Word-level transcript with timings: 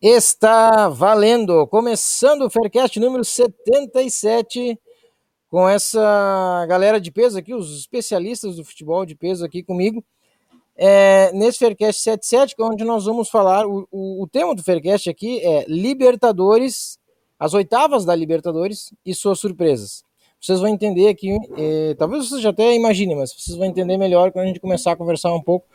Está 0.00 0.88
valendo! 0.88 1.66
Começando 1.66 2.42
o 2.42 2.50
Faircast 2.50 3.00
número 3.00 3.24
77, 3.24 4.78
com 5.50 5.68
essa 5.68 6.64
galera 6.68 7.00
de 7.00 7.10
peso 7.10 7.36
aqui, 7.36 7.52
os 7.52 7.76
especialistas 7.76 8.54
do 8.54 8.64
futebol 8.64 9.04
de 9.04 9.16
peso 9.16 9.44
aqui 9.44 9.60
comigo. 9.60 10.04
É, 10.76 11.32
nesse 11.32 11.58
Faircast 11.58 12.00
77, 12.00 12.54
é 12.56 12.62
onde 12.62 12.84
nós 12.84 13.06
vamos 13.06 13.28
falar, 13.28 13.66
o, 13.66 13.88
o, 13.90 14.22
o, 14.22 14.28
tema 14.28 14.54
do 14.54 14.62
Faircast 14.62 15.10
aqui 15.10 15.40
é 15.44 15.64
Libertadores, 15.66 16.96
as 17.36 17.52
oitavas 17.52 18.04
da 18.04 18.14
Libertadores 18.14 18.94
e 19.04 19.12
suas 19.12 19.40
surpresas. 19.40 20.04
Vocês 20.40 20.60
vão 20.60 20.68
entender 20.68 21.08
aqui, 21.08 21.36
é, 21.56 21.94
talvez 21.94 22.28
vocês 22.28 22.40
já 22.40 22.50
até 22.50 22.72
imaginem, 22.72 23.16
mas 23.16 23.32
vocês 23.32 23.56
vão 23.56 23.66
entender 23.66 23.96
melhor 23.96 24.30
quando 24.30 24.44
a 24.44 24.46
gente 24.46 24.60
começar 24.60 24.92
a 24.92 24.96
conversar 24.96 25.34
um 25.34 25.42
pouco 25.42 25.66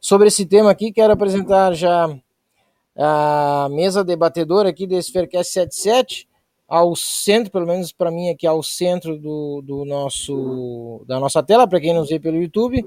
sobre 0.00 0.26
esse 0.26 0.44
tema 0.44 0.68
aqui. 0.68 0.90
Quero 0.90 1.12
apresentar 1.12 1.74
já 1.74 2.12
a 2.98 3.68
mesa 3.70 4.02
debatedora 4.02 4.68
aqui 4.68 4.86
desse 4.86 5.12
Faircast 5.12 5.52
77, 5.52 6.28
ao 6.66 6.94
centro, 6.96 7.52
pelo 7.52 7.66
menos 7.66 7.92
para 7.92 8.10
mim 8.10 8.28
aqui 8.28 8.46
ao 8.46 8.62
centro 8.62 9.16
do, 9.16 9.62
do 9.64 9.84
nosso 9.84 11.04
da 11.06 11.18
nossa 11.18 11.42
tela, 11.42 11.66
para 11.66 11.80
quem 11.80 11.94
nos 11.94 12.08
vê 12.08 12.18
pelo 12.18 12.36
YouTube, 12.36 12.84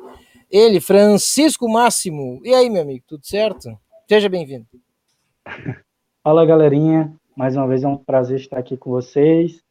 ele, 0.52 0.82
Francisco 0.82 1.68
Máximo. 1.70 2.42
E 2.44 2.54
aí, 2.54 2.70
meu 2.70 2.82
amigo, 2.82 3.04
tudo 3.08 3.26
certo? 3.26 3.70
Seja 4.08 4.28
bem-vindo. 4.28 4.68
Fala, 6.22 6.46
galerinha. 6.46 7.16
Mais 7.36 7.56
uma 7.56 7.66
vez 7.66 7.84
é 7.84 7.88
um 7.88 7.98
prazer 7.98 8.40
estar 8.40 8.60
aqui 8.60 8.76
com 8.76 8.92
vocês, 8.92 9.64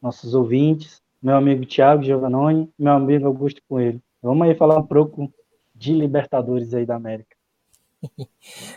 nossos 0.00 0.32
ouvintes, 0.32 1.02
meu 1.20 1.34
amigo 1.34 1.66
Thiago 1.66 2.04
Giovannoni, 2.04 2.70
meu 2.78 2.92
amigo 2.92 3.26
Augusto 3.26 3.60
Coelho. 3.68 4.00
Vamos 4.22 4.46
aí 4.46 4.54
falar 4.54 4.78
um 4.78 4.86
pouco 4.86 5.30
de 5.74 5.92
Libertadores 5.92 6.72
aí 6.72 6.86
da 6.86 6.94
América. 6.94 7.36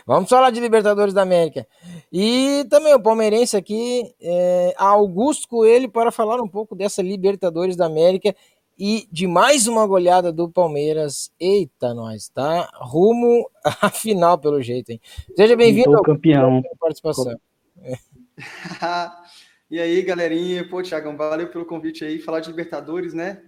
Vamos 0.06 0.28
falar 0.28 0.50
de 0.50 0.60
Libertadores 0.60 1.14
da 1.14 1.22
América. 1.22 1.66
E 2.12 2.64
também 2.68 2.94
o 2.94 3.02
palmeirense 3.02 3.56
aqui, 3.56 4.14
é, 4.20 4.74
Augusto 4.76 5.48
Coelho, 5.48 5.90
para 5.90 6.12
falar 6.12 6.40
um 6.40 6.48
pouco 6.48 6.74
dessa 6.74 7.02
Libertadores 7.02 7.76
da 7.76 7.86
América 7.86 8.34
e 8.78 9.08
de 9.10 9.26
mais 9.26 9.66
uma 9.66 9.86
goleada 9.86 10.32
do 10.32 10.48
Palmeiras. 10.50 11.32
Eita, 11.38 11.94
nós, 11.94 12.28
tá? 12.28 12.70
Rumo 12.74 13.48
à 13.80 13.90
final, 13.90 14.38
pelo 14.38 14.62
jeito, 14.62 14.90
hein? 14.90 15.00
Seja 15.36 15.56
bem-vindo 15.56 15.96
ao 15.96 16.02
campeão. 16.02 16.62
Participação. 16.78 17.38
e 19.70 19.80
aí, 19.80 20.02
galerinha? 20.02 20.68
Pô, 20.68 20.82
Thiagão, 20.82 21.16
valeu 21.16 21.48
pelo 21.50 21.64
convite 21.64 22.04
aí. 22.04 22.18
Falar 22.18 22.40
de 22.40 22.50
Libertadores, 22.50 23.14
né? 23.14 23.42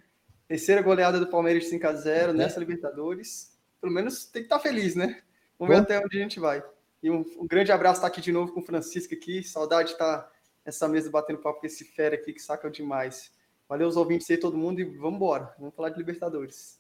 Terceira 0.48 0.80
goleada 0.80 1.18
do 1.18 1.26
Palmeiras 1.26 1.64
de 1.64 1.76
5x0 1.76 2.06
é. 2.06 2.32
nessa 2.32 2.60
Libertadores. 2.60 3.52
Pelo 3.80 3.92
menos 3.92 4.26
tem 4.26 4.42
que 4.42 4.46
estar 4.46 4.56
tá 4.56 4.62
feliz, 4.62 4.94
né? 4.94 5.20
Vamos 5.58 5.74
ver 5.74 5.82
até 5.82 5.98
onde 5.98 6.18
a 6.18 6.20
gente 6.20 6.38
vai. 6.40 6.62
E 7.02 7.10
um, 7.10 7.24
um 7.38 7.46
grande 7.46 7.72
abraço 7.72 7.98
estar 7.98 8.08
tá 8.08 8.12
aqui 8.12 8.20
de 8.20 8.32
novo 8.32 8.52
com 8.52 8.60
o 8.60 8.64
Francisco 8.64 9.14
aqui. 9.14 9.42
Saudade 9.42 9.88
de 9.88 9.94
estar 9.94 10.18
tá 10.18 10.30
nessa 10.64 10.88
mesa 10.88 11.10
batendo 11.10 11.38
papo 11.38 11.60
com 11.60 11.66
esse 11.66 11.84
fera 11.84 12.14
aqui 12.14 12.32
que 12.32 12.42
saca 12.42 12.70
demais. 12.70 13.30
Valeu 13.68 13.88
os 13.88 13.96
ouvintes 13.96 14.30
aí, 14.30 14.36
todo 14.36 14.56
mundo, 14.56 14.80
e 14.80 14.84
vamos 14.84 15.16
embora. 15.16 15.54
Vamos 15.58 15.74
falar 15.74 15.90
de 15.90 15.98
Libertadores. 15.98 16.78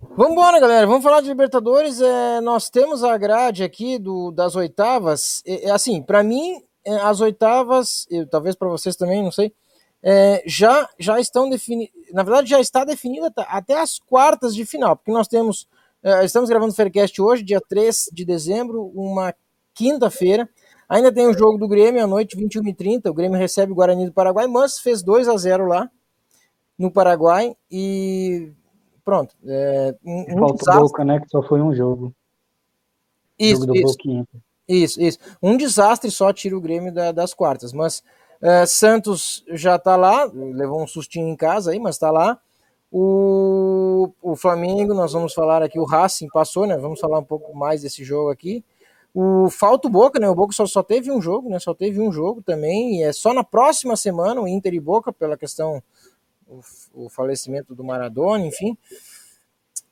Vamos 0.00 0.32
embora, 0.32 0.58
galera. 0.58 0.86
Vamos 0.86 1.02
falar 1.02 1.20
de 1.20 1.28
Libertadores. 1.28 2.00
É, 2.00 2.40
nós 2.40 2.68
temos 2.68 3.04
a 3.04 3.16
grade 3.16 3.62
aqui 3.62 3.98
do, 3.98 4.32
das 4.32 4.56
oitavas. 4.56 5.42
É, 5.46 5.68
é 5.68 5.70
assim, 5.70 6.02
para 6.02 6.22
mim, 6.22 6.62
é, 6.84 6.96
as 6.96 7.20
oitavas, 7.20 8.06
eu, 8.10 8.26
talvez 8.26 8.56
para 8.56 8.68
vocês 8.68 8.96
também, 8.96 9.22
não 9.22 9.30
sei, 9.30 9.54
é, 10.02 10.42
já, 10.46 10.88
já 10.98 11.20
estão 11.20 11.48
definidas. 11.48 11.94
Na 12.12 12.24
verdade, 12.24 12.50
já 12.50 12.60
está 12.60 12.84
definida 12.84 13.32
até 13.46 13.80
as 13.80 14.00
quartas 14.00 14.54
de 14.54 14.66
final, 14.66 14.96
porque 14.96 15.12
nós 15.12 15.28
temos 15.28 15.68
estamos 16.24 16.48
gravando 16.48 16.72
o 16.72 16.76
Faircast 16.76 17.20
hoje, 17.20 17.42
dia 17.42 17.60
3 17.60 18.10
de 18.12 18.24
dezembro, 18.24 18.90
uma 18.94 19.34
quinta-feira. 19.74 20.48
Ainda 20.88 21.12
tem 21.12 21.26
o 21.26 21.32
jogo 21.32 21.58
do 21.58 21.68
Grêmio 21.68 22.02
à 22.02 22.06
noite, 22.06 22.36
21h30. 22.36 23.08
O 23.08 23.14
Grêmio 23.14 23.38
recebe 23.38 23.72
o 23.72 23.74
Guarani 23.74 24.06
do 24.06 24.12
Paraguai, 24.12 24.46
mas 24.46 24.78
fez 24.78 25.02
2 25.02 25.28
a 25.28 25.36
0 25.36 25.66
lá 25.66 25.90
no 26.78 26.90
Paraguai 26.90 27.56
e 27.70 28.52
pronto. 29.04 29.34
É, 29.46 29.94
um, 30.04 30.38
Falta 30.38 30.76
um 30.76 30.80
Boca, 30.80 31.04
né? 31.04 31.20
Que 31.20 31.28
só 31.28 31.42
foi 31.42 31.62
um 31.62 31.74
jogo. 31.74 32.14
Isso, 33.38 33.62
jogo 33.62 33.74
isso. 33.74 34.26
Isso, 34.68 35.02
isso. 35.02 35.18
Um 35.42 35.56
desastre 35.56 36.10
só 36.10 36.32
tira 36.32 36.56
o 36.56 36.60
Grêmio 36.60 36.92
da, 36.92 37.12
das 37.12 37.32
quartas. 37.32 37.72
Mas 37.72 38.02
uh, 38.42 38.66
Santos 38.66 39.44
já 39.48 39.78
tá 39.78 39.96
lá, 39.96 40.24
levou 40.24 40.82
um 40.82 40.86
sustinho 40.86 41.28
em 41.28 41.36
casa 41.36 41.70
aí, 41.70 41.78
mas 41.78 41.98
tá 41.98 42.10
lá. 42.10 42.38
O, 42.94 44.12
o 44.20 44.36
Flamengo, 44.36 44.92
nós 44.92 45.14
vamos 45.14 45.32
falar 45.32 45.62
aqui, 45.62 45.78
o 45.78 45.84
Racing 45.86 46.28
passou, 46.28 46.66
né? 46.66 46.76
Vamos 46.76 47.00
falar 47.00 47.18
um 47.18 47.24
pouco 47.24 47.56
mais 47.56 47.80
desse 47.80 48.04
jogo 48.04 48.30
aqui. 48.30 48.62
O 49.14 49.48
falta 49.48 49.88
o 49.88 49.90
Boca, 49.90 50.20
né? 50.20 50.28
O 50.28 50.34
Boca 50.34 50.52
só, 50.52 50.66
só 50.66 50.82
teve 50.82 51.10
um 51.10 51.20
jogo, 51.20 51.48
né? 51.48 51.58
Só 51.58 51.72
teve 51.72 52.00
um 52.02 52.12
jogo 52.12 52.42
também. 52.42 53.00
E 53.00 53.02
é 53.02 53.12
só 53.12 53.32
na 53.32 53.42
próxima 53.42 53.96
semana 53.96 54.42
o 54.42 54.46
Inter 54.46 54.74
e 54.74 54.80
Boca, 54.80 55.10
pela 55.10 55.38
questão 55.38 55.82
o, 56.46 56.60
o 56.92 57.08
falecimento 57.08 57.74
do 57.74 57.82
Maradona, 57.82 58.44
enfim. 58.44 58.76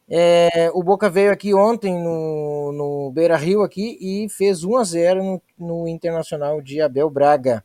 É, 0.06 0.70
o 0.74 0.82
Boca 0.82 1.08
veio 1.08 1.32
aqui 1.32 1.54
ontem 1.54 2.02
no, 2.02 2.72
no 2.72 3.10
Beira 3.12 3.36
Rio 3.36 3.62
aqui 3.62 3.96
e 3.98 4.28
fez 4.28 4.62
1 4.62 4.76
a 4.76 4.84
0 4.84 5.22
no, 5.22 5.42
no 5.56 5.88
Internacional 5.88 6.60
de 6.60 6.82
Abel 6.82 7.08
Braga. 7.08 7.64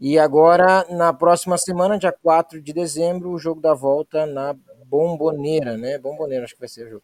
E 0.00 0.18
agora, 0.18 0.86
na 0.88 1.12
próxima 1.12 1.58
semana, 1.58 1.98
dia 1.98 2.10
4 2.10 2.62
de 2.62 2.72
dezembro, 2.72 3.30
o 3.30 3.38
jogo 3.38 3.60
da 3.60 3.74
volta 3.74 4.24
na 4.24 4.56
Bomboneira, 4.86 5.76
né? 5.76 5.98
Bomboneira, 5.98 6.44
acho 6.44 6.54
que 6.54 6.60
vai 6.60 6.68
ser 6.70 6.86
o 6.86 6.90
jogo. 6.90 7.02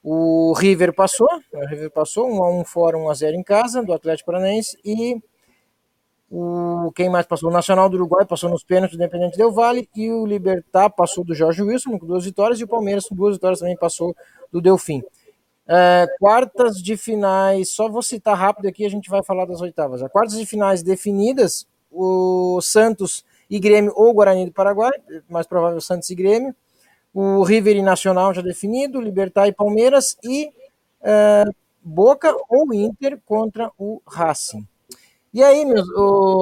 O 0.00 0.52
River 0.52 0.94
passou, 0.94 1.28
o 1.52 1.66
River 1.66 1.90
passou, 1.90 2.30
1 2.30 2.44
a 2.44 2.50
1 2.60 2.64
fora, 2.64 2.96
1 2.96 3.10
a 3.10 3.14
0 3.14 3.36
em 3.36 3.42
casa, 3.42 3.82
do 3.82 3.92
Atlético 3.92 4.30
Paranaense, 4.30 4.78
e 4.84 5.20
o 6.30 6.92
quem 6.94 7.08
mais 7.10 7.26
passou? 7.26 7.50
O 7.50 7.52
Nacional 7.52 7.88
do 7.88 7.96
Uruguai 7.96 8.24
passou 8.24 8.48
nos 8.48 8.62
pênaltis 8.62 8.96
do 8.96 9.02
Independente 9.02 9.36
Del 9.36 9.50
Vale, 9.50 9.88
e 9.96 10.08
o 10.12 10.24
Libertar 10.24 10.90
passou 10.90 11.24
do 11.24 11.34
Jorge 11.34 11.60
Wilson 11.60 11.98
com 11.98 12.06
duas 12.06 12.24
vitórias, 12.24 12.60
e 12.60 12.64
o 12.64 12.68
Palmeiras 12.68 13.06
com 13.08 13.16
duas 13.16 13.34
vitórias 13.34 13.58
também 13.58 13.76
passou 13.76 14.14
do 14.52 14.60
Delfim. 14.60 15.02
É, 15.66 16.06
quartas 16.20 16.76
de 16.80 16.96
finais, 16.96 17.70
só 17.70 17.88
vou 17.88 18.02
citar 18.02 18.38
rápido 18.38 18.68
aqui, 18.68 18.86
a 18.86 18.88
gente 18.88 19.10
vai 19.10 19.24
falar 19.24 19.46
das 19.46 19.60
oitavas. 19.60 20.00
As 20.00 20.12
quartas 20.12 20.38
de 20.38 20.46
finais 20.46 20.84
definidas, 20.84 21.66
o 21.96 22.60
Santos 22.60 23.24
e 23.48 23.58
Grêmio 23.58 23.92
ou 23.96 24.12
Guarani 24.12 24.46
do 24.46 24.52
Paraguai, 24.52 24.92
mais 25.28 25.46
provável 25.46 25.80
Santos 25.80 26.10
e 26.10 26.14
Grêmio, 26.14 26.54
o 27.14 27.42
River 27.42 27.76
e 27.76 27.82
Nacional 27.82 28.34
já 28.34 28.42
definido, 28.42 29.00
Libertar 29.00 29.48
e 29.48 29.52
Palmeiras 29.52 30.16
e 30.22 30.52
é, 31.02 31.44
Boca 31.82 32.34
ou 32.48 32.74
Inter 32.74 33.18
contra 33.24 33.70
o 33.78 34.02
Racing. 34.06 34.66
E 35.32 35.42
aí, 35.42 35.64
meus, 35.64 35.86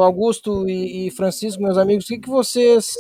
Augusto 0.03 0.69
e, 0.69 1.11
Francisco, 1.11 1.63
meus 1.63 1.77
amigos, 1.77 2.05
o 2.05 2.09
que, 2.09 2.19
que 2.19 2.29
vocês 2.29 2.95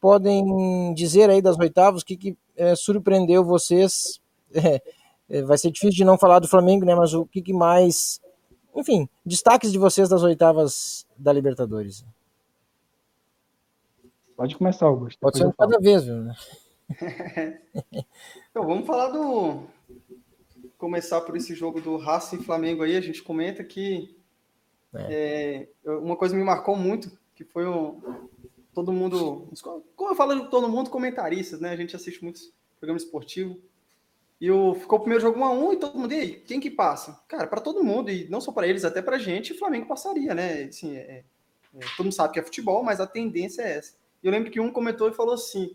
podem 0.00 0.92
dizer 0.94 1.30
aí 1.30 1.40
das 1.40 1.58
oitavas? 1.58 2.02
O 2.02 2.06
que, 2.06 2.16
que 2.16 2.36
é, 2.56 2.74
surpreendeu 2.74 3.44
vocês? 3.44 4.20
É, 4.54 4.80
é, 5.28 5.42
vai 5.42 5.58
ser 5.58 5.70
difícil 5.70 5.96
de 5.96 6.04
não 6.04 6.16
falar 6.16 6.38
do 6.38 6.48
Flamengo, 6.48 6.86
né? 6.86 6.94
Mas 6.94 7.12
o 7.12 7.26
que, 7.26 7.42
que 7.42 7.52
mais 7.52 8.20
enfim, 8.76 9.08
destaques 9.24 9.72
de 9.72 9.78
vocês 9.78 10.08
das 10.08 10.22
oitavas 10.22 11.06
da 11.16 11.32
Libertadores. 11.32 12.04
Pode 14.36 14.54
começar, 14.56 14.86
Augusto. 14.86 15.18
Pode 15.18 15.38
ser 15.38 15.52
cada 15.54 15.78
vez, 15.78 16.04
viu? 16.04 16.16
Né? 16.16 16.34
então, 18.50 18.66
vamos 18.66 18.86
falar 18.86 19.08
do. 19.08 19.64
Começar 20.76 21.22
por 21.22 21.34
esse 21.36 21.54
jogo 21.54 21.80
do 21.80 21.96
Racing 21.96 22.42
Flamengo 22.42 22.82
aí. 22.82 22.96
A 22.96 23.00
gente 23.00 23.22
comenta 23.22 23.64
que 23.64 24.14
é. 24.94 25.68
É, 25.84 25.90
uma 25.90 26.16
coisa 26.16 26.36
me 26.36 26.44
marcou 26.44 26.76
muito, 26.76 27.10
que 27.34 27.44
foi 27.44 27.66
um, 27.66 28.00
todo 28.74 28.92
mundo. 28.92 29.48
Como 29.94 30.10
eu 30.10 30.14
falo 30.14 30.34
de 30.34 30.50
todo 30.50 30.68
mundo, 30.68 30.90
comentaristas, 30.90 31.60
né? 31.60 31.70
A 31.70 31.76
gente 31.76 31.96
assiste 31.96 32.22
muitos 32.22 32.52
programas 32.78 33.02
esportivos. 33.02 33.56
E 34.40 34.50
o, 34.50 34.74
ficou 34.74 34.98
o 34.98 35.00
primeiro 35.00 35.22
jogo 35.22 35.38
1 35.40 35.44
a 35.44 35.50
1 35.50 35.72
e 35.72 35.76
todo 35.76 35.98
mundo, 35.98 36.12
e 36.12 36.20
aí, 36.20 36.32
quem 36.32 36.60
que 36.60 36.70
passa? 36.70 37.18
Cara, 37.26 37.46
para 37.46 37.60
todo 37.60 37.82
mundo, 37.82 38.10
e 38.10 38.28
não 38.28 38.40
só 38.40 38.52
para 38.52 38.66
eles, 38.66 38.84
até 38.84 39.00
para 39.00 39.16
a 39.16 39.18
gente, 39.18 39.52
o 39.52 39.58
Flamengo 39.58 39.86
passaria, 39.86 40.34
né? 40.34 40.64
Assim, 40.64 40.94
é, 40.94 41.00
é, 41.00 41.24
é, 41.74 41.86
todo 41.96 42.04
mundo 42.04 42.14
sabe 42.14 42.34
que 42.34 42.40
é 42.40 42.42
futebol, 42.42 42.82
mas 42.82 43.00
a 43.00 43.06
tendência 43.06 43.62
é 43.62 43.78
essa. 43.78 43.94
E 44.22 44.26
eu 44.26 44.32
lembro 44.32 44.50
que 44.50 44.60
um 44.60 44.70
comentou 44.70 45.08
e 45.08 45.14
falou 45.14 45.34
assim: 45.34 45.74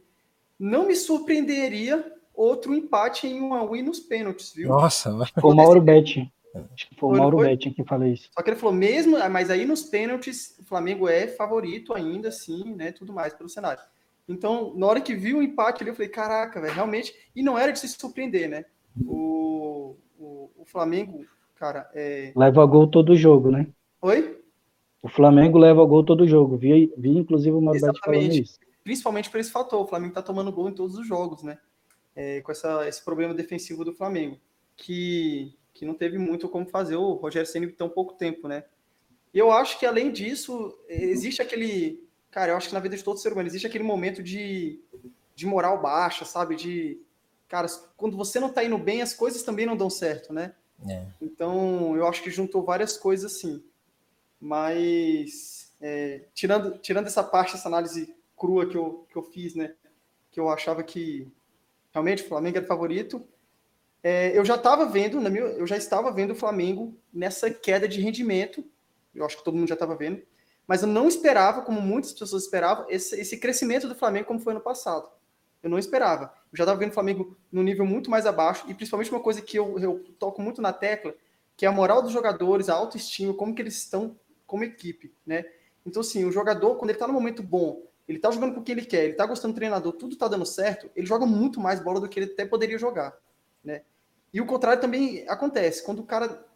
não 0.60 0.88
me 0.88 0.96
surpreenderia 0.96 2.14
outro 2.36 2.76
empate 2.76 3.28
em 3.28 3.40
uma 3.40 3.68
win 3.70 3.82
nos 3.82 4.00
pênaltis, 4.00 4.54
viu? 4.54 4.70
Nossa, 4.70 5.12
foi 5.40 5.52
o 5.52 5.56
Mauro 5.56 5.82
Betti. 5.82 6.32
Acho 6.74 6.90
que 6.90 6.96
foi 6.96 7.10
o 7.10 7.18
Mauro 7.18 7.38
Betti 7.38 7.72
que 7.72 7.84
falou 7.84 8.08
isso. 8.08 8.30
Só 8.32 8.44
que 8.44 8.50
ele 8.50 8.58
falou, 8.58 8.76
mesmo, 8.76 9.18
mas 9.30 9.50
aí 9.50 9.66
nos 9.66 9.84
pênaltis, 9.84 10.56
o 10.60 10.66
Flamengo 10.66 11.08
é 11.08 11.28
favorito 11.28 11.94
ainda, 11.94 12.28
assim, 12.30 12.76
né? 12.76 12.92
Tudo 12.92 13.14
mais 13.14 13.34
pelo 13.34 13.50
cenário. 13.50 13.82
Então, 14.28 14.74
na 14.76 14.88
hora 14.88 15.02
que 15.02 15.16
viu 15.16 15.40
o 15.40 15.44
empate 15.44 15.84
ali, 15.84 15.92
eu 15.92 15.96
falei, 15.96 16.10
caraca, 16.10 16.62
velho, 16.62 16.74
realmente. 16.74 17.14
E 17.36 17.44
não 17.44 17.58
era 17.58 17.72
de 17.72 17.80
se 17.80 17.88
surpreender, 17.88 18.50
né? 18.50 18.66
O, 19.06 19.96
o, 20.18 20.50
o 20.58 20.66
Flamengo, 20.66 21.26
cara. 21.56 21.90
É... 21.94 22.32
Leva 22.36 22.66
gol 22.66 22.88
todo 22.88 23.16
jogo, 23.16 23.52
né? 23.52 23.68
Oi? 24.02 24.40
O 25.02 25.10
Flamengo 25.10 25.58
leva 25.58 25.84
gol 25.84 26.04
todo 26.04 26.28
jogo. 26.28 26.58
Vi, 26.58 26.94
vi 26.98 27.18
inclusive 27.18 27.56
o 27.56 27.62
Marbete 27.62 28.00
falando 28.00 28.34
isso. 28.34 28.60
Principalmente 28.84 29.30
por 29.30 29.40
esse 29.40 29.52
fator. 29.52 29.82
O 29.82 29.88
Flamengo 29.88 30.14
tá 30.14 30.22
tomando 30.22 30.52
gol 30.52 30.70
em 30.70 30.74
todos 30.74 30.96
os 30.96 31.08
jogos, 31.08 31.44
né? 31.44 31.58
É, 32.16 32.42
com 32.42 32.52
essa, 32.52 32.88
esse 32.88 33.04
problema 33.04 33.34
defensivo 33.34 33.84
do 33.84 33.94
Flamengo. 33.94 34.38
Que, 34.78 35.56
que 35.74 35.86
não 35.86 35.94
teve 35.94 36.18
muito 36.18 36.48
como 36.48 36.68
fazer 36.68 36.96
o 36.96 37.14
Rogério 37.14 37.48
Senna 37.48 37.66
em 37.66 37.72
tão 37.72 37.90
pouco 37.90 38.14
tempo, 38.14 38.48
né? 38.48 38.64
E 39.34 39.40
eu 39.40 39.52
acho 39.52 39.80
que, 39.80 39.86
além 39.86 40.12
disso, 40.12 40.78
existe 40.88 41.42
aquele. 41.42 42.04
Cara, 42.32 42.54
eu 42.54 42.58
acho 42.58 42.70
que 42.70 42.74
na 42.74 42.80
vida 42.80 42.96
de 42.96 43.04
todo 43.04 43.20
ser 43.20 43.34
humano 43.34 43.50
existe 43.50 43.68
aquele 43.68 43.84
momento 43.84 44.24
de, 44.24 44.80
de 45.36 45.46
moral 45.46 45.82
baixa, 45.82 46.24
sabe? 46.24 46.56
De. 46.56 47.02
Cara, 47.50 47.68
quando 47.98 48.16
você 48.16 48.40
não 48.40 48.50
tá 48.50 48.64
indo 48.64 48.78
bem, 48.78 49.02
as 49.02 49.14
coisas 49.14 49.44
também 49.44 49.66
não 49.66 49.76
dão 49.76 49.90
certo, 49.90 50.32
né? 50.32 50.54
É. 50.90 51.06
Então, 51.22 51.96
eu 51.96 52.08
acho 52.08 52.24
que 52.24 52.32
juntou 52.32 52.64
várias 52.64 52.98
coisas 52.98 53.34
assim. 53.34 53.62
Mas, 54.40 55.74
é, 55.82 56.24
tirando, 56.34 56.78
tirando 56.78 57.08
essa 57.08 57.22
parte, 57.22 57.56
essa 57.56 57.68
análise 57.68 58.16
crua 58.38 58.66
que 58.66 58.78
eu, 58.78 59.06
que 59.12 59.18
eu 59.18 59.24
fiz, 59.24 59.54
né? 59.54 59.76
Que 60.32 60.40
eu 60.40 60.50
achava 60.50 60.82
que 60.82 61.28
realmente 61.92 62.24
o 62.24 62.28
Flamengo 62.28 62.58
era 62.58 62.66
favorito. 62.66 63.28
É, 64.02 64.36
eu 64.36 64.44
já 64.46 64.56
estava 64.56 64.86
vendo, 64.86 65.20
na 65.20 65.30
minha, 65.30 65.44
eu 65.44 65.68
já 65.68 65.76
estava 65.76 66.12
vendo 66.12 66.32
o 66.32 66.36
Flamengo 66.36 66.98
nessa 67.14 67.52
queda 67.52 67.88
de 67.88 68.00
rendimento. 68.00 68.64
Eu 69.14 69.26
acho 69.26 69.38
que 69.38 69.44
todo 69.44 69.58
mundo 69.58 69.68
já 69.68 69.76
estava 69.76 69.96
vendo. 69.96 70.24
Mas 70.72 70.84
eu 70.84 70.88
não 70.88 71.06
esperava, 71.06 71.64
como 71.64 71.82
muitas 71.82 72.14
pessoas 72.14 72.44
esperavam, 72.44 72.86
esse, 72.88 73.20
esse 73.20 73.36
crescimento 73.36 73.90
do 73.90 73.94
Flamengo 73.94 74.26
como 74.26 74.40
foi 74.40 74.54
no 74.54 74.62
passado. 74.62 75.06
Eu 75.62 75.70
não 75.70 75.78
esperava. 75.78 76.34
Eu 76.50 76.58
já 76.58 76.64
estava 76.64 76.80
vendo 76.80 76.92
o 76.92 76.94
Flamengo 76.94 77.36
no 77.52 77.62
nível 77.62 77.86
muito 77.86 78.10
mais 78.10 78.26
abaixo, 78.26 78.64
e 78.70 78.74
principalmente 78.74 79.12
uma 79.12 79.20
coisa 79.20 79.42
que 79.42 79.60
eu, 79.60 79.78
eu 79.80 80.02
toco 80.18 80.42
muito 80.42 80.62
na 80.62 80.72
tecla, 80.72 81.14
que 81.58 81.66
é 81.66 81.68
a 81.68 81.74
moral 81.74 82.02
dos 82.02 82.14
jogadores, 82.14 82.70
a 82.70 82.74
autoestima, 82.74 83.34
como 83.34 83.54
que 83.54 83.62
eles 83.62 83.76
estão 83.80 84.18
como 84.48 84.64
equipe, 84.64 85.14
né? 85.26 85.44
Então, 85.86 86.00
assim, 86.00 86.24
o 86.24 86.32
jogador, 86.32 86.78
quando 86.78 86.92
ele 86.92 87.00
tá 87.00 87.06
no 87.06 87.12
momento 87.12 87.44
bom, 87.44 87.84
ele 88.08 88.20
tá 88.20 88.32
jogando 88.32 88.54
com 88.54 88.62
o 88.62 88.64
que 88.64 88.72
ele 88.72 88.86
quer, 88.86 89.04
ele 89.04 89.16
tá 89.16 89.26
gostando 89.26 89.54
do 89.54 89.58
treinador, 89.58 89.92
tudo 89.92 90.16
tá 90.16 90.30
dando 90.30 90.46
certo, 90.46 90.90
ele 90.96 91.06
joga 91.06 91.26
muito 91.26 91.60
mais 91.60 91.82
bola 91.82 92.00
do 92.00 92.08
que 92.08 92.18
ele 92.18 92.32
até 92.32 92.46
poderia 92.46 92.78
jogar, 92.78 93.14
né? 93.62 93.82
E 94.34 94.40
o 94.40 94.46
contrário 94.46 94.80
também 94.80 95.26
acontece, 95.28 95.84
quando 95.84 96.00
o 96.00 96.06
cara 96.06 96.48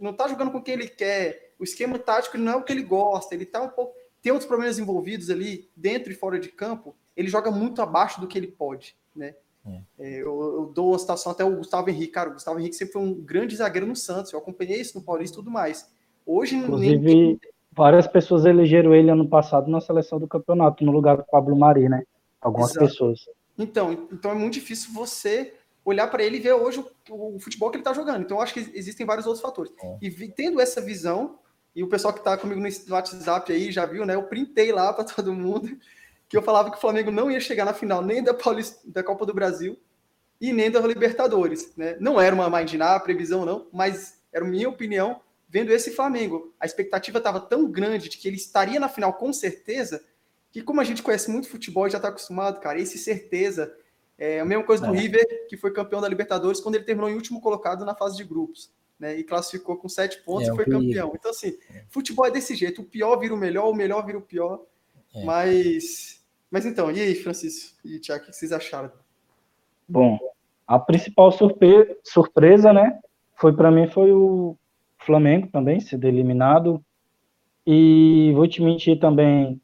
não 0.00 0.14
tá 0.14 0.28
jogando 0.28 0.52
com 0.52 0.58
o 0.58 0.62
que 0.62 0.70
ele 0.70 0.86
quer, 0.86 1.45
o 1.58 1.64
esquema 1.64 1.98
tático 1.98 2.38
não 2.38 2.52
é 2.52 2.56
o 2.56 2.62
que 2.62 2.72
ele 2.72 2.82
gosta, 2.82 3.34
ele 3.34 3.46
tá 3.46 3.62
um 3.62 3.68
pouco. 3.68 3.94
Tem 4.22 4.32
outros 4.32 4.48
problemas 4.48 4.78
envolvidos 4.78 5.30
ali, 5.30 5.68
dentro 5.76 6.12
e 6.12 6.14
fora 6.14 6.38
de 6.38 6.48
campo, 6.48 6.94
ele 7.16 7.28
joga 7.28 7.50
muito 7.50 7.80
abaixo 7.80 8.20
do 8.20 8.26
que 8.26 8.36
ele 8.36 8.48
pode, 8.48 8.96
né? 9.14 9.34
É. 9.64 9.80
é 9.98 10.10
eu, 10.22 10.40
eu, 10.42 10.72
dou 10.74 10.90
uma 10.90 10.98
situação 10.98 11.32
até 11.32 11.44
o 11.44 11.56
Gustavo 11.56 11.90
Henrique, 11.90 12.12
cara, 12.12 12.30
o 12.30 12.34
Gustavo 12.34 12.58
Henrique 12.58 12.76
sempre 12.76 12.92
foi 12.94 13.02
um 13.02 13.14
grande 13.14 13.56
zagueiro 13.56 13.86
no 13.86 13.96
Santos, 13.96 14.32
eu 14.32 14.38
acompanhei 14.38 14.80
isso 14.80 14.98
no 14.98 15.04
Paulista 15.04 15.36
e 15.36 15.38
tudo 15.38 15.50
mais. 15.50 15.90
Hoje, 16.24 16.56
Inclusive, 16.56 16.98
nem... 16.98 17.40
várias 17.72 18.06
pessoas 18.06 18.44
elegeram 18.44 18.94
ele 18.94 19.10
ano 19.10 19.28
passado 19.28 19.70
na 19.70 19.80
seleção 19.80 20.18
do 20.18 20.26
campeonato, 20.26 20.84
no 20.84 20.92
lugar 20.92 21.16
do 21.16 21.24
Pablo 21.24 21.56
Mari, 21.56 21.88
né? 21.88 22.02
Algumas 22.40 22.70
Exato. 22.70 22.86
pessoas. 22.86 23.20
Então, 23.58 24.08
então 24.12 24.30
é 24.30 24.34
muito 24.34 24.54
difícil 24.54 24.92
você 24.92 25.54
olhar 25.84 26.08
para 26.08 26.22
ele 26.22 26.36
e 26.36 26.40
ver 26.40 26.52
hoje 26.52 26.84
o, 27.08 27.36
o, 27.36 27.38
futebol 27.38 27.70
que 27.70 27.76
ele 27.76 27.82
está 27.82 27.92
jogando. 27.92 28.22
Então, 28.22 28.36
eu 28.36 28.42
acho 28.42 28.52
que 28.52 28.72
existem 28.74 29.06
vários 29.06 29.24
outros 29.24 29.40
fatores. 29.40 29.72
É. 29.80 29.98
E 30.02 30.28
tendo 30.28 30.60
essa 30.60 30.80
visão, 30.80 31.38
e 31.76 31.82
o 31.82 31.88
pessoal 31.88 32.14
que 32.14 32.20
está 32.20 32.38
comigo 32.38 32.58
no 32.58 32.94
WhatsApp 32.94 33.52
aí 33.52 33.70
já 33.70 33.84
viu, 33.84 34.06
né? 34.06 34.14
Eu 34.14 34.22
printei 34.22 34.72
lá 34.72 34.94
para 34.94 35.04
todo 35.14 35.34
mundo 35.34 35.78
que 36.26 36.34
eu 36.34 36.40
falava 36.40 36.70
que 36.70 36.78
o 36.78 36.80
Flamengo 36.80 37.10
não 37.10 37.30
ia 37.30 37.38
chegar 37.38 37.66
na 37.66 37.74
final 37.74 38.02
nem 38.02 38.22
da, 38.22 38.32
Paulista, 38.32 38.80
da 38.90 39.02
Copa 39.02 39.26
do 39.26 39.34
Brasil 39.34 39.78
e 40.40 40.54
nem 40.54 40.70
da 40.70 40.80
Libertadores, 40.80 41.76
né? 41.76 41.94
Não 42.00 42.18
era 42.18 42.34
uma 42.34 42.46
imaginar, 42.46 42.98
previsão 43.00 43.44
não, 43.44 43.68
mas 43.70 44.18
era 44.32 44.42
minha 44.42 44.70
opinião 44.70 45.20
vendo 45.46 45.70
esse 45.70 45.90
Flamengo. 45.90 46.54
A 46.58 46.64
expectativa 46.64 47.18
estava 47.18 47.40
tão 47.40 47.70
grande 47.70 48.08
de 48.08 48.16
que 48.16 48.26
ele 48.26 48.36
estaria 48.36 48.80
na 48.80 48.88
final 48.88 49.12
com 49.12 49.30
certeza, 49.30 50.02
que 50.50 50.62
como 50.62 50.80
a 50.80 50.84
gente 50.84 51.02
conhece 51.02 51.30
muito 51.30 51.48
futebol 51.48 51.86
e 51.86 51.90
já 51.90 51.98
está 51.98 52.08
acostumado, 52.08 52.58
cara, 52.58 52.80
esse 52.80 52.96
certeza 52.96 53.70
é 54.16 54.40
a 54.40 54.46
mesma 54.46 54.64
coisa 54.64 54.86
do 54.86 54.94
é. 54.94 54.98
River, 54.98 55.46
que 55.46 55.58
foi 55.58 55.74
campeão 55.74 56.00
da 56.00 56.08
Libertadores 56.08 56.58
quando 56.58 56.76
ele 56.76 56.84
terminou 56.84 57.10
em 57.10 57.14
último 57.14 57.38
colocado 57.38 57.84
na 57.84 57.94
fase 57.94 58.16
de 58.16 58.24
grupos. 58.24 58.74
Né, 58.98 59.18
e 59.18 59.24
classificou 59.24 59.76
com 59.76 59.90
sete 59.90 60.22
pontos 60.22 60.48
é, 60.48 60.52
e 60.52 60.56
foi 60.56 60.64
campeão. 60.64 61.12
Então, 61.14 61.30
assim, 61.30 61.58
é. 61.70 61.84
futebol 61.90 62.24
é 62.24 62.30
desse 62.30 62.54
jeito: 62.54 62.80
o 62.80 62.84
pior 62.84 63.18
vira 63.18 63.34
o 63.34 63.36
melhor, 63.36 63.68
o 63.68 63.74
melhor 63.74 64.04
vira 64.06 64.16
o 64.16 64.22
pior. 64.22 64.62
É. 65.14 65.22
Mas, 65.22 66.24
mas 66.50 66.64
então, 66.64 66.90
e 66.90 67.00
aí, 67.00 67.14
Francisco 67.14 67.76
e 67.84 67.98
Tiago, 67.98 68.24
o 68.24 68.26
que 68.26 68.32
vocês 68.32 68.52
acharam? 68.52 68.90
Bom, 69.86 70.18
a 70.66 70.78
principal 70.78 71.30
surpre 71.30 71.98
surpresa, 72.02 72.72
né, 72.72 72.98
foi 73.34 73.54
para 73.54 73.70
mim 73.70 73.86
foi 73.86 74.12
o, 74.12 74.56
Flamengo 75.06 75.48
também 75.50 75.78
sendo 75.78 76.04
eliminado. 76.04 76.84
E 77.64 78.32
vou 78.34 78.46
te 78.46 78.60
mentir 78.60 78.98
também 78.98 79.60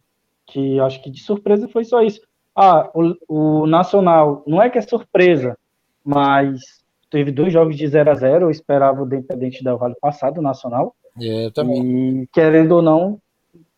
que 0.47 0.79
acho 0.81 1.03
que 1.03 1.11
de 1.11 1.21
surpresa 1.21 1.69
foi 1.69 1.85
só 1.85 2.01
isso. 2.01 2.21
Ah, 2.55 2.91
o, 2.95 3.63
o 3.63 3.67
Nacional, 3.67 4.43
não 4.47 4.63
é 4.63 4.71
que 4.71 4.79
é 4.79 4.83
surpresa, 4.83 5.59
mas 6.05 6.82
teve 7.13 7.31
dois 7.31 7.53
jogos 7.53 7.77
de 7.77 7.87
0 7.87 8.11
a 8.11 8.15
0 8.15 8.47
eu 8.47 8.51
esperava 8.51 9.03
o 9.03 9.07
Independente 9.07 9.63
Del 9.63 9.77
Vale 9.77 9.95
passar 10.01 10.31
do 10.31 10.41
Nacional. 10.41 10.97
É, 11.21 11.47
eu 11.47 11.53
também. 11.53 12.23
E, 12.23 12.27
querendo 12.33 12.73
ou 12.73 12.83
não, 12.83 13.19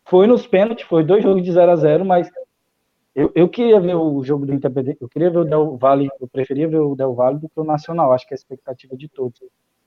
foi 0.05 0.29
nos 0.29 0.47
pênaltis, 0.47 0.87
foi 0.87 1.03
dois 1.03 1.23
jogos 1.23 1.43
de 1.43 1.53
0 1.53 1.73
a 1.73 1.77
0 1.77 2.05
mas 2.05 2.31
eu, 3.15 3.33
eu 3.35 3.49
queria 3.49 3.81
ver 3.81 3.97
o 3.97 4.23
jogo 4.23 4.47
do 4.47 4.55
Independente, 4.55 4.99
eu 5.01 5.09
queria 5.09 5.31
ver 5.31 5.39
o 5.39 5.45
Del 5.45 5.77
Valle, 5.77 6.09
eu 6.21 6.29
preferia 6.29 6.69
ver 6.69 6.79
o 6.79 6.95
Del 6.95 7.13
Valle 7.13 7.39
do 7.39 7.49
que 7.49 7.61
o 7.61 7.65
Nacional, 7.65 8.13
acho 8.13 8.27
que 8.27 8.35
é 8.35 8.37
a 8.37 8.39
expectativa 8.39 8.97
de 8.97 9.09
todos. 9.09 9.41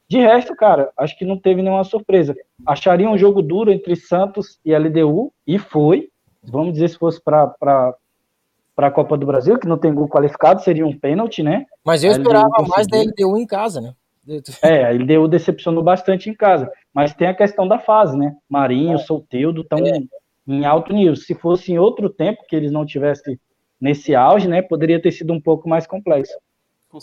De 0.10 0.20
resto, 0.20 0.56
cara, 0.56 0.92
acho 0.98 1.18
que 1.18 1.26
não 1.26 1.38
teve 1.38 1.62
nenhuma 1.62 1.84
surpresa. 1.84 2.36
Acharia 2.66 3.10
um 3.10 3.18
jogo 3.18 3.42
duro 3.42 3.72
entre 3.72 3.96
Santos 3.96 4.60
e 4.64 4.78
LDU, 4.78 5.34
e 5.46 5.58
foi. 5.58 6.10
Vamos 6.42 6.74
dizer, 6.74 6.90
se 6.90 6.98
fosse 6.98 7.22
para 7.22 7.94
para 8.78 8.90
a 8.90 8.92
Copa 8.92 9.18
do 9.18 9.26
Brasil, 9.26 9.58
que 9.58 9.68
não 9.68 9.76
tem 9.76 9.92
gol 9.92 10.08
qualificado, 10.08 10.62
seria 10.62 10.86
um 10.86 10.96
pênalti, 10.96 11.42
né? 11.42 11.66
Mas 11.84 12.04
eu 12.04 12.12
esperava 12.12 12.48
mais 12.68 12.86
da 12.86 13.00
LDU 13.00 13.36
em 13.36 13.46
casa, 13.48 13.82
né? 13.82 13.96
É, 14.62 14.86
a 14.86 14.92
LDU 14.92 15.28
decepcionou 15.28 15.82
bastante 15.82 16.30
em 16.30 16.36
casa. 16.36 16.72
Mas 16.94 17.16
tem 17.16 17.28
a 17.28 17.34
questão 17.34 17.68
da 17.68 17.80
fase, 17.80 18.16
né? 18.16 18.36
Marinho, 18.48 18.94
é. 18.94 18.98
Solteudo 19.00 19.62
estão 19.62 19.80
é. 19.80 20.00
em 20.48 20.64
alto 20.64 20.94
nível. 20.94 21.16
Se 21.16 21.34
fosse 21.34 21.72
em 21.72 21.80
outro 21.80 22.08
tempo 22.08 22.46
que 22.48 22.56
eles 22.56 22.72
não 22.72 22.86
tivessem 22.86 23.40
nesse 23.82 24.14
auge, 24.14 24.48
né? 24.48 24.62
Poderia 24.62 25.02
ter 25.02 25.12
sido 25.12 25.34
um 25.34 25.42
pouco 25.42 25.68
mais 25.68 25.88
complexo. 25.88 26.38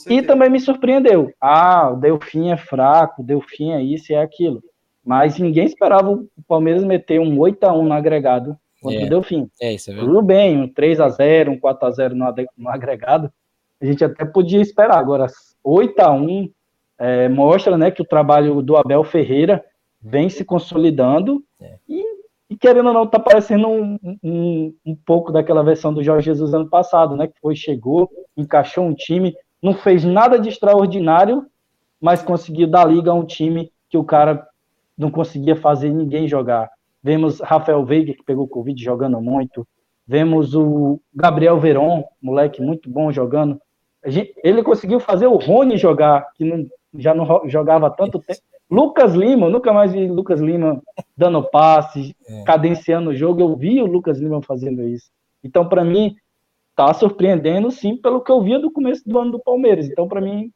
E 0.08 0.22
também 0.22 0.48
me 0.48 0.60
surpreendeu. 0.60 1.32
Ah, 1.40 1.90
o 1.90 1.96
Delfim 1.96 2.52
é 2.52 2.56
fraco, 2.56 3.20
o 3.20 3.24
Delfim 3.24 3.72
é 3.72 3.82
isso 3.82 4.12
e 4.12 4.14
é 4.14 4.22
aquilo. 4.22 4.62
Mas 5.04 5.38
ninguém 5.40 5.66
esperava 5.66 6.08
o 6.08 6.28
Palmeiras 6.46 6.84
meter 6.84 7.18
um 7.18 7.36
8 7.36 7.64
a 7.64 7.72
1 7.72 7.82
no 7.84 7.92
agregado 7.92 8.56
contra 8.84 9.00
é, 9.00 9.06
o 9.06 9.08
Delfim. 9.08 9.48
É 9.60 9.72
isso, 9.72 9.90
é 9.90 9.94
Tudo 9.94 10.20
bem, 10.20 10.60
um 10.60 10.68
3 10.68 11.00
a 11.00 11.08
0 11.08 11.52
um 11.52 11.58
4 11.58 11.88
a 11.88 11.90
0 11.90 12.14
no, 12.14 12.34
no 12.58 12.68
agregado, 12.68 13.32
a 13.80 13.86
gente 13.86 14.04
até 14.04 14.24
podia 14.24 14.60
esperar. 14.60 14.98
Agora, 14.98 15.26
8 15.62 15.98
a 16.00 16.12
1 16.12 16.50
é, 16.98 17.28
mostra 17.28 17.78
né, 17.78 17.90
que 17.90 18.02
o 18.02 18.06
trabalho 18.06 18.60
do 18.62 18.76
Abel 18.76 19.02
Ferreira 19.02 19.64
vem 20.00 20.28
se 20.28 20.44
consolidando 20.44 21.42
é. 21.60 21.76
e, 21.88 22.04
e, 22.50 22.56
querendo 22.56 22.88
ou 22.88 22.94
não, 22.94 23.04
está 23.04 23.18
parecendo 23.18 23.68
um, 23.68 23.98
um, 24.22 24.74
um, 24.84 24.94
pouco 24.94 25.32
daquela 25.32 25.64
versão 25.64 25.94
do 25.94 26.02
Jorge 26.02 26.26
Jesus 26.26 26.52
ano 26.52 26.68
passado, 26.68 27.16
né? 27.16 27.26
Que 27.26 27.40
foi, 27.40 27.56
chegou, 27.56 28.10
encaixou 28.36 28.84
um 28.84 28.94
time, 28.94 29.34
não 29.62 29.72
fez 29.72 30.04
nada 30.04 30.38
de 30.38 30.50
extraordinário, 30.50 31.46
mas 31.98 32.22
conseguiu 32.22 32.66
dar 32.66 32.84
liga 32.84 33.10
a 33.10 33.14
um 33.14 33.24
time 33.24 33.72
que 33.88 33.96
o 33.96 34.04
cara 34.04 34.46
não 34.96 35.10
conseguia 35.10 35.56
fazer 35.56 35.88
ninguém 35.88 36.28
jogar. 36.28 36.70
Vemos 37.04 37.38
Rafael 37.38 37.84
Veiga, 37.84 38.14
que 38.14 38.24
pegou 38.24 38.48
Covid 38.48 38.82
jogando 38.82 39.20
muito. 39.20 39.68
Vemos 40.06 40.54
o 40.54 40.98
Gabriel 41.14 41.60
Veron, 41.60 42.02
moleque 42.20 42.62
muito 42.62 42.88
bom 42.88 43.12
jogando. 43.12 43.60
Ele 44.42 44.62
conseguiu 44.62 44.98
fazer 44.98 45.26
o 45.26 45.36
Rony 45.36 45.76
jogar, 45.76 46.26
que 46.34 46.44
não, 46.44 46.66
já 46.94 47.14
não 47.14 47.46
jogava 47.46 47.90
tanto 47.90 48.18
tempo. 48.20 48.40
Lucas 48.70 49.12
Lima, 49.14 49.50
nunca 49.50 49.70
mais 49.70 49.92
vi 49.92 50.08
Lucas 50.08 50.40
Lima 50.40 50.82
dando 51.14 51.42
passe, 51.42 52.16
é. 52.26 52.42
cadenciando 52.44 53.10
o 53.10 53.14
jogo. 53.14 53.38
Eu 53.38 53.54
vi 53.54 53.82
o 53.82 53.86
Lucas 53.86 54.18
Lima 54.18 54.40
fazendo 54.40 54.82
isso. 54.88 55.10
Então, 55.42 55.68
para 55.68 55.84
mim, 55.84 56.16
tá 56.74 56.92
surpreendendo, 56.94 57.70
sim, 57.70 57.98
pelo 57.98 58.22
que 58.22 58.32
eu 58.32 58.40
via 58.40 58.58
do 58.58 58.70
começo 58.70 59.06
do 59.06 59.18
ano 59.18 59.32
do 59.32 59.38
Palmeiras. 59.38 59.90
Então, 59.90 60.08
para 60.08 60.22
mim, 60.22 60.50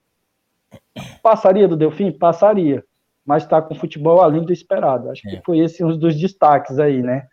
passaria 1.23 1.69
do 1.69 1.77
Delfim? 1.77 2.11
Passaria. 2.11 2.83
Mas 3.29 3.47
tá 3.47 3.61
com 3.61 3.75
futebol 3.75 4.23
além 4.23 4.43
do 4.43 4.55
esperado. 4.55 5.11
Acho 5.11 5.29
é. 5.29 5.33
que 5.33 5.45
foi 5.45 5.59
esse 5.59 5.85
um 5.85 5.99
dos 5.99 6.19
destaques 6.19 6.79
aí, 6.79 7.03
né? 7.03 7.29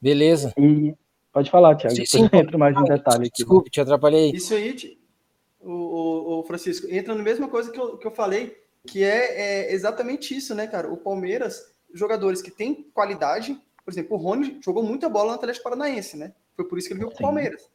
Beleza. 0.00 0.52
E 0.56 0.94
pode 1.32 1.50
falar, 1.50 1.74
Thiago. 1.74 1.96
Sim, 1.96 2.06
sim. 2.06 2.28
Entro 2.32 2.56
mais 2.56 2.76
em 2.76 2.84
detalhe 2.84 3.26
aqui. 3.26 3.38
Desculpe, 3.38 3.68
te 3.68 3.80
atrapalhei. 3.80 4.30
Isso 4.30 4.54
aí, 4.54 4.96
o, 5.60 5.72
o, 5.72 6.38
o, 6.38 6.42
Francisco, 6.44 6.86
entra 6.88 7.16
na 7.16 7.22
mesma 7.24 7.48
coisa 7.48 7.68
que 7.72 7.80
eu, 7.80 7.98
que 7.98 8.06
eu 8.06 8.12
falei, 8.12 8.56
que 8.86 9.02
é, 9.02 9.66
é 9.66 9.74
exatamente 9.74 10.36
isso, 10.36 10.54
né, 10.54 10.68
cara? 10.68 10.88
O 10.88 10.96
Palmeiras, 10.96 11.74
jogadores 11.92 12.40
que 12.40 12.52
têm 12.52 12.86
qualidade, 12.94 13.60
por 13.84 13.90
exemplo, 13.90 14.16
o 14.16 14.20
Rony 14.20 14.60
jogou 14.64 14.84
muita 14.84 15.08
bola 15.08 15.30
no 15.30 15.34
Atlético 15.34 15.64
Paranaense, 15.64 16.16
né? 16.16 16.32
Foi 16.54 16.64
por 16.64 16.78
isso 16.78 16.86
que 16.86 16.94
ele 16.94 17.00
veio 17.00 17.10
para 17.10 17.18
o 17.18 17.22
Palmeiras. 17.22 17.68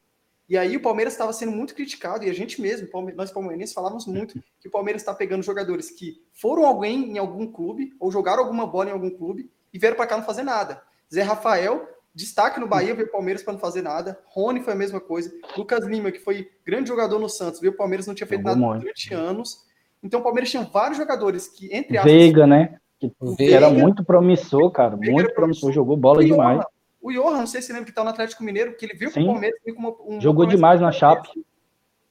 E 0.48 0.58
aí 0.58 0.78
o 0.78 0.82
Palmeiras 0.82 1.14
estava 1.14 1.34
sendo 1.34 1.52
muito 1.52 1.74
criticado, 1.74 2.24
e 2.24 2.30
a 2.30 2.34
gente 2.34 2.62
mesmo, 2.62 2.88
nós 3.16 3.32
palmeirenses, 3.32 3.74
falávamos 3.74 4.06
muito 4.06 4.40
que 4.60 4.68
o 4.68 4.72
Palmeiras 4.72 5.02
está 5.02 5.14
pegando 5.14 5.44
jogadores 5.44 5.90
que 5.90 6.22
foram 6.34 6.66
alguém 6.66 7.12
em 7.12 7.18
algum 7.18 7.52
clube, 7.52 7.94
ou 8.00 8.12
jogaram 8.12 8.44
alguma 8.44 8.68
bola 8.68 8.90
em 8.90 8.94
algum 8.94 9.10
clube, 9.10 9.50
e 9.74 9.80
vieram 9.80 9.98
para 9.98 10.08
cá 10.08 10.18
não 10.18 10.24
fazer 10.24 10.44
nada. 10.44 10.82
Zé 11.14 11.22
Rafael, 11.24 11.88
destaque 12.14 12.60
no 12.60 12.68
Bahia, 12.68 12.96
veio 12.96 13.08
o 13.08 13.12
Palmeiras 13.12 13.44
para 13.44 13.54
não 13.54 13.60
fazer 13.60 13.82
nada. 13.82 14.20
Rony 14.28 14.62
foi 14.62 14.74
a 14.74 14.78
mesma 14.78 15.00
coisa. 15.00 15.32
Lucas 15.58 15.86
Lima, 15.86 16.12
que 16.12 16.20
foi 16.20 16.50
grande 16.66 16.88
jogador 16.88 17.20
no 17.20 17.28
Santos, 17.28 17.60
veio 17.60 17.74
o 17.74 17.78
Palmeiras, 17.78 18.08
não 18.08 18.16
tinha 18.16 18.28
feito 18.28 18.44
nada 18.44 18.60
durante 18.60 19.14
anos. 19.14 19.66
Então 20.02 20.20
o 20.20 20.24
Palmeiras 20.24 20.50
tinha 20.50 20.64
vários 20.64 20.98
jogadores 20.98 21.48
que, 21.48 21.75
entre 21.75 21.98
aspas. 21.98 22.12
Veiga, 22.12 22.46
né? 22.46 22.78
Que 23.00 23.12
Veiga, 23.38 23.56
era 23.56 23.70
muito 23.70 24.06
promissor, 24.06 24.72
cara. 24.72 24.96
Muito 24.96 25.34
promissor, 25.34 25.72
jogou 25.72 25.98
bola 25.98 26.24
demais. 26.24 26.64
O 27.06 27.12
Johan, 27.12 27.38
não 27.38 27.46
sei 27.46 27.62
se 27.62 27.72
lembra 27.72 27.86
que 27.86 27.92
tá 27.92 28.04
no 28.04 28.10
Atlético 28.10 28.44
Mineiro, 28.44 28.76
que 28.76 28.84
ele 28.84 28.96
viu 28.96 29.12
com 29.12 29.22
o 29.22 29.26
Palmeiras 29.28 29.60
como 29.76 29.96
um. 30.08 30.20
Jogou 30.20 30.44
demais 30.48 30.82
na 30.82 30.92
Chape. 30.92 31.30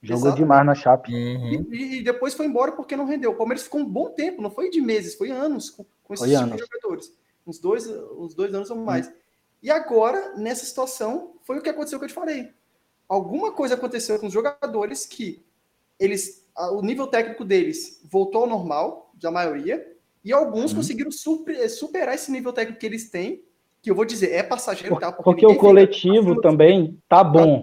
Jogou 0.01 0.29
Exatamente. 0.29 0.37
demais 0.37 0.67
na 0.67 0.75
Chape. 0.77 1.13
Uhum. 1.13 1.67
E, 1.73 1.97
e, 1.97 2.05
depois 2.05 2.33
foi 2.33 2.47
embora 2.47 2.71
porque 2.71 2.97
não 2.97 3.05
rendeu. 3.05 3.33
O 3.33 3.35
Palmeiras 3.35 3.65
ficou 3.65 3.81
um 3.81 3.85
bom 3.85 4.11
tempo, 4.11 4.41
não 4.41 4.53
foi 4.53 4.71
de 4.71 4.81
meses, 4.81 5.17
foi 5.17 5.33
anos 5.33 5.69
com, 5.69 5.85
com 6.05 6.15
esses 6.15 6.31
tipo 6.31 6.49
de 6.49 6.59
jogadores. 6.59 7.13
Uns 7.45 7.59
dois, 7.59 7.89
uns 7.89 8.37
dois 8.37 8.55
anos 8.55 8.71
ou 8.71 8.77
mais. 8.77 9.09
Uhum. 9.09 9.15
E 9.65 9.69
agora, 9.69 10.37
nessa 10.37 10.65
situação, 10.65 11.33
foi 11.43 11.59
o 11.59 11.61
que 11.61 11.71
aconteceu 11.71 11.99
que 11.99 12.05
eu 12.05 12.11
te 12.11 12.15
falei. 12.15 12.51
Alguma 13.09 13.51
coisa 13.51 13.75
aconteceu 13.75 14.17
com 14.21 14.29
os 14.29 14.33
jogadores 14.33 15.05
que 15.05 15.45
eles, 15.99 16.47
o 16.57 16.83
nível 16.83 17.09
técnico 17.09 17.45
deles 17.45 18.01
voltou 18.05 18.43
ao 18.43 18.49
normal, 18.49 19.11
da 19.15 19.33
maioria, 19.33 19.93
e 20.25 20.33
alguns 20.33 20.71
uhum. 20.71 20.77
conseguiram 20.77 21.11
super, 21.11 21.69
superar 21.69 22.15
esse 22.15 22.31
nível 22.31 22.53
técnico 22.53 22.79
que 22.79 22.87
eles 22.87 23.11
têm 23.11 23.44
que 23.85 23.91
eu 23.91 23.95
vou 23.95 24.07
dizer, 24.07 24.33
é 24.33 24.43
passageiro, 24.43 24.99
tá? 24.99 25.12
Porque, 25.12 25.43
porque 25.43 25.47
o 25.47 25.57
coletivo 25.57 26.41
também 26.41 26.99
tá 27.07 27.23
bom. 27.23 27.62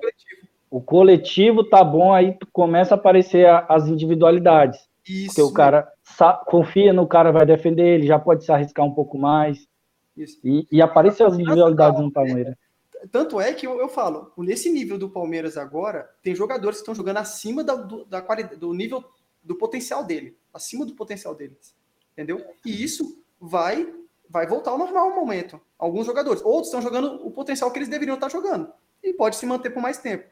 O 0.70 0.80
coletivo 0.80 1.63
tá 1.63 1.84
bom, 1.84 2.13
aí 2.13 2.38
começa 2.54 2.94
a 2.94 2.98
aparecer 2.98 3.48
as 3.68 3.88
individualidades. 3.88 4.80
Isso. 5.06 5.34
Porque 5.34 5.42
o 5.42 5.51
cara 5.51 5.92
confia 6.46 6.94
no 6.94 7.08
cara, 7.08 7.32
vai 7.32 7.44
defender 7.44 7.96
ele, 7.96 8.06
já 8.06 8.20
pode 8.20 8.46
se 8.46 8.51
arriscar 8.51 8.86
um 8.86 8.94
pouco 8.94 9.18
mais. 9.18 9.68
Isso. 10.16 10.40
E, 10.44 10.68
e 10.72 10.80
aparecem 10.80 11.25
as 11.25 11.34
individualidades 11.34 12.00
no 12.00 12.12
Palmeiras. 12.12 12.56
Tanto 13.12 13.42
é 13.42 13.51
que 13.51 13.66
eu, 13.66 13.80
eu, 13.80 13.90
falo, 13.90 14.32
nesse 14.38 14.70
nível 14.70 15.00
do 15.00 15.10
Palmeiras 15.10 15.58
agora, 15.58 16.08
tem 16.22 16.36
jogadores 16.36 16.78
que 16.78 16.82
estão 16.84 16.94
jogando 16.94 17.18
acima 17.18 17.63
da, 17.63 17.74
do, 17.74 18.06
da 18.06 18.22
qualidade, 18.22 18.58
do 18.58 18.72
nível 18.75 19.04
do 19.44 19.56
potencial 19.56 20.04
dele, 20.04 20.38
acima 20.54 20.86
do 20.86 20.94
potencial 20.94 21.34
deles. 21.34 21.74
Entendeu? 22.13 22.46
E 22.63 22.84
isso 22.84 23.20
vai 23.40 23.92
vai 24.32 24.48
voltar 24.48 24.72
ao 24.72 24.78
normal 24.78 25.10
um 25.10 25.16
momento. 25.16 25.60
Alguns 25.78 26.06
jogadores. 26.06 26.42
Outros 26.42 26.68
estão 26.68 26.82
jogando 26.82 27.26
o 27.26 27.32
potencial 27.32 27.70
que 27.70 27.78
eles 27.78 27.90
deveriam 27.90 28.16
estar 28.16 28.30
jogando. 28.30 28.72
E 29.04 29.14
pode 29.14 29.36
se 29.36 29.46
manter 29.46 29.72
por 29.72 29.82
mais 29.82 29.98
tempo. 29.98 30.24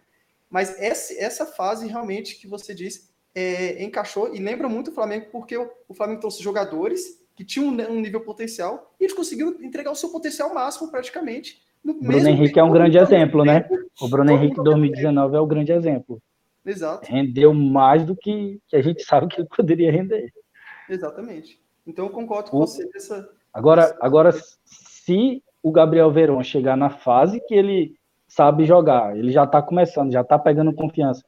Mas 0.49 0.79
essa, 0.79 1.13
essa 1.13 1.45
fase 1.45 1.87
realmente 1.87 2.39
que 2.39 2.47
você 2.47 2.73
disse 2.73 3.09
é, 3.35 3.83
encaixou 3.83 4.33
e 4.33 4.39
lembra 4.39 4.67
muito 4.67 4.89
o 4.89 4.93
Flamengo, 4.93 5.27
porque 5.31 5.55
o, 5.55 5.69
o 5.87 5.93
Flamengo 5.93 6.21
trouxe 6.21 6.41
jogadores 6.41 7.21
que 7.35 7.43
tinham 7.43 7.67
um, 7.67 7.91
um, 7.91 8.01
nível 8.01 8.21
potencial 8.21 8.93
e 8.99 9.03
eles 9.03 9.15
conseguiram 9.15 9.51
entregar 9.61 9.91
o 9.91 9.95
seu 9.95 10.09
potencial 10.09 10.53
máximo 10.53 10.89
praticamente. 10.89 11.61
No 11.83 11.93
Bruno 11.93 12.27
Henrique 12.27 12.59
é 12.59 12.63
um 12.63 12.71
grande 12.71 12.97
exemplo, 12.97 13.45
né? 13.45 13.67
O 14.01 14.07
Bruno 14.07 14.31
Henrique 14.31 14.61
2019 14.61 15.35
é 15.35 15.39
o 15.39 15.45
grande 15.45 15.71
exemplo. 15.71 16.21
Exato. 16.65 17.09
Rendeu 17.09 17.53
mais 17.53 18.03
do 18.03 18.15
que, 18.15 18.59
que 18.67 18.75
a 18.75 18.81
gente 18.81 19.03
sabe 19.05 19.27
que 19.27 19.39
ele 19.39 19.47
poderia 19.47 19.91
render. 19.91 20.33
Exatamente. 20.89 21.61
Então 21.85 22.05
eu 22.05 22.11
concordo 22.11 22.49
com 22.51 22.57
o... 22.57 22.61
você 22.61 22.89
nessa, 22.93 23.29
Agora, 23.53 23.95
agora, 24.01 24.31
se 24.63 25.43
o 25.61 25.71
Gabriel 25.71 26.11
Verón 26.11 26.43
chegar 26.43 26.77
na 26.77 26.89
fase 26.89 27.41
que 27.47 27.53
ele 27.53 27.95
sabe 28.27 28.65
jogar, 28.65 29.17
ele 29.17 29.31
já 29.31 29.43
está 29.43 29.61
começando, 29.61 30.11
já 30.11 30.21
está 30.21 30.37
pegando 30.37 30.73
confiança 30.73 31.23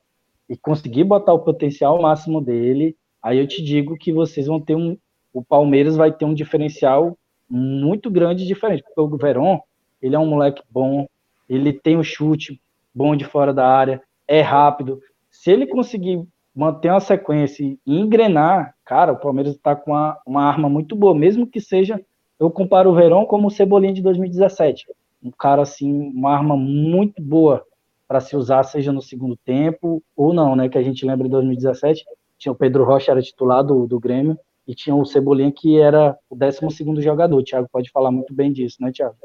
e 0.47 0.55
conseguir 0.55 1.03
botar 1.03 1.33
o 1.33 1.39
potencial 1.39 2.01
máximo 2.01 2.41
dele, 2.41 2.95
aí 3.21 3.39
eu 3.39 3.47
te 3.47 3.63
digo 3.63 3.97
que 3.97 4.13
vocês 4.13 4.47
vão 4.47 4.59
ter 4.59 4.75
um, 4.75 4.97
o 5.33 5.43
Palmeiras 5.43 5.95
vai 5.95 6.11
ter 6.11 6.25
um 6.25 6.33
diferencial 6.33 7.17
muito 7.49 8.09
grande 8.09 8.45
diferente, 8.45 8.83
porque 8.83 9.01
o 9.01 9.17
Verón, 9.17 9.59
ele 10.01 10.15
é 10.15 10.19
um 10.19 10.25
moleque 10.25 10.61
bom, 10.69 11.07
ele 11.49 11.73
tem 11.73 11.95
o 11.95 11.99
um 11.99 12.03
chute 12.03 12.61
bom 12.93 13.15
de 13.15 13.25
fora 13.25 13.53
da 13.53 13.67
área, 13.67 14.01
é 14.27 14.41
rápido. 14.41 14.99
Se 15.29 15.51
ele 15.51 15.67
conseguir 15.67 16.21
manter 16.53 16.89
uma 16.89 16.99
sequência 16.99 17.63
e 17.63 17.79
engrenar, 17.85 18.75
cara, 18.85 19.13
o 19.13 19.19
Palmeiras 19.19 19.55
está 19.55 19.75
com 19.75 19.91
uma, 19.91 20.17
uma 20.25 20.43
arma 20.43 20.69
muito 20.69 20.95
boa, 20.95 21.15
mesmo 21.15 21.47
que 21.47 21.59
seja 21.59 21.99
eu 22.41 22.49
comparo 22.49 22.89
o 22.89 22.95
Verón 22.95 23.23
como 23.25 23.47
o 23.47 23.51
Cebolinha 23.51 23.93
de 23.93 24.01
2017. 24.01 24.87
Um 25.23 25.29
cara, 25.29 25.61
assim, 25.61 25.93
uma 25.93 26.31
arma 26.31 26.57
muito 26.57 27.21
boa 27.21 27.63
para 28.07 28.19
se 28.19 28.35
usar, 28.35 28.63
seja 28.63 28.91
no 28.91 28.99
segundo 28.99 29.37
tempo 29.37 30.01
ou 30.17 30.33
não, 30.33 30.55
né? 30.55 30.67
Que 30.67 30.79
a 30.79 30.81
gente 30.81 31.05
lembra 31.05 31.25
de 31.25 31.31
2017, 31.33 32.03
tinha 32.39 32.51
o 32.51 32.55
Pedro 32.55 32.83
Rocha, 32.83 33.11
era 33.11 33.21
titular 33.21 33.63
do, 33.63 33.85
do 33.85 33.99
Grêmio, 33.99 34.39
e 34.67 34.73
tinha 34.73 34.95
o 34.95 35.05
Cebolinha, 35.05 35.51
que 35.51 35.79
era 35.79 36.17
o 36.27 36.35
12 36.35 37.01
jogador. 37.03 37.37
O 37.37 37.43
Thiago 37.43 37.69
pode 37.71 37.91
falar 37.91 38.09
muito 38.09 38.33
bem 38.33 38.51
disso, 38.51 38.77
né, 38.81 38.91
Thiago? 38.91 39.15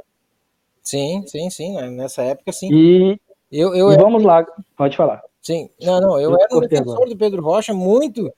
Sim, 0.83 1.25
sim, 1.27 1.49
sim. 1.49 1.75
Né? 1.75 1.89
Nessa 1.89 2.23
época, 2.23 2.53
sim. 2.53 2.69
E, 2.71 3.19
eu, 3.51 3.75
eu 3.75 3.91
e 3.93 3.97
vamos 3.97 4.25
lá, 4.25 4.47
pode 4.77 4.95
falar. 4.95 5.23
Sim, 5.41 5.71
não, 5.81 6.03
não, 6.03 6.21
eu, 6.21 6.33
eu 6.33 6.39
era 6.39 6.55
um 6.55 6.61
defensor 6.61 6.93
agora. 6.93 7.09
do 7.09 7.17
Pedro 7.17 7.43
Rocha 7.43 7.73
muito 7.73 8.31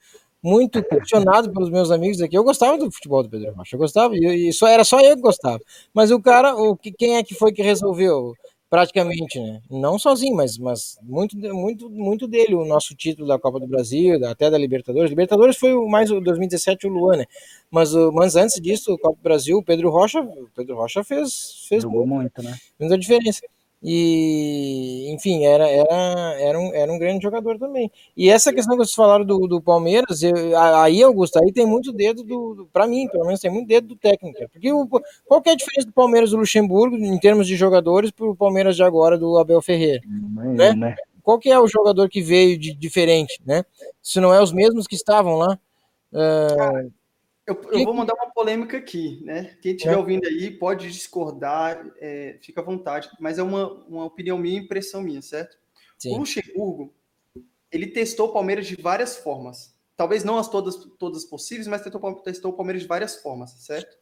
muito 0.43 0.81
questionado 0.83 1.51
pelos 1.51 1.69
meus 1.69 1.91
amigos 1.91 2.21
aqui. 2.21 2.37
Eu 2.37 2.43
gostava 2.43 2.77
do 2.77 2.91
futebol 2.91 3.23
do 3.23 3.29
Pedro 3.29 3.53
Rocha, 3.53 3.75
eu 3.75 3.79
gostava, 3.79 4.15
e, 4.15 4.51
só 4.53 4.67
era 4.67 4.83
só 4.83 4.99
eu 5.01 5.15
que 5.15 5.21
gostava. 5.21 5.59
Mas 5.93 6.11
o 6.11 6.21
cara, 6.21 6.55
o 6.55 6.75
que 6.75 6.91
quem 6.91 7.17
é 7.17 7.23
que 7.23 7.33
foi 7.35 7.51
que 7.51 7.61
resolveu? 7.61 8.33
Praticamente, 8.69 9.39
né? 9.39 9.61
Não 9.67 9.97
sozinho, 9.97 10.35
mas, 10.35 10.55
mas 10.59 10.99
muito, 11.01 11.35
muito, 11.35 11.89
muito 11.89 12.27
dele, 12.27 12.53
o 12.53 12.63
nosso 12.65 12.93
título 12.95 13.27
da 13.27 13.39
Copa 13.39 13.59
do 13.59 13.65
Brasil, 13.65 14.23
até 14.27 14.47
da 14.47 14.59
Libertadores. 14.59 15.09
Libertadores 15.09 15.57
foi 15.57 15.73
o 15.73 15.87
mais 15.89 16.11
o 16.11 16.21
2017 16.21 16.85
o 16.85 16.91
Luan, 16.91 17.17
né? 17.17 17.25
Mas, 17.71 17.91
mas 18.13 18.35
antes 18.35 18.61
disso, 18.61 18.93
o 18.93 18.99
Copa 18.99 19.15
do 19.17 19.23
Brasil, 19.23 19.57
o 19.57 19.63
Pedro 19.63 19.89
Rocha, 19.89 20.21
o 20.21 20.47
Pedro 20.55 20.75
Rocha 20.75 21.03
fez, 21.03 21.65
fez 21.67 21.81
Jogou 21.81 22.05
muito, 22.05 22.43
né? 22.43 22.55
Fez 22.77 22.91
a 22.91 22.97
diferença. 22.97 23.41
E, 23.81 25.09
enfim, 25.13 25.45
era, 25.45 25.65
era, 25.67 26.35
era, 26.37 26.59
um, 26.59 26.73
era 26.73 26.91
um 26.91 26.99
grande 26.99 27.23
jogador 27.23 27.57
também. 27.57 27.89
E 28.15 28.29
essa 28.29 28.53
questão 28.53 28.77
que 28.77 28.83
vocês 28.83 28.95
falaram 28.95 29.23
do, 29.23 29.47
do 29.47 29.61
Palmeiras, 29.61 30.21
eu, 30.21 30.35
aí, 30.57 31.01
Augusto, 31.01 31.39
aí 31.39 31.51
tem 31.53 31.65
muito 31.65 31.93
dedo 31.93 32.23
do, 32.23 32.55
do 32.55 32.65
para 32.67 32.85
mim, 32.85 33.07
pelo 33.07 33.25
menos 33.25 33.39
tem 33.39 33.49
muito 33.49 33.67
dedo 33.67 33.87
do 33.87 33.95
técnico. 33.95 34.37
Porque 34.51 34.71
o, 34.71 34.85
qual 35.25 35.41
que 35.41 35.49
é 35.49 35.53
a 35.53 35.55
diferença 35.55 35.87
do 35.87 35.93
Palmeiras 35.93 36.31
do 36.31 36.37
Luxemburgo 36.37 36.97
em 36.97 37.17
termos 37.19 37.47
de 37.47 37.55
jogadores 37.55 38.11
para 38.11 38.25
o 38.25 38.35
Palmeiras 38.35 38.75
de 38.75 38.83
agora 38.83 39.17
do 39.17 39.37
Abel 39.37 39.61
Ferreira? 39.61 40.01
né? 40.05 40.73
né? 40.73 40.95
Qual 41.23 41.39
que 41.39 41.49
é 41.49 41.59
o 41.59 41.67
jogador 41.67 42.09
que 42.09 42.21
veio 42.21 42.57
de 42.57 42.73
diferente, 42.73 43.39
né? 43.45 43.63
Se 44.01 44.19
não 44.19 44.33
é 44.33 44.41
os 44.41 44.51
mesmos 44.51 44.87
que 44.87 44.95
estavam 44.95 45.35
lá. 45.35 45.57
Uh, 46.11 46.91
eu, 47.49 47.61
eu, 47.71 47.83
vou 47.83 47.93
mandar 47.93 48.13
uma 48.13 48.31
polêmica 48.31 48.77
aqui, 48.77 49.21
né? 49.23 49.57
Quem 49.61 49.73
estiver 49.73 49.93
é. 49.93 49.97
ouvindo 49.97 50.25
aí 50.25 50.51
pode 50.51 50.91
discordar, 50.91 51.91
é, 51.97 52.37
fica 52.41 52.61
à 52.61 52.63
vontade, 52.63 53.09
mas 53.19 53.39
é 53.39 53.43
uma, 53.43 53.67
uma 53.85 54.05
opinião 54.05 54.37
minha, 54.37 54.59
impressão 54.59 55.01
minha, 55.01 55.21
certo? 55.21 55.57
Sim. 55.97 56.13
O 56.13 56.19
Luxemburgo, 56.19 56.93
ele 57.71 57.87
testou 57.87 58.29
o 58.29 58.33
Palmeiras 58.33 58.67
de 58.67 58.75
várias 58.75 59.17
formas. 59.17 59.75
Talvez 59.97 60.23
não 60.23 60.37
as 60.37 60.47
todas, 60.47 60.75
todas 60.97 61.25
possíveis, 61.25 61.67
mas 61.67 61.81
testou, 61.81 62.15
testou 62.21 62.51
o 62.51 62.55
Palmeiras 62.55 62.83
de 62.83 62.87
várias 62.87 63.15
formas, 63.17 63.51
certo? 63.51 63.97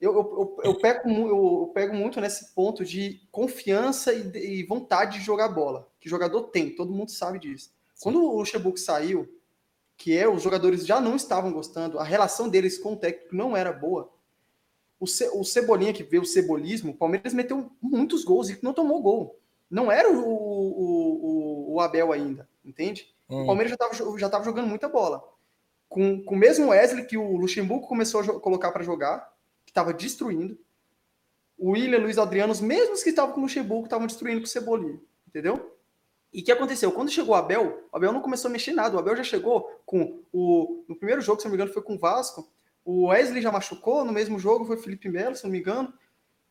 Eu, 0.00 0.14
eu, 0.14 0.58
eu, 0.64 0.78
pego, 0.78 1.08
eu, 1.08 1.70
pego 1.74 1.94
muito 1.94 2.20
nesse 2.20 2.54
ponto 2.54 2.84
de 2.84 3.26
confiança 3.30 4.12
e, 4.12 4.60
e, 4.60 4.62
vontade 4.64 5.18
de 5.18 5.24
jogar 5.24 5.48
bola, 5.48 5.90
que 6.00 6.08
jogador 6.08 6.44
tem, 6.44 6.74
todo 6.74 6.92
mundo 6.92 7.10
sabe 7.10 7.38
disso. 7.38 7.70
Sim. 7.94 8.02
Quando 8.02 8.22
o 8.22 8.38
Luxemburgo 8.38 8.78
saiu, 8.78 9.28
que 9.96 10.16
é 10.16 10.28
os 10.28 10.42
jogadores 10.42 10.86
já 10.86 11.00
não 11.00 11.16
estavam 11.16 11.52
gostando, 11.52 11.98
a 11.98 12.04
relação 12.04 12.48
deles 12.48 12.78
com 12.78 12.94
o 12.94 12.96
técnico 12.96 13.34
não 13.34 13.56
era 13.56 13.72
boa. 13.72 14.12
O, 14.98 15.06
Ce, 15.06 15.28
o 15.34 15.44
Cebolinha 15.44 15.92
que 15.92 16.02
vê 16.02 16.18
o 16.18 16.24
cebolismo, 16.24 16.92
o 16.92 16.96
Palmeiras 16.96 17.34
meteu 17.34 17.70
muitos 17.80 18.24
gols 18.24 18.48
e 18.48 18.58
não 18.62 18.72
tomou 18.72 19.02
gol. 19.02 19.38
Não 19.70 19.90
era 19.90 20.10
o, 20.10 20.18
o, 20.18 21.72
o, 21.72 21.74
o 21.74 21.80
Abel 21.80 22.12
ainda, 22.12 22.48
entende? 22.64 23.14
Hum. 23.28 23.42
O 23.42 23.46
Palmeiras 23.46 23.70
já 23.70 23.74
estava 23.74 24.18
já 24.18 24.28
tava 24.28 24.44
jogando 24.44 24.68
muita 24.68 24.88
bola. 24.88 25.22
Com, 25.88 26.22
com 26.24 26.34
o 26.34 26.38
mesmo 26.38 26.68
Wesley 26.68 27.06
que 27.06 27.16
o 27.16 27.36
Luxemburgo 27.36 27.86
começou 27.86 28.20
a 28.20 28.40
colocar 28.40 28.72
para 28.72 28.84
jogar, 28.84 29.32
que 29.64 29.70
estava 29.70 29.92
destruindo. 29.92 30.58
O 31.56 31.70
William, 31.70 31.98
Luiz 31.98 32.18
Adriano, 32.18 32.52
os 32.52 32.60
mesmos 32.60 33.02
que 33.02 33.10
estavam 33.10 33.32
com 33.32 33.40
o 33.40 33.42
Luxemburgo, 33.44 33.84
estavam 33.84 34.06
destruindo 34.06 34.40
com 34.40 34.46
o 34.46 34.48
Cebolinha, 34.48 35.00
entendeu? 35.28 35.73
E 36.34 36.40
o 36.40 36.44
que 36.44 36.50
aconteceu? 36.50 36.90
Quando 36.90 37.12
chegou 37.12 37.32
o 37.32 37.38
Abel, 37.38 37.86
o 37.92 37.96
Abel 37.96 38.12
não 38.12 38.20
começou 38.20 38.48
a 38.48 38.52
mexer 38.52 38.72
nada. 38.72 38.96
O 38.96 38.98
Abel 38.98 39.14
já 39.14 39.22
chegou 39.22 39.80
com 39.86 40.20
o. 40.32 40.84
No 40.88 40.96
primeiro 40.96 41.20
jogo, 41.20 41.40
se 41.40 41.46
não 41.46 41.52
me 41.52 41.56
engano, 41.56 41.72
foi 41.72 41.80
com 41.80 41.94
o 41.94 41.98
Vasco. 41.98 42.50
O 42.84 43.06
Wesley 43.06 43.40
já 43.40 43.52
machucou, 43.52 44.04
no 44.04 44.12
mesmo 44.12 44.36
jogo 44.36 44.64
foi 44.64 44.76
o 44.76 44.80
Felipe 44.80 45.08
Melo, 45.08 45.36
se 45.36 45.44
não 45.44 45.50
me 45.50 45.60
engano. 45.60 45.94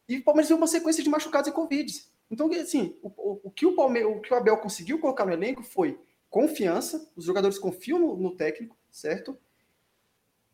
E 0.08 0.18
o 0.18 0.24
Palmeiras 0.24 0.48
teve 0.48 0.58
uma 0.60 0.68
sequência 0.68 1.04
de 1.04 1.10
machucados 1.10 1.50
e 1.50 1.52
Covid. 1.54 1.94
Então, 2.32 2.50
assim, 2.54 2.98
o, 3.04 3.10
o, 3.10 3.42
o 3.44 3.52
que 3.52 3.66
o 3.66 3.76
Palmeiras, 3.76 4.16
o 4.16 4.22
que 4.22 4.34
o 4.34 4.38
Abel 4.38 4.58
conseguiu 4.58 5.00
colocar 5.00 5.26
no 5.26 5.34
elenco 5.34 5.62
foi 5.62 6.00
confiança, 6.30 7.12
os 7.16 7.26
jogadores 7.26 7.60
confiam 7.60 8.00
no, 8.00 8.16
no 8.16 8.36
técnico, 8.36 8.76
certo? 8.90 9.38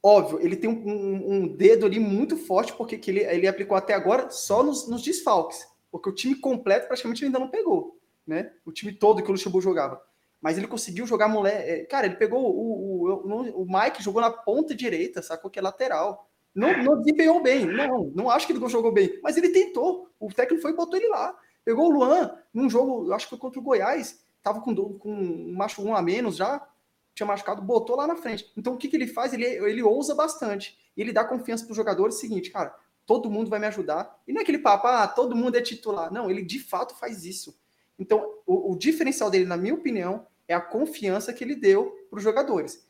Óbvio, 0.02 0.40
ele 0.42 0.56
tem 0.56 0.70
um, 0.70 0.88
um, 0.88 1.34
um, 1.34 1.48
dedo 1.48 1.86
ali 1.86 2.00
muito 2.00 2.36
forte, 2.36 2.74
porque 2.74 2.98
que 2.98 3.12
ele, 3.12 3.20
ele 3.22 3.48
aplicou 3.48 3.78
até 3.78 3.94
agora 3.94 4.30
só 4.32 4.64
nos, 4.64 4.88
nos 4.88 5.02
desfalques, 5.02 5.68
porque 5.92 6.10
o 6.10 6.16
time 6.16 6.36
completo 6.36 6.88
praticamente 6.88 7.24
ainda 7.24 7.40
não 7.40 7.50
pegou, 7.50 7.99
né? 8.30 8.52
O 8.64 8.72
time 8.72 8.94
todo 8.94 9.22
que 9.24 9.30
o 9.30 9.32
Luxemburgo 9.32 9.62
jogava. 9.68 10.02
Mas 10.40 10.58
ele 10.58 10.68
conseguiu 10.68 11.06
jogar 11.06 11.28
moleque. 11.28 11.70
É, 11.70 11.84
cara, 11.86 12.06
ele 12.06 12.16
pegou 12.16 12.40
o, 12.40 13.08
o, 13.08 13.64
o, 13.64 13.66
Mike, 13.66 14.04
jogou 14.04 14.22
na 14.22 14.32
ponta 14.32 14.74
direita, 14.74 15.22
sacou 15.22 15.50
que 15.50 15.60
é 15.60 15.62
lateral. 15.62 16.30
Não, 16.56 16.84
não 16.84 17.00
desempenhou 17.00 17.42
bem, 17.42 17.66
não, 17.66 18.12
não 18.16 18.30
acho 18.30 18.48
que 18.48 18.54
ele 18.54 18.70
jogou 18.70 18.92
bem, 18.92 19.20
mas 19.22 19.38
ele 19.38 19.50
tentou. 19.50 20.10
O 20.20 20.32
técnico 20.34 20.62
foi 20.62 20.72
e 20.72 20.76
botou 20.76 20.98
ele 20.98 21.08
lá. 21.08 21.38
Pegou 21.64 21.88
o 21.88 21.90
Luan 21.90 22.36
num 22.54 22.70
jogo, 22.70 23.12
acho 23.14 23.26
que 23.26 23.32
foi 23.32 23.40
contra 23.40 23.60
o 23.60 23.64
Goiás, 23.64 24.24
tava 24.42 24.62
com, 24.62 24.74
com 24.98 25.12
um 25.12 25.54
macho 25.54 25.82
um 25.84 25.96
a 25.96 26.02
menos 26.02 26.36
já, 26.36 26.66
tinha 27.14 27.28
machucado, 27.28 27.62
botou 27.62 27.96
lá 27.96 28.08
na 28.08 28.16
frente. 28.16 28.52
Então 28.58 28.74
o 28.74 28.78
que, 28.78 28.88
que 28.88 28.96
ele 28.96 29.08
faz? 29.08 29.34
Ele, 29.34 29.46
ele 29.46 29.84
ousa 29.84 30.16
bastante. 30.16 30.78
E 30.98 31.02
ele 31.02 31.14
dá 31.14 31.24
confiança 31.24 31.66
para 31.66 31.72
os 31.72 31.78
jogadores 31.78 32.16
seguinte, 32.16 32.50
cara, 32.50 32.76
todo 33.06 33.30
mundo 33.30 33.50
vai 33.50 33.60
me 33.60 33.68
ajudar. 33.68 34.20
E 34.28 34.34
não 34.34 34.40
é 34.40 34.44
aquele 34.44 34.60
papo, 34.60 34.88
ah, 34.88 35.08
todo 35.08 35.36
mundo 35.36 35.58
é 35.58 35.62
titular. 35.62 36.12
Não, 36.12 36.30
ele 36.30 36.44
de 36.44 36.60
fato 36.60 36.96
faz 36.96 37.26
isso. 37.26 37.60
Então, 38.00 38.34
o, 38.48 38.72
o 38.72 38.78
diferencial 38.78 39.30
dele, 39.30 39.46
na 39.46 39.58
minha 39.58 39.74
opinião, 39.74 40.26
é 40.48 40.54
a 40.54 40.62
confiança 40.62 41.34
que 41.34 41.44
ele 41.44 41.56
deu 41.56 41.92
para 42.10 42.18
os 42.18 42.24
jogadores. 42.24 42.84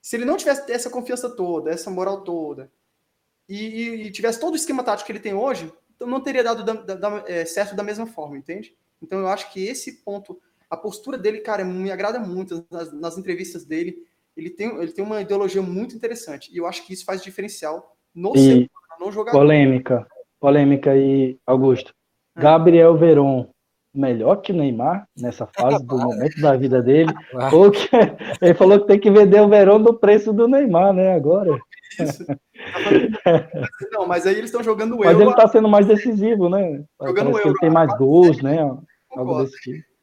Se 0.00 0.16
ele 0.16 0.24
não 0.24 0.36
tivesse 0.36 0.70
essa 0.70 0.88
confiança 0.88 1.28
toda, 1.28 1.70
essa 1.70 1.90
moral 1.90 2.22
toda, 2.22 2.70
e, 3.48 3.56
e, 3.56 4.06
e, 4.06 4.10
tivesse 4.10 4.40
todo 4.40 4.54
o 4.54 4.56
esquema 4.56 4.82
tático 4.82 5.06
que 5.06 5.12
ele 5.12 5.20
tem 5.20 5.34
hoje, 5.34 5.70
então 5.94 6.08
não 6.08 6.20
teria 6.20 6.42
dado 6.42 6.64
da, 6.64 6.94
da, 6.94 7.24
é, 7.26 7.44
certo 7.44 7.74
da 7.74 7.82
mesma 7.82 8.06
forma, 8.06 8.38
entende? 8.38 8.74
Então 9.02 9.18
eu 9.18 9.28
acho 9.28 9.52
que 9.52 9.66
esse 9.66 10.02
ponto, 10.02 10.40
a 10.70 10.76
postura 10.76 11.18
dele, 11.18 11.40
cara, 11.40 11.64
me 11.64 11.90
agrada 11.90 12.18
muito 12.18 12.66
nas, 12.70 12.92
nas 12.92 13.18
entrevistas 13.18 13.64
dele. 13.64 13.96
Ele 14.36 14.50
tem, 14.50 14.68
ele 14.78 14.92
tem 14.92 15.04
uma 15.04 15.20
ideologia 15.20 15.62
muito 15.62 15.94
interessante. 15.94 16.52
E 16.52 16.56
eu 16.56 16.66
acho 16.66 16.86
que 16.86 16.92
isso 16.92 17.04
faz 17.04 17.22
diferencial 17.22 17.96
no, 18.14 18.34
e 18.34 18.68
no 18.98 19.12
jogador. 19.12 19.38
Polêmica. 19.38 20.06
Polêmica 20.40 20.90
aí, 20.92 21.38
Augusto. 21.46 21.94
É. 22.36 22.42
Gabriel 22.42 22.96
Veron, 22.96 23.53
melhor 23.94 24.36
que 24.36 24.52
Neymar 24.52 25.06
nessa 25.16 25.46
fase 25.46 25.84
do 25.84 25.96
momento 25.98 26.40
da 26.40 26.56
vida 26.56 26.82
dele. 26.82 27.12
Ou 27.52 27.70
que, 27.70 27.88
ele 28.42 28.54
falou 28.54 28.80
que 28.80 28.86
tem 28.86 28.98
que 28.98 29.10
vender 29.10 29.40
o 29.40 29.48
Verón 29.48 29.82
do 29.82 29.94
preço 29.94 30.32
do 30.32 30.48
Neymar, 30.48 30.92
né? 30.92 31.14
Agora. 31.14 31.56
Isso. 32.00 32.26
Não, 33.92 34.06
mas 34.06 34.26
aí 34.26 34.34
eles 34.34 34.50
estão 34.50 34.64
jogando 34.64 34.96
o 34.96 35.04
Mas 35.04 35.20
ele 35.20 35.30
está 35.30 35.46
sendo 35.46 35.68
mais 35.68 35.86
decisivo, 35.86 36.48
né? 36.48 36.82
Jogando 37.00 37.30
o 37.30 37.38
Euro. 37.38 37.50
Ele 37.50 37.58
tem 37.58 37.70
mais 37.70 37.96
gols, 37.96 38.42
né? 38.42 38.58
Algo 39.12 39.42
desse 39.42 39.56
tipo. 39.60 39.94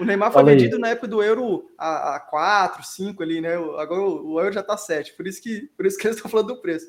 O 0.00 0.04
Neymar 0.04 0.32
foi 0.32 0.44
vendido 0.44 0.78
na 0.78 0.88
época 0.88 1.08
do 1.08 1.22
Euro 1.22 1.66
a, 1.78 2.16
a 2.16 2.20
4, 2.20 2.84
5 2.84 3.22
ali, 3.22 3.40
né? 3.40 3.54
Agora 3.78 4.02
o, 4.02 4.38
Euro 4.38 4.52
já 4.52 4.62
tá 4.62 4.76
7, 4.76 5.14
por 5.14 5.26
isso 5.26 5.42
que, 5.42 5.62
por 5.76 5.86
isso 5.86 5.96
que 5.96 6.06
eles 6.06 6.16
estão 6.16 6.30
falando 6.30 6.48
do 6.48 6.60
preço. 6.60 6.86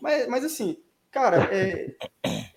Mas, 0.00 0.28
mas 0.28 0.44
assim, 0.44 0.76
cara, 1.10 1.48
é, 1.54 1.94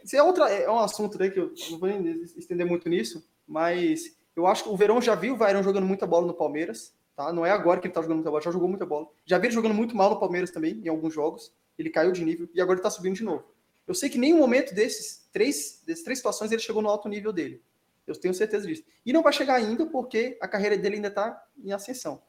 isso 0.04 0.16
é, 0.16 0.24
outra, 0.24 0.50
é 0.50 0.70
um 0.70 0.80
assunto 0.80 1.18
né, 1.18 1.30
que 1.30 1.40
eu 1.40 1.54
não 1.70 1.80
vou 1.80 1.90
estender 2.38 2.66
muito 2.66 2.90
nisso, 2.90 3.26
mas 3.48 4.18
eu 4.36 4.48
acho 4.48 4.64
que 4.64 4.70
o 4.70 4.78
Verão 4.78 5.02
já 5.02 5.16
viu 5.16 5.34
o 5.34 5.38
Vairão 5.38 5.64
jogando 5.64 5.86
muita 5.86 6.08
bola 6.08 6.26
no 6.26 6.34
Palmeiras, 6.34 6.94
tá? 7.16 7.32
Não 7.34 7.46
é 7.46 7.52
agora 7.52 7.80
que 7.80 7.88
ele 7.88 7.94
tá 7.94 8.02
jogando 8.02 8.18
muita 8.18 8.32
bola, 8.32 8.42
já 8.42 8.52
jogou 8.52 8.68
muita 8.68 8.86
bola. 8.86 9.08
Já 9.26 9.38
vi 9.38 9.48
ele 9.48 9.54
jogando 9.54 9.74
muito 9.74 9.96
mal 9.96 10.10
no 10.10 10.20
Palmeiras 10.20 10.52
também, 10.52 10.82
em 10.84 10.88
alguns 10.88 11.14
jogos. 11.14 11.54
Ele 11.78 11.90
caiu 11.90 12.12
de 12.12 12.24
nível 12.24 12.50
e 12.54 12.62
agora 12.62 12.78
ele 12.78 12.84
tá 12.84 12.90
subindo 12.90 13.16
de 13.16 13.24
novo. 13.24 13.44
Eu 13.88 13.94
sei 13.94 14.10
que 14.10 14.18
nenhum 14.18 14.38
momento 14.38 14.74
desses 14.74 15.28
três, 15.32 15.82
dessas 15.86 16.04
três 16.04 16.20
situações 16.20 16.52
ele 16.52 16.62
chegou 16.62 16.82
no 16.82 16.90
alto 16.90 17.10
nível 17.10 17.34
dele. 17.34 17.62
Eu 18.08 18.16
tenho 18.16 18.34
certeza 18.34 18.68
disso. 18.68 18.84
E 19.06 19.14
não 19.14 19.22
vai 19.22 19.34
chegar 19.34 19.56
ainda 19.56 19.86
porque 19.86 20.38
a 20.42 20.48
carreira 20.48 20.78
dele 20.78 20.96
ainda 20.96 21.08
está 21.08 21.44
em 21.64 21.72
ascensão. 21.72 22.22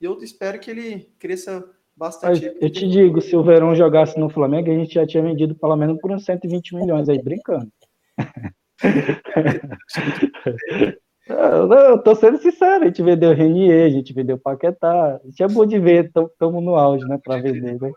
E 0.00 0.04
eu 0.04 0.18
espero 0.22 0.58
que 0.58 0.70
ele 0.70 1.12
cresça 1.18 1.68
bastante. 1.96 2.46
Mas 2.46 2.62
eu 2.62 2.70
te 2.70 2.88
digo, 2.88 3.20
se 3.20 3.36
o 3.36 3.42
Verão 3.42 3.74
jogasse 3.74 4.18
no 4.18 4.30
Flamengo, 4.30 4.70
a 4.70 4.74
gente 4.74 4.94
já 4.94 5.06
tinha 5.06 5.22
vendido 5.22 5.54
pelo 5.54 5.76
menos 5.76 5.98
por 6.00 6.10
uns 6.10 6.24
120 6.24 6.74
milhões 6.74 7.08
aí, 7.08 7.22
brincando. 7.22 7.68
Não, 11.28 11.90
eu 11.90 12.02
tô 12.02 12.14
sendo 12.14 12.38
sincero, 12.38 12.84
a 12.84 12.86
gente 12.88 13.02
vendeu 13.02 13.32
Renier, 13.32 13.86
a 13.86 13.90
gente 13.90 14.12
vendeu 14.12 14.38
Paquetá. 14.38 15.16
A 15.16 15.20
gente 15.26 15.42
é 15.42 15.48
bom 15.48 15.64
de 15.64 15.78
ver, 15.78 16.06
estamos 16.06 16.62
no 16.62 16.74
auge, 16.74 17.04
né, 17.06 17.18
para 17.22 17.40
vender, 17.40 17.78
né? 17.80 17.92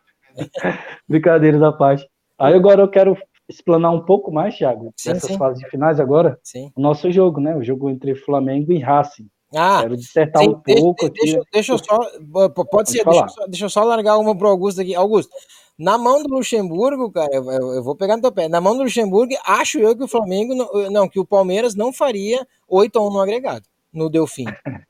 Brincadeiras 1.07 1.61
à 1.61 1.71
parte. 1.71 2.07
Aí 2.37 2.53
agora 2.53 2.81
eu 2.81 2.89
quero 2.89 3.17
explanar 3.49 3.91
um 3.91 4.05
pouco 4.05 4.31
mais, 4.31 4.55
Thiago, 4.55 4.93
sim, 4.97 5.13
dessas 5.13 5.31
sim. 5.31 5.37
fases 5.37 5.63
finais 5.69 5.99
agora, 5.99 6.39
sim. 6.43 6.71
o 6.75 6.81
nosso 6.81 7.11
jogo, 7.11 7.39
né? 7.39 7.55
O 7.55 7.63
jogo 7.63 7.89
entre 7.89 8.15
Flamengo 8.15 8.71
e 8.71 8.79
Racing. 8.79 9.27
Ah, 9.55 9.81
Quero 9.81 9.97
dissertar 9.97 10.43
sim, 10.43 10.49
um 10.49 10.53
pouco 10.53 11.09
deixa, 11.09 11.37
aqui. 11.37 11.49
Deixa, 11.51 11.73
eu 11.73 11.77
só, 11.77 11.99
pode, 12.31 12.69
pode 12.69 12.89
ser, 12.89 13.03
deixa 13.03 13.23
eu, 13.23 13.29
só, 13.29 13.45
deixa 13.47 13.65
eu, 13.65 13.69
só, 13.69 13.83
largar 13.83 14.17
uma 14.17 14.35
pro 14.35 14.49
Augusto 14.49 14.81
aqui. 14.81 14.95
Augusto, 14.95 15.31
na 15.77 15.97
mão 15.97 16.23
do 16.23 16.35
Luxemburgo, 16.35 17.11
cara, 17.11 17.33
eu, 17.33 17.43
eu, 17.73 17.83
vou 17.83 17.95
pegar 17.95 18.15
no 18.15 18.21
teu 18.21 18.31
pé. 18.31 18.47
Na 18.47 18.61
mão 18.61 18.75
do 18.75 18.83
Luxemburgo, 18.83 19.33
acho 19.45 19.79
eu 19.79 19.95
que 19.95 20.03
o 20.03 20.07
Flamengo, 20.07 20.55
não, 20.55 20.91
não 20.91 21.09
que 21.09 21.19
o 21.19 21.25
Palmeiras 21.25 21.75
não 21.75 21.93
faria 21.93 22.45
8 22.67 22.97
a 22.97 23.07
1 23.07 23.11
no 23.11 23.21
agregado 23.21 23.65
no 23.93 24.09
Delfim. 24.09 24.45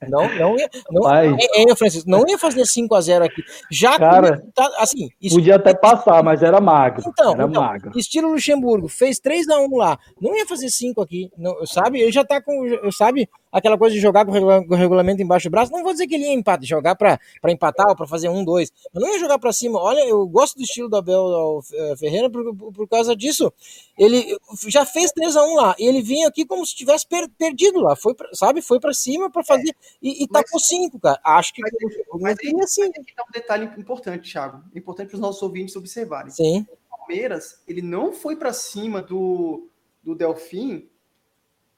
Não, 0.08 0.22
não 0.36 0.58
ia, 0.58 0.70
não, 0.90 1.14
é, 1.14 1.28
é, 1.64 1.76
Francisco, 1.76 2.10
não 2.10 2.26
ia 2.28 2.38
fazer 2.38 2.66
5 2.66 2.96
a 2.96 3.02
0 3.02 3.26
aqui. 3.26 3.44
Já 3.70 3.98
Cara, 4.00 4.42
tá, 4.56 4.70
assim, 4.78 5.10
podia 5.30 5.56
até 5.56 5.74
passar, 5.74 6.24
mas 6.24 6.42
era 6.42 6.62
magro. 6.62 7.04
Então, 7.08 7.34
era 7.34 7.46
então, 7.46 7.62
magro. 7.62 7.98
estilo 7.98 8.32
Luxemburgo, 8.32 8.88
fez 8.88 9.20
3 9.20 9.50
a 9.50 9.60
1 9.60 9.78
lá. 9.78 10.00
Não 10.22 10.36
ia 10.36 10.48
fazer 10.48 10.70
5 10.70 11.02
aqui, 11.02 11.30
não, 11.38 11.66
sabe? 11.66 12.00
Ele 12.00 12.12
já 12.12 12.24
tá 12.24 12.42
com, 12.42 12.64
sabe, 12.92 13.30
aquela 13.54 13.78
coisa 13.78 13.96
de 13.96 14.02
jogar 14.02 14.26
com 14.26 14.32
o 14.32 14.76
regulamento 14.76 15.22
embaixo 15.22 15.48
do 15.48 15.52
braço. 15.52 15.72
Não 15.72 15.84
vou 15.84 15.92
dizer 15.92 16.08
que 16.08 16.16
ele 16.16 16.24
ia 16.24 16.34
empatar, 16.34 16.66
jogar 16.66 16.96
para 16.96 17.20
empatar 17.48 17.88
ou 17.88 17.96
para 17.96 18.08
fazer 18.08 18.28
um, 18.28 18.44
dois. 18.44 18.72
Mas 18.92 19.04
não 19.04 19.14
ia 19.14 19.20
jogar 19.20 19.38
para 19.38 19.54
cima. 19.54 19.80
Olha, 19.80 20.04
eu 20.08 20.26
gosto 20.28 20.58
do 20.58 20.64
estilo 20.64 20.90
do 20.90 20.98
Abel 20.98 21.62
eh, 21.72 21.96
Ferreira 21.98 22.30
por, 22.30 22.56
por 22.56 22.88
causa 22.90 23.16
disso. 23.16 23.54
Ele 23.96 24.36
já 24.68 24.84
fez 24.86 25.12
3 25.12 25.36
a 25.36 25.46
1 25.46 25.56
lá 25.56 25.76
e 25.78 25.88
ele 25.88 26.02
vinha 26.02 26.28
aqui 26.28 26.46
como 26.46 26.66
se 26.66 26.76
tivesse 26.76 27.08
per, 27.08 27.30
perdido 27.38 27.80
lá. 27.80 27.96
Foi, 27.96 28.16
pra, 28.16 28.28
sabe, 28.34 28.62
foi 28.62 28.80
para 28.80 28.94
cima 28.94 29.30
para 29.30 29.44
fazer 29.44 29.70
é, 29.70 29.74
e, 30.02 30.24
e 30.24 30.28
tapou 30.28 30.60
5, 30.60 31.00
cara. 31.00 31.20
Acho 31.24 31.54
que 31.54 31.62
mas, 31.62 31.72
mas 32.20 32.38
aí, 32.40 32.54
assim. 32.64 32.92
Tem 32.92 33.04
que 33.04 33.16
dar 33.16 33.24
um 33.24 33.32
detalhe 33.32 33.66
importante, 33.78 34.32
Thiago. 34.32 34.64
Importante 34.76 35.10
para 35.10 35.16
os 35.16 35.22
nossos 35.22 35.42
ouvintes 35.44 35.76
observarem. 35.76 36.32
Sim. 36.32 36.66
O 36.92 36.98
Palmeiras, 36.98 37.62
ele 37.68 37.84
não 37.84 38.12
foi 38.12 38.36
para 38.36 38.52
cima 38.52 39.02
do 39.02 39.70
do 40.04 40.14
Delfim 40.14 40.90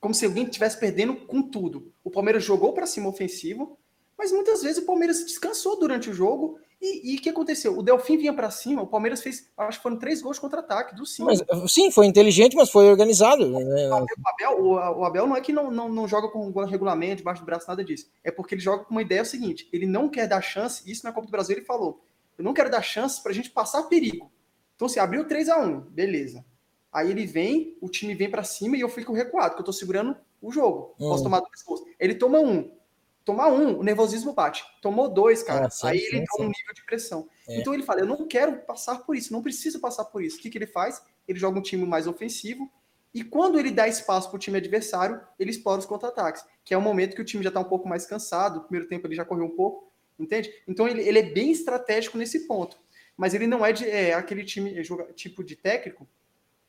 como 0.06 0.14
se 0.14 0.24
alguém 0.24 0.44
estivesse 0.44 0.80
perdendo 0.80 1.16
com 1.16 1.42
tudo. 1.42 1.92
O 2.04 2.12
Palmeiras 2.12 2.44
jogou 2.44 2.74
para 2.74 2.86
cima 2.86 3.10
ofensivo, 3.10 3.76
mas 4.16 4.32
muitas 4.32 4.62
vezes 4.62 4.84
o 4.84 4.86
Palmeiras 4.86 5.26
descansou 5.26 5.80
durante 5.80 6.12
o 6.12 6.14
jogo. 6.14 6.60
E 6.80 7.16
o 7.16 7.20
que 7.20 7.28
aconteceu? 7.28 7.76
O 7.76 7.82
Delfim 7.82 8.16
vinha 8.16 8.32
para 8.32 8.52
cima, 8.52 8.84
o 8.84 8.88
Palmeiras 8.88 9.24
fez, 9.24 9.50
acho 9.58 9.80
que 9.80 9.82
foram 9.82 9.98
três 9.98 10.22
gols 10.22 10.38
contra-ataque 10.38 10.94
do 10.94 11.08
sim. 11.08 11.26
sim, 11.68 11.90
foi 11.90 12.06
inteligente, 12.06 12.56
mas 12.56 12.70
foi 12.70 12.88
organizado. 12.88 13.50
Né? 13.50 13.90
O, 13.90 14.06
Abel, 14.28 14.64
o, 14.64 14.74
o, 15.00 15.06
Abel, 15.06 15.26
não 15.26 15.36
é 15.36 15.42
que 15.42 15.52
não, 15.52 15.72
não, 15.72 15.90
não 15.90 16.08
joga 16.08 16.30
com 16.30 16.50
um 16.50 16.66
regulamento, 16.66 17.18
debaixo 17.18 17.42
do 17.42 17.46
braço, 17.48 17.68
nada 17.68 17.84
disso. 17.84 18.08
É 18.24 18.30
porque 18.30 18.54
ele 18.54 18.62
joga 18.62 18.84
com 18.84 18.92
uma 18.92 19.02
ideia 19.02 19.26
seguinte: 19.26 19.68
ele 19.74 19.88
não 19.88 20.08
quer 20.08 20.28
dar 20.28 20.42
chance, 20.42 20.84
isso 20.86 21.04
na 21.04 21.12
Copa 21.12 21.26
do 21.26 21.32
Brasil 21.32 21.56
ele 21.56 21.66
falou. 21.66 22.00
Eu 22.38 22.44
não 22.44 22.54
quero 22.54 22.70
dar 22.70 22.84
chance 22.84 23.24
para 23.24 23.32
a 23.32 23.36
gente 23.36 23.50
passar 23.50 23.82
perigo. 23.84 24.32
Então, 24.76 24.88
se 24.88 25.00
abriu 25.00 25.26
3 25.26 25.50
a 25.50 25.58
1 25.58 25.80
beleza. 25.80 26.46
Aí 26.96 27.12
ele 27.12 27.26
vem, 27.26 27.78
o 27.82 27.90
time 27.90 28.16
vem 28.16 28.30
para 28.30 28.42
cima 28.42 28.78
e 28.78 28.80
eu 28.80 28.88
fico 28.88 29.12
recuado, 29.12 29.50
porque 29.50 29.64
eu 29.64 29.66
tô 29.66 29.74
segurando 29.74 30.16
o 30.42 30.50
jogo. 30.50 30.96
Hum. 30.98 31.10
Posso 31.10 31.24
tomar 31.24 31.42
dois 31.42 31.62
gols. 31.62 31.82
Ele 32.00 32.16
toma 32.16 32.40
um. 32.40 32.72
Tomar 33.26 33.50
um, 33.50 33.80
o 33.80 33.84
nervosismo 33.84 34.32
bate. 34.32 34.64
Tomou 34.82 35.10
dois, 35.10 35.44
cara. 35.44 35.70
Sim, 35.70 35.88
aí 35.88 35.98
ele 35.98 36.20
entrou 36.20 36.44
num 36.44 36.54
nível 36.58 36.74
de 36.74 36.86
pressão. 36.86 37.28
É. 37.50 37.60
Então 37.60 37.74
ele 37.74 37.84
fala: 37.84 38.00
Eu 38.00 38.06
não 38.06 38.26
quero 38.26 38.60
passar 38.62 39.00
por 39.00 39.14
isso, 39.14 39.34
não 39.34 39.42
preciso 39.42 39.82
passar 39.82 40.06
por 40.06 40.24
isso. 40.24 40.38
O 40.38 40.40
que, 40.40 40.50
que 40.50 40.58
ele 40.58 40.68
faz? 40.68 41.04
Ele 41.28 41.38
joga 41.38 41.60
um 41.60 41.62
time 41.62 41.86
mais 41.86 42.08
ofensivo. 42.08 42.72
E 43.14 43.26
quando 43.26 43.60
ele 43.60 43.72
dá 43.72 43.90
espaço 43.90 44.30
para 44.30 44.38
o 44.38 44.40
time 44.40 44.58
adversário, 44.58 45.20
ele 45.38 45.50
explora 45.50 45.80
os 45.80 45.86
contra-ataques, 45.86 46.46
que 46.64 46.74
é 46.74 46.78
o 46.78 46.82
momento 46.82 47.14
que 47.14 47.22
o 47.22 47.26
time 47.26 47.44
já 47.44 47.50
está 47.50 47.60
um 47.60 47.66
pouco 47.66 47.90
mais 47.90 48.06
cansado. 48.06 48.60
O 48.60 48.62
primeiro 48.62 48.88
tempo 48.88 49.06
ele 49.06 49.16
já 49.16 49.26
correu 49.26 49.46
um 49.46 49.56
pouco, 49.56 49.92
entende? 50.18 50.50
Então 50.66 50.88
ele, 50.88 51.02
ele 51.02 51.20
é 51.20 51.24
bem 51.24 51.52
estratégico 51.52 52.18
nesse 52.18 52.48
ponto. 52.48 52.78
Mas 53.18 53.34
ele 53.34 53.48
não 53.48 53.66
é, 53.66 53.74
de, 53.74 53.90
é 53.90 54.14
aquele 54.14 54.46
time, 54.46 54.82
tipo 55.14 55.44
de 55.44 55.58
técnico 55.58 56.08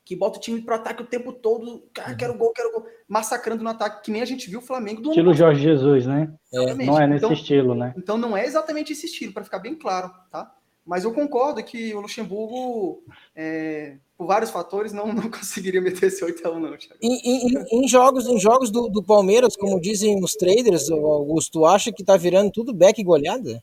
que 0.07 0.15
bota 0.15 0.39
o 0.39 0.41
time 0.41 0.63
pro 0.63 0.77
ataque 0.77 1.03
o 1.03 1.07
tempo 1.07 1.33
todo, 1.33 1.83
cara, 1.93 2.15
quero 2.15 2.39
gol, 2.39 2.53
quero 2.53 2.71
gol, 2.71 2.87
massacrando 3.09 3.65
no 3.65 3.71
ataque, 3.71 4.05
que 4.05 4.13
nem 4.13 4.23
a 4.23 4.25
gente 4.25 4.49
viu 4.49 4.61
o 4.61 4.63
Flamengo 4.63 5.03
do 5.03 5.09
Estilo 5.09 5.35
Jorge 5.35 5.61
Jesus, 5.61 6.07
né? 6.07 6.33
É, 6.55 6.75
não 6.75 7.01
é 7.01 7.09
nesse 7.09 7.25
então, 7.25 7.33
estilo, 7.33 7.75
né? 7.75 7.93
Então 7.99 8.17
não 8.17 8.37
é 8.37 8.47
exatamente 8.47 8.93
esse 8.93 9.07
estilo, 9.07 9.33
para 9.33 9.43
ficar 9.43 9.59
bem 9.59 9.75
claro, 9.75 10.09
tá? 10.31 10.55
Mas 10.87 11.03
eu 11.03 11.13
concordo 11.13 11.61
que 11.65 11.93
o 11.93 12.01
Luxemburgo, 12.01 13.03
é, 13.35 13.97
por 14.17 14.29
vários 14.29 14.53
fatores, 14.53 14.93
não, 14.93 15.13
não 15.13 15.27
conseguiria 15.29 15.81
meter 15.81 16.07
esse 16.07 16.25
8 16.25 16.47
a 16.47 16.53
1 16.53 16.61
não, 16.61 16.77
Thiago. 16.77 17.01
Em, 17.03 17.19
em, 17.25 17.83
em, 17.83 17.89
jogos, 17.89 18.29
em 18.29 18.39
jogos 18.39 18.71
do, 18.71 18.89
do 18.89 19.03
Palmeiras, 19.03 19.57
como 19.57 19.81
dizem 19.81 20.23
os 20.23 20.35
traders, 20.35 20.89
o 20.89 21.05
Augusto, 21.05 21.67
acha 21.67 21.91
que 21.91 22.05
tá 22.05 22.17
virando 22.17 22.53
tudo 22.53 22.73
back 22.73 23.03
goleada? 23.03 23.61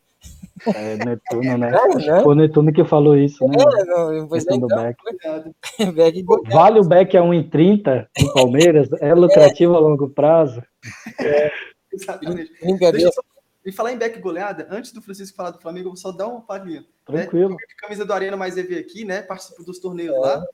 É, 0.68 0.98
Netuno, 0.98 1.58
né? 1.58 1.72
É, 1.72 1.96
né? 2.06 2.24
O 2.24 2.36
Netuno 2.36 2.72
que 2.72 2.86
falou 2.86 3.18
isso, 3.18 3.48
né? 3.48 3.58
É, 3.60 3.86
não, 3.86 4.28
pois 4.28 4.46
é, 4.46 4.54
então, 4.54 4.68
back. 4.68 5.04
back 5.94 6.26
vale 6.52 6.80
o 6.80 6.84
back 6.84 7.18
a 7.18 7.22
1,30 7.22 8.08
no 8.20 8.34
Palmeiras? 8.34 8.90
É 9.02 9.14
lucrativo 9.14 9.74
é. 9.74 9.78
a 9.78 9.80
longo 9.80 10.10
prazo? 10.10 10.62
É, 11.20 11.52
exatamente. 11.92 12.52
E 13.66 13.72
falar 13.72 13.94
em 13.94 13.98
back 13.98 14.20
goleada, 14.20 14.68
antes 14.70 14.92
do 14.92 15.02
Francisco 15.02 15.36
falar 15.36 15.52
do 15.52 15.62
Flamengo, 15.62 15.88
eu 15.88 15.92
vou 15.92 15.98
só 15.98 16.12
dar 16.12 16.28
uma 16.28 16.42
palhinha. 16.42 16.82
Né? 16.82 16.86
Tranquilo. 17.06 17.52
Né? 17.52 17.58
Camisa 17.80 18.06
do 18.06 18.14
Arena 18.14 18.36
mais 18.36 18.58
EV 18.58 18.78
aqui, 18.78 19.06
né? 19.06 19.22
Participo 19.22 19.64
dos 19.64 19.80
torneios 19.80 20.16
é. 20.16 20.20
lá. 20.20 20.46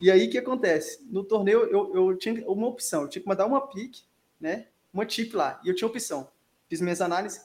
E 0.00 0.10
aí 0.10 0.26
o 0.26 0.30
que 0.30 0.38
acontece? 0.38 1.06
No 1.10 1.22
torneio 1.22 1.60
eu, 1.64 1.94
eu 1.94 2.16
tinha 2.16 2.48
uma 2.48 2.66
opção, 2.66 3.02
eu 3.02 3.08
tinha 3.08 3.22
que 3.22 3.28
mandar 3.28 3.46
uma 3.46 3.60
pique, 3.68 4.02
né? 4.40 4.66
Uma 4.92 5.06
tip 5.06 5.34
lá. 5.34 5.60
E 5.64 5.68
eu 5.68 5.74
tinha 5.74 5.86
opção. 5.86 6.28
Fiz 6.68 6.80
minhas 6.80 7.00
análises. 7.00 7.44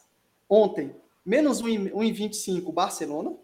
Ontem, 0.49 0.95
menos 1.25 1.61
1,25 1.61 2.71
Barcelona, 2.71 3.35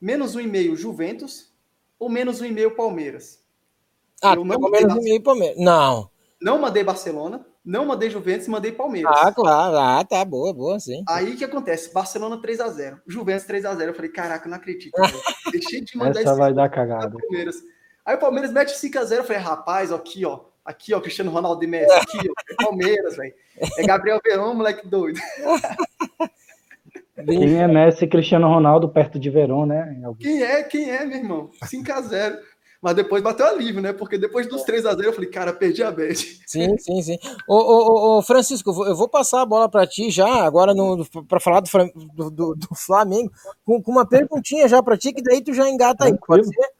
menos 0.00 0.36
1,5 0.36 0.76
Juventus 0.76 1.52
ou 1.98 2.08
menos 2.08 2.40
1,5 2.40 2.76
Palmeiras. 2.76 3.42
Ah, 4.22 4.34
eu 4.34 4.44
não 4.44 4.70
menos 4.70 4.94
1,5 4.94 5.22
Palmeiras. 5.22 5.58
Não. 5.58 6.10
Não 6.40 6.58
mandei 6.58 6.82
Barcelona, 6.82 7.46
não 7.64 7.86
mandei 7.86 8.10
Juventus, 8.10 8.48
mandei 8.48 8.72
Palmeiras. 8.72 9.12
Ah, 9.16 9.32
claro. 9.32 9.76
Ah, 9.76 10.04
tá 10.04 10.24
boa, 10.24 10.52
boa, 10.52 10.80
sim. 10.80 11.04
Aí 11.08 11.32
o 11.32 11.36
que 11.36 11.44
acontece? 11.44 11.92
Barcelona 11.92 12.40
3x0, 12.40 13.00
Juventus 13.06 13.46
3x0. 13.46 13.82
Eu 13.82 13.94
falei, 13.94 14.10
caraca, 14.10 14.48
não 14.48 14.56
acredito. 14.56 14.92
Deixei 15.52 15.80
de 15.80 15.96
mandar 15.96 16.20
Essa 16.20 16.34
vai 16.34 16.52
dar 16.52 16.68
cagada. 16.68 17.16
Palmeiras. 17.16 17.56
Aí 18.04 18.16
o 18.16 18.18
Palmeiras 18.18 18.52
mete 18.52 18.74
5x0. 18.74 19.18
Eu 19.18 19.24
falei, 19.24 19.40
rapaz, 19.40 19.92
aqui, 19.92 20.24
ó. 20.26 20.40
Aqui, 20.64 20.94
ó, 20.94 21.00
Cristiano 21.00 21.30
Ronaldo 21.30 21.62
e 21.64 21.66
Messi. 21.66 21.92
Aqui, 21.92 22.18
ó. 22.28 22.32
É 22.50 22.64
Palmeiras, 22.64 23.16
velho. 23.16 23.34
É 23.78 23.86
Gabriel 23.86 24.20
Verão, 24.24 24.54
moleque 24.54 24.86
doido. 24.86 25.20
Quem 27.26 27.60
é 27.60 27.68
Messi 27.68 28.04
e 28.04 28.08
Cristiano 28.08 28.48
Ronaldo 28.48 28.88
perto 28.88 29.18
de 29.18 29.30
Verão, 29.30 29.66
né? 29.66 29.96
Quem 30.18 30.42
é? 30.42 30.62
Quem 30.62 30.90
é, 30.90 31.04
meu 31.04 31.18
irmão? 31.18 31.50
5x0. 31.64 32.36
Mas 32.82 32.96
depois 32.96 33.22
bateu 33.22 33.46
alívio, 33.46 33.80
né? 33.80 33.92
Porque 33.92 34.18
depois 34.18 34.48
dos 34.48 34.64
3 34.64 34.84
a 34.86 34.90
0 34.90 35.04
eu 35.04 35.12
falei, 35.12 35.30
cara, 35.30 35.52
perdi 35.52 35.84
a 35.84 35.90
bet. 35.92 36.40
Sim, 36.44 36.76
sim, 36.78 37.00
sim. 37.00 37.16
Ô, 37.48 37.54
ô, 37.54 38.18
ô 38.18 38.22
Francisco, 38.22 38.70
eu 38.84 38.96
vou 38.96 39.08
passar 39.08 39.42
a 39.42 39.46
bola 39.46 39.68
para 39.68 39.86
ti 39.86 40.10
já, 40.10 40.44
agora 40.44 40.72
para 41.28 41.38
falar 41.38 41.60
do, 41.60 42.28
do, 42.28 42.54
do 42.56 42.74
Flamengo, 42.74 43.30
com, 43.64 43.80
com, 43.80 43.92
uma 43.92 44.04
perguntinha 44.04 44.66
já 44.66 44.82
para 44.82 44.98
ti, 44.98 45.12
que 45.12 45.22
daí 45.22 45.40
tu 45.40 45.54
já 45.54 45.68
engata 45.70 46.06
aí, 46.06 46.18
pode 46.26 46.44
ser? 46.44 46.71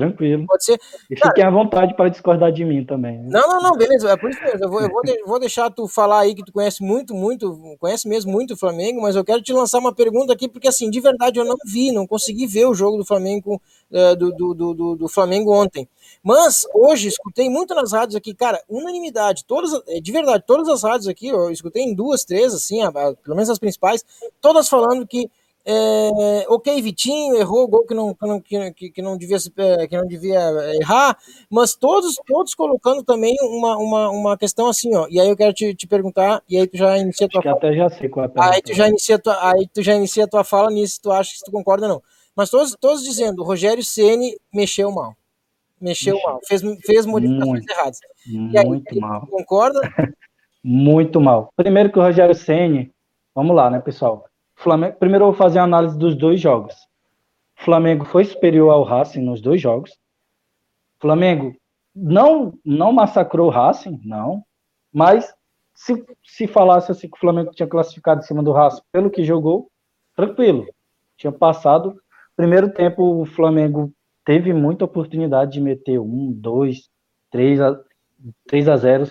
Tranquilo. 0.00 0.46
Pode 0.46 0.64
ser. 0.64 0.80
E 1.10 1.16
fiquem 1.16 1.44
à 1.44 1.50
vontade 1.50 1.94
para 1.94 2.08
discordar 2.08 2.50
de 2.50 2.64
mim 2.64 2.84
também. 2.84 3.18
Né? 3.18 3.28
Não, 3.28 3.48
não, 3.48 3.60
não, 3.60 3.72
beleza. 3.72 4.10
É 4.10 4.16
por 4.16 4.30
isso 4.30 4.42
mesmo. 4.42 4.64
Eu 4.64 4.70
vou, 4.70 4.80
eu 4.80 4.88
vou, 4.88 5.02
de, 5.02 5.22
vou, 5.24 5.38
deixar 5.38 5.70
tu 5.70 5.86
falar 5.86 6.20
aí 6.20 6.34
que 6.34 6.44
tu 6.44 6.52
conhece 6.52 6.82
muito, 6.82 7.14
muito, 7.14 7.76
conhece 7.78 8.08
mesmo 8.08 8.32
muito 8.32 8.54
o 8.54 8.56
Flamengo, 8.56 9.02
mas 9.02 9.14
eu 9.14 9.24
quero 9.24 9.42
te 9.42 9.52
lançar 9.52 9.78
uma 9.78 9.94
pergunta 9.94 10.32
aqui, 10.32 10.48
porque 10.48 10.68
assim, 10.68 10.90
de 10.90 11.00
verdade 11.00 11.38
eu 11.38 11.44
não 11.44 11.56
vi, 11.66 11.92
não 11.92 12.06
consegui 12.06 12.46
ver 12.46 12.66
o 12.66 12.74
jogo 12.74 12.96
do 12.96 13.04
Flamengo, 13.04 13.60
uh, 13.90 14.16
do, 14.16 14.32
do, 14.32 14.74
do, 14.74 14.96
do, 14.96 15.08
Flamengo 15.08 15.52
ontem. 15.52 15.88
Mas 16.22 16.66
hoje 16.74 17.08
escutei 17.08 17.50
muito 17.50 17.74
nas 17.74 17.92
rádios 17.92 18.16
aqui, 18.16 18.34
cara, 18.34 18.62
unanimidade, 18.68 19.44
todas, 19.44 19.70
é, 19.88 20.00
de 20.00 20.12
verdade, 20.12 20.44
todas 20.46 20.68
as 20.68 20.82
rádios 20.82 21.08
aqui, 21.08 21.28
eu 21.28 21.50
escutei 21.50 21.82
em 21.82 21.94
duas, 21.94 22.24
três, 22.24 22.54
assim, 22.54 22.78
pelo 23.22 23.36
menos 23.36 23.50
as 23.50 23.58
principais, 23.58 24.04
todas 24.40 24.68
falando 24.68 25.06
que 25.06 25.30
é, 25.64 26.46
ok, 26.48 26.80
Vitinho 26.80 27.36
errou 27.36 27.68
gol 27.68 27.84
que 27.84 27.94
não, 27.94 28.14
que, 28.14 28.26
não, 28.58 28.72
que, 28.72 28.90
que 28.90 29.02
não, 29.02 29.16
devia, 29.16 29.36
é, 29.58 29.86
que 29.86 29.96
não 29.96 30.06
devia 30.06 30.40
errar, 30.80 31.18
mas 31.50 31.74
todos 31.74 32.16
todos 32.26 32.54
colocando 32.54 33.04
também 33.04 33.36
uma, 33.42 33.76
uma, 33.76 34.10
uma 34.10 34.38
questão 34.38 34.68
assim, 34.68 34.94
ó. 34.96 35.06
E 35.10 35.20
aí 35.20 35.28
eu 35.28 35.36
quero 35.36 35.52
te, 35.52 35.74
te 35.74 35.86
perguntar, 35.86 36.42
e 36.48 36.56
aí 36.56 36.66
tu 36.66 36.78
já 36.78 36.96
inicia 36.96 37.28
tua 37.28 37.42
fala. 37.42 37.74
já 37.74 37.90
sei 37.90 38.08
qual 38.08 38.26
é 38.26 38.32
a 38.34 38.50
aí 38.52 38.62
tu 38.62 38.72
já 38.72 38.88
inicia 38.88 39.18
tua, 39.18 39.50
aí 39.50 39.68
tu 39.72 39.82
já 39.82 39.94
inicia 39.94 40.26
tua 40.26 40.44
fala 40.44 40.70
nisso, 40.70 41.00
tu 41.02 41.12
acha 41.12 41.32
que 41.34 41.44
tu 41.44 41.52
concorda 41.52 41.86
ou 41.86 41.94
não. 41.94 42.02
Mas 42.34 42.48
todos, 42.48 42.74
todos 42.80 43.04
dizendo, 43.04 43.42
Rogério 43.42 43.84
Ceni 43.84 44.36
mexeu 44.52 44.90
mal. 44.90 45.14
Mexeu, 45.78 46.14
mexeu. 46.14 46.30
mal, 46.30 46.40
fez, 46.46 46.62
fez 46.84 47.06
modificações 47.06 47.48
muito, 47.48 47.70
erradas. 47.70 47.98
E 48.26 48.58
aí, 48.58 48.66
muito 48.66 48.98
mal. 48.98 49.26
Concorda? 49.26 49.80
muito 50.64 51.20
mal. 51.20 51.52
Primeiro 51.54 51.92
que 51.92 51.98
o 51.98 52.02
Rogério 52.02 52.34
Ceni, 52.34 52.90
vamos 53.34 53.54
lá, 53.54 53.68
né, 53.68 53.78
pessoal? 53.80 54.29
Flamengo, 54.60 54.96
primeiro 54.98 55.24
eu 55.24 55.28
vou 55.28 55.36
fazer 55.36 55.58
a 55.58 55.64
análise 55.64 55.98
dos 55.98 56.14
dois 56.14 56.38
jogos. 56.38 56.74
O 57.58 57.64
Flamengo 57.64 58.04
foi 58.04 58.26
superior 58.26 58.70
ao 58.70 58.82
Racing 58.84 59.22
nos 59.22 59.40
dois 59.40 59.60
jogos. 59.60 59.92
O 59.92 61.00
Flamengo 61.00 61.56
não 61.94 62.52
não 62.64 62.92
massacrou 62.92 63.48
o 63.48 63.50
Racing, 63.50 63.98
não. 64.04 64.44
Mas 64.92 65.34
se, 65.74 66.04
se 66.22 66.46
falasse 66.46 66.92
assim 66.92 67.08
que 67.08 67.16
o 67.16 67.20
Flamengo 67.20 67.52
tinha 67.52 67.66
classificado 67.66 68.20
em 68.20 68.24
cima 68.24 68.42
do 68.42 68.52
Racing 68.52 68.82
pelo 68.92 69.10
que 69.10 69.24
jogou, 69.24 69.70
tranquilo. 70.14 70.66
Tinha 71.16 71.32
passado. 71.32 71.98
Primeiro 72.36 72.70
tempo 72.70 73.22
o 73.22 73.24
Flamengo 73.24 73.90
teve 74.26 74.52
muita 74.52 74.84
oportunidade 74.84 75.52
de 75.52 75.60
meter 75.60 75.98
um, 75.98 76.30
dois, 76.32 76.90
três 77.30 77.62
a, 77.62 77.80
três 78.46 78.68
a 78.68 78.76
zero 78.76 79.10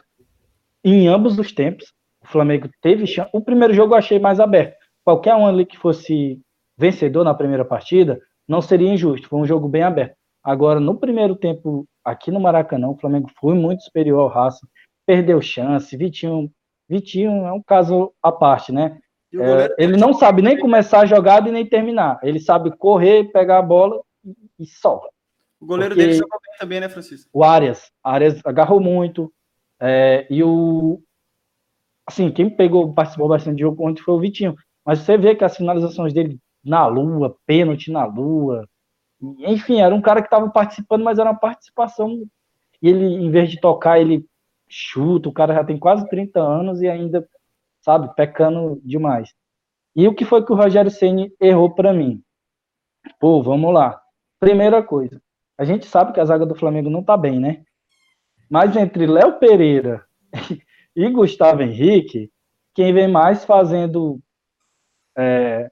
em 0.83 1.07
ambos 1.07 1.39
os 1.39 1.51
tempos. 1.51 1.91
O 2.21 2.27
Flamengo 2.27 2.69
teve 2.81 3.07
chance. 3.07 3.31
O 3.33 3.41
primeiro 3.41 3.73
jogo 3.73 3.95
eu 3.95 3.97
achei 3.97 4.19
mais 4.19 4.39
aberto 4.39 4.78
qualquer 5.09 5.33
um 5.33 5.47
ali 5.47 5.65
que 5.65 5.75
fosse 5.75 6.39
vencedor 6.77 7.23
na 7.23 7.33
primeira 7.33 7.65
partida, 7.65 8.21
não 8.47 8.61
seria 8.61 8.93
injusto. 8.93 9.27
Foi 9.27 9.39
um 9.39 9.45
jogo 9.45 9.67
bem 9.67 9.81
aberto. 9.81 10.15
Agora, 10.43 10.79
no 10.79 10.95
primeiro 10.99 11.35
tempo, 11.35 11.87
aqui 12.05 12.29
no 12.29 12.39
Maracanã, 12.39 12.89
o 12.89 12.97
Flamengo 12.97 13.29
foi 13.39 13.55
muito 13.55 13.81
superior 13.81 14.19
ao 14.19 14.27
Racing, 14.27 14.67
perdeu 15.07 15.41
chance. 15.41 15.97
Vitinho, 15.97 16.51
Vitinho 16.87 17.47
é 17.47 17.51
um 17.51 17.61
caso 17.61 18.13
à 18.21 18.31
parte, 18.31 18.71
né? 18.71 18.99
É, 19.33 19.75
ele 19.83 19.97
não 19.97 20.13
sabe 20.13 20.43
nem 20.43 20.59
começar 20.59 21.01
a 21.01 21.05
jogada 21.05 21.49
e 21.49 21.51
nem 21.51 21.65
terminar. 21.65 22.19
Ele 22.21 22.39
sabe 22.39 22.75
correr, 22.77 23.31
pegar 23.31 23.57
a 23.57 23.63
bola 23.63 23.99
e, 24.59 24.65
solta. 24.67 25.07
O 25.59 25.65
goleiro 25.65 25.95
Porque 25.95 26.05
dele 26.07 26.19
jogou 26.19 26.39
bem 26.39 26.55
também, 26.59 26.79
né, 26.79 26.89
Francisco? 26.89 27.29
O 27.33 27.43
Arias. 27.43 27.91
Arias 28.03 28.39
agarrou 28.45 28.79
muito. 28.79 29.31
É, 29.79 30.27
e 30.29 30.43
o. 30.43 31.01
Assim, 32.07 32.31
quem 32.31 32.49
pegou, 32.49 32.93
participou 32.93 33.27
bastante 33.27 33.55
do 33.55 33.61
jogo 33.61 33.87
ontem 33.87 34.01
foi 34.01 34.13
o 34.13 34.19
Vitinho. 34.19 34.55
Mas 34.89 35.01
você 35.01 35.19
vê 35.19 35.35
que 35.35 35.43
as 35.43 35.55
finalizações 35.55 36.11
dele 36.15 36.39
na 36.65 36.87
lua, 36.87 37.37
pênalti 37.45 37.91
na 37.91 38.05
lua, 38.05 38.67
enfim, 39.21 39.81
era 39.81 39.93
um 39.93 40.01
cara 40.01 40.19
que 40.19 40.25
estava 40.25 40.49
participando, 40.49 41.03
mas 41.03 41.19
era 41.19 41.29
uma 41.29 41.39
participação. 41.39 42.23
E 42.81 42.89
ele, 42.89 43.05
em 43.05 43.29
vez 43.29 43.51
de 43.51 43.61
tocar, 43.61 43.99
ele 44.01 44.25
chuta. 44.67 45.29
O 45.29 45.31
cara 45.31 45.53
já 45.53 45.63
tem 45.63 45.77
quase 45.77 46.09
30 46.09 46.41
anos 46.41 46.81
e 46.81 46.87
ainda, 46.87 47.23
sabe, 47.81 48.11
pecando 48.15 48.81
demais. 48.83 49.31
E 49.95 50.07
o 50.07 50.15
que 50.15 50.25
foi 50.25 50.43
que 50.43 50.51
o 50.51 50.55
Rogério 50.55 50.89
Ceni 50.89 51.31
errou 51.39 51.75
para 51.75 51.93
mim? 51.93 52.23
Pô, 53.19 53.43
vamos 53.43 53.71
lá. 53.71 54.01
Primeira 54.39 54.81
coisa, 54.81 55.21
a 55.55 55.65
gente 55.65 55.85
sabe 55.85 56.13
que 56.13 56.19
a 56.19 56.25
zaga 56.25 56.47
do 56.47 56.55
Flamengo 56.55 56.89
não 56.89 57.03
tá 57.03 57.15
bem, 57.15 57.39
né? 57.39 57.63
Mas 58.49 58.75
entre 58.75 59.05
Léo 59.05 59.37
Pereira 59.37 60.03
e 60.95 61.09
Gustavo 61.11 61.61
Henrique, 61.61 62.31
quem 62.73 62.91
vem 62.91 63.07
mais 63.07 63.45
fazendo 63.45 64.19
é, 65.19 65.69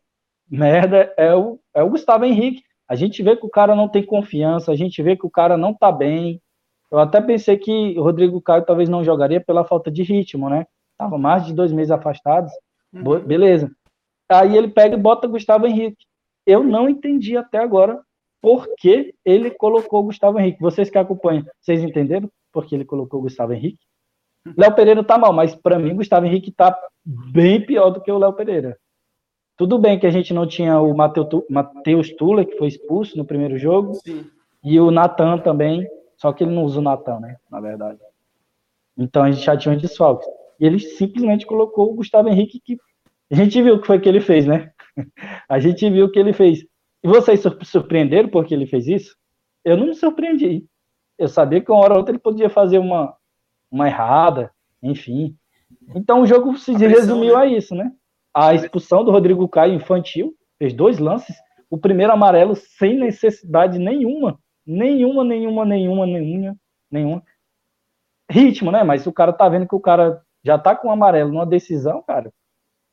merda 0.49 1.13
é 1.17 1.33
o, 1.33 1.59
é 1.73 1.81
o 1.81 1.89
Gustavo 1.89 2.25
Henrique. 2.25 2.63
A 2.87 2.95
gente 2.95 3.21
vê 3.23 3.35
que 3.35 3.45
o 3.45 3.49
cara 3.49 3.75
não 3.75 3.87
tem 3.87 4.05
confiança, 4.05 4.71
a 4.71 4.75
gente 4.75 5.01
vê 5.01 5.15
que 5.15 5.25
o 5.25 5.29
cara 5.29 5.57
não 5.57 5.73
tá 5.73 5.91
bem. 5.91 6.41
Eu 6.91 6.99
até 6.99 7.19
pensei 7.19 7.57
que 7.57 7.97
o 7.97 8.03
Rodrigo 8.03 8.41
Caio 8.41 8.65
talvez 8.65 8.87
não 8.87 9.03
jogaria 9.03 9.41
pela 9.41 9.65
falta 9.65 9.91
de 9.91 10.03
ritmo, 10.03 10.49
né? 10.49 10.65
Tava 10.97 11.17
mais 11.17 11.45
de 11.45 11.53
dois 11.53 11.71
meses 11.71 11.91
afastados. 11.91 12.51
Uhum. 12.93 13.19
Beleza. 13.19 13.69
Aí 14.29 14.57
ele 14.57 14.69
pega 14.69 14.95
e 14.95 14.99
bota 14.99 15.27
Gustavo 15.27 15.67
Henrique. 15.67 16.05
Eu 16.45 16.63
não 16.63 16.89
entendi 16.89 17.35
até 17.35 17.57
agora 17.57 18.01
por 18.41 18.67
que 18.77 19.13
ele 19.25 19.51
colocou 19.51 20.03
Gustavo 20.03 20.39
Henrique. 20.39 20.61
Vocês 20.61 20.89
que 20.89 20.97
acompanham, 20.97 21.43
vocês 21.59 21.83
entenderam 21.83 22.29
por 22.53 22.65
que 22.65 22.75
ele 22.75 22.85
colocou 22.85 23.21
Gustavo 23.21 23.53
Henrique? 23.53 23.79
Uhum. 24.45 24.53
Léo 24.57 24.75
Pereira 24.75 25.03
tá 25.03 25.17
mal, 25.17 25.33
mas 25.33 25.53
para 25.55 25.77
mim 25.77 25.95
Gustavo 25.95 26.25
Henrique 26.25 26.51
tá 26.51 26.77
bem 27.05 27.65
pior 27.65 27.89
do 27.89 28.01
que 28.01 28.11
o 28.11 28.17
Léo 28.17 28.33
Pereira. 28.33 28.77
Tudo 29.57 29.79
bem 29.79 29.99
que 29.99 30.05
a 30.05 30.11
gente 30.11 30.33
não 30.33 30.45
tinha 30.45 30.79
o 30.79 30.95
Matheus 30.95 32.11
Tula, 32.15 32.45
que 32.45 32.57
foi 32.57 32.67
expulso 32.67 33.17
no 33.17 33.25
primeiro 33.25 33.57
jogo, 33.57 33.95
Sim. 33.95 34.25
e 34.63 34.79
o 34.79 34.91
Natan 34.91 35.39
também, 35.39 35.87
só 36.15 36.31
que 36.31 36.43
ele 36.43 36.53
não 36.53 36.63
usa 36.63 36.79
o 36.79 36.83
Natan, 36.83 37.19
né? 37.19 37.37
Na 37.49 37.59
verdade. 37.59 37.99
Então 38.95 39.23
a 39.23 39.31
gente 39.31 39.43
já 39.43 39.57
tinha 39.57 39.73
um 39.73 39.77
desfalque. 39.77 40.27
E 40.59 40.65
ele 40.65 40.79
simplesmente 40.79 41.45
colocou 41.45 41.91
o 41.91 41.95
Gustavo 41.95 42.29
Henrique, 42.29 42.59
que 42.59 42.77
a 43.31 43.35
gente 43.35 43.59
viu 43.61 43.75
o 43.75 43.81
que 43.81 43.87
foi 43.87 43.99
que 43.99 44.07
ele 44.07 44.21
fez, 44.21 44.45
né? 44.45 44.71
a 45.49 45.59
gente 45.59 45.89
viu 45.89 46.05
o 46.05 46.11
que 46.11 46.19
ele 46.19 46.33
fez. 46.33 46.63
E 47.03 47.07
vocês 47.07 47.41
surpreenderam 47.63 48.29
porque 48.29 48.53
ele 48.53 48.67
fez 48.67 48.87
isso? 48.87 49.15
Eu 49.65 49.75
não 49.75 49.87
me 49.87 49.95
surpreendi. 49.95 50.65
Eu 51.17 51.27
sabia 51.27 51.61
que 51.61 51.71
uma 51.71 51.79
hora 51.79 51.93
ou 51.93 51.99
outra 51.99 52.11
ele 52.11 52.19
podia 52.19 52.49
fazer 52.49 52.77
uma, 52.77 53.15
uma 53.71 53.87
errada, 53.87 54.51
enfim. 54.83 55.35
Então 55.95 56.21
o 56.21 56.25
jogo 56.27 56.55
se 56.57 56.73
resumiu 56.73 57.35
né? 57.35 57.41
a 57.41 57.45
isso, 57.47 57.73
né? 57.73 57.91
A 58.37 58.53
expulsão 58.53 59.03
do 59.03 59.09
Rodrigo 59.09 59.49
Caio 59.49 59.73
infantil, 59.73 60.35
fez 60.59 60.71
dois 60.71 60.99
lances, 60.99 61.35
o 61.71 61.77
primeiro 61.77 62.13
amarelo 62.13 62.55
sem 62.55 62.95
necessidade 62.95 63.79
nenhuma, 63.79 64.37
nenhuma, 64.63 65.23
nenhuma, 65.23 65.65
nenhuma, 65.65 66.05
nenhuma, 66.05 66.55
nenhuma. 66.91 67.23
Ritmo, 68.29 68.71
né? 68.71 68.83
Mas 68.83 69.07
o 69.07 69.11
cara 69.11 69.33
tá 69.33 69.49
vendo 69.49 69.67
que 69.67 69.73
o 69.73 69.79
cara 69.79 70.21
já 70.43 70.55
tá 70.59 70.75
com 70.75 70.87
o 70.87 70.91
amarelo 70.91 71.31
numa 71.31 71.47
decisão, 71.47 72.03
cara, 72.03 72.31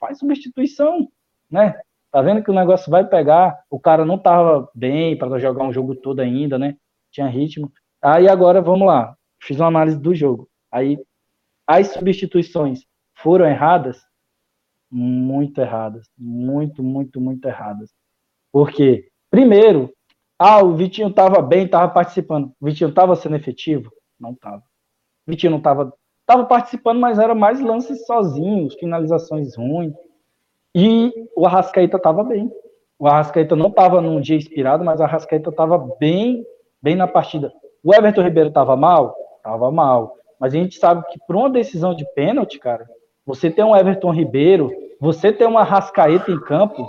faz 0.01 0.19
substituição, 0.19 1.09
né? 1.51 1.79
Tá 2.11 2.23
vendo 2.23 2.43
que 2.43 2.51
o 2.51 2.55
negócio 2.55 2.91
vai 2.91 3.07
pegar, 3.07 3.55
o 3.69 3.79
cara 3.79 4.03
não 4.03 4.17
tava 4.17 4.71
bem 4.75 5.19
para 5.19 5.39
jogar 5.39 5.65
um 5.65 5.73
jogo 5.75 5.95
todo 5.95 6.21
ainda, 6.21 6.59
né? 6.59 6.75
Tinha 7.11 7.27
ritmo. 7.27 7.71
Aí 8.01 8.29
agora 8.29 8.63
vamos 8.63 8.87
lá, 8.87 9.15
fiz 9.43 9.61
uma 9.61 9.69
análise 9.69 10.01
do 10.01 10.15
jogo. 10.15 10.49
Aí 10.73 10.99
as 11.67 11.89
substituições 11.89 12.87
foram 13.15 13.45
erradas, 13.45 14.01
muito 14.95 15.61
erradas. 15.61 16.07
Muito, 16.17 16.83
muito, 16.83 17.21
muito 17.21 17.45
erradas. 17.47 17.91
Por 18.53 18.71
quê? 18.71 19.09
Primeiro, 19.29 19.93
ah, 20.39 20.63
o 20.63 20.77
Vitinho 20.77 21.09
estava 21.09 21.43
bem, 21.43 21.65
estava 21.65 21.93
participando. 21.93 22.53
O 22.61 22.67
Vitinho 22.67 22.91
estava 22.91 23.17
sendo 23.17 23.35
efetivo? 23.35 23.91
Não 24.19 24.31
estava. 24.31 24.63
O 25.27 25.31
Vitinho 25.31 25.51
não 25.51 25.59
estava. 25.59 25.93
Estava 26.21 26.47
participando, 26.47 27.01
mas 27.01 27.19
era 27.19 27.35
mais 27.35 27.61
lances 27.61 28.07
sozinhos, 28.07 28.75
finalizações 28.77 29.57
ruins. 29.57 29.93
E 30.75 31.13
o 31.37 31.45
Arrascaeta 31.45 31.97
estava 31.97 32.23
bem. 32.23 32.51
O 32.99 33.09
Arrascaeta 33.09 33.57
não 33.57 33.69
estava 33.69 34.01
num 34.01 34.21
dia 34.21 34.37
inspirado, 34.37 34.85
mas 34.85 35.01
o 35.01 35.03
Arrascaeta 35.03 35.51
estava 35.51 35.77
bem, 35.99 36.47
bem 36.81 36.95
na 36.95 37.09
partida. 37.09 37.53
O 37.83 37.93
Everton 37.93 38.23
Ribeiro 38.23 38.49
estava 38.49 38.77
mal? 38.77 39.15
Estava 39.37 39.71
mal. 39.71 40.15
Mas 40.39 40.55
a 40.55 40.57
gente 40.57 40.79
sabe 40.79 41.05
que 41.09 41.19
por 41.27 41.37
uma 41.37 41.51
decisão 41.51 41.95
de 41.95 42.07
pênalti, 42.15 42.59
cara, 42.59 42.89
você 43.27 43.51
tem 43.51 43.65
um 43.65 43.77
Everton 43.77 44.13
Ribeiro, 44.13 44.71
você 45.05 45.31
tem 45.31 45.47
uma 45.47 45.61
Arrascaeta 45.61 46.33
em 46.33 46.41
campo. 46.41 46.89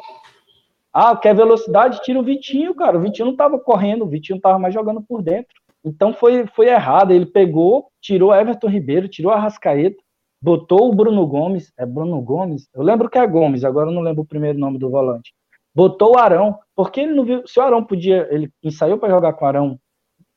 Ah, 0.93 1.17
quer 1.17 1.35
velocidade? 1.35 2.01
Tira 2.01 2.17
o 2.17 2.23
Vitinho, 2.23 2.73
cara. 2.73 2.97
O 2.97 3.01
Vitinho 3.01 3.25
não 3.25 3.33
estava 3.33 3.59
correndo, 3.59 4.05
o 4.05 4.07
Vitinho 4.07 4.37
estava 4.37 4.57
mais 4.57 4.73
jogando 4.73 5.01
por 5.01 5.21
dentro. 5.21 5.53
Então 5.83 6.13
foi, 6.13 6.47
foi 6.47 6.69
errado. 6.69 7.11
Ele 7.11 7.25
pegou, 7.25 7.89
tirou 7.99 8.33
Everton 8.33 8.69
Ribeiro, 8.69 9.09
tirou 9.09 9.33
a 9.33 9.37
Rascaeta, 9.37 10.01
botou 10.41 10.89
o 10.89 10.95
Bruno 10.95 11.27
Gomes. 11.27 11.73
É 11.77 11.85
Bruno 11.85 12.21
Gomes? 12.21 12.69
Eu 12.73 12.83
lembro 12.83 13.09
que 13.09 13.17
é 13.17 13.27
Gomes, 13.27 13.65
agora 13.65 13.89
eu 13.89 13.93
não 13.93 14.01
lembro 14.01 14.23
o 14.23 14.27
primeiro 14.27 14.57
nome 14.57 14.79
do 14.79 14.89
volante. 14.89 15.33
Botou 15.75 16.15
o 16.15 16.17
Arão, 16.17 16.57
porque 16.73 17.01
ele 17.01 17.13
não 17.13 17.25
viu. 17.25 17.45
Se 17.45 17.59
o 17.59 17.63
Arão 17.63 17.83
podia, 17.83 18.29
ele 18.31 18.49
ensaiou 18.63 18.97
para 18.97 19.09
jogar 19.09 19.33
com 19.33 19.43
o 19.43 19.47
Arão 19.49 19.77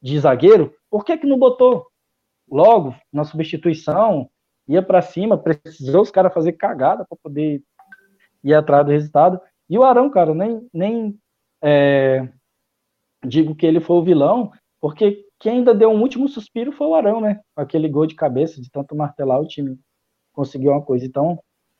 de 0.02 0.18
zagueiro, 0.18 0.74
por 0.90 1.04
que, 1.04 1.16
que 1.16 1.28
não 1.28 1.38
botou? 1.38 1.86
Logo, 2.50 2.92
na 3.12 3.22
substituição, 3.22 4.28
ia 4.68 4.82
para 4.82 5.00
cima, 5.00 5.38
precisou 5.38 6.02
os 6.02 6.10
caras 6.10 6.34
fazer 6.34 6.52
cagada 6.52 7.06
para 7.08 7.18
poder 7.22 7.62
ir 8.42 8.54
atrás 8.54 8.84
do 8.84 8.92
resultado. 8.92 9.40
E 9.68 9.78
o 9.78 9.84
Arão, 9.84 10.10
cara, 10.10 10.34
nem, 10.34 10.66
nem 10.72 11.18
é, 11.62 12.28
digo 13.24 13.54
que 13.54 13.66
ele 13.66 13.80
foi 13.80 13.96
o 13.96 14.04
vilão, 14.04 14.50
porque 14.80 15.24
quem 15.38 15.58
ainda 15.58 15.74
deu 15.74 15.90
um 15.90 16.00
último 16.00 16.28
suspiro 16.28 16.72
foi 16.72 16.86
o 16.86 16.94
Arão, 16.94 17.20
né? 17.20 17.40
Aquele 17.56 17.88
gol 17.88 18.06
de 18.06 18.14
cabeça, 18.14 18.60
de 18.60 18.70
tanto 18.70 18.96
martelar, 18.96 19.40
o 19.40 19.46
time 19.46 19.78
conseguiu 20.32 20.72
uma 20.72 20.82
coisa. 20.82 21.04
Então, 21.04 21.38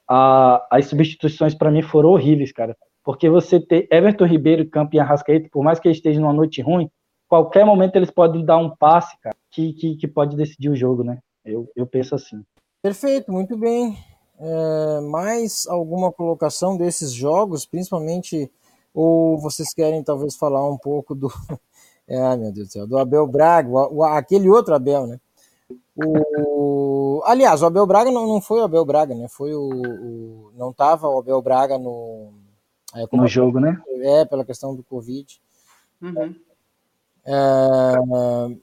a, 0.09 0.67
as 0.71 0.87
substituições 0.87 1.55
para 1.55 1.71
mim 1.71 1.83
foram 1.83 2.11
horríveis, 2.11 2.53
cara. 2.53 2.77
Porque 3.05 3.29
você 3.29 3.59
ter 3.59 3.89
Everton 3.91 4.27
Ribeiro, 4.27 4.69
Campo 4.69 4.95
e 4.95 5.01
Arrascaeta, 5.01 5.49
por 5.51 5.65
mais 5.65 5.81
que 5.81 5.89
eles 5.89 5.99
estejam 5.99 6.23
numa 6.23 6.33
noite 6.33 6.61
ruim, 6.61 6.91
qualquer 7.29 7.65
momento 7.65 7.97
eles 7.97 8.11
podem 8.11 8.45
dar 8.45 8.59
um 8.59 8.75
passe, 8.77 9.19
cara, 9.21 9.37
que, 9.51 9.73
que, 9.73 9.97
que 9.97 10.09
pode 10.09 10.37
decidir 10.37 10.69
o 10.69 10.77
jogo, 10.77 11.03
né? 11.03 11.19
Eu, 11.45 11.71
eu 11.75 11.87
penso 11.87 12.15
assim. 12.15 12.43
Perfeito, 12.83 13.33
muito 13.33 13.57
bem. 13.57 13.97
É, 14.41 15.01
mais 15.01 15.67
alguma 15.67 16.13
colocação 16.13 16.77
desses 16.77 17.13
jogos, 17.13 17.67
principalmente, 17.67 18.51
ou 18.95 19.37
vocês 19.39 19.75
querem 19.75 20.03
talvez 20.03 20.37
falar 20.37 20.69
um 20.69 20.79
pouco 20.79 21.15
do, 21.15 21.29
é, 22.07 22.21
ai, 22.21 22.37
meu 22.37 22.53
Deus 22.53 22.69
do 22.69 22.73
céu. 22.73 22.87
Do 22.87 22.99
Abel 22.99 23.27
Braga, 23.27 23.69
o, 23.69 24.05
aquele 24.05 24.49
outro 24.49 24.75
Abel, 24.75 25.07
né? 25.07 25.21
O, 25.97 27.21
aliás, 27.25 27.61
o 27.63 27.67
Abel 27.67 27.87
Braga 27.87 28.11
não, 28.11 28.27
não 28.27 28.41
foi 28.41 28.61
o 28.61 28.65
Abel 28.65 28.85
Braga, 28.85 29.15
né? 29.15 29.27
Foi 29.29 29.53
o. 29.53 29.69
o 29.69 30.53
não 30.57 30.71
estava 30.71 31.09
o 31.09 31.19
Abel 31.19 31.43
Braga 31.43 31.77
no. 31.77 32.33
É, 32.95 33.05
no 33.13 33.27
jogo, 33.27 33.59
né? 33.59 33.81
É, 34.03 34.25
pela 34.25 34.45
questão 34.45 34.75
do 34.75 34.83
Covid. 34.85 35.41
Uhum. 36.01 36.35
É, 37.27 37.95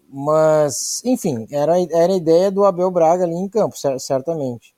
mas, 0.09 1.01
enfim, 1.05 1.45
era, 1.51 1.79
era 1.91 2.13
a 2.13 2.17
ideia 2.17 2.49
do 2.49 2.65
Abel 2.65 2.89
Braga 2.89 3.23
ali 3.23 3.35
em 3.35 3.47
campo, 3.47 3.75
certamente. 3.99 4.74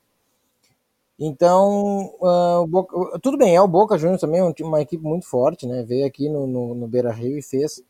Então, 1.18 2.12
uh, 2.20 2.66
Boca, 2.68 3.18
tudo 3.20 3.36
bem, 3.36 3.56
é 3.56 3.60
o 3.60 3.66
Boca 3.66 3.98
Juniors 3.98 4.20
também, 4.20 4.40
é 4.40 4.64
uma 4.64 4.80
equipe 4.80 5.02
muito 5.02 5.26
forte, 5.26 5.66
né? 5.66 5.82
Veio 5.82 6.06
aqui 6.06 6.28
no, 6.28 6.46
no, 6.46 6.74
no 6.74 6.86
Beira 6.86 7.10
Rio 7.10 7.36
e 7.36 7.42
fez 7.42 7.82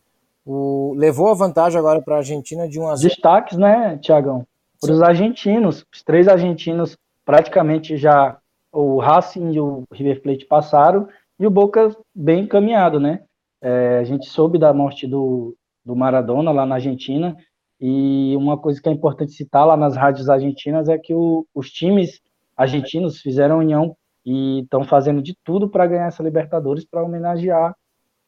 o, 0.47 0.95
levou 0.97 1.29
a 1.29 1.35
vantagem 1.35 1.79
agora 1.79 2.01
para 2.01 2.14
a 2.14 2.19
Argentina 2.19 2.67
de 2.67 2.81
1 2.81 2.88
a 2.88 2.97
0. 2.97 3.09
Destaques, 3.09 3.59
né, 3.59 3.99
Tiagão? 3.99 4.47
Para 4.81 4.93
os 4.93 5.03
argentinos, 5.03 5.85
os 5.93 6.03
três 6.03 6.27
argentinos 6.27 6.97
praticamente 7.25 7.99
já 7.99 8.38
o 8.73 8.99
Racing 8.99 9.53
e 9.53 9.61
o 9.61 9.85
River 9.93 10.23
Plate 10.23 10.47
passaram 10.47 11.07
e 11.38 11.47
o 11.47 11.51
Boca 11.51 11.95
bem 12.14 12.45
encaminhado, 12.45 12.99
né? 12.99 13.23
É, 13.61 13.99
a 13.99 14.05
gente 14.05 14.27
soube 14.27 14.59
da 14.59 14.73
morte 14.73 15.07
do, 15.07 15.55
do 15.85 15.95
Maradona 15.95 16.51
lá 16.51 16.64
na 16.64 16.77
Argentina 16.77 17.37
e 17.79 18.35
uma 18.37 18.57
coisa 18.57 18.81
que 18.81 18.88
é 18.88 18.93
importante 18.93 19.33
citar 19.33 19.67
lá 19.67 19.77
nas 19.77 19.97
rádios 19.97 20.31
argentinas 20.31 20.88
é 20.88 20.97
que 20.97 21.12
o, 21.12 21.47
os 21.55 21.71
times 21.71 22.21
argentinos 22.59 23.21
fizeram 23.21 23.61
união 23.61 23.97
e 24.27 24.62
estão 24.62 24.83
fazendo 24.83 25.23
de 25.23 25.35
tudo 25.44 25.68
para 25.68 25.87
ganhar 25.87 26.09
essa 26.09 26.23
Libertadores 26.23 26.85
para 26.85 27.05
homenagear 27.05 27.75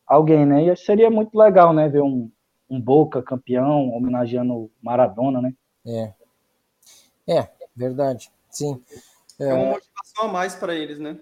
alguém, 0.06 0.46
né? 0.46 0.64
E 0.64 0.76
seria 0.76 1.10
muito 1.10 1.36
legal, 1.36 1.72
né? 1.72 1.88
Ver 1.88 2.02
um, 2.02 2.30
um 2.70 2.80
Boca 2.80 3.20
campeão 3.22 3.90
homenageando 3.90 4.70
Maradona, 4.80 5.42
né? 5.42 5.52
É. 5.84 6.14
É, 7.28 7.48
verdade. 7.76 8.30
Sim. 8.48 8.80
É, 9.38 9.48
é 9.48 9.54
uma 9.54 9.72
motivação 9.72 10.24
a 10.24 10.28
mais 10.28 10.54
para 10.54 10.74
eles, 10.74 10.98
né? 10.98 11.18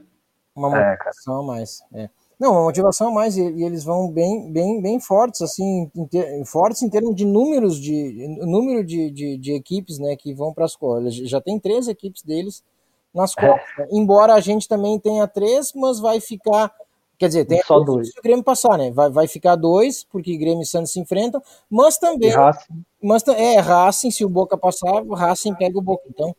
Uma 0.55 0.77
é, 0.77 0.91
motivação 0.91 1.37
é, 1.37 1.39
a 1.39 1.47
mais. 1.47 1.83
É. 1.95 2.11
Não, 2.39 2.53
uma 2.53 2.63
motivação 2.65 3.09
a 3.09 3.13
mais 3.13 3.37
e, 3.37 3.43
e, 3.43 3.65
eles 3.65 3.85
vão 3.85 4.13
bem, 4.13 4.53
bem, 4.53 4.81
bem 4.81 5.01
fortes, 5.01 5.43
assim, 5.43 5.91
em 5.95 6.07
ter, 6.07 6.45
fortes 6.45 6.83
em 6.83 6.91
termos 6.91 7.17
de 7.17 7.25
números 7.25 7.81
de 7.81 8.29
número 8.41 8.85
de, 8.85 9.11
de, 9.11 9.37
de 9.39 9.53
equipes, 9.55 9.99
né, 9.99 10.15
que 10.15 10.33
vão 10.35 10.53
para 10.53 10.65
as 10.65 10.77
Copas. 10.77 11.15
Já 11.15 11.41
tem 11.41 11.59
três 11.59 11.89
equipes 11.89 12.23
deles 12.23 12.63
nas 13.19 13.35
Copas. 13.35 13.61
É. 13.79 13.83
Né? 13.83 13.89
Embora 13.93 14.35
a 14.35 14.41
gente 14.41 14.67
também 14.67 14.99
tenha 14.99 15.27
três, 15.27 15.73
mas 15.75 16.01
vai 16.01 16.21
ficar 16.21 16.73
Quer 17.19 17.27
dizer, 17.27 17.45
tem 17.47 17.61
só 17.65 17.81
dois. 17.81 18.13
Se 18.13 18.19
o 18.21 18.23
Grêmio 18.23 18.45
passar, 18.45 18.79
né? 18.79 18.93
Vai, 18.93 19.11
vai 19.11 19.27
ficar 19.27 19.57
dois, 19.57 20.05
porque 20.05 20.37
Grêmio 20.37 20.63
e 20.63 20.67
Santos 20.67 20.93
se 20.93 21.01
enfrentam, 21.01 21.43
mas 21.69 21.99
também. 21.99 22.31
Racing. 22.31 22.85
Mas, 23.03 23.27
é, 23.27 23.59
Racing, 23.59 24.13
se 24.13 24.25
o 24.25 24.29
Boca 24.29 24.57
passar, 24.57 25.03
o 25.03 25.15
Racing 25.15 25.53
pega 25.57 25.77
o 25.77 25.83
Boca. 25.83 26.05
Então, 26.09 26.35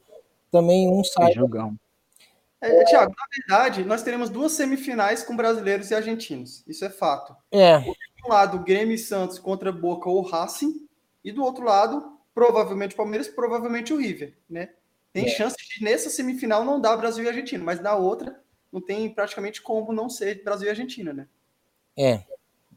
também 0.49 0.89
um 0.89 1.03
sai. 1.03 1.33
Jogão. 1.33 1.75
É, 2.61 2.83
Tiago, 2.85 3.13
na 3.17 3.25
verdade, 3.57 3.83
nós 3.83 4.03
teremos 4.03 4.29
duas 4.29 4.53
semifinais 4.53 5.21
com 5.21 5.35
brasileiros 5.35 5.91
e 5.91 5.95
argentinos. 5.95 6.63
Isso 6.65 6.85
é 6.85 6.89
fato. 6.89 7.35
É. 7.51 7.79
De 7.79 7.89
um 8.25 8.29
lado, 8.29 8.59
Grêmio 8.59 8.95
e 8.95 8.97
Santos 8.97 9.37
contra 9.37 9.73
Boca 9.73 10.09
ou 10.09 10.21
Racing, 10.21 10.87
e 11.23 11.31
do 11.31 11.43
outro 11.43 11.65
lado, 11.65 12.17
provavelmente 12.33 12.93
o 12.93 12.97
Palmeiras, 12.97 13.27
provavelmente 13.27 13.93
o 13.93 13.97
River, 13.97 14.37
né? 14.49 14.69
Tem 15.11 15.25
é. 15.25 15.29
chance 15.29 15.55
de 15.57 15.83
nessa 15.83 16.09
semifinal 16.09 16.63
não 16.63 16.79
dar 16.79 16.95
Brasil 16.97 17.23
e 17.23 17.27
Argentina, 17.27 17.63
mas 17.63 17.81
na 17.81 17.95
outra 17.95 18.39
não 18.71 18.79
tem 18.79 19.09
praticamente 19.09 19.61
como 19.61 19.91
não 19.91 20.09
ser 20.09 20.43
Brasil 20.43 20.67
e 20.67 20.69
Argentina, 20.69 21.11
né? 21.11 21.27
É, 21.97 22.23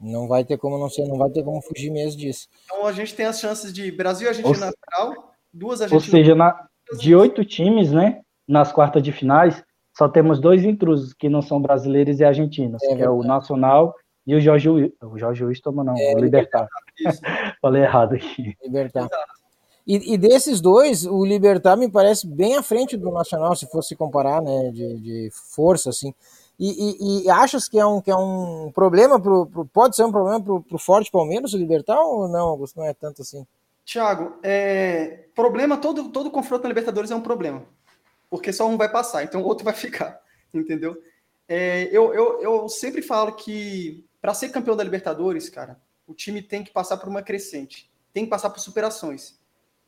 não 0.01 0.27
vai 0.27 0.45
ter 0.45 0.57
como 0.57 0.79
não 0.79 0.89
ser, 0.89 1.07
não 1.07 1.19
vai 1.19 1.31
ter 1.31 1.45
como 1.45 1.61
fugir 1.63 1.91
mesmo 1.91 2.19
disso. 2.19 2.49
Então 2.65 2.87
a 2.87 2.93
gente 2.93 3.15
tem 3.15 3.27
as 3.27 3.39
chances 3.39 3.73
de 3.73 3.91
Brasil 3.93 4.27
e 4.27 4.29
Argentina 4.29 4.55
ou, 4.55 4.61
na 4.61 4.73
final, 4.73 5.35
duas 5.53 5.83
Argentinas. 5.83 6.09
Ou 6.09 6.11
seja, 6.11 6.35
na, 6.35 6.69
de 6.99 7.15
oito 7.15 7.45
times, 7.45 7.93
né, 7.93 8.23
nas 8.49 8.73
quartas 8.73 9.03
de 9.03 9.13
finais, 9.13 9.63
só 9.97 10.09
temos 10.09 10.41
dois 10.41 10.65
intrusos 10.65 11.13
que 11.13 11.29
não 11.29 11.43
são 11.43 11.61
brasileiros 11.61 12.19
e 12.19 12.25
argentinos, 12.25 12.83
é, 12.83 12.97
que 12.97 13.03
é 13.03 13.11
o 13.11 13.23
Nacional 13.23 13.95
e 14.27 14.35
o 14.35 14.41
Jorge 14.41 14.69
o 14.69 15.19
Jorge 15.19 15.45
Wilson, 15.45 15.71
não, 15.73 15.97
é, 15.97 16.15
o 16.15 16.19
Libertar. 16.19 16.67
Falei 17.61 17.83
errado 17.83 18.15
aqui. 18.15 18.57
Libertar. 18.63 19.09
E, 19.87 20.15
e, 20.15 20.19
desses 20.19 20.61
dois, 20.61 21.05
o 21.05 21.25
Libertar 21.25 21.77
me 21.77 21.91
parece 21.91 22.27
bem 22.27 22.57
à 22.57 22.63
frente 22.63 22.97
do 22.97 23.11
Nacional, 23.11 23.57
se 23.57 23.67
fosse 23.67 23.97
comparar, 23.97 24.41
né, 24.41 24.71
de, 24.71 25.01
de 25.01 25.31
força, 25.33 25.91
assim. 25.91 26.15
E, 26.59 26.69
e, 26.69 27.25
e, 27.25 27.31
achas 27.31 27.69
que 27.69 27.79
é 27.79 27.85
um, 27.85 28.01
que 28.01 28.11
é 28.11 28.15
um 28.15 28.71
problema, 28.73 29.21
pro, 29.21 29.47
pro 29.47 29.67
pode 29.67 29.97
ser 29.97 30.05
um 30.05 30.13
problema 30.13 30.41
para 30.41 30.77
o 30.77 30.79
forte 30.79 31.11
Palmeiras, 31.11 31.53
o 31.53 31.59
Libertar, 31.59 32.01
ou 32.01 32.29
não, 32.29 32.49
Augusto? 32.49 32.79
Não 32.79 32.87
é 32.87 32.95
tanto 32.95 33.23
assim? 33.23 33.45
Tiago, 33.85 34.39
é, 34.43 35.25
problema, 35.35 35.77
todo, 35.77 36.11
todo 36.11 36.31
confronto 36.31 36.63
na 36.63 36.69
Libertadores 36.69 37.11
é 37.11 37.17
um 37.17 37.21
problema. 37.21 37.65
Porque 38.31 38.53
só 38.53 38.69
um 38.69 38.77
vai 38.77 38.89
passar, 38.89 39.25
então 39.25 39.43
o 39.43 39.45
outro 39.45 39.65
vai 39.65 39.75
ficar, 39.75 40.21
entendeu? 40.55 40.97
É, 41.49 41.89
eu, 41.91 42.15
eu, 42.15 42.41
eu 42.41 42.69
sempre 42.69 43.03
falo 43.03 43.33
que 43.33 44.05
para 44.21 44.33
ser 44.33 44.51
campeão 44.51 44.77
da 44.77 44.85
Libertadores, 44.85 45.49
cara, 45.49 45.81
o 46.07 46.15
time 46.15 46.41
tem 46.41 46.63
que 46.63 46.71
passar 46.71 46.97
por 46.97 47.09
uma 47.09 47.23
crescente, 47.23 47.91
tem 48.13 48.25
que 48.25 48.31
passar 48.31 48.51
por 48.51 48.61
superações. 48.61 49.42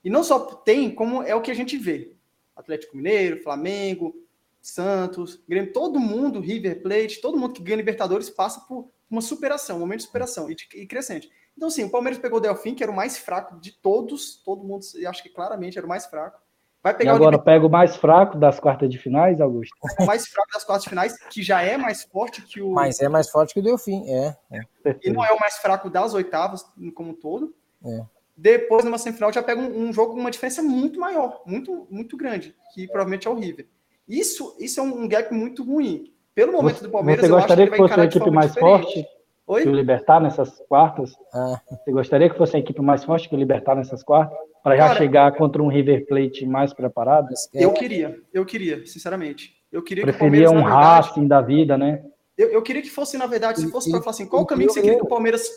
E 0.04 0.10
não 0.10 0.22
só 0.22 0.38
tem, 0.38 0.94
como 0.94 1.22
é 1.22 1.34
o 1.34 1.40
que 1.40 1.50
a 1.50 1.54
gente 1.54 1.76
vê. 1.76 2.14
Atlético 2.54 2.96
Mineiro, 2.96 3.42
Flamengo, 3.42 4.14
Santos, 4.60 5.42
Grêmio, 5.48 5.72
todo 5.72 5.98
mundo, 5.98 6.40
River 6.40 6.82
Plate, 6.82 7.20
todo 7.20 7.38
mundo 7.38 7.54
que 7.54 7.62
ganha 7.62 7.76
Libertadores 7.76 8.30
passa 8.30 8.60
por 8.60 8.90
uma 9.10 9.20
superação, 9.20 9.76
um 9.76 9.80
momento 9.80 10.00
de 10.00 10.06
superação 10.06 10.50
e, 10.50 10.54
de, 10.54 10.68
e 10.74 10.86
crescente. 10.86 11.30
Então, 11.56 11.70
sim, 11.70 11.84
o 11.84 11.90
Palmeiras 11.90 12.18
pegou 12.18 12.38
o 12.38 12.40
Delfim, 12.40 12.74
que 12.74 12.82
era 12.82 12.90
o 12.90 12.96
mais 12.96 13.18
fraco 13.18 13.58
de 13.60 13.72
todos, 13.72 14.36
todo 14.44 14.64
mundo, 14.64 14.84
acho 15.06 15.22
que 15.22 15.28
claramente 15.28 15.78
era 15.78 15.86
o 15.86 15.88
mais 15.88 16.06
fraco. 16.06 16.42
Vai 16.82 16.94
pegar 16.94 17.12
e 17.12 17.14
agora 17.14 17.38
pega 17.38 17.66
o 17.66 17.70
mais 17.70 17.96
fraco 17.96 18.36
das 18.36 18.60
quartas 18.60 18.90
de 18.90 18.98
finais, 18.98 19.40
Augusto? 19.40 19.74
O 20.00 20.04
mais 20.04 20.26
fraco 20.26 20.50
das 20.52 20.64
quartas 20.64 20.82
de 20.84 20.90
finais, 20.90 21.16
que 21.30 21.42
já 21.42 21.62
é 21.62 21.78
mais 21.78 22.02
forte 22.02 22.42
que 22.42 22.60
o. 22.60 22.72
Mas 22.72 23.00
é 23.00 23.08
mais 23.08 23.30
forte 23.30 23.54
que 23.54 23.60
o 23.60 23.62
Delfim, 23.62 24.04
é. 24.06 24.36
é. 24.50 24.60
E 25.02 25.10
não 25.10 25.24
é 25.24 25.32
o 25.32 25.40
mais 25.40 25.56
fraco 25.56 25.88
das 25.88 26.12
oitavas, 26.12 26.62
como 26.94 27.12
um 27.12 27.14
todo. 27.14 27.54
É. 27.82 28.04
Depois, 28.36 28.84
numa 28.84 28.98
semifinal, 28.98 29.32
já 29.32 29.42
pega 29.42 29.60
um, 29.60 29.88
um, 29.88 29.92
jogo 29.92 30.14
com 30.14 30.20
uma 30.20 30.30
diferença 30.30 30.62
muito 30.62 30.98
maior, 30.98 31.42
muito, 31.46 31.86
muito 31.90 32.16
grande, 32.16 32.54
que 32.74 32.86
provavelmente 32.86 33.28
é 33.28 33.30
o 33.30 33.34
River. 33.34 33.66
Isso, 34.08 34.56
isso 34.58 34.80
é 34.80 34.82
um 34.82 35.06
gap 35.06 35.32
muito 35.32 35.62
ruim. 35.62 36.12
Pelo 36.34 36.52
momento 36.52 36.78
você, 36.78 36.84
do 36.84 36.90
Palmeiras, 36.90 37.24
você 37.24 37.30
gostaria 37.30 37.70
que 37.70 37.76
fosse 37.76 37.94
uma 37.94 38.04
equipe 38.04 38.30
mais 38.30 38.52
diferente. 38.52 38.82
forte 38.82 39.06
Oi? 39.46 39.62
que 39.62 39.68
o 39.68 39.72
Libertar 39.72 40.20
nessas 40.20 40.58
quartas? 40.68 41.12
Ah. 41.32 41.60
Você 41.70 41.92
gostaria 41.92 42.28
que 42.28 42.36
fosse 42.36 42.56
a 42.56 42.58
equipe 42.58 42.80
mais 42.82 43.04
forte 43.04 43.28
que 43.28 43.34
o 43.36 43.38
Libertar 43.38 43.76
nessas 43.76 44.02
quartas? 44.02 44.36
Para 44.62 44.76
já 44.76 44.88
Cara, 44.88 44.98
chegar 44.98 45.32
contra 45.36 45.62
um 45.62 45.68
River 45.68 46.06
Plate 46.06 46.44
mais 46.44 46.72
preparado? 46.72 47.28
Eu 47.52 47.72
queria, 47.72 48.18
eu 48.32 48.44
queria, 48.44 48.84
sinceramente. 48.86 49.54
Eu 49.70 49.82
queria 49.82 50.04
Preferia 50.04 50.48
que 50.48 50.54
um 50.54 50.62
Racing 50.62 51.28
da 51.28 51.40
vida, 51.40 51.76
né? 51.76 52.02
Eu, 52.36 52.48
eu, 52.48 52.62
queria 52.62 52.82
que 52.82 52.90
fosse, 52.90 53.16
na 53.16 53.26
verdade, 53.26 53.60
se 53.60 53.70
fosse 53.70 53.90
para 53.90 54.00
falar 54.00 54.10
assim, 54.10 54.26
qual 54.26 54.42
o 54.42 54.46
caminho 54.46 54.68
que 54.68 54.74
você 54.74 54.80
queria 54.80 54.96
que 54.96 55.04
o 55.04 55.08
Palmeiras 55.08 55.48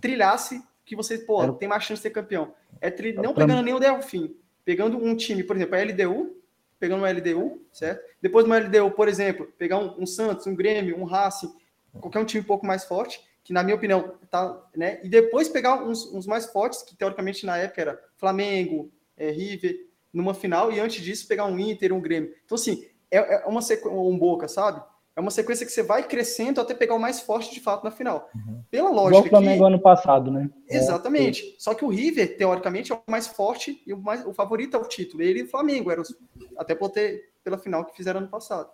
trilhasse 0.00 0.62
que 0.84 0.96
você, 0.96 1.18
pô, 1.18 1.52
tem 1.52 1.68
mais 1.68 1.84
chance 1.84 2.00
de 2.00 2.02
ser 2.02 2.10
campeão? 2.10 2.54
É 2.80 2.90
tri... 2.90 3.12
não 3.12 3.34
pegando 3.34 3.62
nem 3.62 3.74
o 3.74 3.78
Delfim, 3.78 4.34
pegando 4.64 4.96
um 4.96 5.16
time, 5.16 5.44
por 5.44 5.56
exemplo, 5.56 5.76
a 5.76 5.82
LDU, 5.82 6.36
pegando 6.78 6.98
uma 6.98 7.10
LDU, 7.10 7.64
certo? 7.72 8.02
Depois 8.20 8.44
de 8.44 8.50
uma 8.50 8.58
LDU, 8.58 8.90
por 8.90 9.08
exemplo, 9.08 9.46
pegar 9.56 9.78
um, 9.78 10.02
um, 10.02 10.06
Santos, 10.06 10.46
um 10.46 10.54
Grêmio, 10.54 10.98
um 10.98 11.04
Racing, 11.04 11.52
qualquer 12.00 12.18
um 12.18 12.24
time 12.24 12.42
um 12.42 12.46
pouco 12.46 12.66
mais 12.66 12.84
forte, 12.84 13.22
que 13.44 13.52
na 13.52 13.62
minha 13.62 13.76
opinião 13.76 14.14
tá, 14.30 14.60
né? 14.76 15.00
E 15.02 15.08
depois 15.08 15.48
pegar 15.48 15.82
uns, 15.82 16.12
uns 16.12 16.26
mais 16.26 16.46
fortes, 16.46 16.82
que 16.82 16.96
teoricamente 16.96 17.46
na 17.46 17.56
época 17.56 17.80
era 17.80 18.02
Flamengo, 18.16 18.90
é, 19.16 19.30
River, 19.30 19.86
numa 20.12 20.34
final, 20.34 20.72
e 20.72 20.80
antes 20.80 21.02
disso 21.02 21.28
pegar 21.28 21.46
um 21.46 21.58
Inter, 21.58 21.92
um 21.92 22.00
Grêmio. 22.00 22.34
Então, 22.44 22.56
assim, 22.56 22.84
é, 23.10 23.44
é 23.44 23.46
uma 23.46 23.62
sequência, 23.62 23.96
um 23.96 24.18
Boca, 24.18 24.48
sabe? 24.48 24.82
É 25.14 25.20
uma 25.20 25.30
sequência 25.30 25.66
que 25.66 25.72
você 25.72 25.82
vai 25.82 26.02
crescendo 26.02 26.60
até 26.60 26.72
pegar 26.72 26.94
o 26.94 26.98
mais 26.98 27.20
forte 27.20 27.52
de 27.52 27.60
fato 27.60 27.84
na 27.84 27.90
final. 27.90 28.30
Uhum. 28.34 28.62
Pela 28.70 28.88
lógica. 28.88 29.08
Igual 29.08 29.24
o 29.24 29.28
Flamengo 29.28 29.64
que... 29.64 29.66
ano 29.66 29.80
passado, 29.80 30.30
né? 30.30 30.48
Exatamente. 30.68 31.44
É. 31.44 31.54
Só 31.58 31.74
que 31.74 31.84
o 31.84 31.88
River, 31.88 32.36
teoricamente, 32.38 32.92
é 32.92 32.94
o 32.94 33.10
mais 33.10 33.26
forte 33.26 33.82
e 33.86 33.92
o, 33.92 33.98
mais, 33.98 34.24
o 34.26 34.32
favorito 34.32 34.74
ao 34.74 34.88
título. 34.88 35.22
Ele 35.22 35.40
e 35.40 35.42
o 35.42 35.48
Flamengo, 35.48 35.90
eram 35.90 36.00
os, 36.00 36.16
até 36.56 36.74
por 36.74 36.88
ter, 36.88 37.30
pela 37.44 37.58
final 37.58 37.84
que 37.84 37.94
fizeram 37.94 38.20
ano 38.20 38.28
passado. 38.28 38.70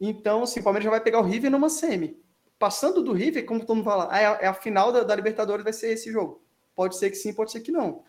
Então, 0.00 0.44
assim, 0.44 0.60
o 0.60 0.62
Palmeiras 0.62 0.84
já 0.84 0.90
vai 0.90 1.00
pegar 1.00 1.20
o 1.20 1.24
River 1.24 1.50
numa 1.50 1.68
semi. 1.68 2.18
Passando 2.58 3.02
do 3.02 3.12
River, 3.12 3.44
como 3.44 3.60
todo 3.60 3.76
mundo 3.76 3.84
fala, 3.84 4.08
ah, 4.10 4.18
é, 4.18 4.26
a, 4.26 4.38
é 4.42 4.46
a 4.46 4.54
final 4.54 4.90
da, 4.90 5.02
da, 5.02 5.14
Libertadores, 5.14 5.64
vai 5.64 5.72
ser 5.72 5.90
esse 5.90 6.10
jogo. 6.10 6.42
Pode 6.74 6.96
ser 6.96 7.10
que 7.10 7.16
sim, 7.16 7.32
pode 7.34 7.52
ser 7.52 7.60
que 7.60 7.70
não. 7.70 8.02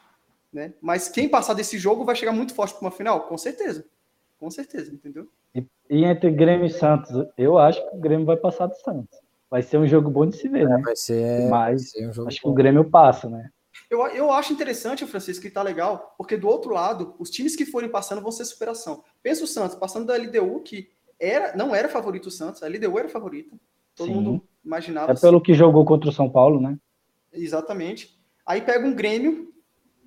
Né? 0.51 0.73
Mas 0.81 1.09
quem 1.09 1.27
passar 1.27 1.53
desse 1.53 1.77
jogo 1.77 2.05
vai 2.05 2.15
chegar 2.15 2.31
muito 2.31 2.53
forte 2.53 2.73
para 2.73 2.81
uma 2.81 2.91
final? 2.91 3.27
Com 3.27 3.37
certeza. 3.37 3.85
Com 4.39 4.49
certeza, 4.49 4.93
entendeu? 4.93 5.29
E, 5.53 5.65
e, 5.89 6.03
entre 6.03 6.31
Grêmio 6.31 6.65
e 6.65 6.69
Santos, 6.69 7.11
eu 7.37 7.57
acho 7.57 7.81
que 7.89 7.97
o 7.97 7.99
Grêmio 7.99 8.25
vai 8.25 8.37
passar 8.37 8.67
do 8.67 8.75
Santos. 8.75 9.17
Vai 9.49 9.61
ser 9.61 9.77
um 9.77 9.87
jogo 9.87 10.09
bom 10.09 10.27
de 10.27 10.37
se 10.37 10.47
ver, 10.47 10.63
é, 10.63 10.65
né? 10.65 10.81
Vai 10.83 10.95
ser. 10.95 11.49
Mas 11.49 11.91
vai 11.93 12.13
ser 12.13 12.21
um 12.21 12.27
acho 12.27 12.37
bom. 12.37 12.41
que 12.41 12.49
o 12.49 12.53
Grêmio 12.53 12.89
passa, 12.89 13.29
né? 13.29 13.49
Eu, 13.89 14.05
eu 14.07 14.31
acho 14.31 14.53
interessante, 14.53 15.05
Francisco, 15.07 15.41
que 15.41 15.49
tá 15.49 15.63
legal, 15.63 16.13
porque 16.17 16.37
do 16.37 16.47
outro 16.47 16.71
lado, 16.71 17.15
os 17.17 17.29
times 17.29 17.55
que 17.55 17.65
forem 17.65 17.89
passando 17.89 18.21
vão 18.21 18.31
ser 18.31 18.45
superação. 18.45 19.03
Pensa 19.23 19.43
o 19.43 19.47
Santos, 19.47 19.75
passando 19.75 20.05
da 20.05 20.15
LDU, 20.15 20.61
que 20.61 20.89
era, 21.19 21.55
não 21.55 21.73
era 21.73 21.89
favorito 21.89 22.27
o 22.27 22.31
Santos, 22.31 22.61
a 22.61 22.67
LDU 22.67 22.99
era 22.99 23.09
favorita. 23.09 23.55
Todo 23.95 24.07
Sim. 24.07 24.13
mundo 24.13 24.43
imaginava. 24.63 25.11
É 25.11 25.15
pelo 25.15 25.37
assim. 25.37 25.45
que 25.45 25.53
jogou 25.53 25.83
contra 25.85 26.09
o 26.09 26.13
São 26.13 26.29
Paulo, 26.29 26.61
né? 26.61 26.77
Exatamente. 27.33 28.17
Aí 28.45 28.61
pega 28.61 28.85
um 28.85 28.93
Grêmio, 28.93 29.51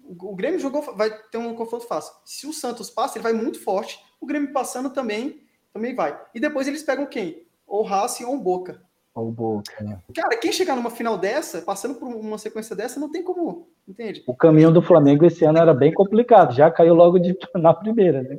o 0.04 0.34
Grêmio 0.34 0.60
jogou, 0.60 0.82
vai 0.96 1.10
ter 1.30 1.38
um 1.38 1.54
confronto 1.54 1.86
fácil. 1.86 2.14
Se 2.24 2.46
o 2.46 2.52
Santos 2.52 2.90
passa, 2.90 3.18
ele 3.18 3.22
vai 3.22 3.32
muito 3.32 3.60
forte. 3.60 3.98
O 4.22 4.26
Grêmio 4.26 4.52
passando 4.52 4.88
também, 4.88 5.42
também 5.72 5.96
vai. 5.96 6.18
E 6.32 6.38
depois 6.38 6.68
eles 6.68 6.84
pegam 6.84 7.04
quem? 7.06 7.42
Ou 7.66 7.82
Racing 7.82 8.24
ou 8.24 8.38
Boca. 8.38 8.80
Ou 9.14 9.32
Boca, 9.32 9.82
né? 9.82 9.98
Cara, 10.14 10.38
quem 10.38 10.52
chegar 10.52 10.76
numa 10.76 10.90
final 10.90 11.18
dessa, 11.18 11.60
passando 11.60 11.96
por 11.96 12.06
uma 12.06 12.38
sequência 12.38 12.76
dessa, 12.76 13.00
não 13.00 13.10
tem 13.10 13.22
como, 13.22 13.68
entende? 13.86 14.22
O 14.26 14.34
caminho 14.34 14.70
do 14.70 14.80
Flamengo 14.80 15.26
esse 15.26 15.44
ano 15.44 15.58
era 15.58 15.74
bem 15.74 15.92
complicado, 15.92 16.54
já 16.54 16.70
caiu 16.70 16.94
logo 16.94 17.18
de, 17.18 17.36
na 17.56 17.74
primeira, 17.74 18.22
né? 18.22 18.38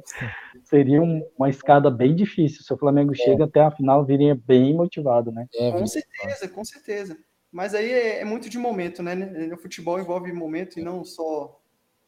Seria 0.64 1.02
um, 1.02 1.22
uma 1.38 1.50
escada 1.50 1.92
bem 1.92 2.16
difícil. 2.16 2.64
Se 2.64 2.74
o 2.74 2.78
Flamengo 2.78 3.12
é. 3.12 3.16
chega 3.16 3.44
até 3.44 3.60
a 3.60 3.72
final, 3.72 4.06
viria 4.06 4.34
bem 4.34 4.74
motivado, 4.74 5.32
né? 5.32 5.48
É, 5.54 5.72
com 5.72 5.86
certeza, 5.86 6.48
com 6.48 6.64
certeza. 6.64 7.18
Mas 7.52 7.76
aí 7.76 7.92
é, 7.92 8.22
é, 8.22 8.26
muito 8.26 8.50
de 8.50 8.58
momento, 8.58 9.04
né? 9.04 9.52
O 9.54 9.58
futebol 9.58 10.00
envolve 10.00 10.32
momento 10.32 10.80
e 10.80 10.82
não 10.82 11.04
só 11.04 11.60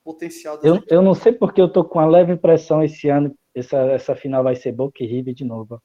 potencial. 0.03 0.59
Eu, 0.63 0.81
eu 0.87 1.01
não 1.01 1.13
sei 1.13 1.33
porque 1.33 1.61
eu 1.61 1.67
tô 1.67 1.83
com 1.83 1.99
uma 1.99 2.07
leve 2.07 2.31
impressão 2.31 2.81
esse 2.83 3.09
ano, 3.09 3.35
essa, 3.55 3.77
essa 3.91 4.15
final 4.15 4.43
vai 4.43 4.55
ser 4.55 4.71
Boca 4.71 5.03
e 5.03 5.07
River 5.07 5.33
de 5.33 5.45
novo. 5.45 5.81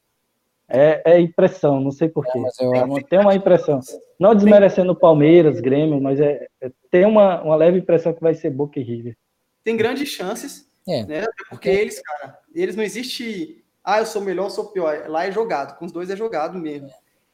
É, 0.69 1.03
é 1.05 1.21
impressão, 1.21 1.81
não 1.81 1.91
sei 1.91 2.09
porquê. 2.09 2.39
É, 2.39 2.65
eu 2.65 2.97
é, 2.99 3.03
tenho 3.03 3.23
uma 3.23 3.35
impressão. 3.35 3.81
Não 4.19 4.35
desmerecendo 4.35 4.95
Palmeiras, 4.95 5.61
Grêmio, 5.61 6.01
mas 6.01 6.21
é, 6.21 6.47
é, 6.61 6.71
tem 6.91 7.05
uma, 7.05 7.43
uma 7.43 7.57
leve 7.57 7.79
impressão 7.79 8.13
que 8.13 8.21
vai 8.21 8.35
ser 8.35 8.51
Boca 8.51 8.79
e 8.79 8.83
River. 8.83 9.17
Tem 9.65 9.77
grandes 9.77 10.09
chances, 10.09 10.71
é. 10.89 11.05
né? 11.05 11.27
Porque 11.49 11.69
eles, 11.69 12.01
cara, 12.01 12.39
eles 12.55 12.77
não 12.77 12.85
existe. 12.85 13.65
Ah, 13.83 13.99
eu 13.99 14.07
sou 14.07 14.23
melhor, 14.23 14.45
eu 14.45 14.51
sou 14.51 14.67
pior. 14.67 15.09
Lá 15.09 15.27
é 15.27 15.33
jogado, 15.33 15.77
com 15.77 15.87
os 15.87 15.93
dois 15.93 16.09
é 16.09 16.17
jogado 16.17 16.57
mesmo. 16.57 16.89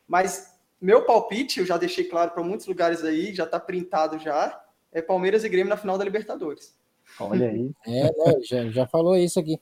Mas 0.08 0.56
meu 0.80 1.04
palpite, 1.04 1.60
eu 1.60 1.66
já 1.66 1.76
deixei 1.76 2.04
claro 2.04 2.30
para 2.30 2.42
muitos 2.42 2.66
lugares 2.66 3.04
aí, 3.04 3.34
já 3.34 3.44
está 3.44 3.58
printado 3.58 4.18
já, 4.18 4.62
é 4.92 5.02
Palmeiras 5.02 5.44
e 5.44 5.48
Grêmio 5.48 5.68
na 5.68 5.76
final 5.76 5.98
da 5.98 6.04
Libertadores. 6.04 6.74
Olha 7.20 7.48
aí. 7.48 7.70
É, 7.86 8.02
né, 8.04 8.40
já, 8.42 8.68
já 8.70 8.86
falou 8.86 9.16
isso 9.16 9.38
aqui. 9.38 9.58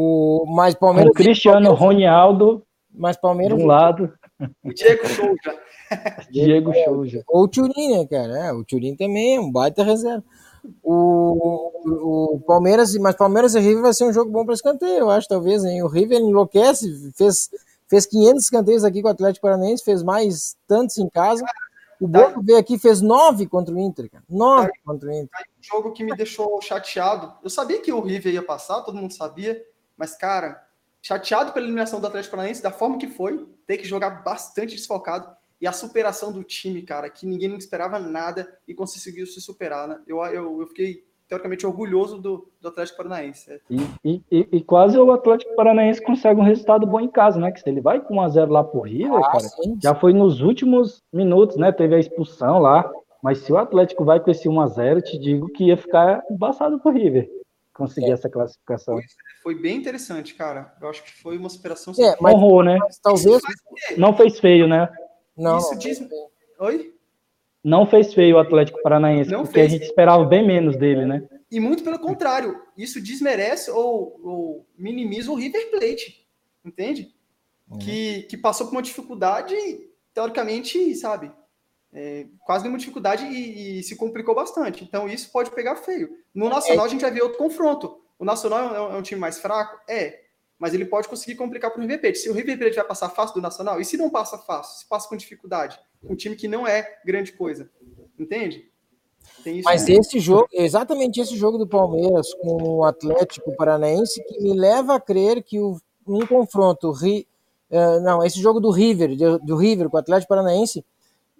O, 0.00 0.44
mas 0.46 0.76
Palmeiras. 0.76 1.10
O 1.10 1.12
Cristiano 1.12 1.74
Ronaldo. 1.74 2.62
Mas 2.94 3.16
Palmeiras. 3.16 3.58
De 3.58 3.64
um 3.64 3.66
lado. 3.66 4.12
O 4.62 4.72
Diego 4.72 5.08
Souza. 5.08 5.58
Diego 6.30 6.72
Souza. 6.84 7.24
Ou 7.26 7.42
o 7.42 7.48
Turin, 7.48 7.98
né, 7.98 8.06
cara? 8.06 8.46
É, 8.46 8.52
o 8.52 8.64
Turin 8.64 8.94
também 8.94 9.34
é 9.34 9.40
um 9.40 9.50
baita 9.50 9.82
reserva. 9.82 10.22
O, 10.84 12.34
o 12.34 12.40
Palmeiras, 12.46 12.96
mas 12.98 13.16
Palmeiras 13.16 13.56
e 13.56 13.58
River 13.58 13.82
vai 13.82 13.92
ser 13.92 14.04
um 14.04 14.12
jogo 14.12 14.30
bom 14.30 14.44
para 14.44 14.54
escanteio, 14.54 14.98
eu 14.98 15.10
acho, 15.10 15.26
talvez. 15.26 15.64
Hein? 15.64 15.82
O 15.82 15.88
River 15.88 16.20
enlouquece, 16.20 17.12
fez, 17.16 17.50
fez 17.88 18.06
500 18.06 18.44
escanteios 18.44 18.84
aqui 18.84 19.02
com 19.02 19.08
o 19.08 19.10
Atlético 19.10 19.48
Paranaense, 19.48 19.82
fez 19.82 20.04
mais 20.04 20.56
tantos 20.68 20.96
em 20.98 21.08
casa. 21.08 21.44
O 22.00 22.06
Boca 22.06 22.40
veio 22.40 22.58
aqui 22.58 22.78
fez 22.78 23.00
nove 23.00 23.48
contra 23.48 23.74
o 23.74 23.78
Inter, 23.80 24.08
cara. 24.08 24.22
Nove 24.28 24.70
contra 24.84 25.08
o 25.08 25.12
Inter. 25.12 25.28
Um 25.58 25.62
jogo 25.62 25.92
que 25.92 26.04
me 26.04 26.14
deixou 26.14 26.62
chateado. 26.62 27.32
Eu 27.42 27.50
sabia 27.50 27.80
que 27.80 27.92
o 27.92 28.00
River 28.00 28.32
ia 28.32 28.42
passar, 28.44 28.82
todo 28.82 28.96
mundo 28.96 29.12
sabia, 29.12 29.60
mas, 29.98 30.16
cara, 30.16 30.64
chateado 31.02 31.52
pela 31.52 31.66
eliminação 31.66 32.00
do 32.00 32.06
Atlético 32.06 32.36
Paranaense, 32.36 32.62
da 32.62 32.70
forma 32.70 32.98
que 32.98 33.08
foi, 33.08 33.46
ter 33.66 33.78
que 33.78 33.86
jogar 33.86 34.22
bastante 34.22 34.76
desfocado 34.76 35.28
e 35.60 35.66
a 35.66 35.72
superação 35.72 36.32
do 36.32 36.44
time, 36.44 36.82
cara, 36.82 37.10
que 37.10 37.26
ninguém 37.26 37.48
não 37.48 37.58
esperava 37.58 37.98
nada 37.98 38.48
e 38.66 38.72
conseguiu 38.72 39.26
se 39.26 39.40
superar, 39.40 39.88
né? 39.88 40.00
Eu, 40.06 40.18
eu, 40.26 40.60
eu 40.60 40.66
fiquei 40.68 41.04
teoricamente 41.26 41.66
orgulhoso 41.66 42.18
do, 42.18 42.48
do 42.60 42.68
Atlético 42.68 42.98
Paranaense. 42.98 43.50
É. 43.52 43.60
E, 43.68 44.22
e, 44.30 44.48
e, 44.52 44.62
quase 44.62 44.96
o 44.96 45.12
Atlético 45.12 45.54
Paranaense 45.56 46.02
consegue 46.02 46.40
um 46.40 46.44
resultado 46.44 46.86
bom 46.86 47.00
em 47.00 47.08
casa, 47.08 47.38
né? 47.38 47.50
Que 47.50 47.60
se 47.60 47.68
ele 47.68 47.80
vai 47.80 48.00
com 48.00 48.14
1x0 48.14 48.48
lá 48.48 48.64
pro 48.64 48.80
River, 48.80 49.12
ah, 49.12 49.32
cara, 49.32 49.40
sim. 49.40 49.78
já 49.82 49.94
foi 49.94 50.14
nos 50.14 50.40
últimos 50.40 51.02
minutos, 51.12 51.56
né? 51.56 51.70
Teve 51.72 51.96
a 51.96 51.98
expulsão 51.98 52.60
lá. 52.60 52.90
Mas 53.22 53.38
se 53.38 53.52
o 53.52 53.58
Atlético 53.58 54.04
vai 54.04 54.20
com 54.20 54.30
esse 54.30 54.48
1x0, 54.48 55.02
te 55.02 55.18
digo 55.18 55.48
que 55.48 55.64
ia 55.64 55.76
ficar 55.76 56.22
embaçado 56.30 56.78
pro 56.78 56.92
River 56.92 57.28
conseguir 57.78 58.10
é. 58.10 58.12
essa 58.12 58.28
classificação. 58.28 58.96
Foi, 58.96 59.04
foi, 59.42 59.54
bem 59.54 59.76
interessante, 59.76 60.34
cara. 60.34 60.74
Eu 60.80 60.90
acho 60.90 61.04
que 61.04 61.12
foi 61.22 61.38
uma 61.38 61.48
superação. 61.48 61.94
É, 61.98 62.16
mas, 62.20 62.34
honrou, 62.34 62.64
né? 62.64 62.76
Mas 62.78 62.98
talvez. 62.98 63.40
Não 63.96 64.14
fez 64.14 64.40
feio, 64.40 64.66
né? 64.66 64.88
Não. 65.36 65.58
Isso 65.58 65.78
diz. 65.78 66.00
Oi? 66.58 66.92
Não 67.62 67.86
fez 67.86 68.12
feio 68.12 68.36
o 68.36 68.38
Atlético 68.38 68.82
Paranaense, 68.82 69.30
não 69.30 69.42
porque 69.42 69.60
fez. 69.60 69.66
a 69.66 69.70
gente 69.70 69.84
esperava 69.84 70.24
bem 70.24 70.46
menos 70.46 70.76
dele, 70.76 71.06
né? 71.06 71.26
E 71.50 71.60
muito 71.60 71.82
pelo 71.82 71.98
contrário, 71.98 72.60
isso 72.76 73.00
desmerece 73.00 73.70
ou, 73.70 74.20
ou 74.22 74.66
minimiza 74.76 75.30
o 75.30 75.34
River 75.34 75.70
Plate, 75.70 76.26
entende? 76.64 77.14
Uhum. 77.70 77.78
Que, 77.78 78.22
que 78.22 78.36
passou 78.36 78.66
por 78.66 78.74
uma 78.74 78.82
dificuldade, 78.82 79.54
teoricamente, 80.12 80.94
sabe? 80.94 81.32
É, 81.92 82.26
quase 82.44 82.64
nenhuma 82.64 82.78
dificuldade 82.78 83.24
e, 83.24 83.78
e, 83.78 83.82
se 83.82 83.96
complicou 83.96 84.34
bastante. 84.34 84.84
Então 84.84 85.08
isso 85.08 85.30
pode 85.32 85.50
pegar 85.50 85.76
feio. 85.76 86.10
No. 86.34 86.48
Nacional 86.48 86.84
a 86.84 86.88
gente 86.88 87.00
vai 87.00 87.10
ver 87.10 87.22
outro 87.22 87.38
confronto. 87.38 88.00
O 88.18 88.24
Nacional 88.24 88.74
é 88.74 88.80
um, 88.80 88.92
é 88.94 88.96
um 88.96 89.02
time 89.02 89.20
mais 89.20 89.38
fraco? 89.38 89.80
É 89.88 90.28
mas 90.58 90.74
ele 90.74 90.84
pode 90.84 91.08
conseguir 91.08 91.36
complicar 91.36 91.70
para 91.70 91.78
o 91.78 91.82
River 91.82 92.00
Plate. 92.00 92.18
Se 92.18 92.28
o 92.28 92.34
River 92.34 92.58
Plate 92.58 92.76
vai 92.76 92.84
passar 92.84 93.08
fácil 93.10 93.36
do 93.36 93.40
Nacional, 93.40 93.80
e 93.80 93.84
se 93.84 93.96
não 93.96 94.10
passa 94.10 94.36
fácil, 94.36 94.80
se 94.80 94.88
passa 94.88 95.08
com 95.08 95.16
dificuldade, 95.16 95.78
um 96.02 96.16
time 96.16 96.34
que 96.34 96.48
não 96.48 96.66
é 96.66 96.98
grande 97.04 97.32
coisa, 97.32 97.70
entende? 98.18 98.68
Mas 99.64 99.82
também. 99.82 100.00
esse 100.00 100.18
jogo, 100.18 100.48
exatamente 100.52 101.20
esse 101.20 101.36
jogo 101.36 101.58
do 101.58 101.66
Palmeiras 101.66 102.32
com 102.34 102.78
o 102.78 102.84
Atlético 102.84 103.54
Paranaense, 103.56 104.22
que 104.24 104.40
me 104.40 104.52
leva 104.52 104.96
a 104.96 105.00
crer 105.00 105.42
que 105.42 105.60
o, 105.60 105.78
um 106.06 106.26
confronto, 106.26 106.90
uh, 106.90 108.00
não, 108.02 108.24
esse 108.24 108.40
jogo 108.40 108.58
do 108.58 108.70
River, 108.70 109.16
do, 109.16 109.38
do 109.38 109.56
River 109.56 109.88
com 109.88 109.96
o 109.96 110.00
Atlético 110.00 110.28
Paranaense, 110.28 110.84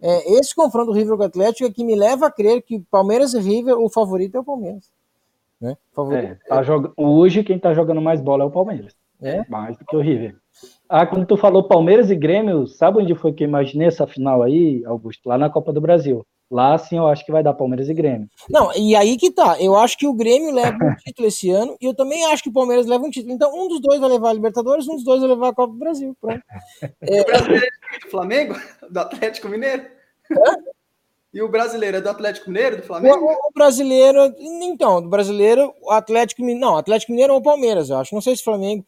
é, 0.01 0.39
esse 0.39 0.55
confronto 0.55 0.93
do 0.93 0.97
River 0.97 1.17
com 1.17 1.23
o 1.23 1.27
Atlético 1.27 1.69
é 1.69 1.73
que 1.73 1.85
me 1.85 1.95
leva 1.95 2.27
a 2.27 2.31
crer 2.31 2.63
que 2.63 2.81
Palmeiras 2.91 3.35
e 3.35 3.41
River, 3.41 3.79
o 3.79 3.89
favorito 3.89 4.37
é 4.37 4.41
o 4.41 4.45
Palmeiras. 4.45 4.93
Né? 5.61 5.77
Favorito. 5.93 6.41
É, 6.45 6.49
tá 6.49 6.63
jog... 6.63 6.93
Hoje 6.97 7.43
quem 7.43 7.57
está 7.57 7.75
jogando 7.75 8.01
mais 8.01 8.21
bola 8.21 8.45
é 8.45 8.47
o 8.47 8.51
Palmeiras. 8.51 8.95
É? 9.21 9.45
Mais 9.49 9.77
do 9.77 9.85
que 9.85 9.97
o 9.97 10.01
River. 10.01 10.37
Ah, 10.89 11.07
quando 11.07 11.27
tu 11.27 11.37
falou 11.37 11.67
Palmeiras 11.67 12.11
e 12.11 12.17
Grêmio, 12.17 12.67
sabe 12.67 12.99
onde 12.99 13.15
foi 13.15 13.33
que 13.33 13.45
eu 13.45 13.49
imaginei 13.49 13.89
essa 13.89 14.07
final 14.07 14.43
aí, 14.43 14.83
Augusto? 14.85 15.29
Lá 15.29 15.37
na 15.37 15.51
Copa 15.51 15.73
do 15.73 15.81
Brasil. 15.81 16.25
Lá 16.51 16.79
sim 16.79 16.97
eu 16.97 17.07
acho 17.07 17.27
que 17.27 17.33
vai 17.33 17.43
dar 17.43 17.53
Palmeiras 17.53 17.91
e 17.91 17.95
Grêmio. 17.95 18.27
Não, 18.49 18.75
e 18.75 18.97
aí 18.97 19.19
que 19.19 19.31
tá. 19.31 19.61
Eu 19.61 19.77
acho 19.77 19.99
que 19.99 20.07
o 20.07 20.15
Grêmio 20.15 20.51
leva 20.51 20.79
um 20.83 20.95
título 21.05 21.29
esse 21.29 21.51
ano 21.51 21.77
e 21.79 21.85
eu 21.85 21.95
também 21.95 22.25
acho 22.27 22.43
que 22.43 22.49
o 22.49 22.53
Palmeiras 22.53 22.87
leva 22.87 23.05
um 23.05 23.11
título. 23.11 23.35
Então, 23.35 23.55
um 23.55 23.69
dos 23.69 23.81
dois 23.81 24.01
vai 24.01 24.09
levar 24.09 24.31
a 24.31 24.33
Libertadores, 24.33 24.89
um 24.89 24.95
dos 24.95 25.05
dois 25.05 25.21
vai 25.21 25.29
levar 25.29 25.49
a 25.49 25.55
Copa 25.55 25.75
do 25.75 25.79
Brasil. 25.79 26.17
Pronto. 26.21 26.43
É... 27.03 27.21
O 27.21 27.25
brasileiro 27.27 27.67
é 27.67 27.99
do 27.99 28.11
Flamengo? 28.11 28.57
Do 28.91 29.01
Atlético 29.01 29.49
Mineiro? 29.49 29.87
Hã? 30.33 30.57
E 31.35 31.43
o 31.43 31.49
brasileiro 31.49 31.99
é 31.99 32.01
do 32.01 32.09
Atlético 32.09 32.51
Mineiro, 32.51 32.79
do 32.79 32.83
Flamengo? 32.83 33.27
O, 33.27 33.49
o 33.49 33.53
brasileiro, 33.55 34.35
então, 34.41 35.03
do 35.03 35.09
brasileiro, 35.11 35.75
o 35.83 35.91
Atlético 35.91 36.41
Mineiro. 36.41 36.61
Não, 36.61 36.77
Atlético 36.79 37.13
Mineiro 37.13 37.35
ou 37.35 37.43
Palmeiras, 37.43 37.91
eu 37.91 37.99
acho. 37.99 38.15
Não 38.15 38.23
sei 38.23 38.35
se 38.35 38.43
Flamengo. 38.43 38.85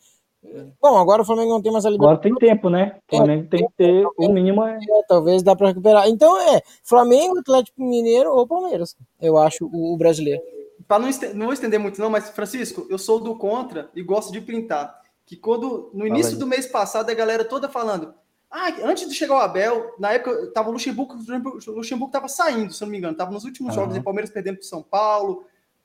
Bom, 0.80 0.97
agora 0.97 1.22
o 1.22 1.24
Flamengo 1.24 1.51
não 1.51 1.62
tem 1.62 1.70
mais 1.70 1.84
a 1.84 1.91
liberdade. 1.91 2.18
Agora 2.18 2.41
tem 2.41 2.49
tempo, 2.49 2.70
né? 2.70 2.97
O 3.12 3.16
Flamengo 3.16 3.45
é, 3.45 3.49
tem 3.49 3.66
que 3.66 3.72
ter 3.76 4.07
o 4.16 4.28
mínimo. 4.28 4.64
É... 4.64 4.76
É, 4.76 5.03
talvez 5.07 5.43
dá 5.43 5.55
para 5.55 5.68
recuperar. 5.68 6.09
Então 6.09 6.41
é 6.41 6.62
Flamengo, 6.82 7.38
Atlético 7.38 7.82
Mineiro 7.82 8.32
ou 8.32 8.47
Palmeiras. 8.47 8.97
Eu 9.20 9.36
acho 9.36 9.66
o, 9.66 9.95
o 9.95 9.97
brasileiro. 9.97 10.43
Para 10.88 10.99
não, 10.99 11.11
não 11.34 11.47
vou 11.47 11.53
estender 11.53 11.78
muito, 11.78 12.01
não, 12.01 12.11
mas 12.11 12.30
Francisco, 12.30 12.86
eu 12.88 12.99
sou 12.99 13.20
do 13.20 13.36
contra 13.36 13.91
e 13.95 14.03
gosto 14.03 14.32
de 14.32 14.41
printar. 14.41 14.99
Que 15.26 15.36
quando 15.36 15.91
no 15.93 16.07
início 16.07 16.38
do 16.38 16.47
mês 16.47 16.66
passado 16.66 17.11
a 17.11 17.14
galera 17.14 17.45
toda 17.45 17.68
falando. 17.68 18.14
Ah, 18.51 18.74
antes 18.82 19.09
de 19.09 19.14
chegar 19.14 19.34
o 19.34 19.38
Abel, 19.38 19.95
na 19.97 20.12
época 20.12 20.49
tava 20.49 20.70
o 20.70 20.72
Luxemburgo, 20.72 21.14
o 21.14 21.70
Luxemburgo 21.70 22.11
tava 22.11 22.26
saindo, 22.26 22.72
se 22.72 22.82
eu 22.82 22.86
não 22.86 22.91
me 22.91 22.99
engano, 22.99 23.16
tava 23.16 23.30
nos 23.30 23.45
últimos 23.45 23.76
uhum. 23.76 23.82
jogos, 23.82 23.97
e 23.97 24.03
Palmeiras 24.03 24.28
perdendo 24.28 24.57
pro 24.57 24.66
São 24.66 24.82
Paulo, 24.82 25.45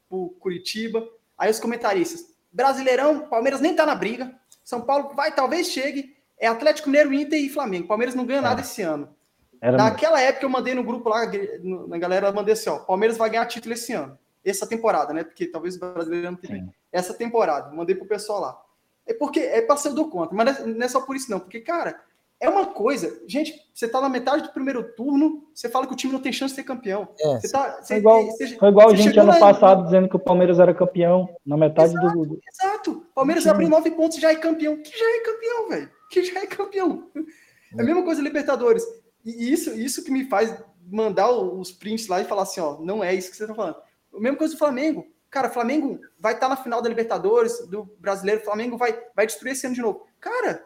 pro 0.10 0.34
Curitiba. 0.40 1.08
Aí 1.38 1.52
os 1.52 1.60
comentaristas, 1.60 2.26
Brasileirão, 2.52 3.28
Palmeiras 3.28 3.62
nem 3.62 3.76
tá 3.76 3.86
na 3.86 3.94
briga, 3.94 4.34
são 4.66 4.82
Paulo 4.82 5.14
vai, 5.16 5.34
talvez 5.34 5.68
chegue. 5.68 6.18
É 6.38 6.48
Atlético 6.48 6.90
Mineiro, 6.90 7.14
Inter 7.14 7.40
e 7.40 7.50
Flamengo. 7.50 7.88
Palmeiras 7.88 8.16
não 8.16 8.26
ganha 8.26 8.40
é. 8.40 8.42
nada 8.42 8.62
esse 8.62 8.82
ano. 8.82 9.16
Era 9.62 9.78
Naquela 9.78 10.18
mesmo. 10.18 10.30
época 10.30 10.46
eu 10.46 10.50
mandei 10.50 10.74
no 10.74 10.84
grupo 10.84 11.08
lá, 11.08 11.22
na 11.88 11.98
galera, 11.98 12.32
mandei 12.32 12.54
assim, 12.54 12.70
ó, 12.70 12.80
Palmeiras 12.80 13.16
vai 13.16 13.30
ganhar 13.30 13.46
título 13.46 13.74
esse 13.74 13.94
ano. 13.94 14.18
Essa 14.44 14.68
temporada, 14.68 15.14
né? 15.14 15.24
Porque 15.24 15.48
talvez 15.48 15.76
o 15.76 15.80
brasileiro 15.80 16.30
não 16.30 16.36
tenha. 16.36 16.68
Essa 16.92 17.14
temporada. 17.14 17.72
Mandei 17.72 17.96
pro 17.96 18.06
pessoal 18.06 18.42
lá. 18.42 18.62
É 19.08 19.14
porque 19.14 19.40
é 19.40 19.62
pra 19.62 19.78
ser 19.78 19.92
do 19.92 20.10
contra, 20.10 20.36
mas 20.36 20.66
não 20.66 20.84
é 20.84 20.88
só 20.88 21.02
por 21.02 21.16
isso 21.16 21.30
não. 21.30 21.40
Porque, 21.40 21.62
cara, 21.62 22.02
é 22.40 22.50
uma 22.50 22.66
coisa. 22.68 23.22
Gente, 23.28 23.54
você 23.74 23.88
tá 23.88 24.02
na 24.02 24.10
metade 24.10 24.44
do 24.44 24.50
primeiro 24.50 24.84
turno, 24.96 25.48
você 25.54 25.70
fala 25.70 25.88
que 25.88 25.94
o 25.94 25.96
time 25.96 26.14
não 26.14 26.22
tem 26.22 26.34
chance 26.34 26.54
de 26.54 26.62
ser 26.62 26.64
campeão. 26.64 27.08
É, 27.20 27.40
você 27.40 27.52
tá, 27.52 27.78
você, 27.82 27.88
foi 27.88 27.98
igual, 27.98 28.26
você, 28.26 28.48
foi 28.58 28.70
igual 28.70 28.90
a 28.90 28.96
gente 28.96 29.20
ano 29.20 29.40
passado 29.40 29.84
dizendo 29.84 30.10
que 30.10 30.16
o 30.16 30.20
Palmeiras 30.20 30.60
era 30.60 30.74
campeão 30.74 31.30
na 31.46 31.58
metade 31.58 31.94
exato, 31.94 32.26
do. 32.26 32.40
Exato. 32.52 33.06
Palmeiras 33.14 33.48
abriu 33.48 33.70
nove 33.70 33.92
pontos 33.92 34.18
já 34.18 34.32
é 34.32 34.36
campeão. 34.36 34.82
Que 34.82 34.98
já 34.98 35.06
é 35.06 35.20
campeão, 35.22 35.70
velho. 35.70 35.92
Que 36.10 36.24
já 36.24 36.40
é 36.42 36.48
campeão. 36.48 37.10
É 37.78 37.82
a 37.82 37.86
mesma 37.86 38.04
coisa 38.04 38.22
Libertadores. 38.22 38.84
E 39.26 39.52
isso, 39.52 39.72
isso 39.72 40.04
que 40.04 40.12
me 40.12 40.26
faz 40.26 40.56
mandar 40.88 41.32
os 41.32 41.72
prints 41.72 42.08
lá 42.08 42.22
e 42.22 42.26
falar 42.26 42.44
assim, 42.44 42.62
ó, 42.62 42.80
não 42.80 43.04
é 43.04 43.14
isso 43.14 43.32
que 43.32 43.38
você 43.38 43.48
tá 43.48 43.56
falando. 43.56 43.78
A 44.14 44.20
mesma 44.20 44.38
coisa 44.38 44.54
do 44.54 44.60
Flamengo. 44.60 45.08
Cara, 45.30 45.50
Flamengo 45.50 46.00
vai 46.20 46.34
estar 46.34 46.48
tá 46.48 46.56
na 46.56 46.62
final 46.62 46.82
da 46.82 46.88
Libertadores, 46.88 47.68
do 47.68 47.84
Brasileiro, 48.00 48.46
Flamengo 48.46 48.78
vai, 48.78 48.98
vai 49.16 49.26
destruir 49.26 49.52
esse 49.52 49.66
ano 49.66 49.76
de 49.76 49.82
novo. 49.82 50.06
Cara, 50.20 50.64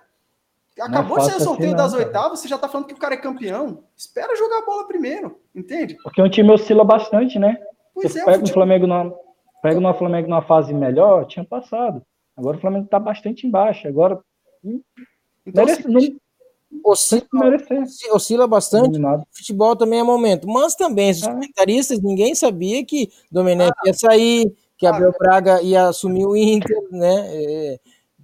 Acabou 0.81 1.17
de 1.17 1.25
ser 1.25 1.35
o 1.35 1.39
sorteio 1.41 1.75
das 1.75 1.93
oitavas, 1.93 2.39
você 2.39 2.47
já 2.47 2.57
tá 2.57 2.67
falando 2.67 2.87
que 2.87 2.93
o 2.93 2.97
cara 2.97 3.15
é 3.15 3.17
campeão. 3.17 3.83
Espera 3.95 4.35
jogar 4.35 4.59
a 4.59 4.65
bola 4.65 4.87
primeiro, 4.87 5.39
entende? 5.55 5.97
Porque 6.03 6.21
o 6.21 6.29
time 6.29 6.51
oscila 6.51 6.83
bastante, 6.83 7.37
né? 7.37 7.57
Pois 7.93 8.11
você 8.11 8.21
é, 8.21 8.25
pega 8.25 8.43
o, 8.43 8.47
Flamengo 8.47 8.87
numa, 8.87 9.13
pega 9.61 9.79
no 9.79 9.93
Flamengo 9.93 10.29
numa 10.29 10.41
fase 10.41 10.73
melhor, 10.73 11.25
tinha 11.25 11.43
passado. 11.43 12.01
Agora 12.35 12.57
o 12.57 12.61
Flamengo 12.61 12.87
tá 12.87 12.99
bastante 12.99 13.45
embaixo. 13.45 13.87
Agora. 13.87 14.19
Hum, 14.63 14.81
então, 15.45 15.65
merece, 15.65 15.87
não, 15.87 16.01
oscila, 16.85 17.25
oscila 18.11 18.47
bastante. 18.47 18.89
Eliminado. 18.89 19.23
Futebol 19.31 19.75
também 19.75 19.99
é 19.99 20.03
momento. 20.03 20.47
Mas 20.47 20.75
também, 20.75 21.11
os 21.11 21.23
é. 21.23 21.31
comentaristas, 21.31 22.01
ninguém 22.01 22.35
sabia 22.35 22.85
que 22.85 23.09
Domenech 23.31 23.71
ah, 23.77 23.87
ia 23.87 23.93
sair, 23.93 24.53
que 24.77 24.85
ah, 24.85 24.95
Abel 24.95 25.13
Braga 25.17 25.61
ia 25.61 25.87
assumir 25.87 26.25
o 26.25 26.35
Inter, 26.35 26.77
né? 26.91 27.25
É, 27.27 27.79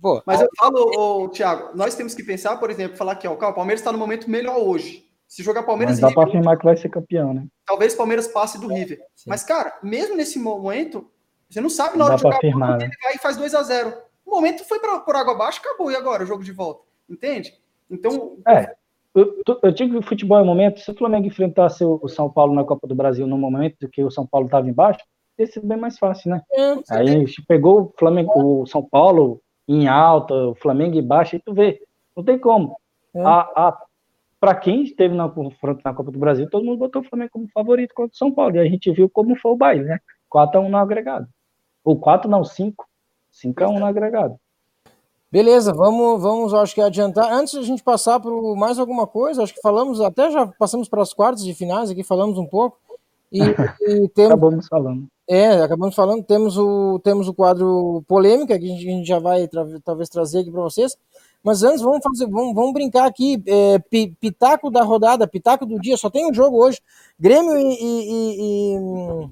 Pô, 0.05 0.21
Mas 0.23 0.39
eu 0.39 0.47
falo, 0.55 0.91
ô, 0.95 1.29
Thiago, 1.29 1.75
nós 1.75 1.95
temos 1.95 2.13
que 2.13 2.21
pensar, 2.21 2.57
por 2.57 2.69
exemplo, 2.69 2.95
falar 2.95 3.15
que 3.15 3.27
ó, 3.27 3.33
o 3.33 3.37
Palmeiras 3.37 3.79
está 3.79 3.91
no 3.91 3.97
momento 3.97 4.29
melhor 4.29 4.59
hoje. 4.59 5.03
Se 5.27 5.41
jogar 5.41 5.63
Palmeiras 5.63 5.99
Mas 5.99 6.11
dá 6.11 6.13
para 6.13 6.29
afirmar 6.29 6.59
que 6.59 6.63
vai 6.63 6.77
ser 6.77 6.89
campeão, 6.89 7.33
né? 7.33 7.47
Talvez 7.65 7.95
o 7.95 7.97
Palmeiras 7.97 8.27
passe 8.27 8.61
do 8.61 8.67
River. 8.67 8.99
Sim. 9.15 9.27
Mas, 9.27 9.43
cara, 9.43 9.79
mesmo 9.81 10.15
nesse 10.15 10.37
momento, 10.37 11.09
você 11.49 11.59
não 11.59 11.71
sabe 11.71 11.97
na 11.97 12.05
hora 12.05 12.17
de 12.17 12.21
jogar 12.21 12.37
afirmar, 12.37 12.77
né? 12.77 12.85
ele 12.85 12.93
vai 13.01 13.15
e 13.15 13.17
faz 13.17 13.35
2 13.35 13.55
a 13.55 13.63
0 13.63 13.93
O 14.23 14.35
momento 14.35 14.63
foi 14.63 14.77
pra, 14.77 14.99
por 14.99 15.15
água 15.15 15.33
abaixo, 15.33 15.59
acabou. 15.59 15.91
E 15.91 15.95
agora? 15.95 16.23
O 16.23 16.27
jogo 16.27 16.43
de 16.43 16.51
volta. 16.51 16.83
Entende? 17.09 17.51
Então. 17.89 18.37
É. 18.47 18.75
Eu, 19.15 19.41
eu 19.63 19.71
digo 19.71 19.93
que 19.93 19.97
o 19.97 20.07
futebol 20.07 20.37
é 20.37 20.43
o 20.43 20.45
momento. 20.45 20.81
Se 20.81 20.91
o 20.91 20.95
Flamengo 20.95 21.25
enfrentasse 21.25 21.83
o 21.83 22.07
São 22.07 22.29
Paulo 22.29 22.53
na 22.53 22.63
Copa 22.63 22.87
do 22.87 22.93
Brasil 22.93 23.25
no 23.25 23.39
momento 23.39 23.89
que 23.89 24.03
o 24.03 24.11
São 24.11 24.27
Paulo 24.27 24.45
estava 24.45 24.69
embaixo, 24.69 25.03
ia 25.39 25.47
ser 25.47 25.61
bem 25.61 25.79
mais 25.79 25.97
fácil, 25.97 26.29
né? 26.29 26.43
É, 26.51 26.73
Aí 26.91 27.09
a 27.09 27.19
gente 27.19 27.41
pegou 27.47 27.81
o 27.81 27.93
Flamengo, 27.97 28.61
o 28.61 28.67
São 28.67 28.83
Paulo, 28.83 29.41
em 29.67 29.87
alta, 29.87 30.33
o 30.33 30.55
Flamengo 30.55 30.97
em 30.97 31.03
baixa, 31.03 31.35
e 31.35 31.39
tu 31.39 31.53
vê, 31.53 31.81
não 32.15 32.23
tem 32.23 32.37
como. 32.37 32.77
É. 33.13 33.21
A, 33.21 33.39
a, 33.39 33.77
para 34.39 34.55
quem 34.55 34.83
esteve 34.83 35.15
na 35.15 35.27
confronto 35.27 35.81
na 35.83 35.93
Copa 35.93 36.11
do 36.11 36.19
Brasil, 36.19 36.49
todo 36.49 36.65
mundo 36.65 36.77
botou 36.77 37.01
o 37.01 37.05
Flamengo 37.05 37.31
como 37.31 37.47
favorito 37.49 37.93
contra 37.93 38.13
o 38.13 38.17
São 38.17 38.31
Paulo, 38.31 38.55
e 38.55 38.59
a 38.59 38.65
gente 38.65 38.91
viu 38.91 39.09
como 39.09 39.35
foi 39.35 39.51
o 39.51 39.57
baile, 39.57 39.83
né? 39.83 39.99
4x1 40.31 40.67
no 40.67 40.77
agregado. 40.77 41.27
Ou 41.83 41.97
4 41.97 42.29
não, 42.29 42.43
5. 42.43 42.85
5x1 43.33 43.79
no 43.79 43.85
agregado. 43.85 44.39
Beleza, 45.31 45.73
vamos, 45.73 46.21
vamos, 46.21 46.53
acho 46.53 46.73
que 46.73 46.81
adiantar. 46.81 47.31
Antes 47.31 47.53
de 47.53 47.59
a 47.59 47.63
gente 47.63 47.83
passar 47.83 48.19
para 48.19 48.31
mais 48.55 48.79
alguma 48.79 49.05
coisa, 49.05 49.43
acho 49.43 49.53
que 49.53 49.61
falamos, 49.61 49.99
até 49.99 50.31
já 50.31 50.47
passamos 50.47 50.87
para 50.87 51.01
as 51.01 51.13
quartas 51.13 51.43
de 51.43 51.53
finais 51.53 51.89
aqui, 51.89 52.03
falamos 52.03 52.37
um 52.37 52.45
pouco. 52.45 52.77
E, 53.31 53.41
e 53.41 54.07
temos, 54.15 54.31
acabamos 54.31 54.67
falando. 54.67 55.07
É, 55.27 55.53
acabamos 55.53 55.95
falando, 55.95 56.23
temos 56.23 56.55
o, 56.57 56.99
temos 56.99 57.27
o 57.27 57.33
quadro 57.33 58.03
polêmica 58.07 58.59
que 58.59 58.65
a 58.65 58.67
gente, 58.67 58.87
a 58.87 58.91
gente 58.91 59.07
já 59.07 59.17
vai 59.17 59.47
tra 59.47 59.65
talvez 59.83 60.07
trazer 60.07 60.39
aqui 60.39 60.51
para 60.51 60.61
vocês. 60.61 60.95
Mas 61.43 61.63
antes, 61.63 61.81
vamos 61.81 62.01
fazer, 62.03 62.27
vamos, 62.27 62.55
vamos 62.55 62.73
brincar 62.73 63.05
aqui. 63.05 63.41
É, 63.47 63.79
pitaco 64.19 64.69
da 64.69 64.83
rodada, 64.83 65.27
pitaco 65.27 65.65
do 65.65 65.79
dia, 65.79 65.97
só 65.97 66.09
tem 66.09 66.29
um 66.29 66.33
jogo 66.33 66.63
hoje. 66.63 66.79
Grêmio 67.19 67.55
e, 67.57 67.61
e, 67.61 68.75
e 68.75 69.29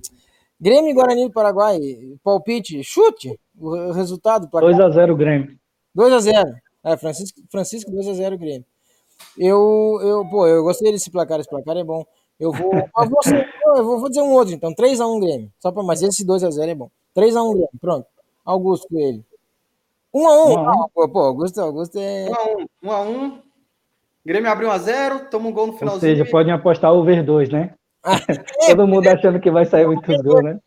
Grêmio 0.59 0.91
e 0.91 0.93
Guarani 0.93 1.25
do 1.25 1.31
Paraguai. 1.31 1.79
Palpite, 2.23 2.83
chute. 2.83 3.39
O 3.59 3.91
resultado. 3.91 4.47
2x0 4.47 5.15
Grêmio. 5.15 5.57
2x0. 5.97 6.53
É, 6.83 6.97
Francisco, 6.97 7.41
Francisco 7.51 7.91
2x0 7.91 8.37
Grêmio. 8.37 8.65
Eu, 9.37 9.99
eu, 10.01 10.29
pô, 10.29 10.47
eu 10.47 10.63
gostei 10.63 10.91
desse 10.91 11.09
placar, 11.09 11.39
esse 11.39 11.49
placar 11.49 11.77
é 11.77 11.83
bom. 11.83 12.05
Eu 12.43 12.51
vou. 12.51 12.73
Eu 12.75 13.09
vou, 13.09 13.19
eu 13.77 13.85
vou, 13.85 13.99
vou 14.01 14.09
dizer 14.09 14.21
um 14.21 14.31
outro, 14.31 14.53
então. 14.53 14.73
3x1 14.73 15.19
Grêmio. 15.21 15.51
Só 15.59 15.71
pra, 15.71 15.81
mas 15.81 16.01
esse 16.01 16.25
2x0 16.25 16.67
é 16.67 16.75
bom. 16.75 16.89
3x1 17.15 17.51
Grêmio. 17.51 17.69
Pronto. 17.79 18.07
Augusto 18.43 18.87
Coelho. 18.89 19.23
1x1. 20.13 20.67
Ah, 20.67 20.87
pô, 20.93 21.07
pô, 21.07 21.19
Augusto, 21.19 21.61
Augusto 21.61 21.97
é. 21.97 22.25
1x1. 22.27 22.67
1x1. 22.83 23.39
Grêmio 24.25 24.51
abriu 24.51 24.69
1x0, 24.69 25.29
toma 25.29 25.49
um 25.49 25.53
gol 25.53 25.67
no 25.67 25.73
finalzinho. 25.73 26.11
Ou 26.11 26.17
seja, 26.17 26.31
podem 26.31 26.53
apostar 26.53 26.93
over 26.93 27.23
2, 27.23 27.49
né? 27.49 27.73
Todo 28.67 28.87
mundo 28.87 29.07
achando 29.07 29.39
que 29.39 29.49
vai 29.49 29.65
sair 29.65 29.87
muitos 29.87 30.21
gols, 30.21 30.43
né? 30.43 30.59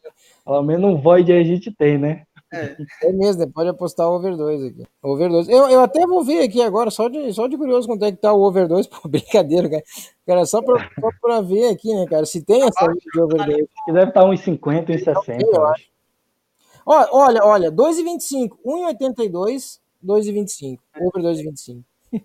Pelo 0.44 0.62
menos 0.62 0.84
um 0.90 0.96
void 0.96 1.32
a 1.32 1.42
gente 1.42 1.70
tem, 1.70 1.98
né? 1.98 2.22
É. 2.56 2.76
é 3.08 3.12
mesmo, 3.12 3.44
né? 3.44 3.50
pode 3.52 3.68
apostar 3.68 4.08
o 4.08 4.14
over 4.14 4.36
2 4.36 4.64
aqui. 4.64 4.84
Over 5.02 5.28
2. 5.28 5.48
Eu, 5.48 5.68
eu 5.68 5.80
até 5.80 6.06
vou 6.06 6.24
ver 6.24 6.42
aqui 6.42 6.62
agora, 6.62 6.90
só 6.90 7.08
de, 7.08 7.32
só 7.32 7.46
de 7.46 7.56
curioso 7.56 7.86
quanto 7.86 8.04
é 8.04 8.12
que 8.12 8.18
tá 8.18 8.32
o 8.32 8.42
over 8.42 8.66
2. 8.66 8.86
Pô, 8.88 9.08
brincadeira, 9.08 9.68
cara. 9.68 9.82
Cara, 10.26 10.46
só 10.46 10.62
pra, 10.62 10.88
só 11.00 11.08
pra 11.20 11.40
ver 11.40 11.68
aqui, 11.68 11.94
né, 11.94 12.06
cara? 12.06 12.24
Se 12.24 12.44
tem 12.44 12.62
essa 12.62 12.86
de 12.86 13.20
over 13.20 13.44
2. 13.46 13.56
Que 13.84 13.92
deve 13.92 14.08
estar 14.08 14.22
tá 14.22 14.28
1,50, 14.28 14.58
1,60. 14.86 15.40
Eu 15.42 15.66
acho. 15.66 15.96
Olha, 16.86 17.44
olha, 17.44 17.72
2,25, 17.72 18.50
1,82, 18.64 19.80
2,25. 20.04 20.78
Over 21.00 21.22
2,25. 21.34 21.82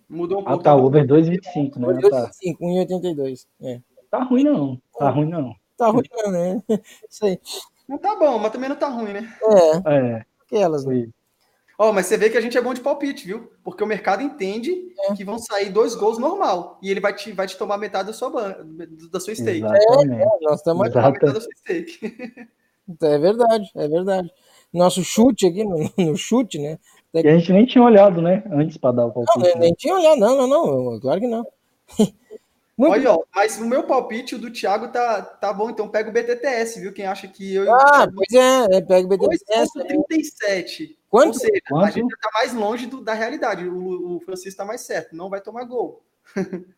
Mudou 0.07 0.39
um 0.39 0.43
pouco. 0.43 0.59
Ah, 0.59 0.63
tá, 0.63 0.75
over 0.75 1.05
2,25, 1.05 1.77
né? 1.77 1.87
2,25, 1.87 2.57
1,82. 2.59 3.47
É. 3.61 3.81
Tá 4.09 4.23
ruim 4.23 4.43
não, 4.43 4.79
tá 4.99 5.09
ruim 5.09 5.29
não. 5.29 5.55
Tá 5.77 5.87
ruim 5.87 6.03
não, 6.11 6.31
né? 6.31 6.61
Isso 7.09 7.25
aí. 7.25 7.39
Não 7.91 7.97
tá 7.97 8.15
bom, 8.15 8.39
mas 8.39 8.53
também 8.53 8.69
não 8.69 8.75
tá 8.77 8.87
ruim, 8.87 9.11
né? 9.11 9.29
É. 9.85 9.93
é. 9.93 10.25
Aquelas, 10.45 10.85
né? 10.85 11.09
Ó, 11.77 11.89
oh, 11.89 11.93
mas 11.93 12.05
você 12.05 12.15
vê 12.15 12.29
que 12.29 12.37
a 12.37 12.41
gente 12.41 12.57
é 12.57 12.61
bom 12.61 12.73
de 12.73 12.79
palpite, 12.79 13.25
viu? 13.27 13.51
Porque 13.65 13.83
o 13.83 13.87
mercado 13.87 14.23
entende 14.23 14.71
é. 15.09 15.13
que 15.13 15.25
vão 15.25 15.37
sair 15.37 15.69
dois 15.69 15.93
gols 15.93 16.17
normal. 16.17 16.79
E 16.81 16.89
ele 16.89 17.01
vai 17.01 17.13
te, 17.13 17.33
vai 17.33 17.47
te 17.47 17.57
tomar 17.57 17.77
metade 17.77 18.07
da 18.07 18.13
sua, 18.13 18.65
da 19.11 19.19
sua 19.19 19.35
stake. 19.35 19.65
É, 19.65 20.21
é, 20.21 20.25
nós 20.41 20.59
estamos 20.59 20.83
metade 20.83 21.19
da 21.19 21.41
sua 21.41 21.51
stake. 21.57 21.99
É 23.01 23.17
verdade, 23.17 23.69
é 23.75 23.87
verdade. 23.87 24.31
Nosso 24.73 25.03
chute 25.03 25.47
aqui, 25.47 25.63
no, 25.63 25.77
no 25.97 26.15
chute, 26.15 26.59
né? 26.59 26.79
E 27.13 27.27
a 27.27 27.37
gente 27.37 27.51
nem 27.51 27.65
tinha 27.65 27.83
olhado, 27.83 28.21
né? 28.21 28.41
Antes 28.51 28.77
para 28.77 28.95
dar 28.95 29.07
o 29.07 29.11
palpite. 29.11 29.37
Não, 29.37 29.43
nem, 29.45 29.59
nem 29.59 29.73
tinha 29.73 29.95
olhado, 29.95 30.19
não, 30.19 30.37
não, 30.37 30.47
não. 30.47 30.99
Claro 30.99 31.19
que 31.19 31.27
não. 31.27 31.45
Muito 32.81 32.93
Olha, 32.93 33.11
ó, 33.11 33.23
mas 33.35 33.59
o 33.59 33.65
meu 33.65 33.83
palpite, 33.83 34.33
o 34.33 34.39
do 34.39 34.49
Thiago, 34.49 34.87
tá, 34.87 35.21
tá 35.21 35.53
bom, 35.53 35.69
então 35.69 35.87
pega 35.87 36.09
o 36.09 36.11
BTTS, 36.11 36.81
viu? 36.81 36.91
Quem 36.91 37.05
acha 37.05 37.27
que 37.27 37.53
eu. 37.53 37.71
Ah, 37.71 38.07
pois 38.11 38.33
é, 38.33 38.77
é 38.77 38.81
pega 38.81 39.05
o 39.05 39.07
BTTS. 39.07 39.69
2,37. 39.77 40.95
Quanto? 41.07 41.27
Ou 41.27 41.33
seja, 41.35 41.61
Quanto? 41.69 41.85
a 41.85 41.91
gente 41.91 42.17
tá 42.19 42.29
mais 42.33 42.55
longe 42.55 42.87
do, 42.87 42.99
da 42.99 43.13
realidade. 43.13 43.67
O, 43.67 44.15
o 44.15 44.19
Francisco 44.21 44.57
tá 44.57 44.65
mais 44.65 44.81
certo, 44.81 45.15
não 45.15 45.29
vai 45.29 45.39
tomar 45.41 45.63
gol. 45.65 46.03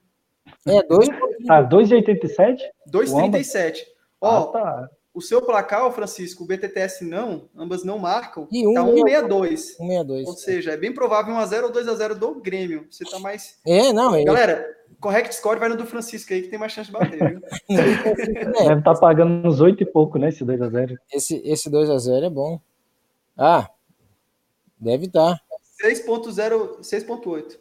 É, 0.68 0.84
2. 0.84 1.08
Tá, 1.48 1.64
2,87? 1.64 2.58
2,37. 2.92 3.78
Ó, 4.20 4.30
ah, 4.30 4.52
tá. 4.52 4.90
o 5.14 5.22
seu 5.22 5.42
placar, 5.42 5.90
Francisco, 5.94 6.44
o 6.44 6.46
BTTS 6.48 7.06
não, 7.06 7.48
ambas 7.56 7.86
não 7.86 7.98
marcam. 7.98 8.46
E 8.52 8.68
um, 8.68 8.74
tá 8.74 8.82
1,62. 8.82 9.78
1,62. 9.80 10.26
Ou 10.26 10.34
seja, 10.34 10.72
é 10.72 10.78
bem 10.78 10.94
provável 10.94 11.34
1x0 11.34 11.64
ou 11.64 11.72
2x0 11.72 12.14
do 12.16 12.42
Grêmio. 12.42 12.88
Você 12.92 13.06
tá 13.06 13.20
mais. 13.20 13.58
É, 13.66 13.94
não, 13.94 14.14
é. 14.14 14.26
Galera, 14.26 14.83
correct 15.04 15.36
score 15.36 15.60
vai 15.60 15.68
no 15.68 15.76
do 15.76 15.86
Francisco 15.86 16.34
aí, 16.34 16.42
que 16.42 16.48
tem 16.48 16.58
mais 16.58 16.72
chance 16.72 16.88
de 16.88 16.94
bater, 16.94 17.20
viu? 17.20 17.42
Deve 17.68 18.80
estar 18.80 18.82
tá 18.82 18.96
pagando 18.96 19.46
uns 19.46 19.60
8 19.60 19.84
e 19.84 19.86
pouco, 19.86 20.18
né? 20.18 20.30
Esse 20.30 20.46
2x0. 20.46 20.96
Esse, 21.12 21.42
esse 21.44 21.70
2x0 21.70 22.24
é 22.24 22.30
bom. 22.30 22.60
Ah, 23.38 23.70
deve 24.80 25.08
estar. 25.08 25.36
Tá. 25.36 25.88
6.0, 25.88 26.80
6.8. 26.80 27.60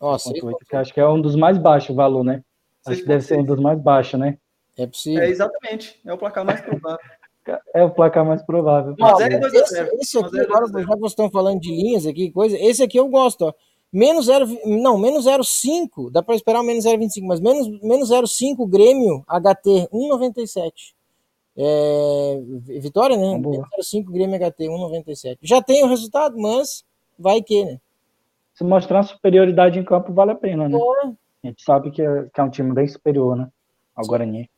Ó, 0.00 0.16
6.8, 0.16 0.54
que 0.68 0.76
acho 0.76 0.92
que 0.92 1.00
é 1.00 1.08
um 1.08 1.20
dos 1.20 1.36
mais 1.36 1.56
baixos 1.56 1.90
o 1.90 1.94
valor, 1.94 2.24
né? 2.24 2.42
Acho 2.84 3.02
que 3.02 3.06
deve 3.06 3.24
ser 3.24 3.38
um 3.38 3.44
dos 3.44 3.60
mais 3.60 3.80
baixos, 3.80 4.18
né? 4.18 4.36
É 4.76 4.84
possível. 4.84 5.22
É, 5.22 5.28
exatamente. 5.28 6.00
É 6.04 6.12
o 6.12 6.18
placar 6.18 6.44
mais 6.44 6.60
provável. 6.60 6.98
É 7.74 7.84
o 7.84 7.90
placar 7.90 8.24
mais 8.24 8.42
provável. 8.42 8.96
Mas 8.98 9.20
é 9.20 9.38
2 9.38 9.54
a 9.54 9.64
0. 9.66 9.86
Esse, 9.86 10.00
esse 10.00 10.18
aqui, 10.18 10.40
agora, 10.40 10.66
já 10.66 10.80
que 10.80 10.86
vocês 10.86 11.12
estão 11.12 11.30
falando 11.30 11.60
de 11.60 11.70
linhas 11.70 12.06
aqui, 12.06 12.32
coisa, 12.32 12.56
esse 12.58 12.82
aqui 12.82 12.98
eu 12.98 13.08
gosto, 13.08 13.42
ó. 13.42 13.54
Menos 13.92 14.24
0, 14.24 14.46
não, 14.64 14.96
menos 14.96 15.26
0,5, 15.26 16.10
dá 16.10 16.22
para 16.22 16.34
esperar 16.34 16.60
o 16.62 16.64
menos 16.64 16.86
0,25, 16.86 17.26
mas 17.26 17.40
menos, 17.40 17.68
menos 17.82 18.08
0,5 18.08 18.66
Grêmio 18.66 19.22
HT 19.28 19.88
1,97. 19.92 20.94
É, 21.54 22.40
vitória, 22.80 23.18
né? 23.18 23.36
Menos 23.36 23.68
0,5 23.92 24.10
Grêmio 24.10 24.38
HT 24.38 24.64
1,97. 24.64 25.38
Já 25.42 25.60
tem 25.60 25.84
o 25.84 25.88
resultado, 25.88 26.38
mas 26.38 26.84
vai 27.18 27.42
que, 27.42 27.64
né? 27.66 27.78
Se 28.54 28.64
mostrar 28.64 29.02
superioridade 29.02 29.78
em 29.78 29.84
campo, 29.84 30.12
vale 30.12 30.30
a 30.30 30.36
pena, 30.36 30.68
né? 30.70 30.78
A 31.44 31.46
gente 31.48 31.62
sabe 31.62 31.90
que 31.90 32.00
é, 32.00 32.28
que 32.32 32.40
é 32.40 32.44
um 32.44 32.50
time 32.50 32.72
bem 32.72 32.88
superior, 32.88 33.36
né? 33.36 33.48
Ao 33.94 34.04
Sim. 34.04 34.08
Guarani. 34.08 34.50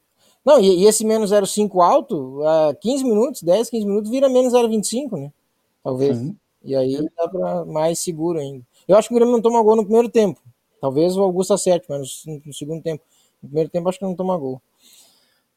Não, 0.45 0.61
e, 0.61 0.83
e 0.83 0.87
esse 0.87 1.05
menos 1.05 1.33
0,5 1.33 1.83
alto, 1.83 2.41
uh, 2.41 2.77
15 2.81 3.03
minutos, 3.03 3.43
10, 3.43 3.71
15 3.71 3.87
minutos, 3.87 4.11
vira 4.11 4.29
menos 4.29 4.53
0,25, 4.53 5.19
né? 5.19 5.33
Talvez. 5.83 6.17
Sim. 6.17 6.37
E 6.63 6.77
aí 6.77 6.97
dá 7.17 7.29
para 7.29 7.65
mais 7.65 7.99
seguro 7.99 8.39
ainda. 8.39 8.63
Eu 8.87 8.97
acho 8.97 9.09
que 9.09 9.15
o 9.15 9.17
Grêmio 9.17 9.33
não 9.33 9.43
toma 9.43 9.63
gol 9.63 9.77
no 9.77 9.85
primeiro 9.85 10.09
tempo. 10.09 10.41
Talvez 10.81 11.17
o 11.17 11.23
Augusto 11.23 11.55
acerte, 11.55 11.87
mas 11.89 12.23
no, 12.27 12.43
no 12.45 12.53
segundo 12.53 12.83
tempo. 12.83 13.03
No 13.43 13.49
primeiro 13.49 13.71
tempo 13.71 13.89
acho 13.89 13.99
que 13.99 14.05
não 14.05 14.15
toma 14.15 14.37
gol. 14.37 14.61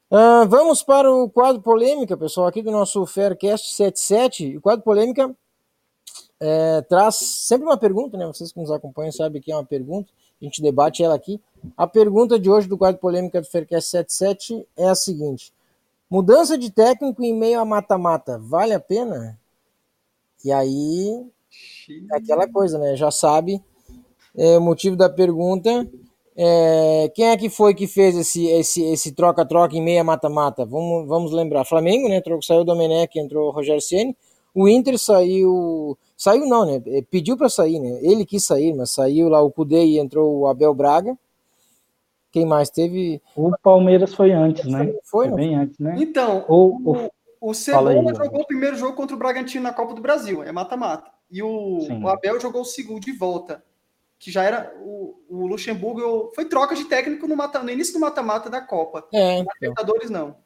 Uh, 0.09 0.47
vamos 0.47 0.81
para 0.81 1.11
o 1.11 1.29
quadro 1.29 1.61
polêmica, 1.61 2.15
pessoal, 2.15 2.47
aqui 2.47 2.61
do 2.61 2.71
nosso 2.71 3.05
Faircast 3.05 3.73
77. 3.73 4.57
O 4.57 4.61
quadro 4.61 4.83
polêmica 4.83 5.35
é, 6.39 6.81
traz 6.83 7.15
sempre 7.15 7.65
uma 7.65 7.77
pergunta, 7.77 8.17
né? 8.17 8.25
Vocês 8.27 8.51
que 8.51 8.59
nos 8.59 8.71
acompanham 8.71 9.11
sabem 9.11 9.41
que 9.41 9.51
é 9.51 9.55
uma 9.55 9.65
pergunta. 9.65 10.11
A 10.41 10.45
gente 10.45 10.61
debate 10.61 11.03
ela 11.03 11.15
aqui. 11.15 11.41
A 11.75 11.87
pergunta 11.87 12.39
de 12.39 12.49
hoje 12.49 12.67
do 12.67 12.77
quadro 12.77 13.01
polêmica 13.01 13.41
do 13.41 13.47
Faircast 13.47 13.89
77 13.89 14.67
é 14.77 14.87
a 14.87 14.95
seguinte: 14.95 15.51
Mudança 16.09 16.57
de 16.57 16.71
técnico 16.71 17.23
em 17.23 17.33
meio 17.33 17.59
a 17.59 17.65
mata-mata, 17.65 18.37
vale 18.37 18.73
a 18.73 18.79
pena? 18.79 19.37
E 20.45 20.51
aí 20.51 21.27
aquela 22.11 22.47
coisa, 22.47 22.77
né? 22.77 22.95
Já 22.95 23.11
sabe 23.11 23.61
é, 24.35 24.57
o 24.57 24.61
motivo 24.61 24.95
da 24.95 25.09
pergunta. 25.09 25.89
É, 26.35 27.11
quem 27.15 27.29
é 27.29 27.37
que 27.37 27.49
foi 27.49 27.73
que 27.73 27.87
fez 27.87 28.15
esse 28.15 28.45
esse 28.45 28.83
esse 28.83 29.11
troca-troca 29.11 29.75
em 29.75 29.81
meia 29.81 30.03
mata-mata? 30.03 30.65
Vamos, 30.65 31.07
vamos 31.07 31.31
lembrar. 31.31 31.65
Flamengo, 31.65 32.07
né? 32.07 32.21
Saiu 32.43 32.61
o 32.61 32.63
Domenech, 32.63 33.17
entrou 33.17 33.47
o 33.47 33.51
Rogério 33.51 33.81
Ceni. 33.81 34.15
O 34.53 34.67
Inter 34.67 34.97
saiu, 34.97 35.97
saiu 36.15 36.47
não, 36.47 36.65
né? 36.65 36.81
É, 36.87 37.01
pediu 37.01 37.37
para 37.37 37.49
sair, 37.49 37.79
né? 37.79 37.99
Ele 38.01 38.25
quis 38.25 38.45
sair, 38.45 38.73
mas 38.73 38.91
saiu 38.91 39.29
lá 39.29 39.41
o 39.41 39.51
Cudê 39.51 39.83
e 39.83 39.99
entrou 39.99 40.39
o 40.39 40.47
Abel 40.47 40.73
Braga. 40.73 41.17
Quem 42.31 42.45
mais 42.45 42.69
teve? 42.69 43.21
O 43.35 43.51
Palmeiras 43.63 44.13
foi 44.13 44.31
antes, 44.31 44.65
né? 44.65 44.93
Foi, 45.03 45.27
foi 45.27 45.35
bem 45.35 45.55
antes, 45.55 45.79
né? 45.79 45.95
Então, 45.97 46.45
o, 46.47 46.91
o, 46.91 47.11
o 47.49 47.53
Cebola 47.53 48.13
jogou 48.13 48.41
o 48.41 48.47
primeiro 48.47 48.75
jogo 48.75 48.95
contra 48.95 49.15
o 49.15 49.19
Bragantino 49.19 49.63
na 49.63 49.73
Copa 49.73 49.93
do 49.93 50.01
Brasil, 50.01 50.43
é 50.43 50.51
mata-mata. 50.51 51.16
E 51.29 51.41
o, 51.43 51.79
o, 52.01 52.07
Abel 52.07 52.39
jogou 52.39 52.61
o 52.61 52.65
segundo 52.65 53.01
de 53.01 53.11
volta, 53.11 53.63
que 54.17 54.31
já 54.31 54.43
era 54.43 54.73
o, 54.79 55.21
o 55.29 55.47
Luxemburgo. 55.47 56.31
Foi 56.33 56.45
troca 56.45 56.75
de 56.75 56.85
técnico 56.85 57.27
no, 57.27 57.35
mata, 57.35 57.61
no 57.61 57.69
início 57.69 57.93
do 57.93 57.99
mata-mata 57.99 58.49
da 58.49 58.61
Copa. 58.61 59.07
É, 59.13 59.39
então. 59.39 59.53
Libertadores 59.61 60.09
não. 60.09 60.37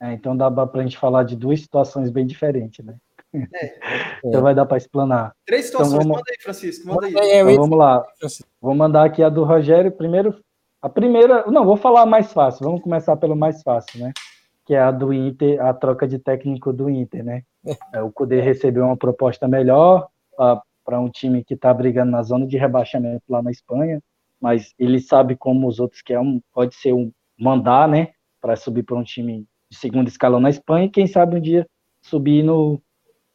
É, 0.00 0.12
então 0.12 0.36
dá 0.36 0.48
para 0.50 0.80
a 0.80 0.84
gente 0.84 0.96
falar 0.96 1.24
de 1.24 1.34
duas 1.34 1.60
situações 1.60 2.10
bem 2.10 2.24
diferentes, 2.24 2.84
né? 2.84 2.94
É. 3.34 3.78
então 4.24 4.42
vai 4.42 4.54
dar 4.54 4.64
para 4.64 4.76
explanar. 4.76 5.34
Três 5.44 5.68
então 5.68 5.84
situações, 5.84 6.04
então, 6.04 6.08
vamos... 6.08 6.18
manda 6.18 6.30
aí, 6.30 6.42
Francisco, 6.42 6.88
manda 6.88 7.06
aí. 7.06 7.14
É, 7.16 7.40
então, 7.40 7.56
vamos 7.56 7.78
lá. 7.78 8.06
Vou 8.60 8.74
mandar 8.74 9.04
aqui 9.04 9.22
a 9.22 9.28
do 9.28 9.44
Rogério. 9.44 9.90
Primeiro, 9.90 10.40
a 10.80 10.88
primeira. 10.88 11.44
Não, 11.50 11.64
vou 11.64 11.76
falar 11.76 12.02
a 12.02 12.06
mais 12.06 12.32
fácil. 12.32 12.64
Vamos 12.64 12.80
começar 12.80 13.16
pelo 13.16 13.34
mais 13.34 13.62
fácil, 13.62 14.00
né? 14.00 14.12
Que 14.68 14.74
é 14.74 14.80
a 14.80 14.90
do 14.90 15.14
Inter, 15.14 15.64
a 15.64 15.72
troca 15.72 16.06
de 16.06 16.18
técnico 16.18 16.74
do 16.74 16.90
Inter, 16.90 17.24
né? 17.24 17.42
É, 17.90 18.02
o 18.02 18.12
Cudê 18.12 18.42
recebeu 18.42 18.84
uma 18.84 18.98
proposta 18.98 19.48
melhor 19.48 20.08
para 20.84 21.00
um 21.00 21.08
time 21.08 21.42
que 21.42 21.54
está 21.54 21.72
brigando 21.72 22.10
na 22.12 22.22
zona 22.22 22.46
de 22.46 22.58
rebaixamento 22.58 23.22
lá 23.30 23.40
na 23.40 23.50
Espanha, 23.50 23.98
mas 24.38 24.74
ele 24.78 25.00
sabe 25.00 25.34
como 25.36 25.66
os 25.66 25.80
outros 25.80 26.02
que 26.02 26.12
é 26.12 26.20
um, 26.20 26.38
pode 26.52 26.74
ser 26.74 26.92
um 26.92 27.10
mandar, 27.40 27.88
né? 27.88 28.10
Para 28.42 28.56
subir 28.56 28.82
para 28.82 28.94
um 28.94 29.02
time 29.02 29.46
de 29.70 29.78
segundo 29.78 30.06
escalão 30.06 30.38
na 30.38 30.50
Espanha 30.50 30.84
e 30.84 30.90
quem 30.90 31.06
sabe 31.06 31.38
um 31.38 31.40
dia 31.40 31.66
subir 32.02 32.42
no. 32.42 32.78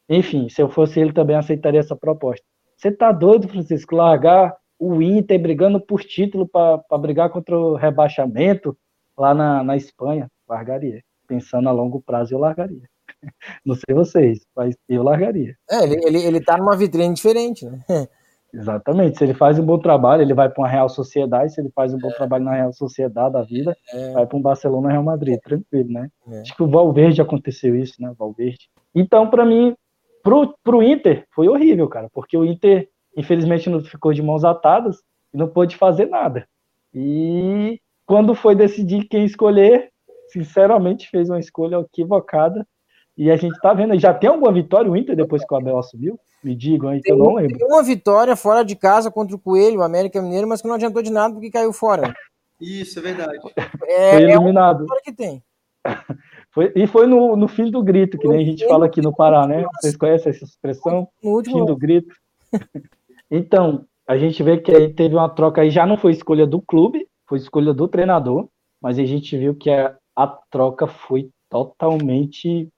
Enfim, 0.08 0.50
se 0.50 0.62
eu 0.62 0.70
fosse 0.70 1.00
ele 1.00 1.14
também 1.14 1.36
aceitaria 1.36 1.80
essa 1.80 1.96
proposta. 1.96 2.46
Você 2.78 2.92
tá 2.92 3.12
doido, 3.12 3.48
Francisco, 3.48 3.96
largar 3.96 4.56
o 4.78 5.02
Inter 5.02 5.42
brigando 5.42 5.82
por 5.82 6.04
título 6.04 6.48
para 6.48 6.98
brigar 7.00 7.32
contra 7.32 7.58
o 7.58 7.74
rebaixamento 7.74 8.78
lá 9.18 9.34
na, 9.34 9.64
na 9.64 9.76
Espanha? 9.76 10.30
Largaria. 10.48 11.02
Pensando 11.28 11.70
a 11.70 11.72
longo 11.72 12.02
prazo, 12.02 12.34
eu 12.34 12.40
largaria. 12.40 12.90
Não 13.66 13.76
sei 13.76 13.96
vocês, 13.96 14.46
mas 14.56 14.76
eu 14.88 15.04
largaria. 15.04 15.56
É, 15.70 15.84
ele, 15.84 15.96
ele, 16.06 16.22
ele 16.24 16.42
tá 16.42 16.58
numa 16.58 16.76
vitrine 16.76 17.14
diferente, 17.14 17.66
né? 17.66 17.80
Exatamente. 18.54 19.18
Se 19.18 19.24
ele 19.24 19.34
faz 19.34 19.58
um 19.58 19.66
bom 19.66 19.80
trabalho, 19.80 20.22
ele 20.22 20.34
vai 20.34 20.48
para 20.48 20.62
uma 20.62 20.70
Real 20.70 20.88
Sociedade. 20.88 21.54
Se 21.54 21.60
ele 21.60 21.72
faz 21.74 21.92
um 21.94 21.98
bom 21.98 22.10
é. 22.10 22.14
trabalho 22.14 22.44
na 22.44 22.54
Real 22.54 22.72
Sociedade 22.72 23.34
da 23.34 23.42
vida, 23.42 23.76
é. 23.92 24.12
vai 24.12 24.28
para 24.28 24.38
um 24.38 24.42
Barcelona 24.42 24.92
Real 24.92 25.04
Madrid, 25.04 25.40
tranquilo, 25.40 25.92
né? 25.92 26.10
É. 26.28 26.42
Acho 26.42 26.56
que 26.56 26.62
o 26.62 26.70
Valverde 26.70 27.20
aconteceu 27.20 27.76
isso, 27.76 28.00
né? 28.00 28.14
Valverde. 28.18 28.70
Então, 28.94 29.28
para 29.28 29.44
mim, 29.44 29.76
pro, 30.22 30.56
pro 30.64 30.84
Inter, 30.84 31.26
foi 31.34 31.48
horrível, 31.48 31.88
cara, 31.88 32.08
porque 32.14 32.38
o 32.38 32.46
Inter, 32.46 32.88
infelizmente, 33.18 33.70
não 33.70 33.84
ficou 33.84 34.14
de 34.14 34.22
mãos 34.22 34.46
atadas 34.46 34.98
e 35.34 35.38
não 35.38 35.48
pôde 35.48 35.76
fazer 35.76 36.06
nada. 36.06 36.48
E 36.94 37.80
quando 38.06 38.36
foi 38.36 38.54
decidir 38.54 39.06
quem 39.06 39.26
escolher, 39.26 39.90
sinceramente, 40.34 41.10
fez 41.10 41.30
uma 41.30 41.40
escolha 41.40 41.78
equivocada. 41.78 42.68
E 43.16 43.30
a 43.30 43.36
gente 43.36 43.60
tá 43.62 43.74
vendo, 43.74 43.98
já 44.00 44.12
tem 44.12 44.30
alguma 44.30 44.52
vitória 44.52 44.90
o 44.90 44.98
Inter 44.98 45.16
depois 45.16 45.46
que 45.46 45.54
o 45.54 45.58
Abel 45.58 45.78
assumiu? 45.78 46.20
Me 46.44 46.56
digam 46.56 46.90
aí 46.90 47.00
que 47.00 47.12
eu 47.12 47.18
não 47.18 47.36
lembro. 47.36 47.58
Tem 47.58 47.68
uma 47.68 47.84
vitória 47.84 48.36
fora 48.36 48.64
de 48.66 48.76
casa 48.76 49.12
contra 49.12 49.36
o 49.36 49.40
Coelho, 49.40 49.80
o 49.80 49.84
América 49.84 50.22
Mineiro, 50.22 50.48
mas 50.48 50.62
que 50.62 50.68
não 50.68 50.76
adiantou 50.76 51.02
de 51.02 51.12
nada 51.12 51.34
porque 51.34 51.52
caiu 51.52 51.72
fora. 51.72 52.14
Isso, 52.60 53.00
é 53.00 53.02
verdade. 53.02 53.40
É, 53.88 54.12
foi 54.12 54.24
eliminado. 54.24 54.86
É 54.92 55.02
que 55.02 55.14
tem. 55.14 55.44
Foi, 56.52 56.72
e 56.76 56.86
foi 56.86 57.08
no, 57.08 57.36
no 57.36 57.48
fim 57.48 57.72
do 57.72 57.82
grito, 57.82 58.16
que 58.16 58.28
nem 58.28 58.44
a 58.44 58.46
gente 58.46 58.64
fala 58.68 58.86
aqui 58.86 59.02
no 59.02 59.12
Pará, 59.12 59.48
né? 59.48 59.66
Vocês 59.82 59.98
conhecem 59.98 60.30
essa 60.30 60.46
expressão? 60.46 61.08
No 61.24 61.32
último... 61.32 61.58
Fim 61.58 61.66
do 61.66 61.76
grito. 61.76 62.14
Então, 63.32 63.88
a 64.08 64.16
gente 64.16 64.44
vê 64.44 64.60
que 64.60 64.72
aí 64.72 64.94
teve 64.94 65.16
uma 65.16 65.28
troca 65.28 65.62
aí, 65.62 65.72
já 65.72 65.88
não 65.88 65.98
foi 65.98 66.12
escolha 66.12 66.46
do 66.46 66.62
clube, 66.62 67.08
foi 67.28 67.40
escolha 67.40 67.74
do 67.74 67.88
treinador, 67.88 68.48
mas 68.80 69.00
a 69.00 69.06
gente 69.06 69.36
viu 69.36 69.56
que 69.56 69.72
a, 69.72 69.98
a 70.16 70.28
troca 70.28 70.88
foi 70.88 71.30
totalmente 71.50 72.70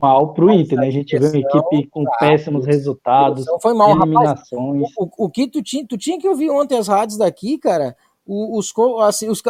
mal 0.00 0.32
para 0.32 0.44
o 0.44 0.50
Inter, 0.50 0.78
né? 0.78 0.88
A 0.88 0.90
gente 0.90 1.16
viu 1.16 1.28
uma 1.28 1.38
equipe 1.38 1.88
com 1.90 2.04
péssimos 2.18 2.66
resultados, 2.66 3.44
foi 3.60 3.74
mal, 3.74 3.90
eliminações. 3.90 4.80
Rapaz, 4.80 4.94
o, 4.96 5.24
o, 5.24 5.30
que 5.30 5.48
tu 5.48 5.62
tinha, 5.62 5.86
tu 5.86 5.96
tinha 5.96 6.18
que 6.18 6.28
ouvir 6.28 6.50
ontem 6.50 6.78
as 6.78 6.88
rádios 6.88 7.18
daqui, 7.18 7.58
cara. 7.58 7.96
Os, 8.26 8.72
assim, 9.00 9.28
os, 9.28 9.42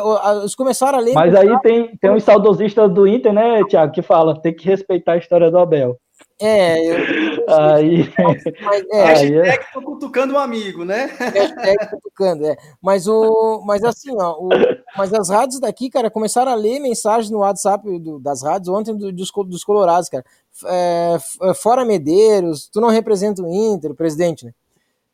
os 0.45 0.55
começaram 0.55 0.99
a 0.99 1.03
ler. 1.03 1.13
Mas 1.13 1.35
aí 1.35 1.59
tem, 1.61 1.97
tem 1.97 2.11
uns 2.11 2.25
saudosistas 2.25 2.91
do 2.93 3.07
Inter, 3.07 3.33
né, 3.33 3.63
Tiago, 3.65 3.93
que 3.93 4.01
fala 4.01 4.41
tem 4.41 4.55
que 4.55 4.65
respeitar 4.65 5.13
a 5.13 5.19
história 5.19 5.51
do 5.51 5.59
Abel. 5.59 5.99
É, 6.43 6.79
eu, 6.87 7.45
aí, 7.49 8.11
mas, 8.65 8.85
é, 8.91 9.05
hashtag 9.05 9.49
é. 9.49 9.59
tô 9.75 9.83
cutucando 9.83 10.35
um 10.35 10.39
amigo, 10.39 10.87
né? 10.87 11.07
Hashtag 11.19 11.91
cutucando, 11.91 12.47
é. 12.47 12.57
Mas, 12.81 13.07
o, 13.07 13.63
mas 13.67 13.85
assim, 13.85 14.11
ó, 14.19 14.39
o, 14.39 14.49
mas 14.97 15.13
as 15.13 15.29
rádios 15.29 15.61
daqui, 15.61 15.91
cara, 15.91 16.11
começaram 16.11 16.51
a 16.51 16.55
ler 16.55 16.81
mensagens 16.81 17.31
no 17.31 17.41
WhatsApp 17.41 17.99
do, 17.99 18.19
das 18.19 18.43
rádios 18.43 18.69
ontem 18.75 18.97
do, 18.97 19.13
dos, 19.13 19.31
dos 19.47 19.65
Colorados, 19.65 20.09
cara. 20.09 20.25
É, 20.65 21.19
é 21.43 21.55
fora 21.55 21.85
Medeiros, 21.85 22.69
tu 22.69 22.81
não 22.81 22.89
representa 22.89 23.43
o 23.43 23.49
Inter, 23.49 23.91
o 23.91 23.97
presidente, 23.97 24.47
né? 24.47 24.55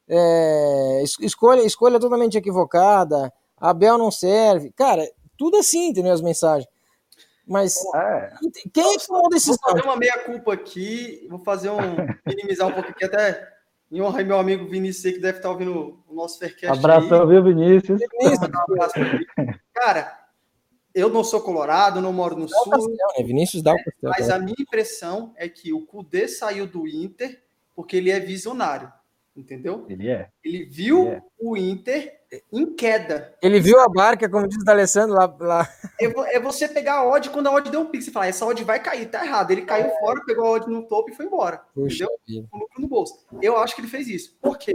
É, 0.09 1.03
escolha, 1.21 1.63
escolha 1.63 1.99
totalmente 1.99 2.39
equivocada. 2.39 3.33
Abel 3.57 3.99
não 3.99 4.11
serve. 4.11 4.71
Cara, 4.77 5.05
tudo 5.37 5.57
assim, 5.57 5.89
entendeu? 5.89 6.13
As 6.13 6.21
mensagens. 6.21 6.69
Mas 7.47 7.77
é. 7.95 8.33
quem 8.73 8.95
é 8.95 8.99
que 8.99 9.07
tomou 9.07 9.29
decisão? 9.29 9.57
Vou 9.63 9.73
fazer 9.73 9.87
uma 9.87 9.97
meia-culpa 9.97 10.53
aqui, 10.53 11.27
vou 11.31 11.39
fazer 11.39 11.71
um. 11.71 11.97
minimizar 12.27 12.67
um 12.67 12.73
pouco 12.73 12.91
aqui, 12.91 13.05
até 13.05 13.55
em 13.91 14.03
honra 14.03 14.25
meu 14.25 14.39
amigo 14.39 14.67
Vinícius, 14.67 15.15
que 15.15 15.21
deve 15.21 15.39
estar 15.39 15.51
ouvindo 15.51 16.03
o 16.09 16.15
nosso 16.15 16.41
Faircast. 16.41 16.79
Abração, 16.79 17.23
aí. 17.23 17.29
viu, 17.29 17.45
Vinícius? 17.45 18.01
Vinícius. 18.01 18.49
Um 18.49 18.73
abraço 18.73 18.95
Cara, 19.73 20.27
eu 20.93 21.09
não 21.09 21.23
sou 21.23 21.41
colorado, 21.41 22.01
não 22.01 22.13
moro 22.13 22.35
no 22.35 22.49
dá 22.49 22.59
sul. 22.59 22.73
Castel, 22.73 23.09
né? 23.17 23.25
Vinícius 23.25 23.63
dá 23.63 23.73
o 23.73 23.77
Castel, 23.77 24.11
Mas 24.11 24.29
a 24.29 24.39
minha 24.41 24.57
impressão 24.59 25.33
é 25.37 25.49
que 25.49 25.73
o 25.73 25.87
Cudê 25.87 26.27
saiu 26.27 26.67
do 26.67 26.89
Inter 26.89 27.45
porque 27.77 27.97
ele 27.97 28.11
é 28.11 28.19
visionário 28.19 28.93
entendeu? 29.37 29.85
Ele 29.89 30.09
é. 30.09 30.31
Ele 30.43 30.65
viu 30.65 31.07
Ele 31.07 31.17
é. 31.17 31.23
o 31.39 31.57
Inter 31.57 32.21
em 32.53 32.75
queda. 32.75 33.35
Ele 33.43 33.61
viu 33.61 33.81
a 33.81 33.89
barca, 33.89 34.29
como 34.29 34.49
diz 34.49 34.63
o 34.63 34.71
Alessandro 34.71 35.15
lá. 35.15 35.37
lá. 35.39 35.69
É, 36.01 36.37
é, 36.37 36.41
você 36.41 36.69
pegar 36.69 36.95
a 36.95 37.09
odd 37.09 37.31
quando 37.31 37.47
a 37.47 37.53
odd 37.53 37.71
deu 37.71 37.81
um 37.81 37.87
pique. 37.87 38.05
Você 38.05 38.11
fala, 38.11 38.27
essa 38.27 38.45
odd 38.45 38.63
vai 38.65 38.81
cair, 38.83 39.07
tá 39.07 39.25
errado. 39.25 39.51
Ele 39.51 39.63
caiu 39.63 39.87
é. 39.87 39.99
fora, 39.99 40.25
pegou 40.25 40.47
a 40.47 40.51
odd 40.51 40.71
no 40.71 40.83
topo 40.83 41.11
e 41.11 41.15
foi 41.15 41.27
embora. 41.27 41.63
Puxa 41.75 42.05
entendeu? 42.05 42.49
Com 42.51 42.59
lucro 42.59 42.83
no 42.83 42.89
bolso. 42.89 43.27
Eu 43.41 43.57
acho 43.57 43.75
que 43.75 43.81
ele 43.81 43.89
fez 43.89 44.09
isso. 44.09 44.37
Por 44.41 44.59
quê? 44.59 44.75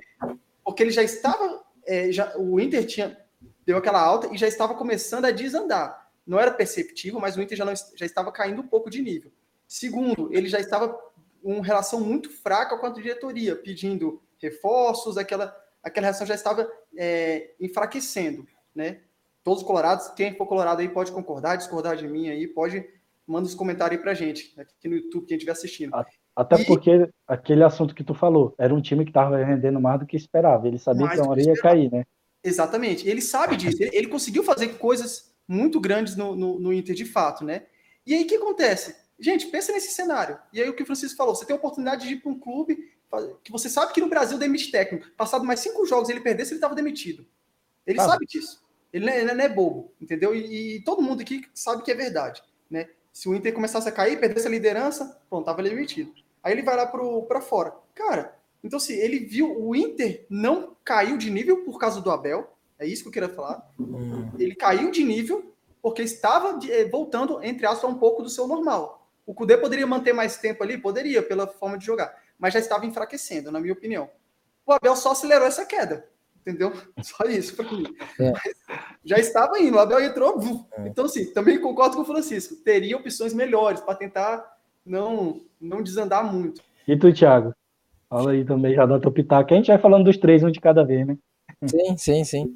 Porque 0.64 0.84
ele 0.84 0.91
já 0.91 1.04
estava. 1.04 1.64
É, 1.86 2.12
já, 2.12 2.36
o 2.38 2.60
Inter 2.60 2.86
tinha 2.86 3.18
deu 3.66 3.78
aquela 3.78 4.02
alta 4.02 4.28
e 4.34 4.38
já 4.38 4.47
estava 4.47 4.76
começando 4.76 5.26
a 5.26 5.32
desandar. 5.32 6.10
Não 6.26 6.39
era 6.39 6.52
perceptível, 6.52 7.20
mas 7.20 7.36
o 7.36 7.41
Inter 7.41 7.58
já, 7.58 7.66
não, 7.66 7.74
já 7.76 8.06
estava 8.06 8.32
caindo 8.32 8.62
um 8.62 8.68
pouco 8.68 8.89
de 8.89 9.02
nível. 9.02 9.32
Segundo, 9.68 10.30
ele 10.34 10.47
já 10.47 10.60
estava 10.60 10.97
uma 11.43 11.64
relação 11.64 11.99
muito 11.99 12.30
fraca 12.30 12.78
com 12.78 12.86
a 12.86 12.89
diretoria, 12.89 13.56
pedindo 13.56 14.22
reforços, 14.39 15.18
aquela, 15.18 15.56
aquela 15.84 16.07
reação 16.07 16.27
já 16.27 16.36
estava 16.36 16.69
é, 16.97 17.51
enfraquecendo, 17.59 18.47
né? 18.73 19.01
Todos 19.43 19.61
os 19.61 19.67
colorados, 19.67 20.09
quem 20.09 20.36
for 20.36 20.45
colorado 20.45 20.82
aí 20.82 20.89
pode 20.89 21.11
concordar, 21.11 21.55
discordar 21.55 21.95
de 21.95 22.07
mim 22.07 22.29
aí, 22.29 22.47
pode 22.47 22.86
manda 23.27 23.47
os 23.47 23.55
comentários 23.55 23.97
aí 23.97 24.03
pra 24.03 24.13
gente, 24.13 24.53
aqui 24.59 24.88
no 24.89 24.95
YouTube, 24.95 25.25
quem 25.25 25.38
estiver 25.38 25.53
assistindo. 25.53 25.91
Até 26.36 26.61
e... 26.61 26.65
porque 26.65 27.09
aquele 27.27 27.63
assunto 27.63 27.95
que 27.95 28.03
tu 28.03 28.13
falou, 28.13 28.53
era 28.57 28.73
um 28.73 28.82
time 28.82 29.05
que 29.05 29.11
estava 29.11 29.38
rendendo 29.38 29.79
mais 29.79 29.99
do 29.99 30.05
que 30.05 30.17
esperava, 30.17 30.67
ele 30.67 30.77
sabia 30.77 31.05
mais 31.05 31.19
que 31.19 31.25
uma 31.25 31.32
hora 31.32 31.41
ia 31.41 31.55
cair, 31.55 31.91
né? 31.91 32.03
Exatamente, 32.43 33.07
ele 33.07 33.21
sabe 33.21 33.55
disso, 33.55 33.82
ele, 33.82 33.95
ele 33.95 34.07
conseguiu 34.07 34.43
fazer 34.43 34.69
coisas 34.77 35.34
muito 35.47 35.79
grandes 35.79 36.15
no, 36.15 36.36
no, 36.36 36.59
no 36.59 36.73
Inter 36.73 36.95
de 36.95 37.05
fato, 37.05 37.45
né? 37.45 37.63
E 38.05 38.13
aí 38.13 38.23
o 38.23 38.27
que 38.27 38.36
acontece? 38.36 38.95
Gente, 39.19 39.45
pensa 39.47 39.71
nesse 39.71 39.91
cenário. 39.91 40.38
E 40.51 40.59
aí 40.59 40.67
o 40.67 40.73
que 40.73 40.82
o 40.82 40.86
Francisco 40.86 41.15
falou, 41.15 41.36
você 41.36 41.45
tem 41.45 41.55
a 41.55 41.59
oportunidade 41.59 42.07
de 42.07 42.15
ir 42.15 42.21
para 42.21 42.32
um 42.32 42.39
clube 42.39 42.77
que 43.43 43.51
você 43.51 43.70
sabe 43.70 43.93
que 43.93 44.01
no 44.01 44.09
Brasil 44.09 44.38
demite 44.38 44.72
técnico. 44.72 45.09
Passado 45.18 45.43
mais 45.43 45.59
cinco 45.59 45.86
jogos 45.86 46.09
ele 46.09 46.22
perdesse, 46.22 46.51
ele 46.51 46.57
estava 46.57 46.76
demitido. 46.76 47.26
Ele 47.86 47.99
sabe 47.99 48.26
disso. 48.26 48.64
Ele 48.93 49.05
não, 49.05 49.14
é, 49.14 49.22
ele 49.22 49.34
não 49.34 49.43
é 49.43 49.49
bobo, 49.49 49.93
entendeu? 50.01 50.36
E, 50.36 50.78
e, 50.78 50.82
todo 50.82 51.01
mundo 51.01 51.22
aqui 51.22 51.45
sabe 51.53 51.82
que 51.82 51.91
é 51.91 51.95
verdade, 51.95 52.43
né? 52.70 52.89
Se 53.12 53.28
o 53.28 53.36
Inter 53.36 53.53
começasse 53.53 53.88
a 53.88 53.91
cair, 53.91 54.20
perdesse 54.20 54.47
a 54.47 54.51
liderança, 54.51 55.20
pronto, 55.30 55.45
tava 55.45 55.64
demitido. 55.64 56.14
Aí 56.43 56.53
ele 56.53 56.62
vai 56.62 56.76
lá 56.76 56.86
para 56.86 57.41
fora. 57.41 57.74
Cara, 57.93 58.38
então 58.64 58.80
se 58.80 58.93
ele 58.93 59.20
viu 59.20 59.59
o 59.62 59.76
Inter 59.76 60.26
não 60.30 60.76
caiu 60.84 61.18
de 61.18 61.30
nível 61.30 61.64
por 61.64 61.80
causa 61.80 62.01
do 62.01 62.12
Abel, 62.12 62.53
é 62.80 62.86
isso 62.86 63.03
que 63.03 63.09
eu 63.09 63.14
queria 63.14 63.30
falar. 63.30 63.70
Hum. 63.80 64.30
Ele 64.38 64.55
caiu 64.55 64.91
de 64.91 65.03
nível 65.03 65.53
porque 65.82 66.01
estava 66.01 66.59
eh, 66.70 66.86
voltando, 66.86 67.43
entre 67.43 67.66
aspas, 67.66 67.89
um 67.89 67.97
pouco 67.97 68.24
do 68.24 68.30
seu 68.30 68.47
normal. 68.47 69.07
O 69.26 69.34
Cudê 69.34 69.57
poderia 69.57 69.88
manter 69.88 70.14
mais 70.14 70.38
tempo 70.38 70.64
ali? 70.64 70.78
Poderia, 70.78 71.22
pela 71.22 71.47
forma 71.47 71.78
de 71.78 71.86
jogar 71.86 72.16
mas 72.41 72.55
já 72.55 72.59
estava 72.59 72.87
enfraquecendo, 72.87 73.51
na 73.51 73.59
minha 73.59 73.73
opinião. 73.73 74.09
O 74.65 74.73
Abel 74.73 74.95
só 74.95 75.11
acelerou 75.11 75.47
essa 75.47 75.63
queda, 75.63 76.07
entendeu? 76.41 76.73
Só 77.03 77.23
isso 77.25 77.55
para 77.55 77.71
mim. 77.71 77.83
É. 78.19 78.33
Já 79.05 79.17
estava 79.17 79.59
indo, 79.59 79.77
o 79.77 79.79
Abel 79.79 80.01
entrou. 80.01 80.65
É. 80.73 80.87
Então, 80.87 81.05
assim, 81.05 81.31
também 81.33 81.61
concordo 81.61 81.95
com 81.95 82.01
o 82.01 82.05
Francisco. 82.05 82.55
Teria 82.55 82.97
opções 82.97 83.33
melhores 83.33 83.81
para 83.81 83.95
tentar 83.95 84.57
não, 84.85 85.41
não 85.59 85.83
desandar 85.83 86.23
muito. 86.23 86.61
E 86.87 86.97
tu, 86.97 87.13
Thiago? 87.13 87.53
Fala 88.09 88.31
aí 88.31 88.43
também, 88.43 88.73
já 88.73 88.85
dá 88.85 88.99
teu 88.99 89.11
pitaco. 89.11 89.53
A 89.53 89.57
gente 89.57 89.67
vai 89.67 89.77
falando 89.77 90.05
dos 90.05 90.17
três, 90.17 90.43
um 90.43 90.51
de 90.51 90.59
cada 90.59 90.83
vez, 90.83 91.05
né? 91.05 91.17
Sim, 91.65 91.97
sim, 91.97 92.23
sim. 92.23 92.55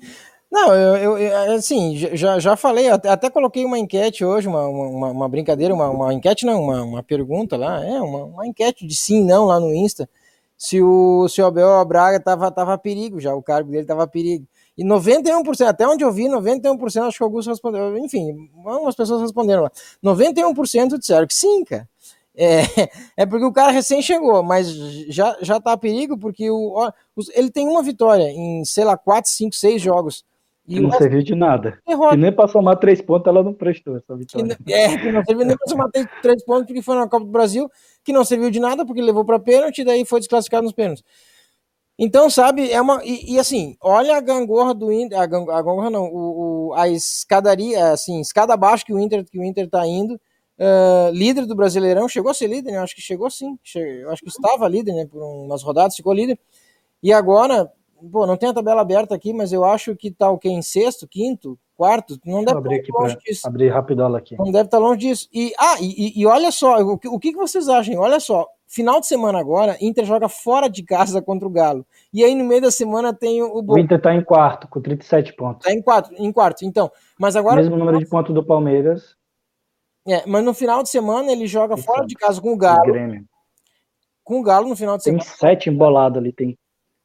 Não, 0.55 0.73
eu, 0.73 1.17
eu, 1.17 1.53
assim, 1.53 1.97
já, 1.97 2.39
já 2.39 2.55
falei, 2.55 2.87
até, 2.87 3.29
coloquei 3.29 3.65
uma 3.65 3.77
enquete 3.77 4.23
hoje, 4.23 4.47
uma, 4.47 4.65
uma, 4.65 5.07
uma 5.09 5.27
brincadeira, 5.27 5.73
uma, 5.73 5.89
uma, 5.89 6.13
enquete 6.13 6.45
não, 6.45 6.61
uma, 6.61 6.81
uma 6.81 7.03
pergunta 7.03 7.57
lá, 7.57 7.83
é, 7.83 7.99
uma, 7.99 8.23
uma 8.23 8.47
enquete 8.47 8.87
de 8.87 8.95
sim 8.95 9.21
não 9.25 9.43
lá 9.43 9.59
no 9.59 9.75
Insta, 9.75 10.09
se 10.57 10.81
o, 10.81 11.27
se 11.27 11.41
o 11.41 11.45
Abel 11.45 11.83
Braga 11.83 12.21
tava, 12.21 12.49
tava 12.51 12.73
a 12.73 12.77
perigo 12.77 13.19
já, 13.19 13.35
o 13.35 13.43
cargo 13.43 13.69
dele 13.69 13.85
tava 13.85 14.03
a 14.03 14.07
perigo. 14.07 14.47
E 14.77 14.83
91%, 14.85 15.67
até 15.67 15.85
onde 15.85 16.05
eu 16.05 16.11
vi, 16.13 16.23
91%, 16.29 17.05
acho 17.05 17.17
que 17.17 17.23
alguns 17.25 17.45
responderam, 17.45 17.97
enfim, 17.97 18.49
algumas 18.65 18.95
pessoas 18.95 19.21
responderam 19.23 19.63
lá, 19.63 19.71
91% 20.01 20.97
disseram 20.97 21.27
que 21.27 21.35
sim, 21.35 21.65
cara. 21.65 21.85
É, 22.33 22.61
é 23.17 23.25
porque 23.25 23.43
o 23.43 23.51
cara 23.51 23.73
recém 23.73 24.01
chegou, 24.01 24.41
mas 24.41 24.69
já, 25.09 25.35
já 25.41 25.59
tá 25.59 25.73
a 25.73 25.77
perigo, 25.77 26.17
porque 26.17 26.49
o, 26.49 26.89
ele 27.33 27.51
tem 27.51 27.67
uma 27.67 27.83
vitória 27.83 28.29
em, 28.31 28.63
sei 28.63 28.85
lá, 28.85 28.95
4, 28.95 29.29
5, 29.29 29.53
6 29.53 29.81
jogos 29.81 30.23
e 30.67 30.79
não 30.79 30.91
serviu 30.91 31.21
de 31.21 31.35
nada. 31.35 31.79
E 31.87 32.17
nem 32.17 32.31
para 32.31 32.47
somar 32.47 32.77
três 32.77 33.01
pontos 33.01 33.27
ela 33.27 33.43
não 33.43 33.53
prestou 33.53 33.97
essa 33.97 34.15
vitória. 34.15 34.57
Que, 34.65 34.73
é, 34.73 34.97
que 34.97 35.11
não 35.11 35.23
serviu 35.23 35.45
nem 35.45 35.55
para 35.55 35.67
somar 35.67 35.89
três 36.21 36.43
pontos 36.43 36.65
porque 36.65 36.81
foi 36.81 36.95
na 36.95 37.07
Copa 37.07 37.25
do 37.25 37.31
Brasil, 37.31 37.69
que 38.03 38.11
não 38.11 38.25
serviu 38.25 38.49
de 38.49 38.59
nada 38.59 38.85
porque 38.85 39.01
levou 39.01 39.23
para 39.23 39.39
pênalti 39.39 39.79
e 39.79 39.85
daí 39.85 40.05
foi 40.05 40.19
desclassificado 40.19 40.63
nos 40.63 40.73
pênaltis. 40.73 41.03
Então, 41.97 42.29
sabe, 42.29 42.69
é 42.71 42.81
uma. 42.81 43.01
E, 43.05 43.33
e 43.33 43.39
assim, 43.39 43.77
olha 43.81 44.17
a 44.17 44.21
gangorra 44.21 44.73
do 44.73 44.91
Inter. 44.91 45.17
A, 45.19 45.25
gangorra 45.25 45.89
não, 45.89 46.05
o, 46.05 46.67
o, 46.67 46.73
a 46.73 46.89
escadaria, 46.89 47.91
assim, 47.91 48.19
escada 48.19 48.53
abaixo 48.53 48.85
que 48.85 48.93
o 48.93 48.99
Inter, 48.99 49.23
que 49.23 49.39
o 49.39 49.43
Inter 49.43 49.69
tá 49.69 49.85
indo. 49.87 50.19
Uh, 50.57 51.11
líder 51.11 51.45
do 51.45 51.55
Brasileirão, 51.55 52.07
chegou 52.07 52.31
a 52.31 52.33
ser 52.33 52.47
líder, 52.47 52.71
né? 52.71 52.77
Acho 52.79 52.95
que 52.95 53.01
chegou 53.01 53.29
sim. 53.29 53.57
Che, 53.63 54.05
acho 54.09 54.21
que 54.21 54.29
estava 54.29 54.67
líder, 54.67 54.93
né? 54.93 55.05
Por 55.05 55.21
umas 55.21 55.63
rodadas, 55.63 55.95
ficou 55.95 56.13
líder. 56.13 56.39
E 57.03 57.13
agora 57.13 57.71
Pô, 58.11 58.25
não 58.25 58.37
tem 58.37 58.49
a 58.49 58.53
tabela 58.53 58.81
aberta 58.81 59.15
aqui, 59.15 59.33
mas 59.33 59.51
eu 59.51 59.63
acho 59.63 59.95
que 59.95 60.11
tá 60.11 60.29
o 60.29 60.37
que 60.37 60.49
em 60.49 60.61
sexto, 60.61 61.07
quinto, 61.07 61.57
quarto, 61.75 62.17
não 62.25 62.43
deve 62.43 62.57
abrir 62.57 62.81
estar 62.81 62.97
longe 62.97 63.17
disso. 63.17 63.47
Abrir 63.47 63.69
rapidão 63.69 64.15
aqui. 64.15 64.35
Não 64.37 64.51
deve 64.51 64.65
estar 64.65 64.77
longe 64.77 64.99
disso. 64.99 65.29
E 65.33 65.53
ah, 65.59 65.75
e, 65.79 66.19
e 66.19 66.25
olha 66.25 66.51
só, 66.51 66.79
o 66.79 66.97
que, 66.97 67.07
o 67.07 67.19
que 67.19 67.33
vocês 67.33 67.67
acham? 67.67 67.97
Olha 67.97 68.19
só, 68.19 68.47
final 68.67 68.99
de 68.99 69.07
semana 69.07 69.39
agora, 69.39 69.77
Inter 69.81 70.05
joga 70.05 70.27
fora 70.27 70.69
de 70.69 70.83
casa 70.83 71.21
contra 71.21 71.47
o 71.47 71.51
Galo. 71.51 71.85
E 72.13 72.23
aí 72.23 72.33
no 72.35 72.43
meio 72.43 72.61
da 72.61 72.71
semana 72.71 73.13
tem 73.13 73.41
o 73.41 73.63
O 73.67 73.77
Inter 73.77 74.01
tá 74.01 74.13
em 74.13 74.23
quarto 74.23 74.67
com 74.67 74.81
37 74.81 75.33
pontos. 75.33 75.65
Tá 75.65 75.73
em 75.73 75.81
quarto, 75.81 76.13
em 76.15 76.31
quarto. 76.31 76.65
Então, 76.65 76.91
mas 77.19 77.35
agora 77.35 77.57
mesmo 77.57 77.77
número 77.77 77.99
de 77.99 78.05
pontos 78.05 78.33
do 78.33 78.43
Palmeiras. 78.43 79.15
É, 80.07 80.23
mas 80.27 80.43
no 80.43 80.53
final 80.53 80.83
de 80.83 80.89
semana 80.89 81.31
ele 81.31 81.47
joga 81.47 81.75
fora 81.75 82.05
de 82.05 82.13
casa 82.13 82.39
com 82.39 82.53
o 82.53 82.57
Galo. 82.57 82.93
Com 84.23 84.39
o 84.39 84.43
Galo 84.43 84.67
no 84.67 84.75
final 84.75 84.97
de 84.97 85.03
semana. 85.03 85.23
Tem 85.23 85.31
sete 85.31 85.69
embolados 85.69 86.17
ali, 86.17 86.31
tem 86.31 86.57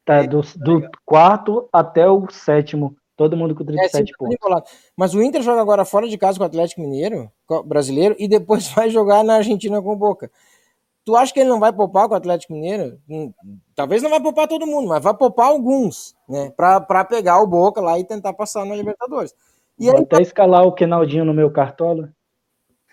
Tá, 0.05 0.17
é, 0.17 0.27
do, 0.27 0.41
do 0.57 0.89
quarto 1.05 1.69
até 1.73 2.09
o 2.09 2.29
sétimo. 2.31 2.97
Todo 3.17 3.37
mundo 3.37 3.55
com 3.55 3.65
37 3.65 4.11
é, 4.11 4.17
pontos. 4.17 4.73
Mas 4.97 5.13
o 5.13 5.23
Inter 5.23 5.43
joga 5.43 5.61
agora 5.61 5.85
fora 5.85 6.09
de 6.09 6.17
casa 6.17 6.39
com 6.39 6.45
o 6.45 6.47
Atlético 6.47 6.81
Mineiro, 6.81 7.31
brasileiro, 7.67 8.17
e 8.19 8.27
depois 8.27 8.69
vai 8.73 8.89
jogar 8.89 9.23
na 9.23 9.37
Argentina 9.37 9.83
com 9.83 9.93
o 9.93 9.97
Boca. 9.97 10.31
Tu 11.05 11.17
acha 11.17 11.33
que 11.33 11.41
ele 11.41 11.49
não 11.49 11.61
vai 11.61 11.73
poupar 11.73 12.09
com 12.09 12.15
o 12.15 12.17
Atlético 12.17 12.53
Mineiro? 12.53 12.99
Hum, 13.09 13.33
talvez 13.75 14.03
não 14.03 14.11
vai 14.11 14.21
poupar 14.21 14.49
todo 14.49 14.67
mundo, 14.67 14.89
mas 14.89 15.03
vai 15.03 15.15
poupar 15.15 15.49
alguns, 15.49 16.15
né? 16.29 16.51
Pra, 16.57 16.81
pra 16.81 17.05
pegar 17.05 17.43
o 17.43 17.47
Boca 17.47 17.81
lá 17.81 17.99
e 17.99 18.05
tentar 18.05 18.33
passar 18.33 18.65
na 18.65 18.75
Libertadores. 18.75 19.35
E 19.79 19.87
Vou 19.87 19.97
aí, 19.97 20.03
até 20.03 20.23
escalar 20.23 20.65
o 20.65 20.73
Kenaldinho 20.73 21.25
no 21.25 21.35
meu 21.35 21.51
cartola. 21.51 22.13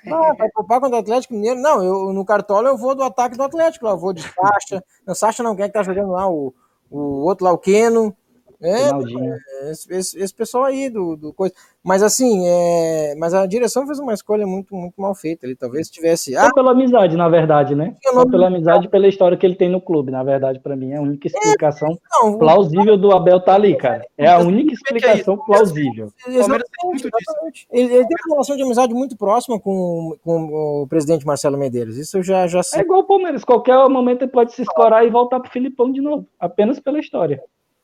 Não, 0.06 0.36
vai 0.36 0.50
poupar 0.52 0.80
contra 0.80 0.98
o 0.98 1.00
Atlético 1.00 1.34
Mineiro? 1.34 1.60
Não, 1.60 1.84
eu 1.84 2.14
no 2.14 2.26
cartola 2.26 2.70
eu 2.70 2.78
vou 2.78 2.96
do 2.96 3.04
ataque 3.04 3.36
do 3.36 3.44
Atlético, 3.44 3.86
lá, 3.86 3.92
eu 3.92 3.98
vou 3.98 4.14
de 4.14 4.22
Sacha. 4.22 4.84
Não, 5.06 5.14
Sacha 5.14 5.44
não, 5.44 5.56
quem 5.56 5.66
é 5.66 5.68
que 5.68 5.74
tá 5.74 5.84
jogando 5.84 6.12
lá? 6.12 6.30
O, 6.30 6.54
o 6.90 7.26
outro 7.26 7.46
lá, 7.46 7.52
o 7.52 7.58
Keno. 7.58 8.17
É, 8.62 9.70
esse, 9.70 9.94
esse, 9.94 10.20
esse, 10.20 10.34
pessoal 10.34 10.66
aí 10.66 10.90
do, 10.90 11.16
do 11.16 11.34
coisa. 11.34 11.54
Mas 11.84 12.02
assim, 12.02 12.44
é, 12.48 13.16
mas 13.16 13.34
a 13.34 13.46
direção 13.46 13.86
fez 13.86 14.00
uma 14.00 14.14
escolha 14.14 14.48
muito, 14.48 14.76
muito 14.76 15.00
mal 15.00 15.14
feita. 15.14 15.46
Ele 15.46 15.56
talvez 15.56 15.90
tivesse. 15.90 16.34
Só 16.34 16.48
ah, 16.48 16.54
pela 16.54 16.72
amizade, 16.72 17.16
na 17.16 17.30
verdade, 17.30 17.76
né? 17.76 17.96
Só 18.04 18.26
pela 18.26 18.48
amizade 18.48 18.90
pela 18.90 19.08
história 19.08 19.38
que 19.38 19.46
ele 19.46 19.56
tem 19.56 19.70
no 19.70 19.80
clube, 19.80 20.12
na 20.12 20.24
verdade, 20.24 20.60
para 20.60 20.76
mim 20.76 20.92
é 20.92 20.98
a 20.98 21.02
única 21.02 21.28
é, 21.28 21.30
explicação 21.30 21.90
é, 21.92 22.24
não, 22.24 22.38
plausível 22.38 22.98
do 22.98 23.12
Abel 23.12 23.40
tá 23.40 23.54
ali, 23.54 23.76
cara. 23.78 24.06
É 24.18 24.28
a 24.28 24.40
única 24.40 24.74
explicação 24.74 25.38
plausível. 25.38 26.12
Exatamente, 26.28 27.68
Ele, 27.72 27.94
ele, 27.94 28.08
tem 28.08 28.18
uma 28.26 28.36
relação 28.36 28.56
de 28.56 28.64
amizade 28.64 28.94
muito 28.94 29.16
próxima 29.16 29.60
com, 29.60 30.18
com 30.24 30.82
o 30.84 30.88
presidente 30.88 31.26
Marcelo 31.26 31.58
Medeiros. 31.58 31.98
Isso 31.98 32.18
eu 32.18 32.24
já, 32.24 32.48
já 32.48 32.64
sei. 32.64 32.80
É 32.80 32.84
igual 32.84 33.02
o 33.02 33.08
Palmeiras, 33.08 33.44
qualquer 33.44 33.78
momento 33.88 34.24
ele 34.24 34.32
pode 34.32 34.54
se 34.54 34.64
escorar 34.64 35.06
e 35.06 35.10
voltar 35.10 35.40
pro 35.40 35.52
Filipão 35.52 35.92
de 35.92 36.02
novo, 36.02 36.26
apenas 36.40 36.80
pela 36.80 37.00
história. 37.00 37.42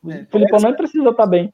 É, 0.09 0.21
o 0.21 0.27
Filipão 0.31 0.59
não 0.59 0.75
precisa 0.75 1.09
estar 1.09 1.25
bem. 1.25 1.53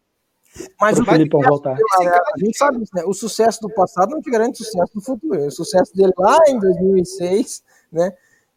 Mas 0.81 0.99
o 0.99 1.05
Filipão 1.05 1.41
voltar. 1.41 1.75
A 1.75 2.39
gente 2.39 2.57
sabe 2.57 2.81
isso, 2.81 2.95
né? 2.95 3.03
O 3.05 3.13
sucesso 3.13 3.61
do 3.61 3.69
passado 3.69 4.09
não 4.11 4.21
te 4.21 4.31
garante 4.31 4.57
sucesso 4.57 4.93
do 4.93 5.01
futuro. 5.01 5.45
O 5.45 5.51
sucesso 5.51 5.95
dele 5.95 6.11
lá 6.17 6.37
em 6.47 6.59
2006, 6.59 7.63
né? 7.91 8.13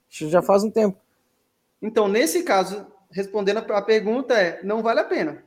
Já 0.09 0.41
faz 0.41 0.65
um 0.65 0.71
tempo. 0.71 0.99
Então, 1.81 2.09
nesse 2.09 2.43
caso, 2.43 2.87
respondendo 3.11 3.59
a 3.59 3.83
pergunta 3.83 4.35
é, 4.35 4.63
não 4.63 4.83
vale 4.83 5.01
a 5.01 5.05
pena. 5.05 5.43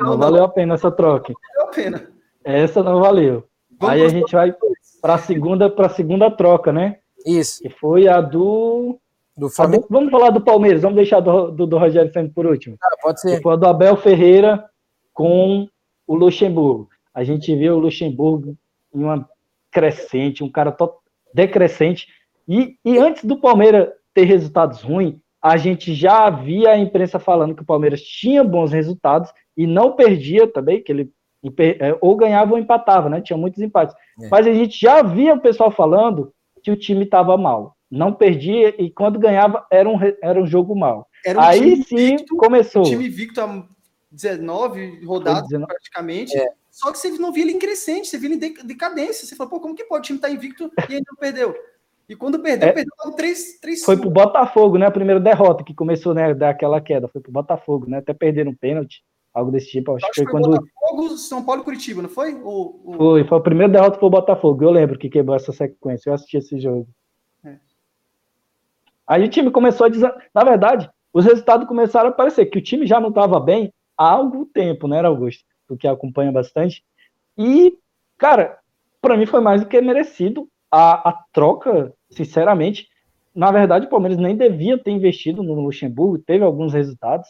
Não, 0.00 0.10
não 0.10 0.18
valeu 0.18 0.44
a 0.44 0.48
pena 0.48 0.74
essa 0.74 0.90
troca. 0.90 1.32
a 1.60 1.66
pena. 1.66 2.10
Essa 2.44 2.82
não 2.82 3.00
valeu. 3.00 3.48
Vamos 3.78 3.94
Aí 3.94 4.04
a 4.04 4.08
gente 4.08 4.32
vai 4.32 4.54
para 5.00 5.14
a 5.14 5.18
segunda, 5.18 5.70
pra 5.70 5.88
segunda 5.88 6.30
troca, 6.30 6.72
né? 6.72 6.98
Isso. 7.24 7.62
Que 7.62 7.68
foi 7.68 8.08
a 8.08 8.20
do. 8.20 8.98
Do 9.38 9.48
Flamengo. 9.48 9.86
Vamos 9.88 10.10
falar 10.10 10.30
do 10.30 10.40
Palmeiras, 10.40 10.82
vamos 10.82 10.96
deixar 10.96 11.20
do, 11.20 11.52
do, 11.52 11.66
do 11.66 11.78
Rogério 11.78 12.12
Santos 12.12 12.34
por 12.34 12.44
último. 12.44 12.76
Ah, 12.82 12.96
pode 13.00 13.20
ser. 13.20 13.40
Foi 13.40 13.56
do 13.56 13.66
Abel 13.66 13.96
Ferreira 13.96 14.68
com 15.14 15.68
o 16.06 16.14
Luxemburgo. 16.14 16.88
A 17.14 17.22
gente 17.22 17.54
viu 17.54 17.76
o 17.76 17.78
Luxemburgo 17.78 18.56
em 18.94 19.04
uma 19.04 19.28
crescente, 19.70 20.42
um 20.42 20.50
cara 20.50 20.76
decrescente. 21.32 22.08
E, 22.48 22.76
e 22.84 22.98
antes 22.98 23.24
do 23.24 23.40
Palmeiras 23.40 23.88
ter 24.12 24.24
resultados 24.24 24.82
ruins, 24.82 25.16
a 25.40 25.56
gente 25.56 25.94
já 25.94 26.26
havia 26.26 26.70
a 26.70 26.78
imprensa 26.78 27.18
falando 27.18 27.54
que 27.54 27.62
o 27.62 27.66
Palmeiras 27.66 28.02
tinha 28.02 28.42
bons 28.42 28.72
resultados 28.72 29.30
e 29.56 29.66
não 29.66 29.92
perdia 29.92 30.46
também, 30.46 30.82
que 30.82 30.90
ele 30.90 31.12
é, 31.80 31.96
ou 32.00 32.16
ganhava 32.16 32.52
ou 32.52 32.58
empatava, 32.58 33.08
né? 33.08 33.20
Tinha 33.20 33.36
muitos 33.36 33.60
empates. 33.60 33.94
É. 34.20 34.28
Mas 34.28 34.46
a 34.46 34.52
gente 34.52 34.78
já 34.78 35.02
via 35.02 35.34
o 35.34 35.40
pessoal 35.40 35.70
falando 35.70 36.32
que 36.62 36.70
o 36.70 36.76
time 36.76 37.04
estava 37.04 37.36
mal. 37.36 37.76
Não 37.90 38.12
perdia 38.12 38.74
e 38.80 38.90
quando 38.90 39.18
ganhava 39.18 39.66
era 39.70 39.88
um, 39.88 39.96
era 40.22 40.40
um 40.40 40.46
jogo 40.46 40.74
mal. 40.76 41.08
Um 41.26 41.40
Aí 41.40 41.82
sim 41.84 42.16
começou. 42.36 42.82
Um 42.82 42.90
time 42.90 43.08
victo 43.08 43.40
há 43.40 43.66
19 44.10 45.04
rodadas 45.04 45.48
19. 45.48 45.66
praticamente. 45.66 46.36
É. 46.36 46.48
Só 46.70 46.92
que 46.92 46.98
você 46.98 47.10
não 47.10 47.32
via 47.32 47.44
ele 47.44 47.52
em 47.52 47.58
crescente, 47.58 48.08
você 48.08 48.18
via 48.18 48.30
ele 48.30 48.46
em 48.46 48.66
decadência. 48.66 49.26
Você 49.26 49.34
falou, 49.34 49.50
pô, 49.50 49.60
como 49.60 49.74
que 49.74 49.84
pode? 49.84 50.00
O 50.00 50.02
time 50.02 50.18
tá 50.18 50.30
invicto 50.30 50.70
e 50.88 50.94
ainda 50.94 51.06
não 51.10 51.16
perdeu. 51.18 51.54
E 52.08 52.16
quando 52.16 52.38
perdeu, 52.38 52.68
é, 52.68 52.72
perdeu 52.72 52.92
logo 53.04 53.16
3, 53.16 53.60
3 53.60 53.84
Foi 53.84 53.96
pro 53.96 54.10
Botafogo, 54.10 54.78
né? 54.78 54.86
A 54.86 54.90
primeira 54.90 55.20
derrota 55.20 55.62
que 55.62 55.74
começou, 55.74 56.14
né? 56.14 56.32
Daquela 56.32 56.80
queda. 56.80 57.08
Foi 57.08 57.20
pro 57.20 57.30
Botafogo, 57.30 57.88
né? 57.88 57.98
Até 57.98 58.14
perderam 58.14 58.52
um 58.52 58.56
pênalti, 58.56 59.02
algo 59.34 59.50
desse 59.50 59.68
tipo. 59.68 59.94
Acho, 59.94 60.06
acho 60.06 60.14
que 60.14 60.22
foi, 60.22 60.32
quando. 60.32 60.50
Botafogo, 60.50 61.16
São 61.18 61.44
Paulo 61.44 61.60
e 61.60 61.64
Curitiba, 61.64 62.00
não 62.00 62.08
foi? 62.08 62.34
O, 62.34 62.80
o... 62.82 62.94
Foi, 62.96 63.24
foi 63.24 63.38
a 63.38 63.42
primeira 63.42 63.72
derrota 63.72 63.98
pro 63.98 64.08
Botafogo. 64.08 64.64
Eu 64.64 64.70
lembro 64.70 64.98
que 64.98 65.10
quebrou 65.10 65.36
essa 65.36 65.52
sequência. 65.52 66.08
Eu 66.08 66.14
assisti 66.14 66.38
esse 66.38 66.58
jogo. 66.58 66.88
Aí 69.08 69.24
o 69.24 69.28
time 69.28 69.50
começou 69.50 69.86
a. 69.86 69.88
Des... 69.88 70.02
Na 70.34 70.44
verdade, 70.44 70.88
os 71.12 71.24
resultados 71.24 71.66
começaram 71.66 72.08
a 72.08 72.12
aparecer, 72.12 72.46
que 72.46 72.58
o 72.58 72.62
time 72.62 72.86
já 72.86 73.00
não 73.00 73.08
estava 73.08 73.40
bem 73.40 73.72
há 73.96 74.10
algum 74.10 74.44
tempo, 74.44 74.86
né, 74.86 75.00
Augusto? 75.04 75.44
porque 75.68 75.86
acompanha 75.86 76.32
bastante. 76.32 76.82
E, 77.36 77.78
cara, 78.16 78.58
para 79.00 79.16
mim 79.16 79.26
foi 79.26 79.40
mais 79.40 79.60
do 79.60 79.68
que 79.68 79.80
merecido 79.80 80.48
a, 80.70 81.10
a 81.10 81.12
troca, 81.32 81.92
sinceramente. 82.10 82.88
Na 83.34 83.52
verdade, 83.52 83.86
o 83.86 83.90
Palmeiras 83.90 84.18
nem 84.18 84.34
devia 84.34 84.78
ter 84.78 84.90
investido 84.90 85.42
no 85.42 85.54
Luxemburgo, 85.60 86.18
teve 86.18 86.42
alguns 86.42 86.72
resultados. 86.72 87.28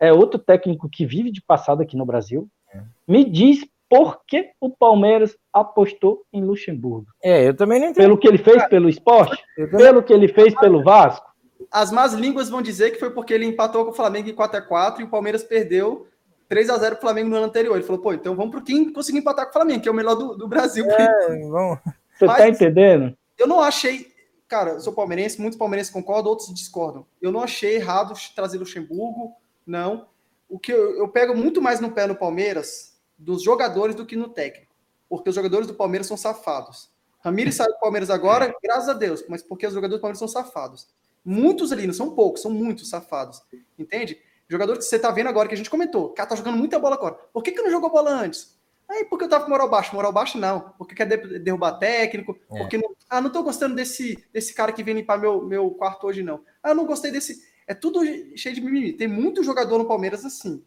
É 0.00 0.12
outro 0.12 0.40
técnico 0.40 0.88
que 0.88 1.06
vive 1.06 1.30
de 1.30 1.42
passado 1.42 1.82
aqui 1.82 1.96
no 1.96 2.06
Brasil. 2.06 2.48
É. 2.72 2.80
Me 3.06 3.22
diz 3.22 3.64
por 3.88 4.20
que 4.26 4.50
o 4.60 4.70
Palmeiras 4.70 5.36
apostou 5.52 6.24
em 6.32 6.42
Luxemburgo. 6.44 7.06
É, 7.22 7.48
eu 7.48 7.54
também 7.54 7.80
não 7.80 7.88
entendo. 7.88 8.02
Pelo 8.04 8.18
que 8.18 8.28
ele 8.28 8.38
fez 8.38 8.66
pelo 8.66 8.88
esporte? 8.88 9.42
Pelo 9.70 10.02
que 10.02 10.12
ele 10.12 10.28
fez 10.28 10.54
pelo 10.54 10.82
Vasco? 10.82 11.26
As 11.70 11.90
más 11.90 12.12
línguas 12.12 12.50
vão 12.50 12.62
dizer 12.62 12.90
que 12.90 12.98
foi 12.98 13.10
porque 13.10 13.32
ele 13.32 13.46
empatou 13.46 13.84
com 13.84 13.90
o 13.90 13.94
Flamengo 13.94 14.28
em 14.28 14.34
4 14.34 14.58
a 14.58 14.62
4 14.62 15.02
e 15.02 15.04
o 15.04 15.10
Palmeiras 15.10 15.42
perdeu 15.42 16.06
3 16.48 16.70
a 16.70 16.78
0 16.78 16.96
pro 16.96 17.02
Flamengo 17.02 17.30
no 17.30 17.36
ano 17.36 17.46
anterior. 17.46 17.74
Ele 17.74 17.84
falou, 17.84 18.02
pô, 18.02 18.12
então 18.12 18.34
vamos 18.34 18.50
pro 18.50 18.62
quem 18.62 18.92
conseguir 18.92 19.18
empatar 19.18 19.46
com 19.46 19.50
o 19.50 19.54
Flamengo, 19.54 19.82
que 19.82 19.88
é 19.88 19.92
o 19.92 19.94
melhor 19.94 20.14
do, 20.14 20.36
do 20.36 20.48
Brasil. 20.48 20.84
É, 20.90 21.28
vamos. 21.48 21.78
Você 22.16 22.26
tá 22.26 22.48
entendendo? 22.48 23.16
Eu 23.38 23.46
não 23.46 23.60
achei. 23.60 24.12
Cara, 24.46 24.72
eu 24.72 24.80
sou 24.80 24.92
palmeirense, 24.92 25.40
muitos 25.40 25.58
palmeirenses 25.58 25.92
concordam, 25.92 26.30
outros 26.30 26.52
discordam. 26.54 27.06
Eu 27.20 27.32
não 27.32 27.40
achei 27.40 27.76
errado 27.76 28.14
trazer 28.36 28.58
Luxemburgo, 28.58 29.32
não. 29.66 30.06
O 30.48 30.58
que 30.58 30.72
eu, 30.72 30.96
eu 30.98 31.08
pego 31.08 31.34
muito 31.34 31.60
mais 31.60 31.80
no 31.80 31.90
pé 31.90 32.06
no 32.06 32.14
Palmeiras 32.14 32.93
dos 33.24 33.42
jogadores 33.42 33.96
do 33.96 34.06
que 34.06 34.16
no 34.16 34.28
técnico. 34.28 34.74
Porque 35.08 35.28
os 35.28 35.34
jogadores 35.34 35.66
do 35.66 35.74
Palmeiras 35.74 36.06
são 36.06 36.16
safados. 36.16 36.90
Ramires 37.20 37.54
saiu 37.54 37.72
do 37.72 37.80
Palmeiras 37.80 38.10
agora, 38.10 38.54
graças 38.62 38.88
a 38.88 38.92
Deus, 38.92 39.24
mas 39.28 39.42
porque 39.42 39.66
os 39.66 39.72
jogadores 39.72 39.98
do 39.98 40.02
Palmeiras 40.02 40.18
são 40.18 40.28
safados. 40.28 40.88
Muitos 41.24 41.72
ali, 41.72 41.86
não 41.86 41.94
são 41.94 42.14
poucos, 42.14 42.42
são 42.42 42.50
muitos 42.50 42.90
safados. 42.90 43.42
Entende? 43.78 44.20
Jogador 44.46 44.76
que 44.76 44.84
você 44.84 44.98
tá 44.98 45.10
vendo 45.10 45.28
agora, 45.28 45.48
que 45.48 45.54
a 45.54 45.56
gente 45.56 45.70
comentou. 45.70 46.06
O 46.06 46.08
cara 46.10 46.28
tá 46.28 46.36
jogando 46.36 46.58
muita 46.58 46.78
bola 46.78 46.96
agora. 46.96 47.14
Por 47.32 47.42
que, 47.42 47.52
que 47.52 47.62
não 47.62 47.70
jogou 47.70 47.90
bola 47.90 48.10
antes? 48.10 48.58
Aí, 48.86 49.06
porque 49.06 49.24
eu 49.24 49.28
tava 49.28 49.44
com 49.44 49.50
moral 49.50 49.70
baixo. 49.70 49.94
Moral 49.94 50.12
baixo, 50.12 50.36
não. 50.36 50.74
Porque 50.76 50.94
quer 50.94 51.06
derrubar 51.06 51.78
técnico. 51.78 52.38
É. 52.52 52.58
Porque 52.58 52.76
não... 52.76 52.94
Ah, 53.08 53.22
não 53.22 53.30
tô 53.30 53.42
gostando 53.42 53.74
desse, 53.74 54.22
desse 54.30 54.52
cara 54.52 54.72
que 54.72 54.82
vem 54.82 54.94
limpar 54.94 55.18
meu, 55.18 55.42
meu 55.42 55.70
quarto 55.70 56.06
hoje, 56.06 56.22
não. 56.22 56.42
Ah, 56.62 56.74
não 56.74 56.84
gostei 56.84 57.10
desse. 57.10 57.42
É 57.66 57.72
tudo 57.72 58.00
cheio 58.36 58.54
de 58.54 58.60
mimimi. 58.60 58.92
Tem 58.92 59.08
muito 59.08 59.42
jogador 59.42 59.78
no 59.78 59.86
Palmeiras 59.86 60.26
assim. 60.26 60.62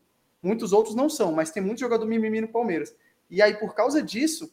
Muitos 0.47 0.71
outros 0.71 0.95
não 0.95 1.09
são, 1.09 1.33
mas 1.33 1.51
tem 1.51 1.61
muito 1.61 1.79
jogador 1.79 2.05
mimimi 2.05 2.39
no 2.39 2.47
Palmeiras. 2.47 2.95
E 3.29 3.41
aí, 3.41 3.55
por 3.55 3.75
causa 3.75 4.01
disso, 4.01 4.49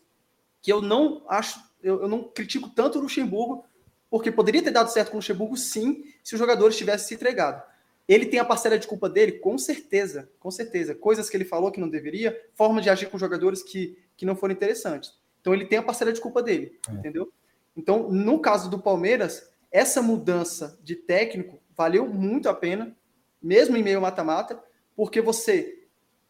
que 0.61 0.72
eu 0.72 0.82
não 0.82 1.22
acho, 1.28 1.61
eu, 1.80 2.03
eu 2.03 2.09
não 2.09 2.24
critico 2.24 2.68
tanto 2.68 2.99
o 2.99 3.03
Luxemburgo, 3.03 3.64
porque 4.11 4.32
poderia 4.32 4.61
ter 4.61 4.72
dado 4.72 4.90
certo 4.90 5.11
com 5.11 5.16
o 5.16 5.18
Luxemburgo, 5.18 5.57
sim, 5.57 6.05
se 6.22 6.34
os 6.34 6.38
jogadores 6.38 6.76
tivessem 6.76 7.07
se 7.07 7.14
entregado. 7.14 7.62
Ele 8.09 8.26
tem 8.26 8.40
a 8.40 8.45
parcela 8.45 8.76
de 8.76 8.88
culpa 8.88 9.09
dele? 9.09 9.32
Com 9.38 9.57
certeza, 9.57 10.28
com 10.40 10.51
certeza. 10.51 10.97
Coisas 10.97 11.30
que 11.30 11.36
ele 11.36 11.45
falou 11.45 11.70
que 11.70 11.80
não 11.80 11.88
deveria, 11.88 12.36
formas 12.55 12.82
de 12.82 12.90
agir 12.90 13.09
com 13.09 13.16
jogadores 13.16 13.62
que, 13.62 13.97
que 14.16 14.26
não 14.26 14.34
foram 14.34 14.53
interessantes. 14.53 15.16
Então 15.40 15.55
ele 15.55 15.66
tem 15.66 15.78
a 15.78 15.82
parcela 15.82 16.12
de 16.12 16.20
culpa 16.20 16.42
dele, 16.42 16.76
é. 16.88 16.92
entendeu? 16.92 17.32
Então, 17.76 18.11
no 18.11 18.40
caso 18.40 18.68
do 18.68 18.80
Palmeiras, 18.80 19.49
essa 19.70 20.03
mudança 20.03 20.76
de 20.82 20.97
técnico 20.97 21.62
valeu 21.76 22.09
muito 22.09 22.49
a 22.49 22.55
pena, 22.55 22.97
mesmo 23.40 23.76
em 23.76 23.82
meio 23.82 24.01
mata-mata, 24.01 24.61
porque 24.97 25.20
você 25.20 25.84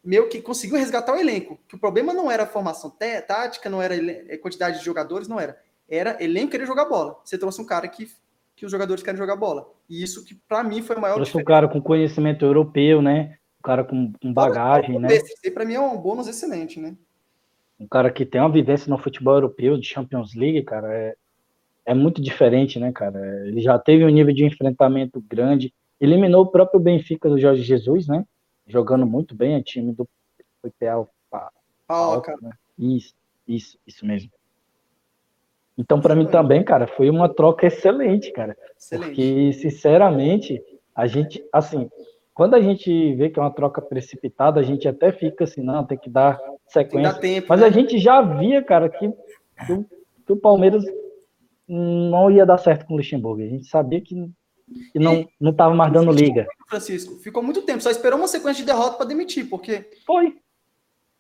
meio 0.04 0.28
que 0.28 0.42
conseguiu 0.42 0.76
resgatar 0.76 1.14
o 1.14 1.18
elenco. 1.18 1.58
Que 1.66 1.76
o 1.76 1.78
problema 1.78 2.12
não 2.12 2.30
era 2.30 2.42
a 2.42 2.46
formação 2.46 2.90
tática, 2.90 3.70
não 3.70 3.80
era 3.80 3.94
a 3.94 3.98
é, 3.98 4.36
quantidade 4.36 4.78
de 4.78 4.84
jogadores, 4.84 5.28
não 5.28 5.40
era. 5.40 5.58
Era 5.88 6.22
elenco 6.22 6.52
querer 6.52 6.66
jogar 6.66 6.84
bola. 6.84 7.20
Você 7.24 7.38
trouxe 7.38 7.60
um 7.60 7.66
cara 7.66 7.88
que 7.88 8.08
que 8.56 8.64
os 8.64 8.70
jogadores 8.70 9.02
querem 9.02 9.18
jogar 9.18 9.36
bola. 9.36 9.68
E 9.88 10.02
isso 10.02 10.24
que, 10.24 10.34
para 10.34 10.62
mim, 10.62 10.82
foi 10.82 10.96
o 10.96 11.00
maior. 11.00 11.14
Trouxe 11.16 11.36
um 11.36 11.44
cara 11.44 11.68
com 11.68 11.80
conhecimento 11.80 12.44
europeu, 12.44 13.02
né? 13.02 13.36
Um 13.58 13.62
cara 13.62 13.84
com, 13.84 14.12
com 14.20 14.32
bagagem, 14.32 14.98
né? 14.98 15.08
Para 15.52 15.64
mim 15.64 15.74
é 15.74 15.80
um 15.80 15.96
bônus 15.96 16.28
excelente, 16.28 16.80
né? 16.80 16.96
Um 17.78 17.88
cara 17.88 18.10
que 18.10 18.24
tem 18.24 18.40
uma 18.40 18.52
vivência 18.52 18.88
no 18.88 18.98
futebol 18.98 19.34
europeu, 19.34 19.76
de 19.76 19.86
Champions 19.86 20.34
League, 20.34 20.62
cara, 20.62 20.92
é, 20.92 21.16
é 21.84 21.94
muito 21.94 22.22
diferente, 22.22 22.78
né, 22.78 22.92
cara? 22.92 23.18
Ele 23.46 23.60
já 23.60 23.78
teve 23.78 24.04
um 24.04 24.10
nível 24.10 24.32
de 24.32 24.44
enfrentamento 24.44 25.20
grande, 25.28 25.74
eliminou 26.00 26.44
o 26.44 26.50
próprio 26.50 26.78
Benfica 26.78 27.28
do 27.28 27.38
Jorge 27.38 27.62
Jesus, 27.62 28.06
né? 28.06 28.24
Jogando 28.66 29.06
muito 29.06 29.34
bem, 29.34 29.54
é 29.54 29.62
time 29.62 29.92
do 29.92 30.08
PPL. 30.62 31.06
Ah, 31.88 32.20
cara. 32.20 32.38
Né? 32.40 32.50
Isso, 32.78 33.14
isso, 33.46 33.78
isso 33.86 34.06
mesmo. 34.06 34.30
Então, 35.76 36.00
para 36.00 36.14
mim 36.14 36.26
também, 36.26 36.62
cara, 36.62 36.86
foi 36.86 37.10
uma 37.10 37.28
troca 37.28 37.66
excelente, 37.66 38.32
cara. 38.32 38.56
Excelente. 38.78 39.06
Porque, 39.06 39.52
sinceramente, 39.54 40.62
a 40.94 41.06
gente, 41.06 41.44
assim, 41.52 41.90
quando 42.32 42.54
a 42.54 42.60
gente 42.60 43.14
vê 43.14 43.28
que 43.28 43.38
é 43.38 43.42
uma 43.42 43.50
troca 43.50 43.82
precipitada, 43.82 44.60
a 44.60 44.62
gente 44.62 44.86
até 44.86 45.12
fica 45.12 45.44
assim, 45.44 45.62
não, 45.62 45.84
tem 45.84 45.98
que 45.98 46.08
dar 46.08 46.40
sequência. 46.66 47.12
Tem 47.14 47.40
tempo, 47.40 47.46
Mas 47.48 47.60
né? 47.60 47.66
a 47.66 47.70
gente 47.70 47.98
já 47.98 48.22
via, 48.22 48.62
cara, 48.62 48.88
que, 48.88 49.08
que, 49.08 49.84
que, 50.26 50.32
o 50.32 50.36
Palmeiras 50.36 50.84
não 51.66 52.30
ia 52.30 52.46
dar 52.46 52.58
certo 52.58 52.86
com 52.86 52.94
o 52.94 52.96
Luxemburgo. 52.96 53.42
A 53.42 53.46
gente 53.46 53.66
sabia 53.66 54.00
que, 54.00 54.30
que 54.92 54.98
não, 54.98 55.14
e, 55.16 55.28
não 55.40 55.52
tava 55.52 55.74
mais 55.74 55.92
dando 55.92 56.10
liga. 56.10 56.46
Francisco, 56.68 57.16
ficou 57.16 57.42
muito 57.42 57.62
tempo, 57.62 57.82
só 57.82 57.90
esperou 57.90 58.18
uma 58.18 58.28
sequência 58.28 58.62
de 58.64 58.66
derrota 58.66 58.96
para 58.96 59.06
demitir, 59.06 59.48
porque. 59.48 59.90
Foi. 60.06 60.36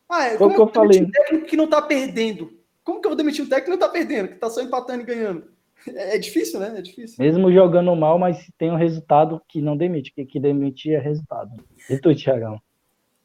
Ah, 0.08 0.26
é, 0.26 0.38
Foi 0.38 0.48
o 0.48 0.54
que 0.54 0.60
eu 0.60 0.68
falei. 0.68 1.02
Um 1.02 1.10
técnico 1.10 1.46
que 1.46 1.56
não 1.56 1.66
tá 1.66 1.80
perdendo 1.80 2.64
como 2.84 3.00
que 3.00 3.06
eu 3.06 3.10
vou 3.10 3.16
demitir 3.16 3.42
um 3.42 3.48
técnico 3.48 3.64
que 3.64 3.70
não 3.70 3.78
tá 3.78 3.88
perdendo, 3.88 4.28
que 4.28 4.34
tá 4.34 4.50
só 4.50 4.60
empatando 4.60 5.02
e 5.02 5.06
ganhando? 5.06 5.44
É, 5.88 6.16
é 6.16 6.18
difícil, 6.18 6.60
né? 6.60 6.74
É 6.76 6.82
difícil. 6.82 7.16
Mesmo 7.18 7.50
jogando 7.50 7.96
mal, 7.96 8.18
mas 8.18 8.46
tem 8.58 8.70
um 8.70 8.76
resultado 8.76 9.40
que 9.48 9.62
não 9.62 9.76
demite, 9.76 10.12
que, 10.12 10.24
que 10.26 10.38
demitir 10.38 10.92
é 10.92 10.98
resultado. 10.98 11.50
E 11.88 11.98
tu, 11.98 12.14
Thiagão? 12.14 12.60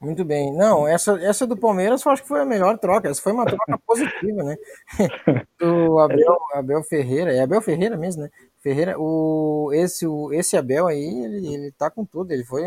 Muito 0.02 0.24
bem. 0.24 0.54
Não, 0.54 0.88
essa, 0.88 1.20
essa 1.22 1.46
do 1.46 1.58
Palmeiras 1.58 2.06
eu 2.06 2.12
acho 2.12 2.22
que 2.22 2.28
foi 2.30 2.40
a 2.40 2.46
melhor 2.46 2.78
troca. 2.78 3.10
Essa 3.10 3.22
foi 3.22 3.34
uma 3.34 3.46
troca 3.46 3.78
positiva, 3.86 4.44
né? 4.44 4.56
O 5.62 6.00
Abel, 6.00 6.38
Abel 6.54 6.84
Ferreira, 6.84 7.34
é 7.34 7.42
Abel 7.42 7.62
Ferreira 7.62 7.98
mesmo, 7.98 8.24
né? 8.24 8.30
Ferreira, 8.62 8.96
o, 8.98 9.72
esse, 9.74 10.08
o, 10.08 10.32
esse 10.34 10.56
Abel 10.56 10.88
aí, 10.88 11.04
ele, 11.06 11.54
ele 11.54 11.72
tá 11.74 11.90
com 11.92 12.06
tudo. 12.06 12.32
Ele 12.32 12.46
foi 12.46 12.64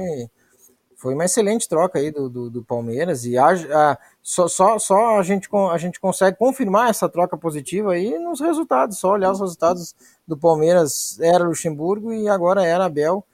foi 1.02 1.14
uma 1.14 1.24
excelente 1.24 1.68
troca 1.68 1.98
aí 1.98 2.12
do, 2.12 2.30
do, 2.30 2.48
do 2.48 2.62
Palmeiras 2.62 3.26
e 3.26 3.36
a, 3.36 3.48
a, 3.48 3.98
só, 4.22 4.46
só, 4.46 4.78
só 4.78 5.18
a, 5.18 5.22
gente, 5.24 5.48
a 5.52 5.76
gente 5.76 5.98
consegue 5.98 6.38
confirmar 6.38 6.90
essa 6.90 7.08
troca 7.08 7.36
positiva 7.36 7.94
aí 7.94 8.16
nos 8.20 8.38
resultados, 8.38 9.00
só 9.00 9.10
olhar 9.10 9.32
os 9.32 9.40
resultados 9.40 9.96
do 10.26 10.38
Palmeiras 10.38 11.18
era 11.20 11.42
Luxemburgo 11.42 12.12
e 12.12 12.28
agora 12.28 12.64
era 12.64 12.84
Abel 12.84 13.24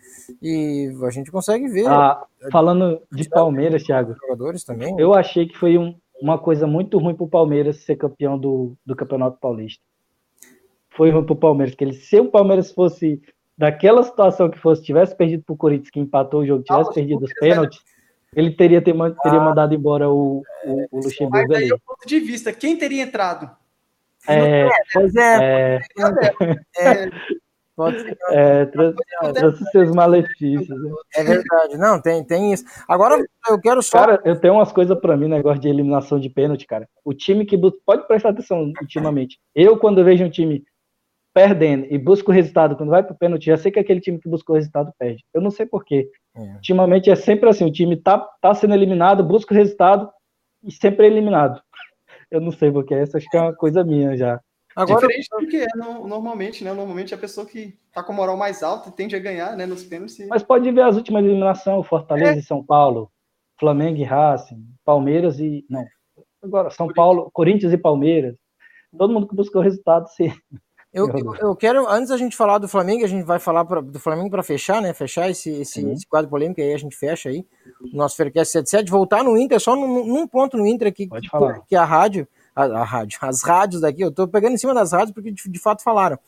e 0.41 0.91
a 1.07 1.11
gente 1.11 1.31
consegue 1.31 1.69
ver. 1.69 1.87
Ah, 1.89 2.25
falando 2.51 3.03
de 3.13 3.29
Palmeiras, 3.29 3.85
Thiago, 3.85 4.15
jogadores 4.15 4.65
também. 4.65 4.99
Eu 4.99 5.13
achei 5.13 5.47
que 5.47 5.59
foi 5.59 5.77
um, 5.77 5.95
uma 6.23 6.39
coisa 6.39 6.67
muito 6.67 6.97
ruim 6.97 7.15
para 7.15 7.25
o 7.25 7.29
Palmeiras 7.29 7.85
ser 7.85 7.97
campeão 7.97 8.39
do, 8.39 8.73
do 8.85 8.97
Campeonato 8.97 9.39
Paulista. 9.39 9.85
Foi 10.97 11.11
ruim 11.11 11.25
para 11.25 11.35
o 11.35 11.37
Palmeiras, 11.37 11.75
que 11.75 11.85
ele, 11.85 11.93
se 11.93 12.19
o 12.19 12.31
Palmeiras 12.31 12.73
fosse 12.73 13.21
daquela 13.59 14.05
situação 14.05 14.49
que 14.49 14.59
fosse, 14.59 14.85
tivesse 14.85 15.17
perdido 15.17 15.43
pro 15.43 15.57
Corinthians, 15.57 15.91
que 15.91 15.99
empatou 15.99 16.41
o 16.41 16.47
jogo, 16.47 16.63
tivesse 16.63 16.91
ah, 16.91 16.95
perdido 16.95 17.25
os 17.25 17.33
pênaltis, 17.35 17.81
ele 18.35 18.53
teria, 18.53 18.81
ter, 18.81 18.95
teria 19.23 19.41
mandado 19.41 19.75
embora 19.75 20.09
o, 20.09 20.43
o, 20.65 20.87
o 20.93 21.01
Luxemburgo 21.01 21.49
Mas 21.49 21.63
aí 21.63 21.69
é 21.69 21.75
o 21.75 21.81
ponto 21.81 22.07
de 22.07 22.21
vista, 22.21 22.53
quem 22.53 22.77
teria 22.77 23.03
entrado? 23.03 23.51
É, 24.29 24.69
pois 24.93 25.15
é. 25.17 25.81
é, 25.81 25.81
é 26.79 27.11
Pode 27.79 28.01
ser. 28.01 28.19
É, 28.31 28.67
trouxe 28.67 29.65
seus 29.71 29.91
malefícios. 29.93 30.69
Né? 30.69 30.91
É 31.15 31.23
verdade. 31.23 31.79
Não, 31.79 32.03
tem, 32.03 32.25
tem 32.25 32.53
isso. 32.53 32.65
Agora 32.89 33.25
eu 33.49 33.61
quero 33.61 33.81
só. 33.81 33.99
Cara, 33.99 34.21
eu 34.25 34.39
tenho 34.39 34.55
umas 34.55 34.73
coisas 34.73 34.99
para 34.99 35.17
mim, 35.17 35.29
negócio 35.29 35.61
de 35.61 35.69
eliminação 35.69 36.19
de 36.19 36.29
pênalti, 36.29 36.67
cara. 36.67 36.89
O 37.05 37.15
time 37.15 37.47
que. 37.47 37.57
Pode 37.87 38.07
prestar 38.09 38.31
atenção 38.31 38.73
ultimamente. 38.81 39.39
Eu, 39.55 39.79
quando 39.79 40.05
vejo 40.05 40.25
um 40.25 40.31
time 40.31 40.65
perdendo 41.35 41.87
e 41.91 41.99
busca 41.99 42.31
o 42.31 42.35
resultado, 42.35 42.77
quando 42.77 42.91
vai 42.91 43.03
pro 43.03 43.15
pênalti, 43.15 43.47
já 43.47 43.57
sei 43.57 43.71
que 43.71 43.79
aquele 43.79 44.01
time 44.01 44.19
que 44.19 44.29
buscou 44.29 44.55
o 44.55 44.59
resultado 44.59 44.93
perde. 44.99 45.25
Eu 45.33 45.41
não 45.41 45.51
sei 45.51 45.67
porquê. 45.67 46.11
É. 46.35 46.41
Ultimamente 46.55 47.11
é 47.11 47.15
sempre 47.15 47.49
assim: 47.49 47.65
o 47.65 47.73
time 47.73 47.97
tá, 47.97 48.19
tá 48.41 48.55
sendo 48.55 48.75
eliminado, 48.75 49.25
busca 49.25 49.55
o 49.55 49.57
resultado 49.57 50.11
e 50.63 50.73
sempre 50.73 51.07
é 51.07 51.11
eliminado. 51.11 51.61
Eu 52.31 52.43
não 52.43 52.51
sei 52.51 52.71
porquê. 52.71 52.95
Essa 52.95 53.17
acho 53.17 53.27
que 53.31 53.37
é 53.39 53.41
uma 53.41 53.55
coisa 53.55 53.83
minha 53.83 54.15
já. 54.15 54.39
Agora, 54.77 55.01
Diferente 55.01 55.29
do 55.31 55.47
que 55.49 55.57
é 55.57 55.67
no, 55.75 56.07
normalmente, 56.07 56.63
né? 56.63 56.73
Normalmente 56.73 57.15
a 57.15 57.19
pessoa 57.19 57.47
que 57.47 57.77
tá 57.93 58.03
com 58.03 58.13
a 58.13 58.15
moral 58.15 58.37
mais 58.37 58.63
alta 58.63 58.91
tende 58.91 59.17
a 59.17 59.19
ganhar, 59.19 59.57
né? 59.57 59.67
Nos 59.67 59.83
pênaltis. 59.83 60.29
Mas 60.29 60.43
pode 60.43 60.71
ver 60.71 60.83
as 60.83 60.97
últimas 60.97 61.25
eliminações, 61.25 61.87
Fortaleza 61.87 62.33
é. 62.33 62.39
e 62.39 62.43
São 62.43 62.63
Paulo, 62.63 63.11
Flamengo 63.59 63.99
e 63.99 64.05
Racing, 64.05 64.65
Palmeiras 64.85 65.41
e. 65.41 65.65
Não. 65.69 65.85
Agora, 66.43 66.71
São 66.71 66.87
Paulo, 66.93 67.31
Corinthians 67.33 67.73
e 67.73 67.79
Palmeiras. 67.79 68.37
Todo 68.97 69.13
mundo 69.13 69.27
que 69.27 69.35
buscou 69.35 69.61
o 69.61 69.65
resultado, 69.65 70.07
sim. 70.11 70.33
Eu, 70.93 71.07
eu, 71.11 71.35
eu, 71.37 71.57
quero, 71.57 71.87
antes 71.87 72.09
da 72.09 72.17
gente 72.17 72.35
falar 72.35 72.57
do 72.57 72.67
Flamengo, 72.67 73.05
a 73.05 73.09
gente 73.09 73.25
vai 73.25 73.39
falar 73.39 73.65
pra, 73.65 73.81
do 73.81 74.01
Flamengo 74.01 74.31
para 74.31 74.43
fechar, 74.43 74.81
né? 74.81 74.95
Fechar 74.95 75.29
esse, 75.29 75.51
esse, 75.51 75.87
esse, 75.87 76.07
quadro 76.07 76.31
polêmico 76.31 76.61
aí, 76.61 76.73
a 76.73 76.79
gente 76.79 76.97
fecha 76.97 77.29
aí. 77.29 77.45
O 77.93 77.97
nosso 77.97 78.17
Faircast 78.17 78.53
77, 78.53 78.91
voltar 78.91 79.23
no 79.23 79.37
Inter, 79.37 79.61
só 79.61 79.77
num, 79.77 80.07
num 80.07 80.27
ponto 80.27 80.57
no 80.57 80.67
Inter 80.67 80.89
aqui, 80.89 81.07
Pode 81.07 81.29
falar. 81.29 81.61
que 81.69 81.77
a 81.77 81.85
rádio 81.85 82.27
a, 82.59 82.65
a, 82.65 82.85
rádio, 82.85 83.19
as 83.23 83.43
rádios 83.43 83.83
daqui, 83.83 84.03
eu 84.03 84.11
tô 84.11 84.27
pegando 84.27 84.55
em 84.55 84.59
cima 84.59 84.75
das 84.75 84.93
rádios 84.93 85.13
porque 85.13 85.31
de, 85.31 85.49
de 85.49 85.59
fato 85.59 85.83
falaram. 85.83 86.19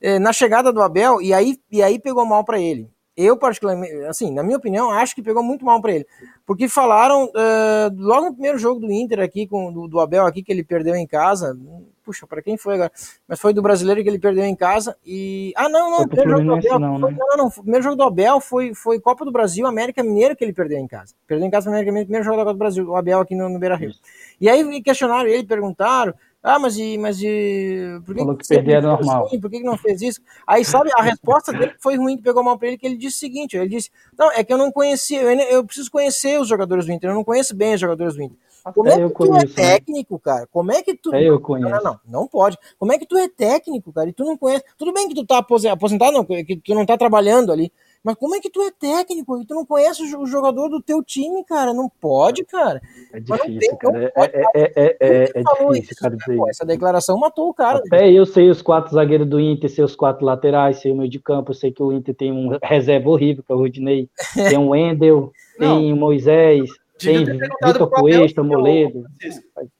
É, 0.00 0.18
na 0.18 0.32
chegada 0.32 0.72
do 0.72 0.82
Abel, 0.82 1.22
e 1.22 1.32
aí, 1.32 1.58
e 1.70 1.82
aí 1.82 1.98
pegou 1.98 2.26
mal 2.26 2.44
para 2.44 2.60
ele. 2.60 2.90
Eu, 3.16 3.36
particularmente, 3.36 3.94
assim, 4.04 4.30
na 4.32 4.42
minha 4.42 4.56
opinião, 4.56 4.90
acho 4.90 5.14
que 5.14 5.22
pegou 5.22 5.42
muito 5.42 5.64
mal 5.64 5.80
para 5.80 5.92
ele. 5.92 6.06
Porque 6.46 6.66
falaram, 6.66 7.26
uh, 7.26 7.94
logo 7.94 8.26
no 8.26 8.32
primeiro 8.32 8.58
jogo 8.58 8.80
do 8.80 8.90
Inter 8.90 9.20
aqui, 9.20 9.46
com, 9.46 9.72
do, 9.72 9.86
do 9.86 10.00
Abel 10.00 10.26
aqui, 10.26 10.42
que 10.42 10.50
ele 10.50 10.64
perdeu 10.64 10.94
em 10.94 11.06
casa, 11.06 11.56
puxa, 12.04 12.26
para 12.26 12.42
quem 12.42 12.56
foi 12.56 12.74
agora? 12.74 12.92
Mas 13.26 13.40
foi 13.40 13.52
do 13.52 13.62
brasileiro 13.62 14.02
que 14.02 14.08
ele 14.08 14.18
perdeu 14.18 14.44
em 14.44 14.54
casa 14.54 14.96
e 15.04 15.52
ah 15.56 15.68
não, 15.68 15.90
não, 15.90 16.08
primeiro 16.08 16.30
jogo 16.30 16.44
do 16.44 16.54
Abel, 16.54 16.78
não, 16.78 17.00
foi, 17.00 17.10
né? 17.10 17.18
não, 17.18 17.36
não, 17.36 17.50
primeiro 17.50 17.82
jogo 17.84 17.96
do 17.96 18.02
Abel 18.02 18.40
foi 18.40 18.74
foi 18.74 19.00
Copa 19.00 19.24
do 19.24 19.32
Brasil, 19.32 19.66
América 19.66 20.02
Mineiro 20.02 20.36
que 20.36 20.44
ele 20.44 20.52
perdeu 20.52 20.78
em 20.78 20.86
casa. 20.86 21.14
Perdeu 21.26 21.46
em 21.46 21.50
casa 21.50 21.70
América 21.70 21.90
Mineiro, 21.90 22.06
primeiro 22.06 22.24
jogo 22.24 22.36
da 22.36 22.42
Copa 22.44 22.54
do 22.54 22.58
Brasil, 22.58 22.88
o 22.88 22.96
Abel 22.96 23.20
aqui 23.20 23.34
no, 23.34 23.48
no 23.48 23.58
Beira-Rio. 23.58 23.92
E 24.40 24.48
aí 24.48 24.82
questionaram 24.82 25.28
ele, 25.28 25.44
perguntaram 25.44 26.14
ah, 26.42 26.58
mas 26.58 26.76
e, 26.76 26.98
mas 26.98 27.22
e, 27.22 28.00
por 28.04 28.14
que, 28.14 28.20
Falou 28.20 28.36
que, 28.36 28.42
que 28.42 28.48
perder 28.48 28.72
é 28.72 28.80
normal. 28.80 29.26
Assim? 29.26 29.40
Por 29.40 29.48
que, 29.48 29.58
que 29.58 29.64
não 29.64 29.78
fez 29.78 30.02
isso? 30.02 30.20
Aí, 30.44 30.64
sabe, 30.64 30.90
a 30.98 31.02
resposta 31.02 31.52
dele 31.52 31.74
foi 31.78 31.96
ruim, 31.96 32.16
que 32.16 32.22
pegou 32.24 32.42
mal 32.42 32.58
para 32.58 32.66
ele, 32.66 32.76
que 32.76 32.84
ele 32.84 32.96
disse 32.96 33.16
o 33.18 33.20
seguinte, 33.20 33.56
ele 33.56 33.68
disse, 33.68 33.90
não, 34.18 34.32
é 34.32 34.42
que 34.42 34.52
eu 34.52 34.58
não 34.58 34.72
conhecia, 34.72 35.22
eu, 35.22 35.30
eu 35.30 35.64
preciso 35.64 35.88
conhecer 35.88 36.40
os 36.40 36.48
jogadores 36.48 36.86
do 36.86 36.92
Inter, 36.92 37.10
eu 37.10 37.14
não 37.14 37.22
conheço 37.22 37.54
bem 37.54 37.74
os 37.74 37.80
jogadores 37.80 38.16
do 38.16 38.22
Inter. 38.22 38.36
Como 38.74 38.88
é 38.88 38.92
que 38.92 38.98
tu 38.98 39.06
é 39.06 39.10
conheço, 39.10 39.60
é 39.60 39.62
técnico, 39.62 40.14
né? 40.14 40.20
cara? 40.22 40.46
Como 40.50 40.72
é 40.72 40.82
que 40.82 40.94
tu. 40.94 41.14
É 41.14 41.22
eu 41.22 41.40
conheço. 41.40 41.70
Não, 41.70 41.82
não, 41.82 42.00
não 42.06 42.26
pode. 42.28 42.56
Como 42.78 42.92
é 42.92 42.98
que 42.98 43.06
tu 43.06 43.16
é 43.16 43.28
técnico, 43.28 43.92
cara? 43.92 44.08
E 44.08 44.12
tu 44.12 44.24
não 44.24 44.36
conhece. 44.36 44.64
Tudo 44.78 44.92
bem 44.92 45.08
que 45.08 45.14
tu 45.14 45.26
tá 45.26 45.38
aposentado, 45.38 46.12
não, 46.12 46.24
que 46.24 46.56
tu 46.56 46.74
não 46.74 46.86
tá 46.86 46.96
trabalhando 46.96 47.50
ali. 47.50 47.72
Mas 48.04 48.16
como 48.16 48.34
é 48.34 48.40
que 48.40 48.50
tu 48.50 48.60
é 48.62 48.70
técnico 48.72 49.40
e 49.40 49.46
tu 49.46 49.54
não 49.54 49.64
conhece 49.64 50.02
o 50.16 50.26
jogador 50.26 50.68
do 50.68 50.82
teu 50.82 51.04
time, 51.04 51.44
cara? 51.44 51.72
Não 51.72 51.88
pode, 51.88 52.44
cara. 52.44 52.80
É 53.12 53.20
difícil, 53.20 53.58
tem, 53.60 53.76
cara. 53.76 54.12
Pode, 54.12 54.36
é, 54.36 54.42
é, 54.54 54.72
é, 54.74 54.96
é, 55.00 55.22
é 55.22 55.42
difícil, 55.42 55.72
isso, 55.74 55.94
cara. 55.94 56.16
Dizer. 56.16 56.38
essa 56.48 56.66
declaração 56.66 57.16
matou 57.16 57.48
o 57.48 57.54
cara. 57.54 57.78
Até 57.78 58.02
né? 58.02 58.12
eu 58.12 58.26
sei 58.26 58.50
os 58.50 58.60
quatro 58.60 58.92
zagueiros 58.92 59.28
do 59.28 59.38
Inter, 59.38 59.70
sei 59.70 59.84
os 59.84 59.94
quatro 59.94 60.26
laterais, 60.26 60.78
sei 60.78 60.90
o 60.90 60.96
meio 60.96 61.08
de 61.08 61.20
campo, 61.20 61.52
eu 61.52 61.54
sei 61.54 61.70
que 61.70 61.82
o 61.82 61.92
Inter 61.92 62.14
tem 62.14 62.32
um 62.32 62.58
reserva 62.60 63.08
horrível, 63.08 63.44
que 63.44 63.52
é 63.52 63.54
o 63.54 63.58
Rudinei, 63.58 64.08
tem 64.34 64.58
o 64.58 64.70
Wendel, 64.70 65.30
tem 65.56 65.92
o 65.92 65.96
Moisés, 65.96 66.70
tem 67.02 67.24
Vitor 67.24 67.90
Cuesta, 67.90 68.42
Moledo. 68.42 69.04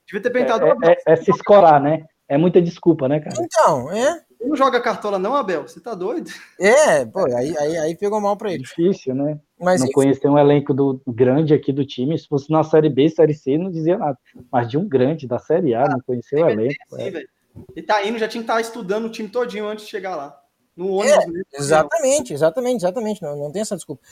Devia 0.07 0.23
ter 0.23 0.31
perguntado 0.31 0.67
é, 0.85 0.93
é, 0.93 0.97
é, 1.13 1.17
se 1.17 1.31
escorar, 1.31 1.81
né? 1.81 2.05
É 2.29 2.39
muita 2.39 2.61
desculpa, 2.61 3.09
né, 3.09 3.21
cara? 3.21 3.37
Então, 3.41 3.91
é. 3.93 4.21
Não 4.41 4.57
joga 4.57 4.81
cartola, 4.81 5.19
não, 5.19 5.37
Abel? 5.37 5.63
Você 5.63 5.81
tá 5.81 5.95
doido? 5.95 6.31
É, 6.59 7.05
pô, 7.05 7.25
aí, 7.27 7.57
aí, 7.57 7.79
aí 7.79 7.97
pegou 7.97 8.21
mal 8.21 8.37
pra 8.37 8.53
ele. 8.53 8.63
Difícil, 8.63 9.15
né? 9.15 9.39
Mas, 9.61 9.81
não 9.81 9.89
conhecer 9.93 10.29
um 10.29 10.39
elenco 10.39 10.75
do, 10.75 11.01
grande 11.07 11.55
aqui 11.55 11.73
do 11.73 11.87
time. 11.87 12.19
Se 12.19 12.27
fosse 12.27 12.51
na 12.51 12.65
Série 12.65 12.89
B, 12.89 13.09
Série 13.09 13.35
C, 13.35 13.57
não 13.57 13.71
dizia 13.71 13.97
nada. 13.97 14.19
Mas 14.51 14.69
de 14.69 14.77
um 14.77 14.89
grande, 14.89 15.29
da 15.29 15.39
Série 15.39 15.75
A, 15.75 15.85
ah, 15.85 15.89
não 15.91 16.01
conhecer 16.01 16.43
o 16.43 16.49
elenco. 16.49 16.75
Sim, 16.91 17.03
é. 17.03 17.23
Ele 17.77 17.87
tá 17.87 18.05
indo, 18.05 18.19
já 18.19 18.27
tinha 18.27 18.43
que 18.43 18.45
estar 18.45 18.55
tá 18.55 18.61
estudando 18.61 19.05
o 19.05 19.11
time 19.11 19.29
todinho 19.29 19.67
antes 19.67 19.85
de 19.85 19.91
chegar 19.91 20.17
lá. 20.17 20.42
No 20.77 20.95
ônibus. 20.95 21.17
É, 21.53 21.59
exatamente, 21.59 22.33
exatamente, 22.33 22.77
exatamente. 22.77 23.23
Não, 23.23 23.37
não 23.37 23.53
tem 23.53 23.63
essa 23.63 23.77
desculpa. 23.77 24.03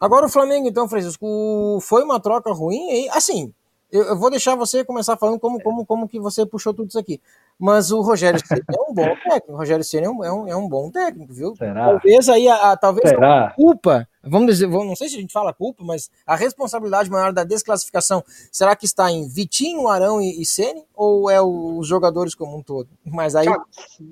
Agora 0.00 0.26
o 0.26 0.30
Flamengo, 0.30 0.66
então, 0.66 0.88
Francisco, 0.88 1.78
foi 1.82 2.02
uma 2.02 2.18
troca 2.18 2.52
ruim. 2.52 2.88
E, 2.90 3.08
assim, 3.10 3.52
eu, 3.90 4.02
eu, 4.02 4.18
vou 4.18 4.30
deixar 4.30 4.54
você 4.56 4.84
começar 4.84 5.16
falando 5.16 5.38
como, 5.38 5.62
como, 5.62 5.84
como 5.84 6.08
que 6.08 6.18
você 6.18 6.44
puxou 6.44 6.74
tudo 6.74 6.88
isso 6.88 6.98
aqui. 6.98 7.20
Mas 7.58 7.90
o 7.90 8.02
Rogério 8.02 8.38
Ceni 8.46 8.60
é 8.68 8.90
um 8.90 8.92
bom 8.92 9.16
técnico. 9.16 9.52
O 9.52 9.56
Rogério 9.56 9.84
Ceni 9.84 10.06
é 10.06 10.10
um, 10.10 10.24
é, 10.24 10.32
um, 10.32 10.48
é 10.48 10.56
um 10.56 10.68
bom 10.68 10.90
técnico, 10.90 11.32
viu? 11.32 11.56
Será? 11.56 11.86
Talvez 11.86 12.28
aí 12.28 12.48
a, 12.48 12.72
a 12.72 12.76
talvez 12.76 13.08
Será? 13.08 13.46
a 13.46 13.50
culpa, 13.50 14.06
vamos 14.22 14.48
dizer, 14.48 14.66
vamos, 14.66 14.86
não 14.88 14.96
sei 14.96 15.08
se 15.08 15.16
a 15.16 15.20
gente 15.20 15.32
fala 15.32 15.54
culpa, 15.54 15.82
mas 15.82 16.10
a 16.26 16.36
responsabilidade 16.36 17.10
maior 17.10 17.32
da 17.32 17.44
desclassificação, 17.44 18.22
será 18.52 18.76
que 18.76 18.84
está 18.84 19.10
em 19.10 19.26
Vitinho, 19.26 19.88
Arão 19.88 20.20
e, 20.20 20.42
e 20.42 20.44
Ceni 20.44 20.84
ou 20.94 21.30
é 21.30 21.40
o, 21.40 21.78
os 21.78 21.88
jogadores 21.88 22.34
como 22.34 22.58
um 22.58 22.62
todo? 22.62 22.90
Mas 23.04 23.34
aí 23.34 23.46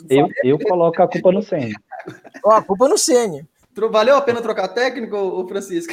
eu, 0.09 0.29
eu 0.43 0.59
coloco 0.59 1.03
a 1.03 1.09
culpa 1.09 1.31
no 1.31 1.43
Ceni. 1.43 1.75
Ó, 2.43 2.51
a 2.51 2.63
culpa 2.63 2.89
no 2.89 2.97
Ceni. 2.97 3.47
Valeu 3.91 4.17
a 4.17 4.23
pena 4.23 4.41
trocar 4.41 4.69
técnico, 4.69 5.17
o 5.17 5.47
Francisco? 5.47 5.93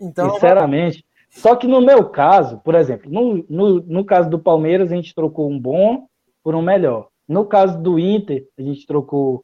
Então, 0.00 0.32
Sinceramente, 0.32 1.04
só 1.30 1.54
que 1.54 1.66
no 1.66 1.80
meu 1.80 2.08
caso, 2.08 2.58
por 2.64 2.74
exemplo, 2.74 3.10
no, 3.10 3.44
no, 3.48 3.80
no 3.80 4.04
caso 4.04 4.28
do 4.28 4.38
Palmeiras, 4.38 4.90
a 4.90 4.94
gente 4.96 5.14
trocou 5.14 5.48
um 5.48 5.58
bom 5.58 6.08
por 6.44 6.54
um 6.54 6.62
melhor. 6.62 7.08
No 7.26 7.46
caso 7.46 7.82
do 7.82 7.98
Inter, 7.98 8.46
a 8.58 8.62
gente 8.62 8.86
trocou 8.86 9.42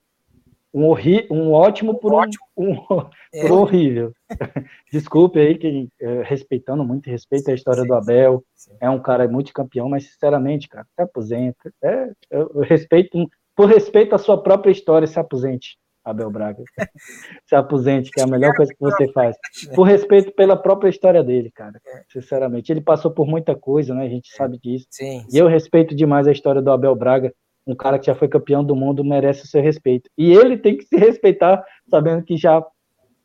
um, 0.73 0.85
horri 0.85 1.27
um 1.31 1.51
ótimo 1.51 1.99
por 1.99 2.13
um, 2.15 2.21
um, 2.57 2.77
é. 3.35 3.49
por 3.49 3.53
horrível. 3.53 4.13
Desculpe 4.93 5.41
aí, 5.41 5.57
que, 5.57 5.89
é, 5.99 6.23
respeitando 6.23 6.85
muito, 6.85 7.09
respeito 7.09 7.51
a 7.51 7.55
história 7.55 7.83
sim, 7.83 7.89
do 7.89 7.95
Abel. 7.95 8.45
Sim. 8.55 8.77
É 8.81 8.91
um 8.91 9.01
cara 9.01 9.27
muito 9.27 9.53
campeão, 9.53 9.89
mas 9.89 10.05
sinceramente, 10.05 10.69
cara, 10.69 10.87
se 10.95 11.03
aposenta. 11.03 11.73
É, 11.83 12.11
eu, 12.31 12.53
eu 12.55 12.61
respeito, 12.61 13.19
por 13.57 13.67
respeito 13.67 14.15
à 14.15 14.19
sua 14.19 14.41
própria 14.41 14.71
história, 14.71 15.07
se 15.07 15.19
aposente. 15.19 15.79
Abel 16.11 16.31
Braga. 16.31 16.63
Se 17.47 17.55
aposente, 17.55 18.11
que 18.11 18.21
é 18.21 18.25
a 18.25 18.27
melhor 18.27 18.55
coisa 18.55 18.73
que 18.73 18.81
você 18.81 19.11
faz. 19.13 19.37
Por 19.75 19.85
respeito 19.85 20.33
pela 20.33 20.57
própria 20.57 20.89
história 20.89 21.23
dele, 21.23 21.51
cara. 21.51 21.81
Sinceramente. 22.09 22.71
Ele 22.73 22.81
passou 22.81 23.11
por 23.11 23.27
muita 23.27 23.55
coisa, 23.55 23.95
né? 23.95 24.05
A 24.05 24.09
gente 24.09 24.31
sabe 24.35 24.59
disso. 24.59 24.87
Sim, 24.91 25.25
e 25.33 25.39
eu 25.39 25.47
respeito 25.47 25.95
demais 25.95 26.27
a 26.27 26.33
história 26.33 26.61
do 26.61 26.71
Abel 26.71 26.95
Braga. 26.95 27.33
Um 27.67 27.75
cara 27.75 27.99
que 27.99 28.07
já 28.07 28.15
foi 28.15 28.29
campeão 28.29 28.65
do 28.65 28.75
mundo 28.75 29.05
merece 29.05 29.45
o 29.45 29.47
seu 29.47 29.63
respeito. 29.63 30.11
E 30.17 30.33
ele 30.33 30.57
tem 30.57 30.77
que 30.77 30.85
se 30.85 30.97
respeitar, 30.97 31.65
sabendo 31.89 32.23
que 32.25 32.37
já 32.37 32.65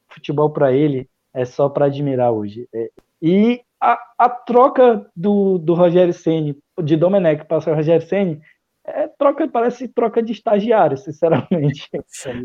futebol 0.09 0.49
para 0.49 0.71
ele 0.71 1.09
é 1.33 1.43
só 1.45 1.67
para 1.67 1.85
admirar 1.85 2.31
hoje. 2.31 2.67
É, 2.73 2.89
e 3.21 3.61
a, 3.81 3.97
a 4.17 4.29
troca 4.29 5.05
do, 5.15 5.57
do 5.57 5.73
Rogério 5.73 6.13
Ceni 6.13 6.57
de 6.81 6.95
Domenech 6.95 7.45
para 7.45 7.57
o 7.57 7.75
Rogério 7.75 8.05
Ceni 8.07 8.41
é 8.87 9.07
troca, 9.07 9.47
parece 9.47 9.87
troca 9.87 10.21
de 10.21 10.31
estagiário, 10.31 10.97
sinceramente. 10.97 11.89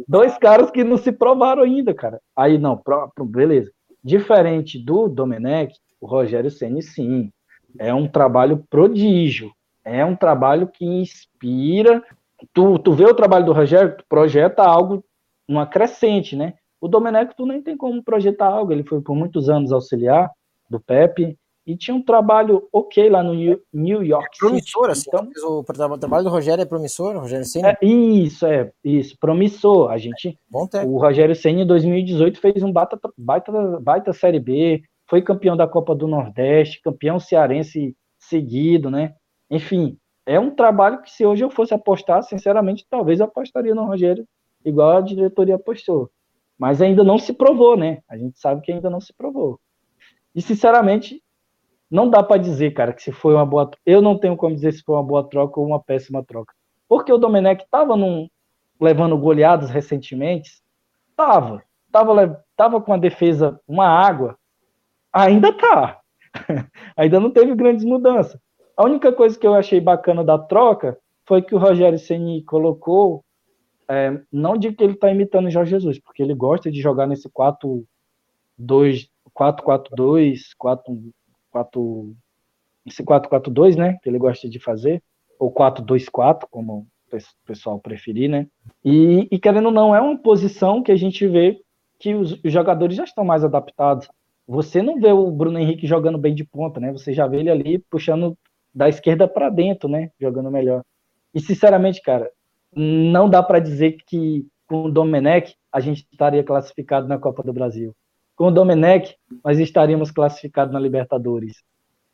Dois 0.09 0.37
caras 0.39 0.71
que 0.71 0.83
não 0.83 0.97
se 0.97 1.13
provaram 1.13 1.63
ainda, 1.63 1.95
cara. 1.95 2.21
Aí 2.35 2.59
não, 2.59 2.77
pro, 2.77 3.11
beleza. 3.25 3.71
Diferente 4.03 4.79
do 4.79 5.09
Domenech, 5.09 5.75
o 6.01 6.07
Rogério 6.07 6.51
Ceni 6.51 6.83
sim, 6.83 7.31
é 7.79 7.93
um 7.93 8.09
trabalho 8.09 8.65
prodígio, 8.71 9.53
é 9.85 10.05
um 10.05 10.17
trabalho 10.17 10.67
que 10.67 10.85
inspira. 10.85 12.03
Tu, 12.55 12.79
tu 12.79 12.93
vê 12.93 13.05
o 13.05 13.15
trabalho 13.15 13.45
do 13.45 13.53
Rogério, 13.53 13.97
tu 13.97 14.05
projeta 14.09 14.63
algo 14.63 15.05
numa 15.47 15.67
crescente, 15.67 16.35
né? 16.35 16.55
O 16.81 16.89
Domenech 16.89 17.35
tu 17.37 17.45
nem 17.45 17.61
tem 17.61 17.77
como 17.77 18.03
projetar 18.03 18.47
algo, 18.47 18.73
ele 18.73 18.83
foi 18.83 19.03
por 19.03 19.15
muitos 19.15 19.51
anos 19.51 19.71
auxiliar 19.71 20.31
do 20.69 20.81
Pepe, 20.81 21.37
e 21.71 21.77
tinha 21.77 21.95
um 21.95 22.03
trabalho 22.03 22.69
ok 22.73 23.09
lá 23.09 23.23
no 23.23 23.33
New 23.73 24.03
York 24.03 24.37
City. 24.37 24.39
Promissor, 24.41 24.91
assim, 24.91 25.09
então, 25.09 25.61
o 25.61 25.99
trabalho 25.99 26.25
do 26.25 26.31
Rogério 26.31 26.63
é 26.63 26.65
promissor, 26.65 27.17
Rogério 27.17 27.45
Senna? 27.45 27.71
É, 27.81 27.87
isso, 27.87 28.45
é, 28.45 28.73
isso, 28.83 29.17
promissor. 29.21 29.89
A 29.93 29.97
gente, 29.97 30.37
Bom 30.51 30.69
o 30.85 30.99
Rogério 30.99 31.37
Senna 31.37 31.63
em 31.63 31.67
2018 31.67 32.41
fez 32.41 32.63
um 32.65 32.73
baita, 32.73 32.99
baita, 33.17 33.53
baita 33.81 34.13
Série 34.13 34.41
B, 34.41 34.83
foi 35.09 35.23
campeão 35.23 35.57
da 35.57 35.69
Copa 35.69 35.95
do 35.95 36.09
Nordeste, 36.09 36.83
campeão 36.83 37.21
cearense 37.21 37.97
seguido, 38.19 38.91
né? 38.91 39.15
Enfim, 39.49 39.97
é 40.27 40.41
um 40.41 40.51
trabalho 40.51 41.03
que 41.03 41.11
se 41.11 41.25
hoje 41.25 41.45
eu 41.45 41.51
fosse 41.51 41.73
apostar, 41.73 42.25
sinceramente, 42.25 42.85
talvez 42.91 43.21
eu 43.21 43.27
apostaria 43.27 43.77
no 43.77 43.85
Rogério, 43.87 44.27
igual 44.65 44.97
a 44.97 45.01
diretoria 45.01 45.55
apostou. 45.55 46.11
Mas 46.59 46.83
ainda 46.83 47.05
não 47.05 47.17
se 47.17 47.33
provou, 47.33 47.77
né? 47.77 48.01
A 48.09 48.19
gente 48.19 48.41
sabe 48.41 48.61
que 48.61 48.73
ainda 48.73 48.91
não 48.91 49.01
se 49.01 49.13
provou. 49.13 49.61
E, 50.35 50.43
sinceramente, 50.43 51.23
não 51.91 52.09
dá 52.09 52.23
para 52.23 52.41
dizer, 52.41 52.71
cara, 52.73 52.93
que 52.93 53.03
se 53.03 53.11
foi 53.11 53.35
uma 53.35 53.45
boa. 53.45 53.71
Eu 53.85 54.01
não 54.01 54.17
tenho 54.17 54.37
como 54.37 54.55
dizer 54.55 54.73
se 54.73 54.83
foi 54.83 54.95
uma 54.95 55.03
boa 55.03 55.29
troca 55.29 55.59
ou 55.59 55.67
uma 55.67 55.83
péssima 55.83 56.25
troca. 56.25 56.55
Porque 56.89 57.13
o 57.13 57.19
Domenech 57.19 57.65
estava 57.65 57.97
num... 57.97 58.29
levando 58.81 59.19
goleadas 59.19 59.71
recentemente. 59.71 60.63
Tava. 61.17 61.63
Tava, 61.91 62.45
tava 62.57 62.81
com 62.81 62.93
a 62.93 62.97
defesa, 62.97 63.61
uma 63.67 63.87
água. 63.87 64.39
Ainda 65.13 65.53
tá. 65.53 66.01
Ainda 66.97 67.19
não 67.19 67.31
teve 67.31 67.55
grandes 67.57 67.85
mudanças. 67.85 68.41
A 68.77 68.85
única 68.85 69.13
coisa 69.13 69.37
que 69.37 69.47
eu 69.47 69.55
achei 69.55 69.81
bacana 69.81 70.23
da 70.23 70.39
troca 70.39 70.97
foi 71.27 71.43
que 71.43 71.55
o 71.55 71.59
Rogério 71.59 71.99
Ceni 71.99 72.43
colocou. 72.45 73.25
É, 73.89 74.21
não 74.33 74.57
digo 74.57 74.77
que 74.77 74.85
ele 74.85 74.93
está 74.93 75.11
imitando 75.11 75.47
o 75.47 75.51
Jorge 75.51 75.73
Jesus, 75.73 75.99
porque 75.99 76.23
ele 76.23 76.35
gosta 76.35 76.71
de 76.71 76.81
jogar 76.81 77.09
nesse 77.09 77.29
4-2, 77.29 77.85
4-4-2, 79.37 80.39
4, 80.57 81.13
esse 82.87 83.03
4-4-2, 83.03 83.77
né? 83.77 83.99
Que 84.03 84.09
ele 84.09 84.19
gosta 84.19 84.49
de 84.49 84.59
fazer, 84.59 85.03
ou 85.39 85.53
4-2-4, 85.53 86.47
como 86.51 86.87
o 87.13 87.47
pessoal 87.47 87.79
preferir, 87.79 88.31
né? 88.31 88.47
E, 88.85 89.29
e, 89.31 89.39
querendo 89.39 89.67
ou 89.67 89.73
não, 89.73 89.95
é 89.95 90.01
uma 90.01 90.19
posição 90.19 90.83
que 90.83 90.93
a 90.93 90.97
gente 90.97 91.27
vê 91.27 91.61
que 91.99 92.15
os, 92.15 92.33
os, 92.45 92.53
jogadores 92.53 92.97
já 92.97 93.05
estão 93.05 93.25
mais 93.25 93.45
adaptados. 93.45 94.09
Você 94.47 94.83
não 94.83 95.01
vê 95.01 95.13
o 95.13 95.31
Bruno 95.31 95.59
Henrique 95.59 95.87
jogando 95.87 96.19
bem 96.19 96.35
de 96.35 96.45
ponta, 96.45 96.81
né? 96.81 96.93
Você 96.93 97.13
já 97.13 97.27
vê 97.27 97.41
ele 97.41 97.51
ali 97.51 97.79
puxando 97.79 98.37
da 98.75 98.89
esquerda 98.89 99.27
para 99.29 99.51
dentro, 99.51 99.89
né? 99.89 100.11
Jogando 100.21 100.51
melhor. 100.51 100.83
E 101.35 101.41
sinceramente, 101.41 102.01
cara, 102.01 102.31
não 102.75 103.29
dá 103.29 103.43
para 103.43 103.59
dizer 103.59 103.97
que 104.07 104.47
com 104.67 104.85
o 104.85 104.91
Domenech 104.91 105.57
a 105.73 105.81
gente 105.81 106.07
estaria 106.11 106.43
classificado 106.45 107.07
na 107.07 107.19
Copa 107.19 107.43
do 107.43 107.53
Brasil 107.53 107.95
com 108.41 108.47
o 108.47 108.51
Domenech, 108.51 109.15
nós 109.45 109.59
estaríamos 109.59 110.11
classificados 110.11 110.73
na 110.73 110.81
Libertadores. 110.81 111.63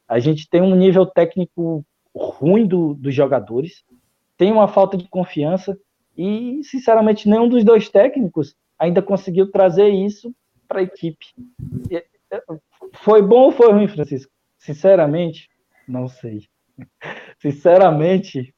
A 0.08 0.18
gente 0.18 0.50
tem 0.50 0.60
um 0.60 0.74
nível 0.74 1.06
técnico 1.06 1.86
ruim 2.12 2.66
do, 2.66 2.94
dos 2.94 3.14
jogadores, 3.14 3.84
tem 4.36 4.50
uma 4.50 4.66
falta 4.66 4.96
de 4.96 5.06
confiança 5.08 5.78
e, 6.18 6.58
sinceramente, 6.64 7.28
nenhum 7.28 7.48
dos 7.48 7.62
dois 7.62 7.88
técnicos 7.88 8.56
ainda 8.76 9.00
conseguiu 9.00 9.52
trazer 9.52 9.88
isso 9.88 10.34
para 10.66 10.80
a 10.80 10.82
equipe. 10.82 11.26
Foi 12.94 13.22
bom 13.22 13.44
ou 13.44 13.52
foi 13.52 13.70
ruim, 13.70 13.86
Francisco? 13.86 14.32
Sinceramente, 14.58 15.48
não 15.86 16.08
sei. 16.08 16.48
Sinceramente, 17.38 18.52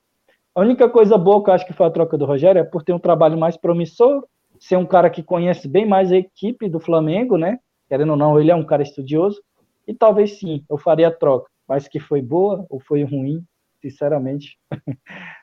a 0.55 0.63
única 0.63 0.89
coisa 0.89 1.19
boa 1.19 1.45
que 1.45 1.51
eu 1.51 1.55
acho 1.55 1.67
que 1.67 1.75
foi 1.75 1.85
a 1.85 1.91
troca 1.91 2.17
do 2.17 2.25
Rogério 2.25 2.61
é 2.61 2.65
por 2.65 2.83
ter 2.83 2.95
um 2.95 2.99
trabalho 2.99 3.37
mais 3.37 3.59
promissor 3.59 4.27
ser 4.61 4.77
um 4.77 4.87
cara 4.87 5.11
que 5.11 5.23
conhece 5.23 5.69
bem 5.69 5.87
mais 5.87 6.13
a 6.13 6.17
equipe 6.17 6.69
do 6.69 6.81
Flamengo, 6.81 7.37
né? 7.37 7.59
Querendo 7.89 8.11
ou 8.11 8.17
não, 8.17 8.39
ele 8.39 8.51
é 8.51 8.55
um 8.55 8.65
cara 8.65 8.83
estudioso. 8.83 9.41
E 9.87 9.95
talvez 9.95 10.39
sim, 10.39 10.65
eu 10.69 10.77
faria 10.77 11.09
a 11.09 11.15
troca. 11.15 11.51
Mas 11.67 11.89
que 11.89 12.01
foi 12.01 12.21
boa 12.21 12.67
ou 12.69 12.81
foi 12.81 13.03
ruim, 13.03 13.45
sinceramente, 13.81 14.59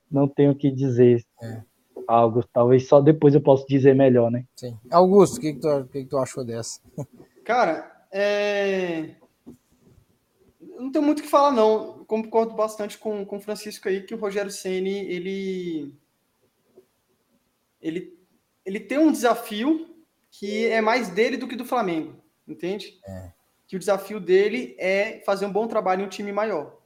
não 0.09 0.27
tenho 0.27 0.51
o 0.51 0.55
que 0.55 0.71
dizer. 0.71 1.23
É. 1.41 1.61
Algo, 2.07 2.43
talvez 2.53 2.87
só 2.87 3.01
depois 3.01 3.33
eu 3.33 3.41
possa 3.41 3.65
dizer 3.67 3.95
melhor, 3.95 4.29
né? 4.29 4.45
Sim. 4.55 4.77
Augusto, 4.91 5.37
o 5.37 5.41
que, 5.41 5.53
que, 5.53 5.59
tu, 5.59 5.85
que, 5.91 6.03
que 6.03 6.09
tu 6.09 6.17
achou 6.17 6.45
dessa? 6.45 6.79
Cara, 7.43 7.91
é... 8.11 9.15
não 10.77 10.91
tenho 10.91 11.03
muito 11.03 11.19
o 11.19 11.23
que 11.23 11.27
falar, 11.27 11.51
não. 11.51 11.97
Eu 11.97 12.05
concordo 12.05 12.53
bastante 12.53 12.97
com, 12.97 13.25
com 13.25 13.37
o 13.37 13.41
Francisco 13.41 13.89
aí 13.89 14.03
que 14.03 14.13
o 14.13 14.19
Rogério 14.19 14.51
Ceni 14.51 14.99
ele 15.07 15.95
ele 17.81 18.14
ele 18.65 18.79
tem 18.79 18.97
um 18.97 19.11
desafio 19.11 19.95
que 20.31 20.65
é 20.65 20.81
mais 20.81 21.09
dele 21.09 21.37
do 21.37 21.47
que 21.47 21.55
do 21.55 21.63
Flamengo, 21.63 22.21
entende? 22.47 22.99
É. 23.05 23.31
Que 23.67 23.75
o 23.75 23.79
desafio 23.79 24.19
dele 24.19 24.75
é 24.77 25.21
fazer 25.25 25.45
um 25.45 25.51
bom 25.51 25.67
trabalho 25.67 26.01
em 26.01 26.05
um 26.05 26.09
time 26.09 26.31
maior. 26.31 26.77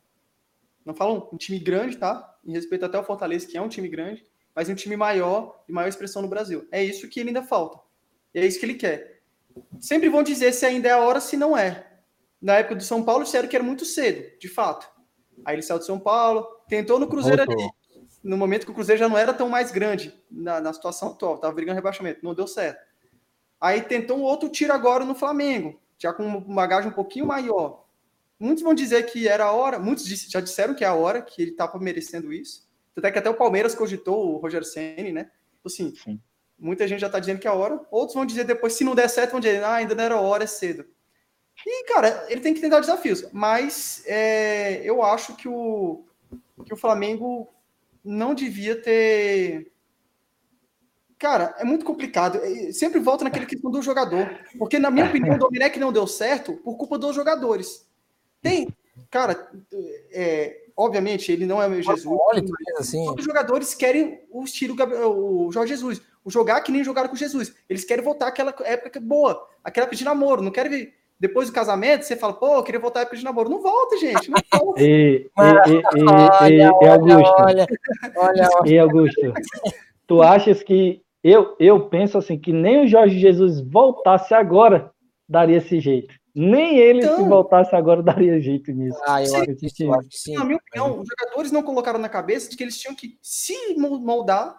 Não 0.86 0.94
falo 0.94 1.30
um 1.32 1.38
time 1.38 1.60
grande, 1.60 1.98
tá? 1.98 2.38
Em 2.46 2.52
respeito 2.54 2.86
até 2.86 2.98
ao 2.98 3.04
Fortaleza, 3.04 3.48
que 3.48 3.58
é 3.58 3.62
um 3.62 3.70
time 3.70 3.88
grande, 3.88 4.26
mas 4.56 4.70
um 4.70 4.76
time 4.76 4.96
maior 4.96 5.64
e 5.68 5.72
maior 5.72 5.88
expressão 5.88 6.22
no 6.22 6.28
Brasil. 6.28 6.68
É 6.72 6.84
isso 6.84 7.08
que 7.08 7.20
ele 7.20 7.30
ainda 7.30 7.44
falta. 7.44 7.80
E 8.34 8.40
é 8.40 8.46
isso 8.46 8.60
que 8.60 8.66
ele 8.66 8.76
quer. 8.76 9.22
Sempre 9.80 10.10
vão 10.10 10.24
dizer 10.24 10.54
se 10.54 10.66
ainda 10.66 10.90
é 10.90 10.92
a 10.92 11.00
hora, 11.00 11.20
se 11.20 11.36
não 11.36 11.58
é. 11.58 11.88
Na 12.42 12.58
época 12.58 12.76
do 12.76 12.84
São 12.84 13.04
Paulo, 13.04 13.24
disseram 13.24 13.48
que 13.48 13.56
era 13.56 13.66
muito 13.66 13.84
cedo, 13.84 14.38
de 14.40 14.48
fato. 14.48 14.90
Aí 15.44 15.56
ele 15.56 15.62
saiu 15.62 15.80
do 15.80 15.86
São 15.86 16.00
Paulo, 16.00 16.46
tentou 16.68 17.00
no 17.00 17.08
Cruzeiro 17.08 17.46
Voltou. 17.46 17.64
ali 17.64 17.79
no 18.24 18.38
momento 18.38 18.66
que 18.66 18.72
o 18.72 18.76
Cruzeiro 18.76 19.00
já 19.00 19.08
não 19.08 19.18
era 19.18 19.34
tão 19.34 19.50
mais 19.50 19.72
grande 19.72 20.14
na, 20.30 20.60
na 20.60 20.74
situação 20.74 21.10
atual, 21.10 21.36
estava 21.36 21.54
brigando 21.54 21.76
rebaixamento, 21.76 22.24
não 22.24 22.34
deu 22.34 22.48
certo. 22.48 22.86
Aí 23.60 23.82
tentou 23.82 24.18
um 24.18 24.24
outro 24.24 24.50
tiro 24.50 24.74
agora 24.74 25.04
no 25.04 25.16
Flamengo, 25.16 25.80
já 25.98 26.14
com 26.14 26.26
uma 26.26 26.40
bagagem 26.40 26.90
um 26.90 26.94
pouquinho 26.94 27.26
maior. 27.26 27.86
Muitos 28.40 28.64
vão 28.64 28.74
dizer 28.74 29.04
que 29.04 29.28
era 29.28 29.46
a 29.46 29.52
hora, 29.52 29.78
muitos 29.80 30.06
já 30.06 30.40
disseram 30.40 30.74
que 30.74 30.84
é 30.84 30.88
a 30.88 30.94
hora, 30.94 31.22
que 31.22 31.42
ele 31.42 31.52
estava 31.52 31.78
merecendo 31.78 32.32
isso. 32.32 32.68
Até 32.96 33.12
que 33.12 33.20
até 33.20 33.30
o 33.30 33.36
Palmeiras 33.36 33.76
cogitou 33.76 34.34
o 34.34 34.38
Rogério 34.38 34.66
Ceni, 34.66 35.12
né? 35.12 35.30
Assim, 35.66 35.94
Sim. 35.96 36.20
muita 36.58 36.88
gente 36.88 37.02
já 37.02 37.08
está 37.08 37.20
dizendo 37.20 37.40
que 37.40 37.48
é 37.48 37.50
a 37.50 37.54
hora. 37.54 37.82
Outros 37.92 38.16
vão 38.16 38.26
dizer 38.26 38.46
depois, 38.46 38.74
se 38.74 38.84
não 38.84 38.96
der 38.96 39.10
certo, 39.10 39.32
vão 39.32 39.40
dizer, 39.40 39.64
ah, 39.64 39.76
ainda 39.76 39.96
não 39.96 40.04
era 40.04 40.16
a 40.16 40.22
hora, 40.22 40.44
é 40.44 40.48
cedo. 40.48 40.86
E, 41.66 41.84
cara, 41.86 42.26
ele 42.30 42.42
tem 42.42 42.54
que 42.54 42.62
tentar 42.62 42.80
desafios. 42.80 43.26
Mas 43.32 44.04
é, 44.06 44.82
eu 44.84 45.04
acho 45.04 45.36
que 45.36 45.48
o, 45.48 46.06
que 46.66 46.74
o 46.74 46.78
Flamengo 46.78 47.50
não 48.04 48.34
devia 48.34 48.82
ter. 48.82 49.72
Cara, 51.18 51.54
é 51.58 51.64
muito 51.64 51.84
complicado. 51.84 52.40
Sempre 52.72 53.00
volta 53.00 53.24
naquele 53.24 53.46
questão 53.46 53.70
do 53.70 53.82
jogador. 53.82 54.40
Porque, 54.58 54.80
na 54.80 54.90
minha 54.90 55.06
opinião, 55.06 55.36
o 55.36 55.40
Domenech 55.40 55.78
não 55.80 55.92
deu 55.92 56.08
certo 56.08 56.54
por 56.58 56.78
culpa 56.78 56.98
dos 56.98 57.16
jogadores. 57.16 57.88
Tem. 58.42 58.70
Cara, 59.10 59.52
é, 60.12 60.68
obviamente, 60.76 61.32
ele 61.32 61.46
não 61.46 61.62
é 61.62 61.68
o 61.68 61.82
Jesus. 61.82 62.20
Assim. 62.78 63.10
Os 63.18 63.24
jogadores 63.24 63.74
querem 63.74 64.22
o 64.30 64.44
estilo 64.44 64.76
o 65.08 65.52
Jorge 65.52 65.74
Jesus. 65.74 66.02
O 66.24 66.30
jogar 66.30 66.62
que 66.62 66.72
nem 66.72 66.84
jogaram 66.84 67.10
com 67.10 67.16
Jesus. 67.16 67.54
Eles 67.68 67.84
querem 67.84 68.04
voltar 68.04 68.28
àquela 68.28 68.54
época 68.64 69.00
boa, 69.00 69.48
aquela 69.64 69.86
época 69.86 69.98
de 69.98 70.06
namoro. 70.06 70.42
Não 70.42 70.52
querem 70.52 70.72
ver 70.72 70.99
depois 71.20 71.50
do 71.50 71.54
casamento, 71.54 72.04
você 72.04 72.16
fala, 72.16 72.34
pô, 72.34 72.56
eu 72.56 72.64
queria 72.64 72.80
voltar 72.80 73.00
à 73.00 73.02
época 73.02 73.18
de 73.18 73.24
namoro. 73.24 73.50
Não 73.50 73.62
volta, 73.62 73.98
gente. 73.98 74.30
Não 74.30 74.38
volta. 74.52 74.82
E, 74.82 75.30
e, 75.38 76.00
e, 76.00 76.06
olha, 76.42 76.72
e, 76.82 76.88
Augusto. 76.88 77.36
Olha, 77.40 77.68
olha, 78.16 78.50
e 78.66 78.80
Augusto, 78.80 79.34
tu 80.08 80.22
achas 80.22 80.64
que 80.64 81.02
eu, 81.24 81.56
eu 81.60 81.90
penso 81.90 82.18
assim 82.18 82.40
que 82.40 82.54
nem 82.54 82.84
o 82.84 82.88
Jorge 82.88 83.20
Jesus 83.20 83.60
voltasse 83.60 84.34
agora 84.34 84.92
daria 85.28 85.58
esse 85.58 85.80
jeito. 85.80 86.14
Nem 86.34 86.78
ele, 86.78 87.00
então, 87.00 87.18
se 87.18 87.24
voltasse 87.28 87.76
agora, 87.76 88.02
daria 88.02 88.40
jeito 88.40 88.72
nisso. 88.72 88.98
Ah, 89.06 89.22
eu, 89.22 89.36
acho, 89.36 89.56
que, 89.56 89.84
eu 89.84 89.94
acho 89.94 90.10
que 90.10 90.18
sim. 90.18 90.36
Na 90.36 90.46
minha 90.46 90.58
opinião, 90.58 91.00
os 91.00 91.08
jogadores 91.08 91.52
não 91.52 91.64
colocaram 91.64 92.00
na 92.00 92.08
cabeça 92.08 92.50
de 92.50 92.56
que 92.56 92.64
eles 92.64 92.80
tinham 92.80 92.96
que 92.96 93.18
se 93.22 93.76
moldar, 93.78 94.56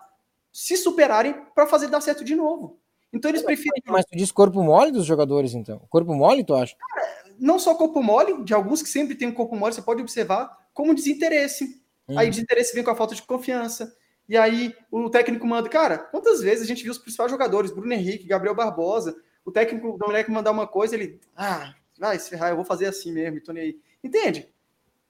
se 0.53 0.77
superarem 0.77 1.35
para 1.55 1.67
fazer 1.67 1.89
dar 1.89 2.01
certo 2.01 2.25
de 2.25 2.35
novo. 2.35 2.80
Então 3.13 3.31
eles 3.31 3.43
preferem. 3.43 3.83
Mas 3.87 4.05
tu 4.05 4.17
diz 4.17 4.31
corpo 4.31 4.63
mole 4.63 4.93
dos 4.93 5.05
jogadores, 5.05 5.55
então? 5.55 5.81
Corpo 5.89 6.15
mole, 6.15 6.45
tu 6.45 6.55
acha? 6.55 6.77
Cara, 6.77 7.35
não 7.39 7.59
só 7.59 7.75
corpo 7.75 8.03
mole, 8.03 8.45
de 8.45 8.55
alguns 8.55 8.83
que 8.83 8.89
sempre 8.89 9.15
tem 9.15 9.29
um 9.29 9.33
corpo 9.33 9.57
mole, 9.57 9.75
você 9.75 9.83
pode 9.83 10.01
observar, 10.01 10.57
como 10.73 10.95
desinteresse. 10.95 11.83
Hum. 12.09 12.19
Aí 12.19 12.31
desinteresse 12.31 12.75
vem 12.75 12.85
com 12.85 12.91
a 12.91 12.97
falta 12.97 13.15
de 13.15 13.23
confiança. 13.23 13.93
E 14.29 14.37
aí 14.37 14.73
o 14.93 15.11
técnico 15.11 15.45
manda, 15.47 15.69
cara, 15.69 15.99
quantas 15.99 16.41
vezes 16.41 16.63
a 16.63 16.67
gente 16.67 16.85
viu 16.85 16.93
os 16.93 16.99
principais 16.99 17.31
jogadores, 17.31 17.73
Bruno 17.73 17.93
Henrique, 17.93 18.29
Gabriel 18.29 18.55
Barbosa, 18.55 19.17
o 19.45 19.51
técnico 19.51 19.99
do 19.99 20.07
moleque 20.07 20.31
mandar 20.31 20.53
uma 20.53 20.69
coisa, 20.69 20.95
ele, 20.95 21.19
ah, 21.37 21.75
vai 21.99 22.17
se 22.17 22.31
ferrar, 22.31 22.51
eu 22.51 22.57
vou 22.57 22.65
fazer 22.65 22.87
assim 22.87 23.13
mesmo, 23.13 23.43
tô 23.43 23.53
nem 23.53 23.65
aí. 23.65 23.77
Entende? 24.05 24.49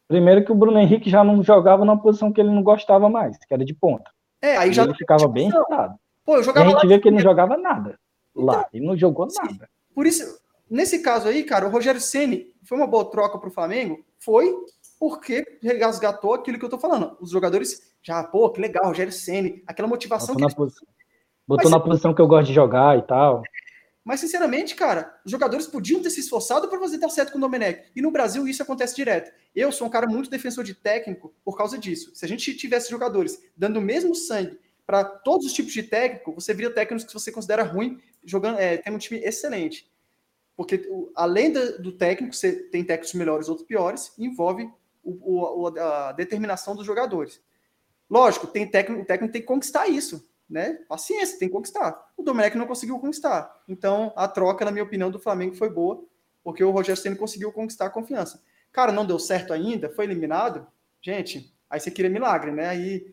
Primeiro 0.09 0.45
que 0.45 0.51
o 0.51 0.55
Bruno 0.55 0.79
Henrique 0.79 1.11
já 1.11 1.23
não 1.23 1.43
jogava 1.43 1.85
numa 1.85 2.01
posição 2.01 2.33
que 2.33 2.41
ele 2.41 2.51
não 2.51 2.63
gostava 2.63 3.11
mais, 3.11 3.37
que 3.37 3.53
era 3.53 3.65
de 3.65 3.75
ponta. 3.75 4.11
É, 4.41 4.57
aí 4.57 4.73
já 4.73 4.85
ele 4.85 4.95
ficava 4.95 5.29
bem 5.29 5.49
irritado. 5.49 5.95
Pô, 6.31 6.37
eu 6.37 6.45
jogava 6.45 6.71
e 6.71 6.75
a 6.75 6.79
gente 6.79 6.87
vê 6.87 6.99
que 7.01 7.09
ele 7.09 7.17
não 7.17 7.23
jogava 7.23 7.57
nada 7.57 7.99
lá. 8.37 8.59
Então, 8.59 8.69
ele 8.73 8.87
não 8.87 8.97
jogou 8.97 9.29
sim. 9.29 9.43
nada. 9.43 9.69
Por 9.93 10.07
isso, 10.07 10.25
nesse 10.71 11.01
caso 11.01 11.27
aí, 11.27 11.43
cara, 11.43 11.67
o 11.67 11.71
Rogério 11.71 12.01
Ceni 12.01 12.55
foi 12.63 12.79
uma 12.79 12.87
boa 12.87 13.11
troca 13.11 13.37
para 13.37 13.49
o 13.49 13.53
Flamengo? 13.53 14.05
Foi 14.21 14.55
porque 15.01 15.45
resgatou 15.61 16.35
aquilo 16.35 16.57
que 16.57 16.65
eu 16.65 16.69
tô 16.69 16.79
falando. 16.79 17.17
Os 17.21 17.31
jogadores 17.31 17.93
já, 18.01 18.23
pô, 18.23 18.49
que 18.49 18.61
legal, 18.61 18.87
Rogério 18.87 19.13
Ceni, 19.13 19.65
aquela 19.67 19.89
motivação 19.89 20.37
botou 20.37 20.49
que 20.49 20.57
na, 20.57 20.63
eles... 20.63 20.75
botou 21.49 21.69
Mas, 21.69 21.73
na 21.73 21.81
posição 21.81 22.15
que 22.15 22.23
eu 22.23 22.29
gosto 22.29 22.47
de 22.47 22.55
jogar 22.55 22.97
e 22.97 23.03
tal. 23.03 23.43
Mas, 24.05 24.21
sinceramente, 24.21 24.77
cara, 24.77 25.13
os 25.27 25.33
jogadores 25.33 25.67
podiam 25.67 26.01
ter 26.01 26.11
se 26.11 26.21
esforçado 26.21 26.69
para 26.69 26.79
fazer 26.79 26.99
dar 26.99 27.09
certo 27.09 27.33
com 27.33 27.39
o 27.39 27.41
Domenech. 27.41 27.91
E 27.97 28.01
no 28.01 28.13
Brasil 28.13 28.47
isso 28.47 28.63
acontece 28.63 28.95
direto. 28.95 29.33
Eu 29.53 29.73
sou 29.73 29.89
um 29.89 29.91
cara 29.91 30.07
muito 30.07 30.31
defensor 30.31 30.63
de 30.63 30.75
técnico 30.75 31.35
por 31.45 31.57
causa 31.57 31.77
disso. 31.77 32.13
Se 32.15 32.25
a 32.25 32.29
gente 32.29 32.55
tivesse 32.55 32.89
jogadores 32.89 33.43
dando 33.57 33.79
o 33.79 33.83
mesmo 33.83 34.15
sangue 34.15 34.57
para 34.91 35.05
todos 35.05 35.47
os 35.47 35.53
tipos 35.53 35.73
de 35.73 35.85
técnico, 35.85 36.35
você 36.35 36.53
vira 36.53 36.69
técnicos 36.69 37.05
que 37.05 37.15
você 37.15 37.31
considera 37.31 37.63
ruim, 37.63 38.03
jogando, 38.25 38.59
é, 38.59 38.77
tem 38.77 38.93
um 38.93 38.99
time 38.99 39.21
excelente. 39.21 39.89
Porque 40.57 40.85
além 41.15 41.53
do, 41.53 41.93
técnico, 41.93 42.35
você 42.35 42.51
tem 42.51 42.83
técnicos 42.83 43.15
melhores, 43.15 43.49
outros 43.49 43.65
piores, 43.69 44.13
envolve 44.19 44.69
o, 45.01 45.63
o, 45.63 45.67
a 45.79 46.11
determinação 46.11 46.75
dos 46.75 46.85
jogadores. 46.85 47.41
Lógico, 48.11 48.49
tem 48.49 48.69
técnico, 48.69 49.03
o 49.03 49.05
técnico 49.05 49.33
tem 49.33 49.43
que 49.43 49.47
conquistar 49.47 49.87
isso, 49.87 50.29
né? 50.49 50.81
Paciência, 50.89 51.39
tem 51.39 51.47
que 51.47 51.55
conquistar. 51.55 52.11
O 52.17 52.25
Domenech 52.25 52.59
não 52.59 52.67
conseguiu 52.67 52.99
conquistar. 52.99 53.63
Então, 53.69 54.13
a 54.17 54.27
troca, 54.27 54.65
na 54.65 54.73
minha 54.73 54.83
opinião, 54.83 55.09
do 55.09 55.21
Flamengo 55.21 55.55
foi 55.55 55.71
boa. 55.71 56.03
porque 56.43 56.65
o 56.65 56.73
Rogério 56.73 57.01
Ceni 57.01 57.15
conseguiu 57.15 57.53
conquistar 57.53 57.87
a 57.87 57.91
confiança. 57.91 58.43
Cara, 58.73 58.91
não 58.91 59.07
deu 59.07 59.21
certo 59.21 59.53
ainda, 59.53 59.89
foi 59.89 60.05
eliminado. 60.05 60.67
Gente, 61.01 61.55
aí 61.71 61.79
você 61.79 61.91
queria 61.91 62.11
milagre, 62.11 62.51
né? 62.51 62.69
Aí 62.69 63.07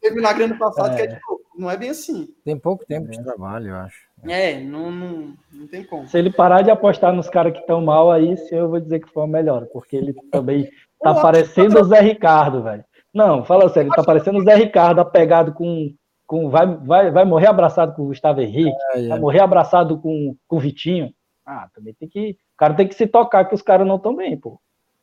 teve 0.00 0.16
milagre 0.16 0.44
ano 0.44 0.58
passado, 0.58 0.94
é. 0.94 0.96
que 0.96 1.02
é, 1.02 1.14
tipo, 1.14 1.40
não 1.56 1.70
é 1.70 1.76
bem 1.76 1.90
assim. 1.90 2.28
Tem 2.44 2.58
pouco 2.58 2.86
tempo 2.86 3.10
de 3.10 3.22
trabalho, 3.22 3.68
eu 3.68 3.76
acho. 3.76 3.96
É, 4.24 4.58
não, 4.60 4.90
não, 4.90 5.34
não 5.52 5.66
tem 5.66 5.84
como. 5.84 6.06
Se 6.08 6.18
ele 6.18 6.32
parar 6.32 6.62
de 6.62 6.70
apostar 6.70 7.12
nos 7.12 7.28
caras 7.28 7.52
que 7.52 7.60
estão 7.60 7.80
mal 7.82 8.10
aí, 8.10 8.36
sim, 8.36 8.54
eu 8.54 8.70
vou 8.70 8.80
dizer 8.80 9.00
que 9.00 9.10
foi 9.10 9.24
uma 9.24 9.28
melhor, 9.28 9.66
porque 9.66 9.96
ele 9.96 10.14
também 10.30 10.70
tá 11.00 11.14
parecendo 11.14 11.80
o 11.80 11.84
Zé 11.84 12.00
Ricardo, 12.00 12.62
velho. 12.62 12.84
Não, 13.12 13.44
fala 13.44 13.68
sério, 13.68 13.88
ele 13.88 13.96
tá 13.96 14.02
parecendo 14.02 14.38
o 14.38 14.44
Zé 14.44 14.54
Ricardo 14.54 15.00
apegado 15.00 15.52
com. 15.52 15.94
com 16.26 16.48
vai, 16.48 16.66
vai, 16.66 17.10
vai 17.10 17.24
morrer 17.24 17.48
abraçado 17.48 17.94
com 17.94 18.02
o 18.02 18.06
Gustavo 18.06 18.40
Henrique, 18.40 18.74
é, 18.94 19.04
é. 19.04 19.08
vai 19.08 19.18
morrer 19.18 19.40
abraçado 19.40 19.98
com, 19.98 20.34
com 20.48 20.56
o 20.56 20.60
Vitinho. 20.60 21.12
Ah, 21.44 21.68
também 21.74 21.92
tem 21.92 22.08
que. 22.08 22.30
O 22.30 22.56
cara 22.56 22.74
tem 22.74 22.88
que 22.88 22.94
se 22.94 23.06
tocar 23.06 23.44
que 23.44 23.54
os 23.54 23.62
caras 23.62 23.86
não 23.86 23.96
estão 23.96 24.14
bem, 24.14 24.38
pô. 24.38 24.60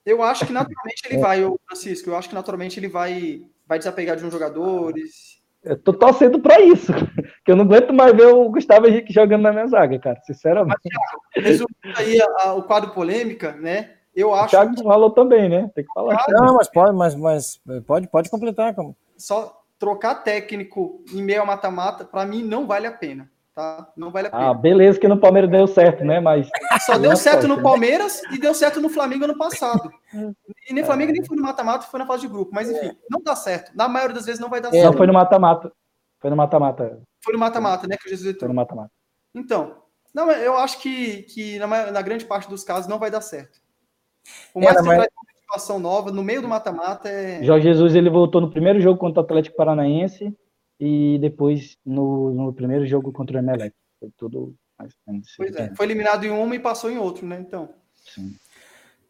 Eu 0.10 0.24
acho 0.24 0.46
que 0.46 0.52
naturalmente 0.52 1.02
ele 1.06 1.20
vai, 1.20 1.44
o 1.44 1.60
Francisco, 1.68 2.10
eu 2.10 2.16
acho 2.16 2.28
que 2.28 2.36
naturalmente 2.36 2.80
ele 2.80 2.88
vai, 2.88 3.44
vai 3.68 3.78
desapegar 3.78 4.16
de 4.18 4.26
uns 4.26 4.32
jogadores. 4.32 5.40
Eu 5.64 5.78
tô 5.78 5.94
torcendo 5.94 6.40
pra 6.40 6.60
isso, 6.60 6.92
que 7.46 7.52
eu 7.52 7.56
não 7.56 7.66
aguento 7.66 7.94
mais 7.94 8.16
ver 8.16 8.28
o 8.28 8.50
Gustavo 8.50 8.88
Henrique 8.88 9.14
jogando 9.14 9.44
na 9.44 9.52
minha 9.52 9.68
zaga, 9.68 10.00
cara, 10.00 10.20
sinceramente. 10.24 10.80
Mas, 11.36 11.46
resumindo 11.46 11.98
aí 11.98 12.20
a, 12.20 12.28
a, 12.44 12.54
o 12.54 12.64
quadro 12.64 12.92
polêmica, 12.92 13.52
né? 13.52 13.92
Eu 14.16 14.34
acho. 14.34 14.48
O 14.48 14.50
Thiago 14.50 14.76
que... 14.76 14.84
falou 14.84 15.12
também, 15.12 15.48
né? 15.48 15.70
Tem 15.76 15.84
que 15.84 15.94
falar. 15.94 16.26
Não, 16.30 16.56
mas 16.56 16.68
pode, 16.70 16.96
mas, 16.96 17.16
mas 17.16 17.62
pode, 17.86 18.08
pode 18.08 18.30
completar. 18.32 18.74
Como... 18.74 18.98
Só 19.16 19.62
trocar 19.78 20.16
técnico 20.24 21.04
em 21.14 21.22
meio 21.22 21.42
ao 21.42 21.46
mata-mata, 21.46 22.04
para 22.04 22.26
mim, 22.26 22.42
não 22.42 22.66
vale 22.66 22.88
a 22.88 22.92
pena. 22.92 23.30
Tá? 23.60 23.92
Não 23.98 24.10
vale 24.10 24.28
a 24.28 24.32
pena. 24.32 24.50
Ah, 24.52 24.54
beleza 24.54 24.98
que 24.98 25.06
no 25.06 25.20
Palmeiras 25.20 25.52
deu 25.52 25.68
certo, 25.68 26.06
né? 26.06 26.22
Mas. 26.22 26.50
Só 26.86 26.98
deu 26.98 27.14
certo 27.18 27.46
no 27.46 27.58
né? 27.58 27.62
Palmeiras 27.62 28.22
e 28.32 28.40
deu 28.40 28.54
certo 28.54 28.80
no 28.80 28.88
Flamengo 28.88 29.26
ano 29.26 29.38
passado. 29.38 29.92
E 30.66 30.74
nem 30.74 30.82
Flamengo 30.82 31.12
nem 31.12 31.26
foi 31.26 31.36
no 31.36 31.44
mata-mata, 31.44 31.86
foi 31.86 32.00
na 32.00 32.06
fase 32.06 32.22
de 32.22 32.30
grupo. 32.30 32.52
Mas 32.54 32.72
enfim, 32.72 32.98
não 33.12 33.22
dá 33.22 33.36
certo. 33.36 33.76
Na 33.76 33.90
maioria 33.90 34.16
das 34.16 34.26
vezes 34.26 34.40
não 34.40 34.50
vai 34.50 34.62
dar 34.62 34.72
certo. 34.72 34.86
Não, 34.86 34.94
foi 34.94 35.08
no 35.08 35.12
mata-mata. 35.12 35.74
Foi 36.20 36.30
no 36.30 36.38
mata-mata. 36.38 37.02
Foi 37.22 37.34
no 37.34 37.40
mata-mata, 37.40 37.86
né? 37.86 37.98
Que 37.98 38.08
o 38.08 38.10
Jesus 38.10 38.34
entrou. 38.34 38.48
Foi 38.48 38.48
no 38.48 38.56
mata-mata. 38.56 38.92
Então, 39.36 39.76
não, 40.16 40.32
eu 40.32 40.56
acho 40.56 40.80
que, 40.80 41.24
que 41.24 41.60
na, 41.60 41.92
na 41.92 42.02
grande 42.02 42.24
parte 42.24 42.50
dos 42.50 42.64
casos 42.64 42.88
não 42.88 42.98
vai 42.98 43.12
dar 43.12 43.20
certo. 43.20 43.60
Por 44.54 44.64
mais 44.64 44.78
é, 44.78 44.80
que 44.80 44.88
mas... 44.88 45.00
uma 45.00 45.08
situação 45.42 45.80
nova, 45.80 46.14
no 46.14 46.24
meio 46.24 46.42
do 46.42 46.48
mata-mata 46.48 47.10
é. 47.10 47.44
Jorge 47.44 47.68
Jesus 47.68 47.94
ele 47.94 48.10
voltou 48.10 48.40
no 48.40 48.50
primeiro 48.50 48.80
jogo 48.80 48.98
contra 48.98 49.22
o 49.22 49.26
Atlético 49.26 49.58
Paranaense 49.58 50.34
e 50.80 51.18
depois 51.20 51.78
no, 51.86 52.32
no 52.32 52.54
primeiro 52.54 52.86
jogo 52.86 53.12
contra 53.12 53.38
o 53.38 53.40
Emelec. 53.40 53.76
Foi 54.00 54.10
tudo 54.18 54.56
mais 54.78 54.96
Pois 55.36 55.56
é, 55.56 55.76
foi 55.76 55.86
eliminado 55.86 56.24
em 56.26 56.30
uma 56.30 56.56
e 56.56 56.60
passou 56.60 56.90
em 56.90 56.98
outro, 56.98 57.28
né? 57.28 57.38
Então. 57.40 57.70
Sim. 57.96 58.34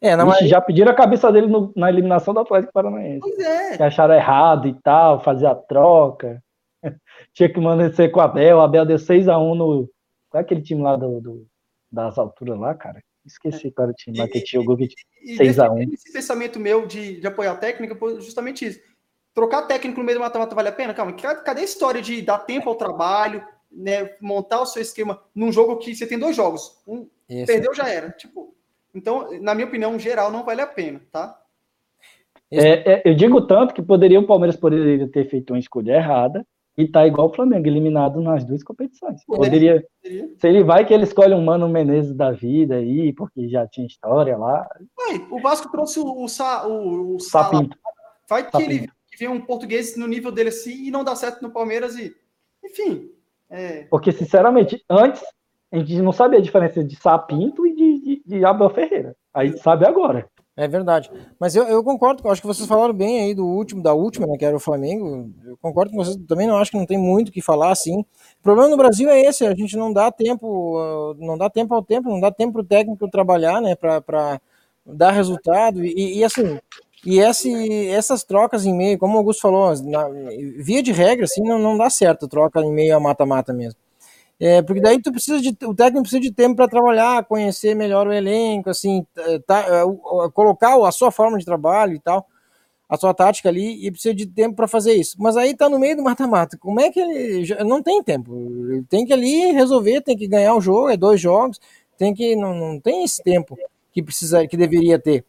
É, 0.00 0.16
não, 0.16 0.26
mas... 0.26 0.48
Já 0.48 0.60
pediram 0.60 0.90
a 0.90 0.94
cabeça 0.94 1.30
dele 1.30 1.46
no, 1.46 1.72
na 1.76 1.88
eliminação 1.88 2.34
do 2.34 2.40
Atlético 2.40 2.72
Paranaense. 2.72 3.20
Pois 3.20 3.38
é. 3.38 3.76
Que 3.76 3.82
acharam 3.82 4.14
errado 4.14 4.66
e 4.66 4.74
tal, 4.82 5.22
fazer 5.22 5.46
a 5.46 5.54
troca. 5.54 6.42
Tinha 7.34 7.52
que 7.52 7.60
mandar 7.60 7.92
ser 7.92 8.10
com 8.10 8.18
o 8.18 8.22
Abel. 8.22 8.56
O 8.56 8.62
Abel 8.62 8.86
deu 8.86 8.96
6x1 8.96 9.54
no. 9.54 9.88
Qual 10.28 10.40
é 10.40 10.44
aquele 10.44 10.62
time 10.62 10.82
lá 10.82 10.96
do, 10.96 11.20
do 11.20 11.46
das 11.92 12.18
alturas 12.18 12.58
lá, 12.58 12.74
cara? 12.74 13.02
Esqueci 13.26 13.70
qual 13.70 13.84
era 13.84 13.92
o 13.92 13.94
time 13.94 14.18
lá 14.18 14.26
que 14.26 14.40
tinha 14.40 14.62
o 14.62 14.64
Google 14.64 14.86
6x1. 15.26 15.92
Esse 15.92 16.12
pensamento 16.12 16.58
meu 16.58 16.86
de, 16.86 17.20
de 17.20 17.26
apoiar 17.26 17.52
a 17.52 17.56
técnica 17.56 17.94
foi 17.94 18.18
justamente 18.20 18.64
isso. 18.64 18.80
Trocar 19.34 19.62
técnico 19.62 20.00
no 20.00 20.04
meio 20.04 20.18
do 20.18 20.22
mata-mata 20.22 20.54
vale 20.54 20.68
a 20.68 20.72
pena? 20.72 20.92
Calma, 20.92 21.12
cadê 21.12 21.60
a 21.60 21.64
história 21.64 22.02
de 22.02 22.20
dar 22.22 22.38
tempo 22.38 22.68
ao 22.68 22.74
trabalho, 22.74 23.44
né, 23.70 24.16
montar 24.20 24.60
o 24.60 24.66
seu 24.66 24.82
esquema 24.82 25.22
num 25.34 25.52
jogo 25.52 25.76
que 25.78 25.94
você 25.94 26.06
tem 26.06 26.18
dois 26.18 26.34
jogos? 26.34 26.82
Um 26.86 27.06
isso. 27.28 27.46
perdeu, 27.46 27.74
já 27.74 27.88
era. 27.88 28.10
Tipo, 28.10 28.54
então, 28.94 29.28
na 29.40 29.54
minha 29.54 29.66
opinião, 29.66 29.98
geral, 29.98 30.32
não 30.32 30.44
vale 30.44 30.60
a 30.60 30.66
pena, 30.66 31.00
tá? 31.12 31.40
É, 32.50 32.94
é, 32.94 33.02
eu 33.04 33.14
digo 33.14 33.46
tanto 33.46 33.72
que 33.72 33.80
poderia 33.80 34.18
o 34.18 34.26
Palmeiras 34.26 34.56
poderia 34.56 35.06
ter 35.08 35.28
feito 35.30 35.52
uma 35.52 35.58
escolha 35.58 35.92
errada 35.92 36.44
e 36.76 36.88
tá 36.88 37.06
igual 37.06 37.28
o 37.28 37.34
Flamengo, 37.34 37.66
eliminado 37.66 38.20
nas 38.20 38.44
duas 38.44 38.62
competições. 38.64 39.24
Poderia, 39.24 39.84
poderia. 40.02 40.28
se 40.36 40.48
ele 40.48 40.64
vai 40.64 40.84
que 40.84 40.92
ele 40.92 41.04
escolhe 41.04 41.34
um 41.34 41.44
Mano 41.44 41.68
Menezes 41.68 42.14
da 42.14 42.32
vida 42.32 42.76
aí, 42.76 43.12
porque 43.12 43.48
já 43.48 43.66
tinha 43.66 43.86
história 43.86 44.36
lá. 44.36 44.68
Ué, 44.98 45.26
o 45.30 45.40
Vasco 45.40 45.70
trouxe 45.70 46.00
o, 46.00 46.04
o, 46.04 46.26
o, 46.26 47.16
o 47.16 47.20
Sapinto. 47.20 47.78
Vai 48.28 48.44
que 48.44 48.52
Sapinto. 48.52 48.70
ele 48.72 48.90
vê 49.20 49.28
um 49.28 49.40
português 49.40 49.96
no 49.96 50.06
nível 50.06 50.32
dele 50.32 50.48
assim 50.48 50.86
e 50.86 50.90
não 50.90 51.04
dá 51.04 51.14
certo 51.14 51.42
no 51.42 51.50
Palmeiras 51.50 51.96
e, 51.96 52.14
enfim. 52.64 53.10
É... 53.48 53.82
Porque, 53.84 54.12
sinceramente, 54.12 54.82
antes 54.88 55.22
a 55.72 55.78
gente 55.78 56.02
não 56.02 56.12
sabia 56.12 56.38
a 56.38 56.42
diferença 56.42 56.82
de 56.82 56.96
Sapinto 56.96 57.64
e 57.66 57.74
de, 57.74 58.00
de, 58.00 58.22
de 58.26 58.44
Abel 58.44 58.70
Ferreira. 58.70 59.14
Aí 59.32 59.56
sabe 59.58 59.86
agora. 59.86 60.28
É 60.56 60.66
verdade. 60.66 61.10
Mas 61.38 61.54
eu, 61.54 61.64
eu 61.64 61.82
concordo, 61.82 62.28
acho 62.28 62.40
que 62.40 62.46
vocês 62.46 62.68
falaram 62.68 62.92
bem 62.92 63.22
aí 63.22 63.34
do 63.34 63.46
último, 63.46 63.82
da 63.82 63.94
última, 63.94 64.26
né, 64.26 64.36
que 64.36 64.44
era 64.44 64.56
o 64.56 64.60
Flamengo. 64.60 65.32
Eu 65.44 65.56
concordo 65.56 65.92
com 65.92 65.96
vocês, 65.96 66.16
também 66.28 66.46
não 66.46 66.58
acho 66.58 66.72
que 66.72 66.76
não 66.76 66.84
tem 66.84 66.98
muito 66.98 67.28
o 67.28 67.32
que 67.32 67.40
falar 67.40 67.70
assim. 67.70 68.00
O 68.00 68.42
problema 68.42 68.68
no 68.68 68.76
Brasil 68.76 69.08
é 69.08 69.20
esse, 69.20 69.46
a 69.46 69.54
gente 69.54 69.76
não 69.76 69.92
dá 69.92 70.10
tempo, 70.10 70.76
ah, 70.78 71.14
não 71.18 71.38
dá 71.38 71.48
tempo 71.48 71.72
ao 71.72 71.82
tempo, 71.82 72.10
não 72.10 72.20
dá 72.20 72.30
tempo 72.30 72.54
para 72.54 72.62
o 72.62 72.66
técnico 72.66 73.08
trabalhar, 73.08 73.60
né, 73.62 73.74
para 73.76 74.40
dar 74.84 75.12
resultado. 75.12 75.84
E, 75.84 76.18
e 76.18 76.24
assim, 76.24 76.58
e 77.04 77.18
esse, 77.18 77.88
essas 77.88 78.24
trocas 78.24 78.66
em 78.66 78.74
meio, 78.74 78.98
como 78.98 79.14
o 79.14 79.18
Augusto 79.18 79.40
falou, 79.40 79.74
na, 79.84 80.06
via 80.58 80.82
de 80.82 80.92
regra, 80.92 81.24
assim, 81.24 81.42
não, 81.42 81.58
não 81.58 81.76
dá 81.78 81.88
certo 81.88 82.28
troca 82.28 82.60
em 82.60 82.72
meio 82.72 82.96
a 82.96 83.00
mata-mata 83.00 83.52
mesmo. 83.52 83.78
É, 84.38 84.62
porque 84.62 84.80
daí 84.80 85.00
tu 85.00 85.12
precisa 85.12 85.40
de, 85.40 85.50
o 85.64 85.74
técnico 85.74 86.02
precisa 86.02 86.20
de 86.20 86.32
tempo 86.32 86.56
para 86.56 86.68
trabalhar, 86.68 87.24
conhecer 87.26 87.74
melhor 87.74 88.06
o 88.06 88.12
elenco, 88.12 88.70
assim, 88.70 89.06
tá, 89.46 89.60
é, 89.60 90.30
colocar 90.32 90.76
a 90.86 90.92
sua 90.92 91.10
forma 91.10 91.38
de 91.38 91.44
trabalho 91.44 91.94
e 91.94 92.00
tal, 92.00 92.26
a 92.88 92.96
sua 92.96 93.14
tática 93.14 93.48
ali, 93.48 93.86
e 93.86 93.90
precisa 93.90 94.14
de 94.14 94.26
tempo 94.26 94.56
para 94.56 94.66
fazer 94.66 94.94
isso. 94.94 95.16
Mas 95.18 95.36
aí 95.36 95.54
tá 95.54 95.68
no 95.68 95.78
meio 95.78 95.96
do 95.96 96.02
mata-mata. 96.02 96.56
Como 96.58 96.80
é 96.80 96.90
que 96.90 97.00
ele 97.00 97.54
não 97.64 97.82
tem 97.82 98.02
tempo? 98.02 98.34
Ele 98.70 98.82
tem 98.88 99.04
que 99.06 99.12
ali 99.12 99.52
resolver, 99.52 100.00
tem 100.00 100.16
que 100.16 100.26
ganhar 100.26 100.54
o 100.54 100.60
jogo, 100.60 100.88
é 100.90 100.96
dois 100.96 101.20
jogos, 101.20 101.60
tem 101.98 102.14
que 102.14 102.34
não, 102.34 102.54
não 102.54 102.80
tem 102.80 103.04
esse 103.04 103.22
tempo 103.22 103.56
que 103.92 104.02
precisa, 104.02 104.46
que 104.46 104.56
deveria 104.56 104.98
ter. 104.98 105.24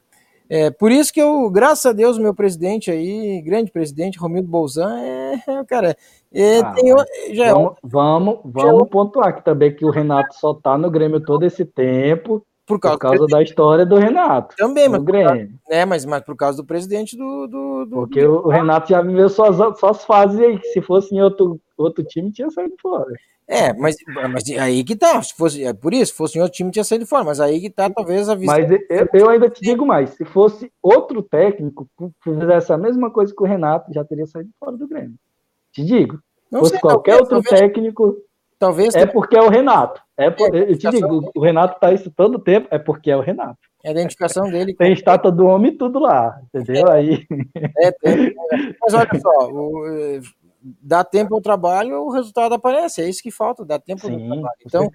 É, 0.53 0.69
por 0.69 0.91
isso 0.91 1.13
que 1.13 1.21
eu, 1.21 1.49
graças 1.49 1.85
a 1.85 1.93
Deus, 1.93 2.17
meu 2.17 2.35
presidente 2.35 2.91
aí, 2.91 3.41
grande 3.41 3.71
presidente, 3.71 4.19
Romildo 4.19 4.49
Bolzan, 4.49 4.99
é, 4.99 5.35
é 5.47 5.63
cara, 5.63 5.95
é, 6.29 6.59
ah, 6.59 6.73
tem, 6.73 6.93
já 7.33 7.45
é 7.45 7.53
vamos, 7.53 7.75
vamos, 7.81 8.39
vamos 8.43 8.89
pontuar 8.89 9.29
aqui 9.29 9.45
também 9.45 9.73
que 9.73 9.85
o 9.85 9.89
Renato 9.89 10.35
só 10.35 10.53
tá 10.53 10.77
no 10.77 10.91
Grêmio 10.91 11.21
todo 11.21 11.45
esse 11.45 11.63
tempo 11.63 12.45
por 12.67 12.81
causa, 12.81 12.97
por 12.97 13.01
causa 13.01 13.27
da 13.27 13.41
história 13.41 13.85
do 13.85 13.95
Renato. 13.95 14.53
Também, 14.57 14.89
mas, 14.89 15.01
Grêmio. 15.01 15.51
é, 15.69 15.85
mas, 15.85 16.03
mas 16.03 16.21
por 16.21 16.35
causa 16.35 16.57
do 16.57 16.65
presidente 16.65 17.15
do. 17.15 17.47
do, 17.47 17.85
do 17.85 17.95
Porque 17.95 18.21
do... 18.21 18.45
o 18.45 18.49
Renato 18.49 18.89
já 18.89 19.01
viveu 19.01 19.29
suas, 19.29 19.55
suas 19.79 20.03
fases 20.03 20.37
aí, 20.37 20.59
que 20.59 20.67
se 20.67 20.81
fosse 20.81 21.15
em 21.15 21.21
outro, 21.21 21.61
outro 21.77 22.03
time, 22.03 22.29
tinha 22.29 22.49
saído 22.49 22.75
fora. 22.81 23.05
É, 23.51 23.73
mas, 23.73 23.97
mas 24.31 24.49
aí 24.57 24.81
que 24.81 24.95
tá. 24.95 25.21
Se 25.21 25.35
fosse, 25.35 25.61
é 25.61 25.73
por 25.73 25.93
isso, 25.93 26.13
se 26.13 26.17
fosse 26.17 26.39
outro 26.39 26.53
time, 26.53 26.71
tinha 26.71 26.85
saído 26.85 27.05
fora. 27.05 27.25
Mas 27.25 27.41
aí 27.41 27.59
que 27.59 27.69
tá, 27.69 27.89
talvez 27.89 28.29
a 28.29 28.35
visão. 28.35 28.55
Mas 28.55 28.71
eu, 28.71 29.07
eu 29.13 29.29
ainda 29.29 29.49
te 29.49 29.59
digo 29.59 29.85
mais: 29.85 30.11
se 30.11 30.23
fosse 30.23 30.71
outro 30.81 31.21
técnico 31.21 31.85
que 31.97 32.09
fizesse 32.23 32.71
a 32.71 32.77
mesma 32.77 33.11
coisa 33.11 33.33
que 33.35 33.43
o 33.43 33.45
Renato, 33.45 33.91
já 33.93 34.05
teria 34.05 34.25
saído 34.25 34.49
fora 34.57 34.77
do 34.77 34.87
Grêmio. 34.87 35.15
Te 35.73 35.83
digo. 35.83 36.17
Se 36.49 36.59
fosse 36.59 36.71
sei, 36.71 36.79
qualquer 36.79 37.17
talvez, 37.17 37.31
outro 37.33 37.49
talvez, 37.49 37.61
técnico. 37.61 38.15
Talvez. 38.57 38.95
É 38.95 39.05
porque 39.05 39.35
é 39.35 39.41
o 39.41 39.49
Renato. 39.49 40.01
É, 40.15 40.29
por, 40.29 40.55
é 40.55 40.71
eu 40.71 40.77
te 40.77 40.89
digo, 40.89 41.29
o 41.35 41.41
Renato 41.41 41.77
tá 41.77 41.91
isso 41.91 42.09
todo 42.09 42.39
tempo, 42.39 42.69
é 42.71 42.79
porque 42.79 43.11
é 43.11 43.17
o 43.17 43.21
Renato. 43.21 43.59
É 43.83 43.89
a 43.89 43.91
identificação 43.91 44.49
dele. 44.49 44.73
Tem 44.75 44.93
estátua 44.93 45.31
do 45.31 45.45
homem 45.45 45.73
e 45.73 45.77
tudo 45.77 45.99
lá, 45.99 46.39
entendeu? 46.53 46.87
É, 46.87 46.93
aí. 46.93 47.25
É, 47.79 47.91
tem, 47.91 48.33
mas 48.81 48.93
olha 48.93 49.19
só, 49.19 49.49
o, 49.51 50.21
dá 50.61 51.03
tempo 51.03 51.33
ao 51.33 51.41
trabalho, 51.41 52.01
o 52.01 52.11
resultado 52.11 52.53
aparece. 52.53 53.01
É 53.01 53.09
isso 53.09 53.23
que 53.23 53.31
falta, 53.31 53.65
dá 53.65 53.79
tempo 53.79 54.01
Sim, 54.01 54.13
ao 54.13 54.19
trabalho. 54.19 54.55
Então, 54.65 54.91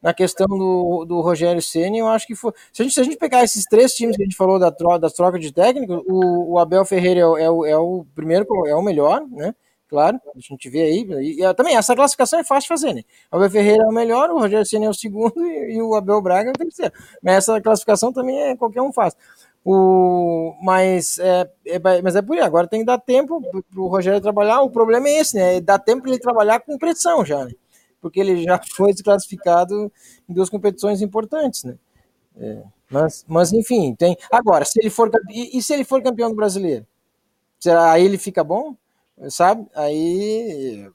na 0.00 0.14
questão 0.14 0.46
do, 0.46 1.04
do 1.04 1.20
Rogério 1.20 1.60
Ceni, 1.60 1.98
eu 1.98 2.08
acho 2.08 2.26
que 2.26 2.34
foi. 2.34 2.52
Se 2.72 2.82
a, 2.82 2.84
gente, 2.84 2.94
se 2.94 3.00
a 3.00 3.04
gente 3.04 3.16
pegar 3.16 3.42
esses 3.42 3.64
três 3.64 3.94
times 3.94 4.16
que 4.16 4.22
a 4.22 4.26
gente 4.26 4.36
falou 4.36 4.58
da 4.58 4.70
troca, 4.70 5.00
das 5.00 5.12
trocas 5.12 5.40
de 5.40 5.52
técnico, 5.52 6.04
o, 6.06 6.52
o 6.52 6.58
Abel 6.58 6.84
Ferreira 6.84 7.20
é 7.20 7.26
o, 7.26 7.36
é, 7.36 7.50
o, 7.50 7.66
é 7.66 7.76
o 7.76 8.06
primeiro, 8.14 8.46
é 8.66 8.74
o 8.74 8.82
melhor, 8.82 9.26
né? 9.28 9.54
Claro, 9.90 10.20
a 10.36 10.38
gente 10.38 10.70
vê 10.70 10.82
aí. 10.82 11.06
E, 11.20 11.44
e, 11.44 11.54
também, 11.54 11.76
essa 11.76 11.96
classificação 11.96 12.38
é 12.38 12.44
fácil 12.44 12.62
de 12.62 12.68
fazer, 12.68 12.94
né? 12.94 13.02
O 13.32 13.36
Abel 13.36 13.50
Ferreira 13.50 13.82
é 13.82 13.86
o 13.88 13.92
melhor, 13.92 14.30
o 14.30 14.38
Rogério 14.38 14.64
Ceni 14.64 14.86
é 14.86 14.88
o 14.88 14.94
segundo 14.94 15.34
e, 15.44 15.74
e 15.74 15.82
o 15.82 15.96
Abel 15.96 16.22
Braga 16.22 16.50
é 16.50 16.52
o 16.52 16.56
terceiro. 16.56 16.92
Mas 17.20 17.38
essa 17.38 17.60
classificação 17.60 18.12
também 18.12 18.40
é 18.40 18.56
qualquer 18.56 18.82
um 18.82 18.92
faz. 18.92 19.16
O, 19.64 20.56
mas, 20.62 21.18
é, 21.18 21.50
é, 21.66 21.78
mas 22.02 22.16
é 22.16 22.22
por 22.22 22.36
aí, 22.36 22.42
agora 22.42 22.66
tem 22.66 22.80
que 22.80 22.86
dar 22.86 22.98
tempo 22.98 23.42
para 23.42 23.80
o 23.80 23.88
Rogério 23.88 24.20
trabalhar. 24.20 24.62
O 24.62 24.70
problema 24.70 25.08
é 25.08 25.20
esse, 25.20 25.36
né? 25.36 25.60
Dá 25.60 25.78
tempo 25.78 26.02
para 26.02 26.12
ele 26.12 26.20
trabalhar 26.20 26.60
com 26.60 26.78
pressão 26.78 27.24
já, 27.24 27.44
né? 27.44 27.52
Porque 28.00 28.20
ele 28.20 28.42
já 28.42 28.58
foi 28.74 28.92
desclassificado 28.92 29.92
em 30.28 30.32
duas 30.32 30.48
competições 30.48 31.02
importantes, 31.02 31.64
né? 31.64 31.76
É, 32.38 32.62
mas, 32.90 33.24
mas 33.28 33.52
enfim, 33.52 33.94
tem. 33.94 34.16
Agora, 34.30 34.64
se 34.64 34.80
ele 34.80 34.88
for 34.88 35.10
e, 35.30 35.58
e 35.58 35.62
se 35.62 35.74
ele 35.74 35.84
for 35.84 36.02
campeão 36.02 36.30
do 36.30 36.36
brasileiro? 36.36 36.86
Será 37.58 37.92
aí 37.92 38.04
ele 38.04 38.16
fica 38.16 38.42
bom? 38.42 38.74
Sabe? 39.28 39.66
Aí. 39.74 40.90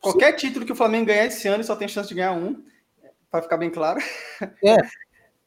Qualquer 0.00 0.32
título 0.32 0.66
que 0.66 0.72
o 0.72 0.76
Flamengo 0.76 1.06
ganhar 1.06 1.26
esse 1.26 1.46
ano 1.46 1.62
só 1.62 1.76
tem 1.76 1.86
chance 1.86 2.08
de 2.08 2.16
ganhar 2.16 2.32
um, 2.32 2.60
para 3.30 3.42
ficar 3.42 3.56
bem 3.56 3.70
claro. 3.70 4.00
É. 4.64 4.76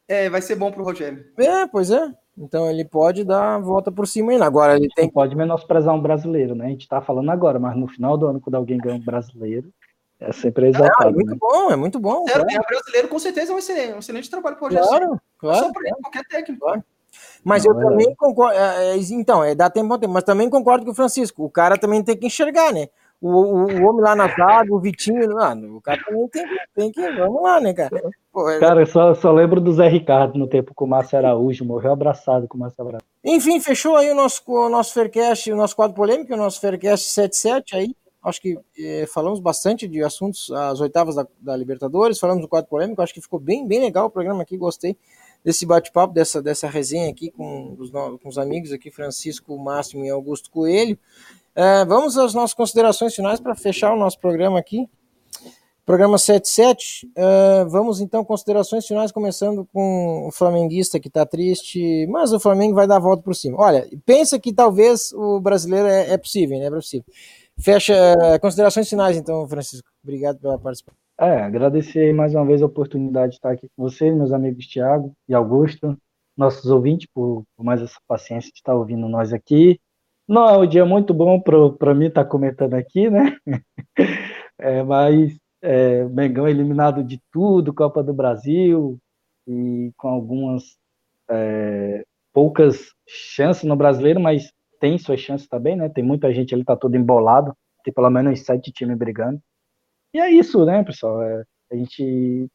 É, 0.08 0.30
vai 0.30 0.40
ser 0.40 0.54
bom 0.54 0.70
pro 0.70 0.84
Rogério. 0.84 1.26
É, 1.36 1.66
pois 1.66 1.90
é. 1.90 2.14
Então 2.38 2.70
ele 2.70 2.84
pode 2.84 3.24
dar 3.24 3.54
a 3.54 3.58
volta 3.58 3.90
por 3.90 4.06
cima 4.06 4.32
ainda. 4.32 4.44
Agora 4.44 4.76
ele 4.76 4.88
tem. 4.94 5.08
Pode 5.08 5.34
menosprezar 5.34 5.94
um 5.94 6.02
brasileiro, 6.02 6.54
né? 6.54 6.66
A 6.66 6.68
gente 6.68 6.86
tá 6.86 7.00
falando 7.00 7.30
agora, 7.30 7.58
mas 7.58 7.76
no 7.76 7.88
final 7.88 8.16
do 8.18 8.26
ano, 8.26 8.40
quando 8.40 8.56
alguém 8.56 8.76
ganha 8.78 8.96
um 8.96 9.04
brasileiro, 9.04 9.72
é 10.20 10.32
sempre 10.32 10.68
exaltado. 10.68 11.08
É, 11.08 11.12
é 11.12 11.14
muito 11.14 11.30
né? 11.30 11.36
bom, 11.40 11.70
é 11.70 11.76
muito 11.76 11.98
bom. 11.98 12.24
É, 12.28 12.38
o 12.38 12.66
brasileiro 12.68 13.08
com 13.08 13.18
certeza 13.18 13.52
é 13.52 13.54
um 13.54 13.58
excelente, 13.58 13.92
um 13.94 13.98
excelente 13.98 14.30
trabalho 14.30 14.56
pro 14.56 14.66
Rogério. 14.66 14.88
Claro, 14.88 15.20
claro. 15.38 15.66
Só 15.66 15.72
para 15.72 15.96
qualquer 16.02 16.24
técnico. 16.24 16.64
Claro. 16.64 16.84
Mas 17.42 17.64
não, 17.64 17.72
eu 17.72 17.80
é 17.80 17.84
também 17.84 18.14
concordo. 18.14 18.58
É, 18.58 18.90
é, 18.90 18.96
então, 18.96 19.42
é 19.42 19.54
dar 19.54 19.70
tempo 19.70 19.92
ao 19.92 19.98
tempo, 19.98 20.12
mas 20.12 20.24
também 20.24 20.50
concordo 20.50 20.84
com 20.84 20.90
o 20.90 20.94
Francisco. 20.94 21.44
O 21.44 21.50
cara 21.50 21.78
também 21.78 22.02
tem 22.02 22.16
que 22.16 22.26
enxergar, 22.26 22.72
né? 22.72 22.88
O, 23.20 23.28
o, 23.28 23.64
o 23.64 23.88
homem 23.88 24.02
lá 24.02 24.14
na 24.14 24.28
zaga, 24.28 24.74
o 24.74 24.78
Vitinho, 24.78 25.34
mano, 25.34 25.76
o 25.76 25.80
cara 25.80 26.02
também 26.04 26.28
tem, 26.28 26.44
tem 26.74 26.92
que. 26.92 27.00
Vamos 27.12 27.42
lá, 27.42 27.60
né, 27.60 27.72
cara? 27.72 28.02
Pô, 28.30 28.50
é... 28.50 28.58
Cara, 28.58 28.82
eu 28.82 28.86
só, 28.86 29.14
só 29.14 29.32
lembro 29.32 29.60
do 29.60 29.72
Zé 29.72 29.88
Ricardo 29.88 30.38
no 30.38 30.46
tempo 30.46 30.74
com 30.74 30.84
o 30.84 30.88
Márcio 30.88 31.18
Araújo, 31.18 31.64
morreu 31.64 31.92
abraçado 31.92 32.46
com 32.46 32.56
o 32.56 32.60
Márcio 32.60 32.82
Araújo. 32.82 33.04
Enfim, 33.24 33.58
fechou 33.60 33.96
aí 33.96 34.10
o 34.10 34.14
nosso, 34.14 34.42
o 34.46 34.68
nosso 34.68 34.92
Faircast, 34.92 35.50
o 35.50 35.56
nosso 35.56 35.74
quadro 35.74 35.96
polêmico, 35.96 36.32
o 36.34 36.36
nosso 36.36 36.60
Faircast 36.60 37.06
77 37.10 37.76
aí. 37.76 37.96
Acho 38.22 38.42
que 38.42 38.58
eh, 38.78 39.06
falamos 39.06 39.38
bastante 39.38 39.86
de 39.86 40.02
assuntos, 40.02 40.50
as 40.50 40.80
oitavas 40.80 41.14
da, 41.14 41.24
da, 41.40 41.56
Libertadores, 41.56 42.18
falamos 42.18 42.42
do 42.42 42.48
quadro 42.48 42.68
polêmico, 42.68 43.00
acho 43.00 43.14
que 43.14 43.20
ficou 43.20 43.38
bem, 43.38 43.64
bem 43.64 43.80
legal 43.80 44.06
o 44.06 44.10
programa 44.10 44.42
aqui, 44.42 44.56
gostei 44.56 44.96
desse 45.44 45.64
bate-papo, 45.64 46.12
dessa, 46.12 46.42
dessa 46.42 46.68
resenha 46.68 47.08
aqui 47.08 47.30
com 47.30 47.76
os, 47.78 47.88
com 47.90 48.28
os 48.28 48.36
amigos 48.36 48.72
aqui, 48.72 48.90
Francisco, 48.90 49.56
Máximo 49.56 50.04
e 50.04 50.10
Augusto 50.10 50.50
Coelho. 50.50 50.98
Uh, 51.56 51.86
vamos 51.88 52.18
às 52.18 52.34
nossas 52.34 52.52
considerações 52.52 53.14
finais 53.14 53.40
para 53.40 53.54
fechar 53.54 53.94
o 53.94 53.98
nosso 53.98 54.20
programa 54.20 54.58
aqui. 54.58 54.86
Programa 55.86 56.18
77. 56.18 57.06
Uh, 57.06 57.10
é, 57.16 57.64
vamos 57.64 58.00
então, 58.00 58.22
considerações 58.24 58.86
finais, 58.86 59.10
começando 59.10 59.66
com 59.72 60.26
o 60.26 60.32
flamenguista 60.32 61.00
que 61.00 61.08
está 61.08 61.24
triste, 61.24 62.06
mas 62.08 62.32
o 62.32 62.40
Flamengo 62.40 62.74
vai 62.74 62.86
dar 62.86 62.96
a 62.96 63.00
volta 63.00 63.22
por 63.22 63.34
cima. 63.34 63.56
Olha, 63.58 63.88
pensa 64.04 64.38
que 64.38 64.52
talvez 64.52 65.12
o 65.12 65.40
brasileiro 65.40 65.86
é, 65.86 66.10
é 66.10 66.18
possível, 66.18 66.58
né? 66.58 66.66
É 66.66 66.70
possível. 66.70 67.06
Fecha 67.58 67.94
uh, 67.94 68.38
considerações 68.40 68.88
finais, 68.88 69.16
então, 69.16 69.48
Francisco. 69.48 69.88
Obrigado 70.02 70.38
pela 70.38 70.58
participação. 70.58 70.98
É, 71.18 71.40
agradecer 71.40 72.12
mais 72.12 72.34
uma 72.34 72.44
vez 72.44 72.60
a 72.60 72.66
oportunidade 72.66 73.30
de 73.30 73.36
estar 73.36 73.52
aqui 73.52 73.66
com 73.74 73.82
vocês, 73.82 74.14
meus 74.14 74.30
amigos 74.30 74.66
Tiago 74.66 75.12
e 75.26 75.32
Augusto, 75.32 75.96
nossos 76.36 76.70
ouvintes, 76.70 77.08
por, 77.14 77.44
por 77.56 77.64
mais 77.64 77.80
essa 77.80 77.98
paciência 78.06 78.50
de 78.50 78.58
estar 78.58 78.74
ouvindo 78.74 79.08
nós 79.08 79.32
aqui. 79.32 79.80
Não 80.28 80.48
é 80.48 80.58
um 80.58 80.66
dia 80.66 80.84
muito 80.84 81.14
bom 81.14 81.40
para 81.40 81.94
mim 81.94 82.06
estar 82.06 82.24
comentando 82.24 82.74
aqui, 82.74 83.08
né? 83.10 83.36
É, 84.58 84.82
mas 84.82 85.38
é, 85.60 86.04
Mengão 86.04 86.48
eliminado 86.48 87.04
de 87.04 87.20
tudo, 87.30 87.74
Copa 87.74 88.02
do 88.02 88.14
Brasil, 88.14 88.98
e 89.46 89.92
com 89.98 90.08
algumas 90.08 90.78
é, 91.28 92.04
poucas 92.32 92.92
chances 93.06 93.64
no 93.64 93.76
brasileiro, 93.76 94.18
mas 94.18 94.50
tem 94.80 94.98
suas 94.98 95.20
chances 95.20 95.46
também, 95.46 95.76
né? 95.76 95.88
Tem 95.88 96.02
muita 96.02 96.32
gente 96.32 96.54
ali, 96.54 96.64
tá 96.64 96.76
todo 96.76 96.96
embolado, 96.96 97.54
tem 97.84 97.92
pelo 97.92 98.10
menos 98.10 98.40
sete 98.40 98.72
times 98.72 98.96
brigando. 98.96 99.40
E 100.14 100.18
é 100.20 100.30
isso, 100.30 100.64
né, 100.64 100.82
pessoal? 100.84 101.22
É, 101.22 101.44
a 101.72 101.76
gente 101.76 102.48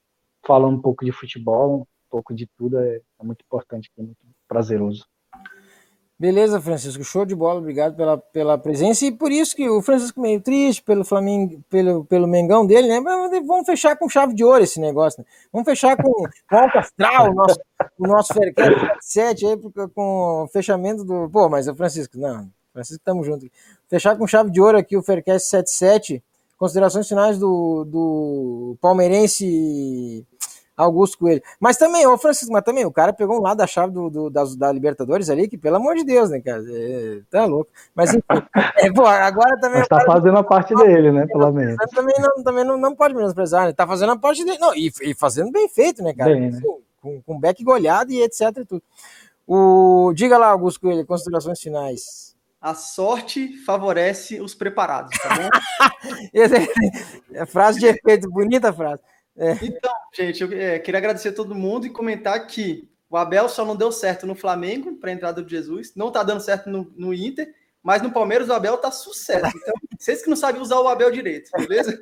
fala 0.45 0.67
um 0.67 0.81
pouco 0.81 1.05
de 1.05 1.11
futebol, 1.11 1.81
um 1.81 1.85
pouco 2.09 2.33
de 2.33 2.47
tudo, 2.57 2.79
é, 2.79 2.97
é 3.19 3.23
muito 3.23 3.43
importante, 3.45 3.91
é 3.97 4.01
muito 4.01 4.17
prazeroso. 4.47 5.05
Beleza, 6.21 6.61
Francisco, 6.61 7.03
show 7.03 7.25
de 7.25 7.33
bola, 7.33 7.57
obrigado 7.57 7.95
pela, 7.95 8.15
pela 8.15 8.55
presença. 8.55 9.03
E 9.03 9.11
por 9.11 9.31
isso 9.31 9.55
que 9.55 9.67
o 9.67 9.81
Francisco 9.81 10.21
meio 10.21 10.39
triste 10.39 10.83
pelo 10.83 11.03
Flamengo, 11.03 11.63
pelo, 11.67 12.05
pelo 12.05 12.27
Mengão 12.27 12.63
dele, 12.63 12.87
né? 12.87 13.01
Vamos 13.43 13.65
fechar 13.65 13.97
com 13.97 14.07
chave 14.07 14.35
de 14.35 14.43
ouro 14.43 14.63
esse 14.63 14.79
negócio, 14.79 15.21
né? 15.21 15.25
Vamos 15.51 15.65
fechar 15.67 15.97
com, 15.97 16.13
com 16.47 16.77
Astral, 16.77 17.31
o 17.31 17.33
nosso, 17.33 17.59
o 17.97 18.07
nosso 18.07 18.33
Faircast 18.35 18.97
7 19.01 19.45
aí, 19.47 19.57
com 19.95 20.43
o 20.43 20.47
fechamento 20.49 21.03
do. 21.03 21.27
Pô, 21.27 21.49
mas 21.49 21.67
o 21.67 21.73
Francisco, 21.73 22.19
não, 22.19 22.47
Francisco, 22.71 23.01
tamo 23.03 23.23
junto. 23.23 23.49
Fechar 23.89 24.15
com 24.15 24.27
chave 24.27 24.51
de 24.51 24.61
ouro 24.61 24.77
aqui 24.77 24.95
o 24.95 25.01
Faircast 25.01 25.49
77. 25.49 26.23
Considerações 26.55 27.07
finais 27.07 27.39
do, 27.39 27.83
do 27.83 28.77
palmeirense 28.79 30.23
Augusto 30.75 31.17
Coelho. 31.17 31.41
Mas 31.59 31.77
também, 31.77 32.07
ô 32.07 32.17
Francisco, 32.17 32.51
mas 32.51 32.63
também, 32.63 32.85
o 32.85 32.91
cara 32.91 33.13
pegou 33.13 33.37
um 33.37 33.41
lado 33.41 33.57
da 33.57 33.67
chave 33.67 33.93
do, 33.93 34.09
do 34.09 34.29
da, 34.29 34.43
da, 34.57 34.71
Libertadores 34.71 35.29
ali, 35.29 35.47
que 35.47 35.57
pelo 35.57 35.75
amor 35.75 35.95
de 35.95 36.03
Deus, 36.03 36.29
né, 36.29 36.39
cara? 36.41 36.63
É, 36.67 37.21
tá 37.29 37.45
louco. 37.45 37.71
Mas 37.93 38.13
enfim, 38.13 38.23
é, 38.77 38.91
pô, 38.91 39.05
agora 39.05 39.59
também. 39.59 39.79
Mas 39.79 39.87
tá 39.87 39.97
cara, 39.97 40.11
fazendo 40.11 40.37
a 40.37 40.43
parte 40.43 40.75
dele, 40.75 41.11
né, 41.11 41.27
pelo 41.27 41.51
menos. 41.51 41.75
Também 41.93 42.15
não, 42.19 42.43
também 42.43 42.63
não, 42.63 42.77
não 42.77 42.95
pode 42.95 43.13
menosprezar, 43.13 43.67
né? 43.67 43.73
Tá 43.73 43.85
fazendo 43.85 44.13
a 44.13 44.17
parte 44.17 44.43
dele. 44.43 44.57
Não, 44.57 44.73
e, 44.73 44.91
e 45.01 45.13
fazendo 45.13 45.51
bem 45.51 45.67
feito, 45.69 46.01
né, 46.01 46.13
cara? 46.13 46.31
Bem, 46.31 46.51
né? 46.51 46.59
Com, 47.01 47.21
com 47.21 47.39
back 47.39 47.63
goleado 47.63 48.11
e 48.11 48.21
etc 48.21 48.57
e 48.57 48.65
tudo. 48.65 48.83
O, 49.47 50.13
diga 50.15 50.37
lá, 50.37 50.47
Augusto 50.47 50.81
Coelho, 50.81 51.05
considerações 51.05 51.59
finais. 51.59 52.31
A 52.61 52.75
sorte 52.75 53.57
favorece 53.65 54.39
os 54.39 54.53
preparados, 54.53 55.17
tá 55.17 55.29
bom? 55.35 55.49
é 57.33 57.45
frase 57.47 57.79
de 57.79 57.87
efeito, 57.87 58.29
bonita 58.29 58.71
frase. 58.71 59.01
É. 59.41 59.57
Então, 59.65 59.91
gente, 60.13 60.43
eu 60.43 60.51
é, 60.53 60.77
queria 60.77 60.99
agradecer 60.99 61.29
a 61.29 61.33
todo 61.33 61.55
mundo 61.55 61.87
e 61.87 61.89
comentar 61.89 62.45
que 62.45 62.87
o 63.09 63.17
Abel 63.17 63.49
só 63.49 63.65
não 63.65 63.75
deu 63.75 63.91
certo 63.91 64.27
no 64.27 64.35
Flamengo 64.35 64.95
para 64.97 65.09
a 65.09 65.13
entrada 65.13 65.41
do 65.41 65.49
Jesus, 65.49 65.93
não 65.95 66.11
tá 66.11 66.21
dando 66.21 66.41
certo 66.41 66.69
no, 66.69 66.89
no, 66.95 67.11
Inter, 67.11 67.51
mas 67.81 68.03
no 68.03 68.11
Palmeiras 68.11 68.49
o 68.49 68.53
Abel 68.53 68.77
tá 68.77 68.91
sucesso. 68.91 69.51
Então, 69.57 69.73
vocês 69.99 70.21
que 70.21 70.29
não 70.29 70.37
sabem 70.37 70.61
usar 70.61 70.79
o 70.79 70.87
Abel 70.87 71.11
direito, 71.11 71.49
beleza? 71.57 71.99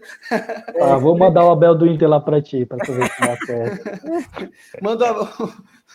Ah, 0.81 0.97
vou 0.99 1.17
mandar 1.17 1.45
o 1.45 1.51
Abel 1.51 1.73
do 1.73 1.87
Inter 1.87 2.09
lá 2.09 2.19
para 2.19 2.41
ti, 2.41 2.65
para 2.65 2.85
tu 2.85 2.91
ver 2.91 3.09
se 3.09 3.19
dá 3.21 3.37
certo. 3.37 4.51
Manda 4.83 5.13
o 5.13 5.27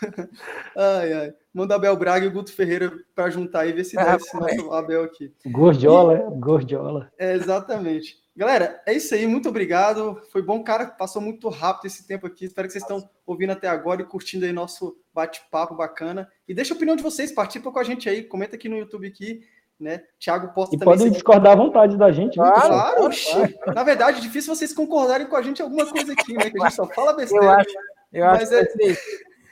ai, 0.76 1.12
ai. 1.12 1.34
Manda 1.52 1.74
o 1.74 1.76
Abel 1.76 1.96
Braga 1.96 2.24
e 2.24 2.28
o 2.28 2.32
Guto 2.32 2.52
Ferreira 2.52 2.92
para 3.14 3.30
juntar 3.30 3.66
e 3.66 3.72
ver 3.72 3.84
se 3.84 3.94
dá 3.94 4.16
esse 4.16 4.34
nosso 4.34 4.72
Abel 4.72 5.04
aqui. 5.04 5.32
Gordiola, 5.46 6.14
e... 6.16 6.40
Gordiola. 6.40 7.12
É, 7.18 7.34
exatamente. 7.34 8.23
Galera, 8.36 8.82
é 8.84 8.92
isso 8.92 9.14
aí. 9.14 9.26
Muito 9.26 9.48
obrigado. 9.48 10.20
Foi 10.32 10.42
bom, 10.42 10.62
cara. 10.62 10.86
Passou 10.86 11.22
muito 11.22 11.48
rápido 11.48 11.86
esse 11.86 12.06
tempo 12.06 12.26
aqui. 12.26 12.46
Espero 12.46 12.66
que 12.66 12.72
vocês 12.72 12.82
estão 12.82 13.08
ouvindo 13.24 13.50
até 13.50 13.68
agora 13.68 14.02
e 14.02 14.04
curtindo 14.04 14.44
aí 14.44 14.52
nosso 14.52 14.96
bate-papo 15.12 15.76
bacana. 15.76 16.28
E 16.48 16.52
deixa 16.52 16.74
a 16.74 16.76
opinião 16.76 16.96
de 16.96 17.02
vocês. 17.02 17.30
Participa 17.30 17.70
com 17.70 17.78
a 17.78 17.84
gente 17.84 18.08
aí. 18.08 18.24
Comenta 18.24 18.56
aqui 18.56 18.68
no 18.68 18.76
YouTube 18.76 19.06
aqui. 19.06 19.42
Né? 19.78 20.02
Thiago 20.18 20.52
posta 20.54 20.74
e 20.74 20.78
também. 20.78 20.96
podem 20.96 21.12
discordar 21.12 21.52
à 21.52 21.56
vontade 21.56 21.96
da 21.96 22.10
gente. 22.10 22.34
Claro, 22.34 22.68
claro. 22.68 23.10
claro. 23.10 23.74
Na 23.74 23.82
verdade, 23.82 24.18
é 24.18 24.20
difícil 24.20 24.54
vocês 24.54 24.72
concordarem 24.72 25.26
com 25.26 25.36
a 25.36 25.42
gente 25.42 25.58
em 25.60 25.62
alguma 25.62 25.86
coisa 25.86 26.12
aqui, 26.12 26.32
né? 26.32 26.50
Que 26.50 26.60
a 26.60 26.64
gente 26.64 26.76
só 26.76 26.86
fala 26.86 27.12
besteira. 27.12 27.44
Eu 27.44 27.50
acho, 27.50 27.70
eu 28.12 28.24
Mas 28.24 28.52
acho 28.52 28.54
é... 28.54 28.96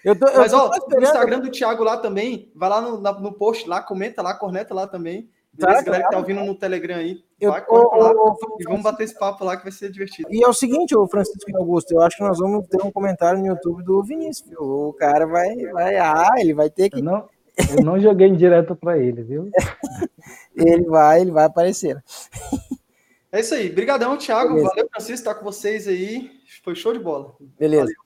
Eu 0.05 0.19
tô, 0.19 0.27
Mas, 0.27 0.53
eu 0.53 0.59
ó, 0.59 0.71
no 0.91 1.03
Instagram 1.03 1.41
do 1.41 1.51
Thiago 1.51 1.85
lá 1.85 1.97
também, 1.97 2.51
vai 2.57 2.69
lá 2.69 2.81
no, 2.81 3.01
no 3.01 3.33
post 3.33 3.69
lá, 3.69 3.81
comenta 3.81 4.21
lá, 4.21 4.35
corneta 4.35 4.75
lá 4.75 4.87
também. 4.87 5.31
Beleza, 5.53 5.79
tá, 5.79 5.85
galera 5.85 6.05
que 6.05 6.11
tá 6.11 6.19
ouvindo 6.19 6.43
no 6.45 6.55
Telegram 6.55 6.97
aí, 6.97 7.23
eu, 7.45 7.51
vai, 7.51 7.61
lá, 7.61 8.13
e 8.61 8.65
vamos 8.65 8.83
bater 8.83 9.05
esse 9.05 9.19
papo 9.19 9.45
lá 9.45 9.57
que 9.57 9.65
vai 9.65 9.73
ser 9.73 9.91
divertido. 9.91 10.29
E 10.31 10.45
é 10.45 10.49
o 10.49 10.53
seguinte, 10.53 10.97
o 10.97 11.07
Francisco 11.09 11.51
e 11.51 11.57
Augusto, 11.57 11.93
eu 11.93 12.01
acho 12.01 12.17
que 12.17 12.23
nós 12.23 12.39
vamos 12.39 12.67
ter 12.69 12.83
um 12.83 12.91
comentário 12.91 13.41
no 13.41 13.47
YouTube 13.47 13.83
do 13.83 14.03
Vinícius. 14.03 14.51
O 14.59 14.93
cara 14.93 15.27
vai, 15.27 15.55
vai, 15.73 15.97
ah, 15.97 16.31
ele 16.39 16.55
vai 16.55 16.71
ter 16.71 16.89
que. 16.89 17.01
Eu 17.01 17.05
não, 17.05 17.29
eu 17.77 17.85
não 17.85 18.01
joguei 18.01 18.31
direto 18.31 18.77
para 18.77 18.99
ele, 18.99 19.23
viu? 19.23 19.51
ele 20.57 20.85
vai, 20.85 21.21
ele 21.21 21.31
vai 21.31 21.45
aparecer. 21.45 22.03
É 23.31 23.41
isso 23.41 23.55
aí. 23.55 23.71
Obrigadão, 23.71 24.17
Thiago. 24.17 24.55
Beleza. 24.55 24.69
Valeu, 24.71 24.89
Francisco, 24.91 25.15
estar 25.15 25.35
com 25.35 25.45
vocês 25.45 25.89
aí. 25.89 26.31
Foi 26.63 26.75
show 26.75 26.93
de 26.93 26.99
bola. 26.99 27.35
Beleza. 27.59 27.85
Valeu. 27.85 27.97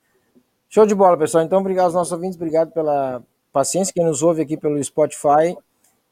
Show 0.69 0.85
de 0.85 0.95
bola, 0.95 1.17
pessoal. 1.17 1.43
Então, 1.43 1.59
obrigado 1.59 1.85
aos 1.85 1.93
nossos 1.93 2.11
ouvintes, 2.11 2.35
obrigado 2.35 2.71
pela 2.71 3.23
paciência, 3.53 3.93
quem 3.93 4.03
nos 4.03 4.21
ouve 4.21 4.41
aqui 4.41 4.57
pelo 4.57 4.83
Spotify 4.83 5.55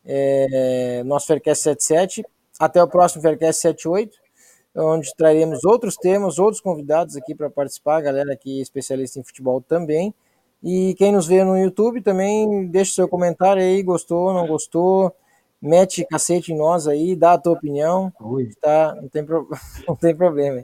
é, 0.05 1.03
nosso 1.03 1.27
Faircast 1.27 1.63
77. 1.63 2.23
Até 2.59 2.81
o 2.81 2.87
próximo 2.87 3.21
Faircast 3.21 3.61
78, 3.61 4.17
onde 4.75 5.13
traremos 5.15 5.63
outros 5.63 5.95
temas, 5.95 6.39
outros 6.39 6.61
convidados 6.61 7.15
aqui 7.15 7.35
para 7.35 7.49
participar, 7.49 8.01
galera 8.01 8.33
aqui 8.33 8.61
especialista 8.61 9.19
em 9.19 9.23
futebol 9.23 9.61
também. 9.61 10.13
E 10.63 10.95
quem 10.95 11.11
nos 11.11 11.27
vê 11.27 11.43
no 11.43 11.57
YouTube 11.57 12.01
também, 12.01 12.67
deixa 12.67 12.95
seu 12.95 13.07
comentário 13.07 13.61
aí, 13.61 13.83
gostou, 13.83 14.33
não 14.33 14.47
gostou, 14.47 15.13
mete 15.61 16.05
cacete 16.05 16.53
em 16.53 16.57
nós 16.57 16.87
aí, 16.87 17.15
dá 17.15 17.33
a 17.33 17.37
tua 17.37 17.53
opinião, 17.53 18.11
tá? 18.61 18.95
Não 18.95 19.09
tem, 19.09 19.23
pro... 19.25 19.47
não 19.87 19.95
tem 19.95 20.15
problema. 20.15 20.63